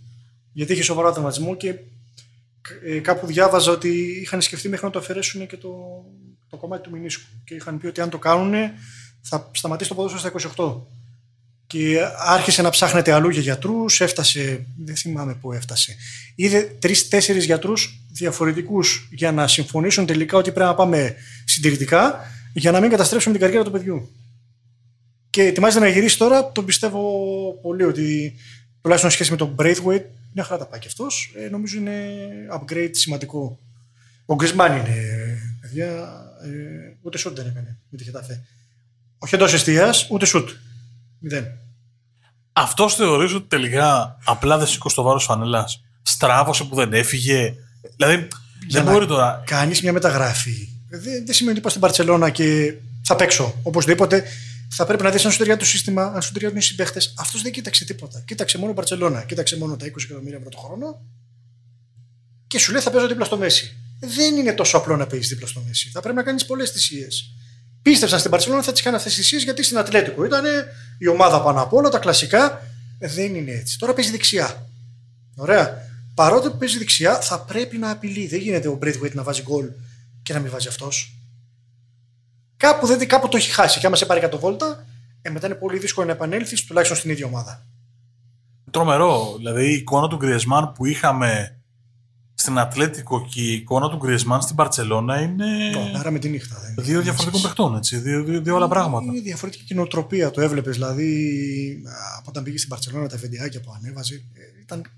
Γιατί 0.53 0.72
έχει 0.72 0.83
σοβαρό 0.83 1.12
τραυματισμό 1.12 1.57
και 1.57 1.74
ε, 2.85 2.99
κάπου 2.99 3.26
διάβαζα 3.26 3.72
ότι 3.72 4.20
είχαν 4.22 4.41
σκεφτεί 4.41 4.68
μέχρι 4.68 4.87
να 4.87 4.93
το 4.93 4.99
αφαιρέσουν 4.99 5.47
και 5.47 5.57
το, 5.57 5.70
το 6.51 6.57
κομμάτι 6.57 6.83
του 6.83 6.91
Μινίσκου. 6.91 7.24
Και 7.45 7.55
είχαν 7.55 7.78
πει 7.78 7.87
ότι 7.87 8.01
αν 8.01 8.11
το 8.11 8.18
κάνουν 8.18 8.55
θα 9.22 9.50
σταματήσει 9.52 9.88
το 9.88 9.94
ποδόσφαιρο 9.94 10.40
στα 10.42 10.54
28 10.56 10.80
και 11.66 11.98
άρχισε 12.18 12.62
να 12.62 12.70
ψάχνεται 12.70 13.12
αλλού 13.12 13.28
για 13.28 13.40
γιατρούς. 13.40 14.00
Έφτασε, 14.00 14.66
δεν 14.84 14.96
θυμάμαι 14.96 15.34
πού 15.34 15.52
έφτασε. 15.52 15.96
Είδε 16.34 16.76
τρει-τέσσερι 16.78 17.38
γιατρούς 17.38 18.00
διαφορετικούς 18.10 19.08
για 19.10 19.32
να 19.32 19.46
συμφωνήσουν 19.46 20.06
τελικά 20.06 20.36
ότι 20.36 20.52
πρέπει 20.52 20.68
να 20.68 20.74
πάμε 20.74 21.14
συντηρητικά 21.44 22.20
για 22.52 22.70
να 22.70 22.80
μην 22.80 22.90
καταστρέψουμε 22.90 23.34
την 23.34 23.42
καριέρα 23.42 23.64
του 23.64 23.70
παιδιού. 23.70 24.10
Και 25.30 25.42
ετοιμάζεται 25.42 25.84
να 25.84 25.90
γυρίσει 25.90 26.18
τώρα. 26.18 26.52
Τον 26.52 26.64
πιστεύω 26.64 27.00
πολύ 27.62 27.82
ότι 27.82 28.34
τουλάχιστον 28.80 29.10
σχέση 29.10 29.30
με 29.30 29.36
τον 29.36 29.54
Braithwaite 29.58 30.04
μια 30.32 30.44
χαρά 30.44 30.58
τα 30.58 30.66
πάει 30.66 30.80
και 30.80 30.88
αυτός. 30.88 31.34
Ε, 31.36 31.48
νομίζω 31.48 31.78
είναι 31.78 32.08
upgrade 32.52 32.90
σημαντικό. 32.90 33.58
Ο 34.26 34.34
Γκρισμάν 34.34 34.76
είναι, 34.76 35.38
παιδιά. 35.60 35.86
Ε, 36.42 36.96
ούτε 37.02 37.18
σουτ 37.18 37.36
δεν 37.36 37.46
έκανε 37.46 37.76
με 37.88 37.98
τη 37.98 38.04
Χετάφε. 38.04 38.42
Όχι 39.22 39.34
εντός 39.34 39.52
εστίας, 39.52 40.06
ούτε 40.10 40.26
σουτ. 40.26 40.48
Μηδέν. 41.18 41.46
Αυτός 42.52 42.94
θεωρείς 42.94 43.32
ότι 43.34 43.48
τελικά 43.48 44.18
απλά 44.24 44.58
δεν 44.58 44.66
σήκωσε 44.66 44.96
το 44.96 45.02
βάρος 45.02 45.24
φανελάς. 45.24 45.82
Στράβωσε 46.02 46.64
που 46.64 46.74
δεν 46.74 46.92
έφυγε. 46.92 47.54
Δηλαδή 47.96 48.28
δεν 48.68 48.84
μπορεί 48.84 49.06
τώρα. 49.06 49.42
Κάνεις 49.46 49.82
μια 49.82 49.92
μεταγράφη. 49.92 50.68
Δεν, 50.88 51.26
δεν 51.26 51.34
σημαίνει 51.34 51.52
ότι 51.52 51.60
πας 51.60 51.70
στην 51.70 51.82
Παρσελώνα 51.82 52.30
και 52.30 52.74
θα 53.04 53.16
παίξω. 53.16 53.54
Οπωσδήποτε 53.62 54.24
θα 54.70 54.86
πρέπει 54.86 55.02
να 55.02 55.10
δεις 55.10 55.24
αν 55.24 55.30
σου 55.32 55.38
ταιριάζει 55.38 55.58
το 55.58 55.66
σύστημα, 55.66 56.04
αν 56.04 56.22
σου 56.22 56.32
ταιριάζουν 56.32 56.58
οι 56.58 56.62
συμπαίχτες. 56.62 57.14
Αυτός 57.18 57.42
δεν 57.42 57.52
κοίταξε 57.52 57.84
τίποτα. 57.84 58.22
Κοίταξε 58.26 58.58
μόνο 58.58 58.72
Μπαρσελόνα. 58.72 59.22
Κοίταξε 59.22 59.58
μόνο 59.58 59.76
τα 59.76 59.86
20 59.86 60.02
εκατομμύρια 60.04 60.36
ευρώ 60.36 60.50
το 60.50 60.58
χρόνο. 60.58 61.00
Και 62.46 62.58
σου 62.58 62.72
λέει 62.72 62.80
θα 62.80 62.90
παίζω 62.90 63.06
δίπλα 63.06 63.24
στο 63.24 63.36
Μέση. 63.36 63.76
Δεν 64.00 64.36
είναι 64.36 64.52
τόσο 64.52 64.76
απλό 64.76 64.96
να 64.96 65.06
παίζεις 65.06 65.28
δίπλα 65.28 65.46
στο 65.46 65.62
Μέση. 65.66 65.90
Θα 65.92 66.00
πρέπει 66.00 66.16
να 66.16 66.22
κάνεις 66.22 66.46
πολλές 66.46 66.70
θυσίες 66.70 67.34
πίστευσαν 67.83 68.18
στην 68.18 68.30
Παρσελόνα 68.30 68.62
θα 68.62 68.72
τις 68.72 68.83
κάνει 68.83 68.97
αυτές 68.97 69.14
τις 69.14 69.22
θυσίε 69.22 69.45
γιατί 69.45 69.62
στην 69.62 69.78
Ατλέτικο 69.78 70.24
ήταν 70.24 70.45
η 70.99 71.07
ομάδα 71.07 71.43
πάνω 71.43 71.62
απ' 71.62 71.72
όλα, 71.72 71.89
τα 71.89 71.99
κλασικά. 71.99 72.61
Δεν 72.99 73.35
είναι 73.35 73.51
έτσι. 73.51 73.78
Τώρα 73.78 73.93
παίζει 73.93 74.11
δεξιά. 74.11 74.66
Ωραία. 75.37 75.91
Παρότι 76.14 76.51
παίζει 76.59 76.78
δεξιά, 76.78 77.20
θα 77.20 77.41
πρέπει 77.41 77.78
να 77.78 77.91
απειλεί. 77.91 78.26
Δεν 78.26 78.41
γίνεται 78.41 78.68
ο 78.68 78.78
Braithwaite 78.83 79.12
να 79.12 79.22
βάζει 79.22 79.43
γκολ 79.43 79.70
και 80.22 80.33
να 80.33 80.39
μην 80.39 80.51
βάζει 80.51 80.68
αυτός. 80.68 81.16
Κάπου, 82.57 82.87
δεν, 82.87 83.09
κάπου 83.09 83.28
το 83.28 83.37
έχει 83.37 83.51
χάσει. 83.51 83.78
Και 83.80 83.87
άμα 83.87 83.97
σε 83.97 84.07
πάρει 84.07 84.28
100 84.33 84.39
βόλτα, 84.39 84.85
ε, 85.22 85.30
μετά 85.30 85.47
είναι 85.47 85.55
πολύ 85.55 85.78
δύσκολο 85.78 86.07
να 86.07 86.12
επανέλθεις 86.12 86.64
τουλάχιστον 86.64 86.99
στην 86.99 87.11
ίδια 87.11 87.26
ομάδα. 87.26 87.66
Τρομερό. 88.70 89.35
Δηλαδή 89.37 89.70
η 89.70 89.74
εικόνα 89.74 90.09
του 90.09 90.16
Γκριεσμάν 90.16 90.72
που 90.72 90.87
είχαμε 90.87 91.61
στην 92.35 92.59
Ατλέτικο 92.59 93.26
και 93.26 93.41
η 93.41 93.53
εικόνα 93.53 93.91
του 93.91 93.97
Γκριεσμάν 93.97 94.43
στην 94.43 94.57
Παρσελώνα 94.57 95.20
είναι. 95.20 95.47
Άρα 95.97 96.11
με 96.11 96.18
τη 96.18 96.28
νύχτα. 96.28 96.57
Δεν 96.74 96.85
δύο 96.85 97.01
διαφορετικών 97.01 97.43
παιχτών, 97.43 97.76
έτσι. 97.76 97.97
Δύο, 97.99 98.24
δύο, 98.24 98.41
δύο 98.41 98.57
άλλα 98.57 98.68
πράγματα. 98.68 99.05
Είναι 99.05 99.20
διαφορετική 99.20 99.64
κοινοτροπία. 99.64 100.30
Το 100.30 100.41
έβλεπες 100.41 100.74
δηλαδή 100.74 101.83
από 102.18 102.26
όταν 102.28 102.43
πήγε 102.43 102.57
στην 102.57 102.68
Παρσελώνα 102.68 103.09
τα 103.09 103.18
φεντιάκια 103.18 103.61
που 103.61 103.72
ανέβαζε. 103.76 104.14
Ε, 104.14 104.61
ήταν... 104.61 104.91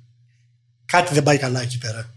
Κάτι 0.85 1.15
δεν 1.15 1.23
πάει 1.23 1.39
καλά 1.39 1.61
εκεί 1.61 1.79
πέρα. 1.79 2.15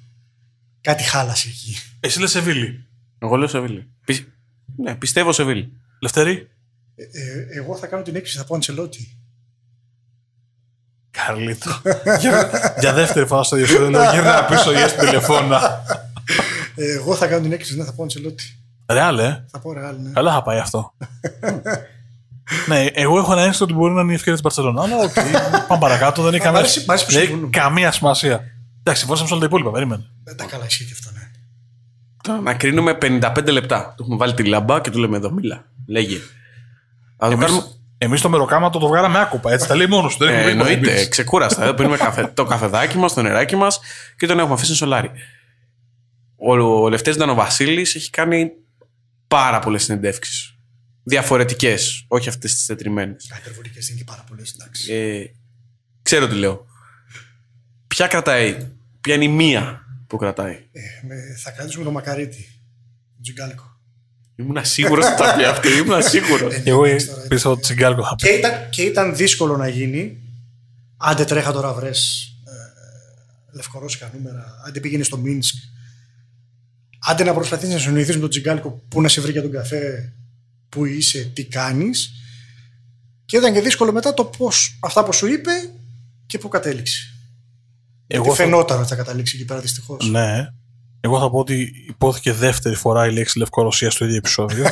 Κάτι 0.82 1.03
χάλασε 1.03 1.47
εκεί. 1.47 1.76
Εσύ 1.99 2.20
λες 2.20 2.32
Σεβίλη. 2.32 2.86
Εγώ 3.20 3.36
λέω 3.36 3.47
Σεβίλη. 3.47 3.88
Πι... 4.05 4.26
Ναι, 4.76 4.95
πιστεύω 4.95 5.32
Σεβίλη. 5.32 5.72
Λευτέρη. 6.01 6.49
Ε, 6.95 7.03
ε, 7.03 7.57
εγώ 7.57 7.78
θα 7.78 7.88
κάνω 7.88 8.03
την 8.03 8.15
έκκληση, 8.15 8.38
θα 8.38 8.43
πω 8.43 8.55
Αντσελότη. 8.55 9.16
Καρλίτο. 11.26 11.70
για, 12.20 12.49
για 12.80 12.93
δεύτερη 12.93 13.26
φορά 13.26 13.43
στο 13.43 13.55
διευθυντή 13.55 13.89
λέω 13.91 14.11
γύρνα 14.13 14.45
πίσω 14.45 14.72
για 14.72 14.88
στην 14.88 14.99
τηλεφώνα. 14.99 15.84
Ε, 16.76 16.93
εγώ 16.93 17.15
θα 17.15 17.28
κάνω 17.28 17.41
την 17.41 17.51
έκκληση, 17.51 17.78
ναι, 17.78 17.84
θα 17.84 17.93
πω 17.93 18.01
Αντσελότη. 18.03 18.43
Ρεάλ, 18.91 19.20
ε; 19.20 19.45
Θα 19.51 19.59
πω 19.59 19.74
Ρεάλ, 19.73 19.95
ναι. 20.01 20.09
Καλά 20.11 20.32
θα 20.34 20.41
πάει 20.43 20.59
αυτό. 20.59 20.93
ναι, 22.68 22.86
εγώ 22.93 23.18
έχω 23.18 23.32
ένα 23.32 23.41
αίσθημα 23.41 23.63
ότι 23.63 23.74
μπορεί 23.74 23.93
να 23.93 24.01
είναι 24.01 24.11
η 24.11 24.15
ευκαιρία 24.15 24.34
της 24.34 24.41
Μπαρσελόνα. 24.41 24.82
Αλλά 24.82 24.95
οκ, 24.95 25.13
πάμε 25.68 25.82
παρακάτω. 25.82 26.22
Δεν 26.22 26.34
έχει 26.34 26.41
Μ' 26.41 26.45
καμία, 26.45 26.59
αρέσει- 26.59 26.88
μ' 26.88 26.91
αρέσει 26.91 27.05
που 27.05 27.11
δεν 27.11 27.20
έχει 27.22 27.30
συμφωνούμε. 27.30 27.57
καμία 27.57 27.91
σημασία. 27.91 28.41
Εντάξει, 28.80 28.99
συμφωνήσαμε 28.99 29.28
σε 29.28 29.34
όλα 29.34 29.39
τα 29.39 29.45
υπόλοιπα. 29.47 29.72
Περίμενε. 29.72 30.03
Ε, 30.24 30.34
Τα 30.34 30.45
καλά 30.45 30.65
ισχύει 30.65 30.86
και 30.86 30.93
αυτό, 30.99 31.09
ναι. 31.20 31.22
Τώρα 32.24 32.39
να 32.41 32.53
κρίνουμε 32.53 32.97
55 33.01 33.51
λεπτά. 33.51 33.93
Του 33.97 34.03
έχουμε 34.03 34.18
βάλει 34.18 34.34
τη 34.34 34.43
λάμπα 34.43 34.82
και 34.82 34.89
του 34.89 34.99
λέμε 34.99 35.18
εδώ, 35.18 35.32
μίλα. 35.32 35.65
Λέγε. 35.88 36.15
Ας 37.17 37.29
το 37.30 37.38
κάνουμε. 37.38 37.63
Εμείς 37.97 38.21
το 38.21 38.29
μεροκάματο 38.29 38.79
το 38.79 38.87
βγάλαμε 38.87 39.19
άκοπα. 39.19 39.51
Έτσι 39.51 39.67
τα 39.67 39.75
λέει 39.75 39.87
μόνος 39.87 40.17
του. 40.17 40.25
Δεν 40.25 40.33
Ε, 40.33 40.37
έχουμε 40.37 40.45
πει 40.45 40.51
εννοείται, 40.51 40.73
εκπομπής. 40.73 41.07
ξεκούραστα. 41.07 41.63
Εδώ 41.63 41.73
πίνουμε 41.73 41.97
καφέ, 41.97 42.31
το 42.33 42.45
καφεδάκι 42.45 42.97
μας, 42.97 43.13
το 43.13 43.21
νεράκι 43.21 43.55
μας 43.55 43.79
και 44.17 44.27
τον 44.27 44.39
έχουμε 44.39 44.53
αφήσει 44.53 44.69
να 44.71 44.75
σολάρει. 44.77 45.11
Ο, 46.35 46.53
ο 46.57 46.89
Λευτέρης 46.89 47.19
Ντανοβασίλης 47.19 47.95
έχει 47.95 48.09
κάνει 48.09 48.51
πάρα 49.27 49.59
πολλές 49.59 49.83
συνεντεύξεις. 49.83 50.51
Διαφορετικές, 51.03 52.05
όχι 52.07 52.29
αυτές 52.29 52.53
τις 52.55 52.65
τετριμένες. 52.65 53.29
Υπερβολικές 53.39 53.89
είναι 53.89 53.97
και 53.97 54.03
πάρα 54.03 54.23
πολλές, 54.27 54.51
εντάξει. 54.59 54.93
Ε, 54.93 55.25
ξέρω 56.01 56.27
τι 56.27 56.35
λέω. 56.35 56.65
Ποια 57.87 58.07
κρατάει, 58.07 58.57
ποια 59.01 59.15
είναι 59.15 59.23
η 59.23 59.27
μία 59.27 59.81
που 60.07 60.17
κρατάει; 60.17 60.53
Ε, 60.71 60.81
με- 61.07 61.35
θα 61.43 61.51
κρατήσουμε 61.51 61.83
το 61.83 61.91
μακαρίτι. 61.91 62.61
Το 63.15 63.21
τζιγκάλικο. 63.21 63.76
Ήμουν 64.39 64.65
σίγουρος 64.65 65.05
ότι 65.05 65.15
θα 65.23 65.35
πει 65.35 65.43
αυτή. 65.43 65.67
Ήμουν 65.77 66.01
σίγουρος. 66.03 66.53
Ε, 66.53 66.61
Εγώ 66.65 66.85
εντάξει, 66.85 67.07
τώρα, 67.07 67.21
πίσω 67.27 67.49
από 67.49 67.61
τσιγκάλκο 67.61 68.03
θα 68.03 68.15
Και 68.17 68.29
ήταν, 68.29 68.51
και 68.69 68.81
ήταν 68.81 69.15
δύσκολο 69.15 69.57
να 69.57 69.67
γίνει. 69.67 70.17
Άντε 70.97 71.25
τρέχα 71.25 71.51
τώρα 71.51 71.73
βρες 71.73 72.31
ε, 72.45 72.51
λευκορώσικα 73.55 74.11
νούμερα. 74.13 74.45
Άντε 74.67 74.79
πήγαινε 74.79 75.03
στο 75.03 75.17
Μίνσκ. 75.17 75.55
Άντε 76.99 77.23
να 77.23 77.33
προσπαθήσεις 77.33 77.73
να 77.73 77.79
συνοηθείς 77.79 78.15
με 78.15 78.21
τον 78.21 78.29
Τζιγκάλικο 78.29 78.69
που 78.88 79.01
να 79.01 79.07
σε 79.07 79.21
βρει 79.21 79.31
για 79.31 79.41
τον 79.41 79.51
καφέ, 79.51 80.13
που 80.69 80.85
είσαι, 80.85 81.31
τι 81.33 81.45
κάνεις. 81.45 82.11
Και 83.25 83.38
ήταν 83.38 83.53
και 83.53 83.61
δύσκολο 83.61 83.91
μετά 83.91 84.13
το 84.13 84.25
πώς 84.25 84.77
αυτά 84.81 85.03
που 85.03 85.13
σου 85.13 85.27
είπε 85.27 85.51
και 86.25 86.38
πού 86.38 86.47
κατέληξε. 86.47 87.11
Εγώ 88.07 88.23
Εγώ 88.23 88.35
θα- 88.35 88.43
φαινόταν 88.43 88.79
ότι 88.79 88.88
θα 88.88 88.95
καταλήξει 88.95 89.35
εκεί 89.35 89.45
πέρα 89.45 89.59
δυστυχώς. 89.59 90.09
Ναι. 90.09 90.47
Εγώ 90.99 91.19
θα 91.19 91.29
πω 91.29 91.37
ότι 91.39 91.71
υπόθηκε 91.87 92.33
δεύτερη 92.33 92.75
φορά 92.75 93.07
η 93.07 93.11
λέξη 93.13 93.37
Λευκορωσία 93.37 93.89
στο 93.91 94.05
ίδιο 94.05 94.17
επεισόδιο. 94.17 94.65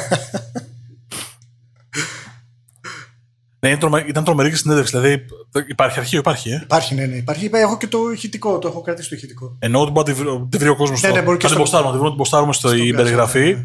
ναι, 3.59 3.69
είναι 3.69 3.77
τρομε- 3.79 4.07
ήταν 4.07 4.23
τρομερή 4.23 4.49
και 4.49 4.55
συνέντευξη. 4.55 4.97
Δηλαδή 4.99 5.25
υπάρχει 5.67 5.99
αρχείο, 5.99 6.19
υπάρχει, 6.19 6.49
ε; 6.49 6.59
Υπάρχει, 6.63 6.95
ναι, 6.95 7.05
ναι. 7.05 7.15
Υπάρχει. 7.15 7.49
Έχω 7.53 7.77
και 7.77 7.87
το 7.87 7.99
ηχητικό, 8.13 8.59
το 8.59 8.67
έχω 8.67 8.81
κρατήσει 8.81 9.09
το 9.09 9.15
ηχητικό. 9.15 9.55
Ενώ 9.59 9.81
ότι 9.81 9.91
μπορεί 9.91 10.09
να 10.09 10.15
τη 10.15 10.21
βρει- 10.23 10.47
τη 10.49 10.57
βρει 10.57 10.67
ο 10.69 10.75
κόσμος. 10.75 11.01
Ναι, 11.01 11.09
ναι, 11.09 11.21
μπορεί 11.21 11.37
και 11.37 11.47
να 11.47 11.49
την 11.49 11.49
στο- 11.49 11.59
ποστάρουμε, 11.59 11.89
να 11.89 11.95
τη 11.95 11.97
βρούμε, 11.97 12.09
να 12.09 12.15
την 12.15 12.17
ποστάρουμε 12.23 12.53
στο 12.53 12.67
στο 12.67 12.77
η 12.77 12.81
πιάσο, 12.81 13.03
περιγραφή. 13.03 13.57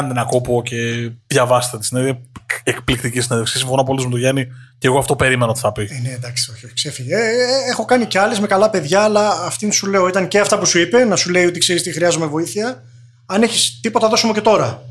Ναι, 0.00 0.08
Ε, 0.08 0.10
κάντε 0.10 0.20
ένα 0.20 0.24
κόπο 0.24 0.62
και 0.62 1.10
διαβάστε 1.26 1.78
τη 1.78 1.84
συνέντευξη. 1.84 2.22
Εκπληκτική 2.64 3.20
συνέντευξη. 3.20 3.58
Συμφωνώ 3.58 3.82
πολύ 3.82 4.04
με 4.04 4.10
τον 4.10 4.18
Γιάννη 4.18 4.46
και 4.78 4.86
εγώ 4.86 4.98
αυτό 4.98 5.16
περίμενα 5.16 5.50
ότι 5.50 5.60
θα 5.60 5.72
πει. 5.72 5.82
Ε, 5.82 6.00
ναι, 6.02 6.10
εντάξει, 6.10 6.50
όχι, 6.50 6.64
όχι 6.64 6.74
ξέφυγε. 6.74 7.14
Ε, 7.14 7.18
ε, 7.18 7.70
έχω 7.70 7.84
κάνει 7.84 8.06
κι 8.06 8.18
άλλες 8.18 8.40
με 8.40 8.46
καλά 8.46 8.70
παιδιά, 8.70 9.00
αλλά 9.00 9.30
αυτήν 9.44 9.72
σου 9.72 9.86
λέω 9.86 10.08
ήταν 10.08 10.28
και 10.28 10.40
αυτά 10.40 10.58
που 10.58 10.66
σου 10.66 10.78
είπε, 10.78 11.04
να 11.04 11.16
σου 11.16 11.30
λέει 11.30 11.44
ότι 11.44 11.58
ξέρεις 11.58 11.82
τι 11.82 11.92
χρειάζομαι 11.92 12.26
βοήθεια. 12.26 12.84
Αν 13.26 13.42
έχεις 13.42 13.80
τίποτα, 13.80 14.08
δώσω 14.08 14.26
μου 14.26 14.32
και 14.32 14.40
τώρα. 14.40 14.82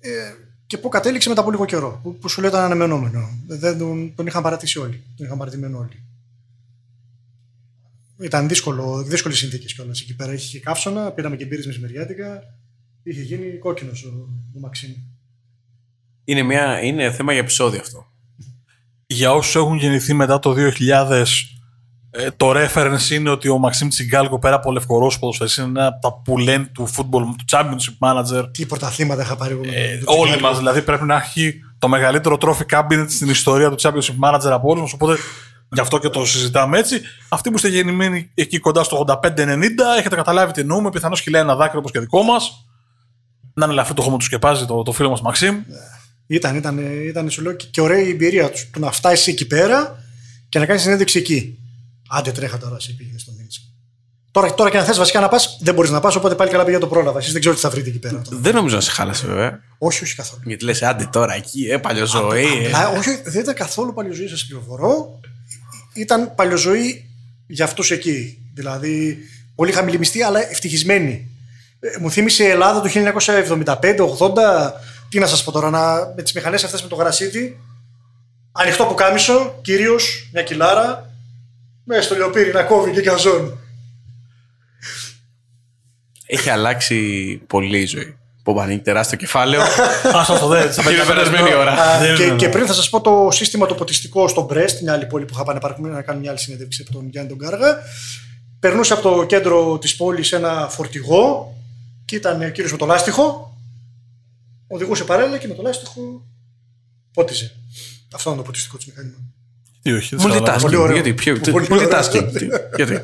Ε, 0.00 0.10
και 0.66 0.78
πού 0.78 0.88
κατέληξε 0.88 1.28
μετά 1.28 1.40
από 1.40 1.50
λίγο 1.50 1.64
καιρό, 1.64 2.00
που, 2.02 2.18
που 2.18 2.28
σου 2.28 2.40
λέω 2.40 2.50
ήταν 2.50 2.62
αναμενόμενο. 2.62 3.28
Δεν 3.46 3.78
τον, 3.78 4.14
τον 4.14 4.26
είχαν 4.26 4.42
παρατήσει 4.42 4.78
όλοι. 4.78 5.02
Τον 5.16 5.26
είχαν 5.26 5.38
παρατημένο 5.38 5.78
όλοι. 5.78 6.02
Ήταν 8.20 8.48
δύσκολο, 8.48 9.02
δύσκολες 9.02 9.38
συνθήκες 9.38 9.74
κιόλας 9.74 10.00
εκεί 10.00 10.16
πέρα. 10.16 10.32
Είχε 10.32 10.58
και 10.58 10.64
καύσωνα, 10.64 11.10
πήραμε 11.10 11.36
και 11.36 11.44
μπύρες 11.44 11.66
μεσημεριάτικα. 11.66 12.42
Είχε 13.04 13.20
γίνει 13.20 13.58
κόκκινος 13.58 14.04
ο, 14.04 14.08
ο 14.56 14.60
Μαξίμ. 14.60 14.90
Είναι, 16.24 16.42
μια, 16.42 16.82
είναι 16.82 17.10
θέμα 17.10 17.32
για 17.32 17.40
επεισόδιο 17.40 17.80
αυτό. 17.80 18.06
Για 19.06 19.32
όσους 19.32 19.54
έχουν 19.54 19.76
γεννηθεί 19.76 20.14
μετά 20.14 20.38
το 20.38 20.54
2000, 20.56 21.24
ε, 22.10 22.30
το 22.36 22.52
reference 22.56 23.10
είναι 23.10 23.30
ότι 23.30 23.48
ο 23.48 23.58
Μαξίμ 23.58 23.88
Τσιγκάλκο 23.88 24.38
πέρα 24.38 24.54
από 24.54 24.72
λευκορό 24.72 25.12
ποδοσφαιριστής 25.20 25.64
είναι 25.64 25.80
ένα 25.80 25.86
από 25.86 26.00
τα 26.00 26.20
που 26.24 26.38
λένε 26.38 26.70
του 26.74 26.88
football, 26.88 27.20
του 27.38 27.44
championship 27.50 28.08
manager. 28.08 28.48
Τι 28.52 28.66
πρωταθλήματα 28.66 29.22
είχα 29.22 29.36
πάρει 29.36 29.52
εγώ 29.52 29.64
με 29.64 29.70
Ε, 29.70 29.98
τον 29.98 30.04
όλοι 30.06 30.20
Τσιγκάλικο. 30.20 30.48
μας 30.48 30.58
δηλαδή 30.58 30.82
πρέπει 30.82 31.04
να 31.04 31.16
έχει 31.16 31.60
το 31.78 31.88
μεγαλύτερο 31.88 32.38
trophy 32.40 32.66
cabinet 32.70 33.06
στην 33.08 33.28
ιστορία 33.28 33.70
του 33.70 33.76
championship 33.80 34.28
manager 34.28 34.50
από 34.50 34.68
όλους 34.68 34.80
μας. 34.80 34.92
Οπότε 34.92 35.16
γι' 35.72 35.80
αυτό 35.80 35.98
και 35.98 36.08
το 36.08 36.24
συζητάμε 36.24 36.78
έτσι. 36.78 37.00
Αυτοί 37.28 37.50
που 37.50 37.56
είστε 37.56 37.68
γεννημένοι 37.68 38.30
εκεί 38.34 38.58
κοντά 38.58 38.82
στο 38.82 39.04
85-90, 39.08 39.18
έχετε 39.98 40.16
καταλάβει 40.16 40.52
τι 40.52 40.60
εννοούμε. 40.60 40.90
Πιθανώς 40.90 41.22
κυλάει 41.22 41.42
ένα 41.42 41.56
δάκρυο 41.56 41.78
όπως 41.78 41.90
και 41.90 42.00
δικό 42.00 42.22
μας. 42.22 42.66
Να 43.54 43.64
είναι 43.64 43.72
ελαφρύ 43.72 43.94
το 43.94 44.02
χώμα 44.02 44.16
του 44.16 44.24
σκεπάζει 44.24 44.64
το, 44.64 44.82
το 44.82 44.92
φίλο 44.92 45.10
μας 45.10 45.20
Μαξίμ. 45.20 45.56
Ήταν, 46.26 46.56
ήταν, 46.56 46.78
ήταν, 47.08 47.30
σου 47.30 47.42
λέω, 47.42 47.52
και, 47.52 47.66
και 47.70 47.80
ωραία 47.80 48.00
η 48.00 48.10
εμπειρία 48.10 48.50
τους. 48.50 48.70
Το 48.70 48.78
να 48.78 48.90
φτάσεις 48.90 49.26
εκεί 49.26 49.46
πέρα 49.46 50.04
και 50.48 50.58
να 50.58 50.66
κάνεις 50.66 50.82
συνέντευξη 50.82 51.18
εκεί. 51.18 51.58
Άντε 52.08 52.32
τρέχα 52.32 52.58
τώρα, 52.58 52.80
σε 52.80 52.92
πήγαινε 52.92 53.18
στο 53.18 53.32
Μίνσκ. 53.38 53.60
Τώρα, 54.30 54.54
τώρα 54.54 54.70
και 54.70 54.78
αν 54.78 54.84
θες 54.84 54.98
βασικά 54.98 55.20
να 55.20 55.28
πας, 55.28 55.58
δεν 55.60 55.74
μπορείς 55.74 55.90
να 55.90 56.00
πας, 56.00 56.16
οπότε 56.16 56.34
πάλι 56.34 56.50
καλά 56.50 56.64
πήγα 56.64 56.78
το 56.78 56.86
πρόλαβα. 56.86 57.18
Εσείς 57.18 57.32
δεν 57.32 57.40
ξέρω 57.40 57.54
τι 57.54 57.60
θα 57.60 57.70
βρείτε 57.70 57.88
εκεί 57.88 57.98
πέρα. 57.98 58.22
Δεν 58.30 58.54
νομίζω 58.54 58.74
να 58.74 58.80
σε 58.80 58.90
χάλασε 58.90 59.26
βέβαια. 59.26 59.60
όχι, 59.78 60.02
όχι 60.02 60.14
καθόλου. 60.14 60.42
Γιατί 60.44 60.64
λες, 60.64 60.82
άντε 60.82 61.08
τώρα 61.12 61.34
εκεί, 61.34 61.66
ε, 61.70 61.76
παλιοζωή. 61.76 62.44
Ε. 62.44 62.66
Απλά, 62.66 62.88
όχι, 62.88 63.20
δεν 63.24 63.40
ήταν 63.40 63.54
καθόλου 63.54 63.92
παλιοζωή, 63.94 64.28
σας 64.28 64.46
πληροφορώ. 64.46 65.20
Ήταν 65.94 66.34
παλιοζωή 66.34 67.10
για 67.46 67.64
αυτούς 67.64 67.90
εκεί. 67.90 68.38
Δηλαδή, 68.54 69.18
πολύ 69.54 69.72
χαμηλή 69.72 69.98
μισθή, 69.98 70.22
αλλά 70.22 70.50
ευτυχισμένη. 70.50 71.30
Ε, 71.92 71.98
μου 72.00 72.10
θύμισε 72.10 72.44
η 72.44 72.48
Ελλάδα 72.48 72.80
του 72.80 72.88
1975-80. 72.88 74.72
Τι 75.08 75.18
να 75.18 75.26
σας 75.26 75.44
πω 75.44 75.50
τώρα, 75.52 75.70
να, 75.70 76.12
με 76.16 76.22
τις 76.22 76.32
μηχανές 76.32 76.64
αυτές 76.64 76.82
με 76.82 76.88
το 76.88 76.94
γρασίδι. 76.94 77.60
Ανοιχτό 78.52 78.84
που 78.84 78.94
κάμισο, 78.94 79.58
κυρίως 79.62 80.28
μια 80.32 80.42
κιλάρα. 80.42 81.10
Μέσα 81.84 82.02
στο 82.02 82.14
λιοπύρι 82.14 82.52
να 82.52 82.62
κόβει 82.62 82.90
και 82.90 83.00
καζόν. 83.00 83.58
Έχει 86.26 86.50
αλλάξει 86.50 86.96
πολύ 87.46 87.78
η 87.80 87.86
ζωή. 87.86 88.16
Που 88.42 88.60
ανοίγει 88.60 88.78
τεράστιο 88.80 89.18
κεφάλαιο. 89.18 89.60
Α 90.18 90.38
το 90.40 90.46
δε. 90.48 90.72
στα 90.72 90.90
Είναι 90.90 91.02
55 91.02 91.06
περασμένη 91.06 91.48
ευρώ. 91.48 91.60
ώρα. 91.60 91.72
Α, 91.72 91.98
Δεν 91.98 92.14
και, 92.14 92.22
είναι 92.22 92.36
και 92.36 92.44
εδώ. 92.44 92.54
πριν 92.54 92.66
θα 92.66 92.72
σας 92.72 92.90
πω 92.90 93.00
το 93.00 93.28
σύστημα 93.30 93.66
το 93.66 93.74
ποτιστικό 93.74 94.28
στο 94.28 94.42
Μπρέστ, 94.42 94.78
την 94.78 94.90
άλλη 94.90 95.06
πόλη 95.06 95.24
που 95.24 95.32
είχα 95.34 95.44
πάνε 95.44 95.60
πάρουμε 95.60 95.88
να 95.88 96.02
κάνουμε 96.02 96.22
μια 96.22 96.30
άλλη 96.30 96.40
συνέντευξη 96.40 96.84
από 96.88 96.98
τον 96.98 97.08
Γιάννη 97.10 97.28
τον 97.30 97.38
Κάργα. 97.38 97.78
Περνούσε 98.60 98.92
από 98.92 99.02
το 99.02 99.24
κέντρο 99.24 99.78
της 99.78 99.96
πόλης 99.96 100.32
ένα 100.32 100.68
φορτηγό 100.70 101.53
και 102.04 102.16
ήταν 102.16 102.42
ο 102.42 102.48
κύριος 102.48 102.72
με 102.72 102.78
το 102.78 102.86
λάστιχο. 102.86 103.56
Οδηγούσε 104.66 105.04
παρέλα 105.04 105.38
και 105.38 105.48
με 105.48 105.54
το 105.54 105.62
λάστιχο 105.62 106.26
πότιζε. 107.12 107.54
Αυτό 108.14 108.30
είναι 108.30 108.38
το 108.38 108.44
ποτιστικό 108.44 108.76
του 108.76 108.84
μηχάνημα. 108.88 109.16
Τι 109.82 109.92
όχι, 109.92 110.16
δεν 110.16 110.26
καταλαβαίνω. 110.30 110.60
Πολύ 110.62 110.76
Multitasking. 110.76 110.80
ωραίο. 110.82 110.94
Γιατί, 110.94 111.14
ποιο, 111.14 111.40
τι- 111.40 111.50
Πολύ 111.50 111.66
multitasking. 111.70 112.14
ωραίο. 112.16 112.30
τι- 112.30 112.46
Γιατί; 112.76 113.00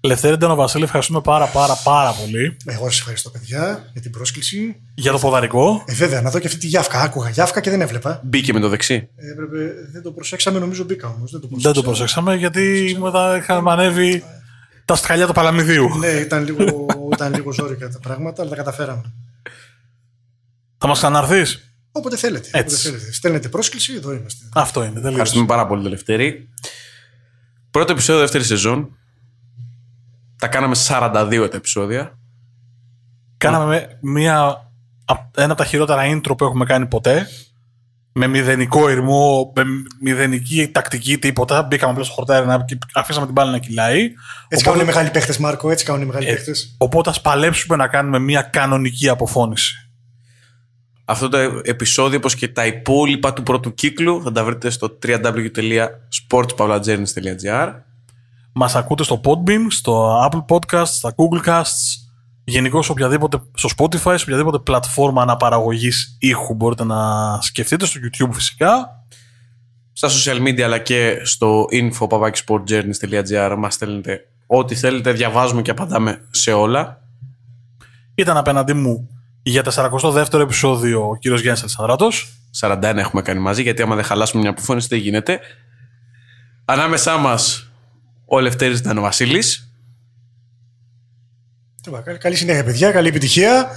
Λευθέρη 0.00 0.36
Ντένο 0.36 0.54
Βασίλη, 0.54 0.84
ευχαριστούμε 0.84 1.20
πάρα 1.20 1.46
πάρα 1.46 1.74
πάρα 1.84 2.12
πολύ 2.12 2.56
Εγώ 2.64 2.84
σας 2.90 2.98
ευχαριστώ, 2.98 3.30
παιδιά, 3.30 3.88
για 3.92 4.00
την 4.02 4.10
πρόσκληση. 4.10 4.76
για 4.94 5.12
το 5.12 5.18
ποδαρικό. 5.18 5.84
Ε, 5.86 5.94
βέβαια, 5.94 6.20
να 6.20 6.30
δω 6.30 6.38
και 6.38 6.46
αυτή 6.46 6.58
τη 6.58 6.66
γιάφκα. 6.66 7.00
Άκουγα 7.00 7.28
γιάφκα 7.30 7.60
και 7.60 7.70
δεν 7.70 7.80
έβλεπα. 7.80 8.20
Μπήκε 8.24 8.52
με 8.52 8.60
το 8.60 8.68
δεξί. 8.68 9.08
Ε, 9.16 9.30
έπρεπε, 9.30 9.58
δεν 9.92 10.02
το 10.02 10.10
προσέξαμε, 10.10 10.58
νομίζω 10.58 10.84
μπήκα 10.84 11.08
όμως. 11.08 11.30
Δεν 11.30 11.40
το 11.40 11.48
Δεν 11.50 11.72
το 11.72 11.82
προσέξαμε. 11.82 12.30
προσέξαμε 12.32 12.34
γιατί 12.36 12.96
μετά 13.00 13.36
είχαμε 13.36 13.72
ανέβει 13.72 14.24
τα 14.84 14.94
σκαλιά 14.94 15.26
του 15.26 15.32
Παλαμιδίου. 15.32 15.98
Ναι, 15.98 16.06
ήταν 16.08 16.44
λίγο, 16.44 16.86
ήταν 17.14 17.34
λίγο 17.34 17.52
ζόρικα 17.52 17.88
τα 17.88 17.98
πράγματα, 17.98 18.40
αλλά 18.42 18.50
τα 18.50 18.56
καταφέραμε. 18.56 19.12
Θα 20.78 20.86
μας 20.86 20.98
ξαναρθείς; 20.98 21.68
Όποτε 21.92 22.16
θέλετε. 22.16 22.48
Έτσι. 22.52 22.74
Όποτε 22.74 22.96
θέλετε. 22.98 23.12
Στέλνετε 23.12 23.48
πρόσκληση, 23.48 23.94
εδώ 23.94 24.12
είμαστε. 24.12 24.44
Αυτό 24.54 24.84
είναι. 24.84 25.00
Δεν 25.00 25.10
Ευχαριστούμε 25.10 25.46
πάρα 25.46 25.66
πολύ 25.66 25.82
το 25.82 25.88
Λευτέρη. 25.88 26.48
Πρώτο 27.70 27.92
επεισόδιο 27.92 28.20
δεύτερη 28.20 28.44
σεζόν. 28.44 28.96
Τα 30.38 30.48
κάναμε 30.48 30.74
42 30.88 31.48
τα 31.50 31.56
επεισόδια. 31.56 32.18
Κάναμε 33.36 33.98
μια, 34.00 34.38
α- 35.04 35.28
ένα 35.36 35.52
από 35.52 35.54
τα 35.62 35.64
χειρότερα 35.64 36.02
intro 36.06 36.36
που 36.38 36.44
έχουμε 36.44 36.64
κάνει 36.64 36.86
ποτέ. 36.86 37.28
Με 38.16 38.26
μηδενικό 38.26 38.90
ηρμό, 38.90 39.52
με 39.54 39.62
μηδενική 40.00 40.68
τακτική, 40.68 41.18
τίποτα. 41.18 41.62
Μπήκαμε 41.62 41.92
απλώ 41.92 42.04
στο 42.04 42.12
χορτάρι 42.14 42.46
να- 42.46 42.64
και 42.64 42.78
αφήσαμε 42.94 43.24
την 43.24 43.34
μπάλα 43.34 43.50
να 43.50 43.58
κυλάει. 43.58 44.10
Έτσι 44.48 44.64
κάνουν 44.64 44.80
οι 44.80 44.84
μεγάλοι 44.84 45.10
παίχτες, 45.10 45.38
Μάρκο. 45.38 45.70
Έτσι 45.70 45.84
κάνουν 45.84 46.02
οι 46.02 46.04
μεγάλοι 46.04 46.26
Ε, 46.26 46.32
παίχτες. 46.32 46.74
Οπότε 46.78 47.10
ας 47.10 47.20
παλέψουμε 47.20 47.76
να 47.76 47.88
κάνουμε 47.88 48.18
μια 48.18 48.42
κανονική 48.42 49.08
αποφώνηση. 49.08 49.88
Αυτό 51.04 51.28
το 51.28 51.38
επεισόδιο, 51.64 52.18
όπως 52.18 52.34
και 52.34 52.48
τα 52.48 52.66
υπόλοιπα 52.66 53.32
του 53.32 53.42
πρώτου 53.42 53.74
κύκλου, 53.74 54.22
θα 54.22 54.32
τα 54.32 54.44
βρείτε 54.44 54.70
στο 54.70 54.98
www.sportspavlagernis.gr 55.06 57.72
Μας 58.52 58.74
ακούτε 58.74 59.02
στο 59.04 59.20
Podbean, 59.24 59.66
στο 59.70 60.20
Apple 60.30 60.44
Podcasts, 60.48 60.86
στα 60.86 61.14
Google 61.16 61.44
Casts, 61.48 62.03
Γενικώ 62.44 62.82
οποιαδήποτε 62.88 63.40
στο 63.54 63.68
Spotify, 63.76 64.14
σε 64.16 64.22
οποιαδήποτε 64.22 64.58
πλατφόρμα 64.58 65.22
αναπαραγωγής 65.22 66.16
ήχου 66.20 66.54
μπορείτε 66.54 66.84
να 66.84 67.38
σκεφτείτε, 67.40 67.86
στο 67.86 68.00
YouTube 68.02 68.32
φυσικά. 68.32 69.04
Στα 69.92 70.08
social 70.08 70.42
media 70.42 70.60
αλλά 70.60 70.78
και 70.78 71.20
στο 71.22 71.66
info.sportjourneys.gr 71.72 73.54
μας 73.58 73.74
στέλνετε 73.74 74.20
ό,τι 74.46 74.74
θέλετε, 74.74 75.12
διαβάζουμε 75.12 75.62
και 75.62 75.70
απαντάμε 75.70 76.20
σε 76.30 76.52
όλα. 76.52 77.02
Ήταν 78.14 78.36
απέναντί 78.36 78.72
μου 78.72 79.08
για 79.42 79.62
το 79.62 79.70
42ο 79.74 80.40
επεισόδιο 80.40 81.08
ο 81.08 81.16
κύριος 81.16 81.40
Γιάννης 81.40 81.62
Αλσανδράτος. 81.62 82.28
41 82.60 82.82
έχουμε 82.82 83.22
κάνει 83.22 83.40
μαζί, 83.40 83.62
γιατί 83.62 83.82
άμα 83.82 83.94
δεν 83.94 84.04
χαλάσουμε 84.04 84.42
μια 84.42 84.50
αποφώνηση 84.50 84.86
δεν 84.90 84.98
γίνεται. 84.98 85.40
Ανάμεσά 86.64 87.16
μας 87.16 87.70
ο 88.26 88.40
Λευτέρης 88.40 88.80
Δανοβασίλης. 88.80 89.56
Καλή- 89.56 89.73
Καλή 92.18 92.36
συνέχεια, 92.36 92.64
παιδιά. 92.64 92.90
Καλή 92.90 93.08
επιτυχία. 93.08 93.70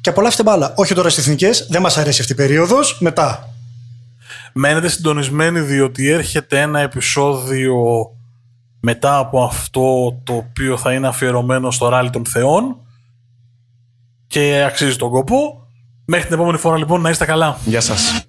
Και 0.00 0.10
απολαύστε 0.10 0.42
μπάλα. 0.42 0.72
Όχι 0.76 0.94
τώρα 0.94 1.08
στις 1.08 1.24
εθνικές. 1.24 1.66
Δεν 1.70 1.80
μας 1.82 1.96
αρέσει 1.98 2.20
αυτή 2.20 2.32
η 2.32 2.36
περίοδος. 2.36 2.98
Μετά. 3.00 3.48
Μένετε 4.52 4.88
συντονισμένοι 4.88 5.60
διότι 5.60 6.08
έρχεται 6.08 6.60
ένα 6.60 6.80
επεισόδιο 6.80 7.74
μετά 8.80 9.16
από 9.16 9.44
αυτό 9.44 10.20
το 10.24 10.34
οποίο 10.34 10.76
θα 10.76 10.92
είναι 10.92 11.06
αφιερωμένο 11.06 11.70
στο 11.70 11.88
ράλι 11.88 12.10
των 12.10 12.26
θεών 12.26 12.76
και 14.26 14.64
αξίζει 14.66 14.96
τον 14.96 15.10
κόπο. 15.10 15.66
Μέχρι 16.04 16.26
την 16.26 16.34
επόμενη 16.34 16.58
φορά 16.58 16.76
λοιπόν 16.76 17.00
να 17.00 17.10
είστε 17.10 17.24
καλά. 17.24 17.58
Γεια 17.64 17.80
σας. 17.80 18.26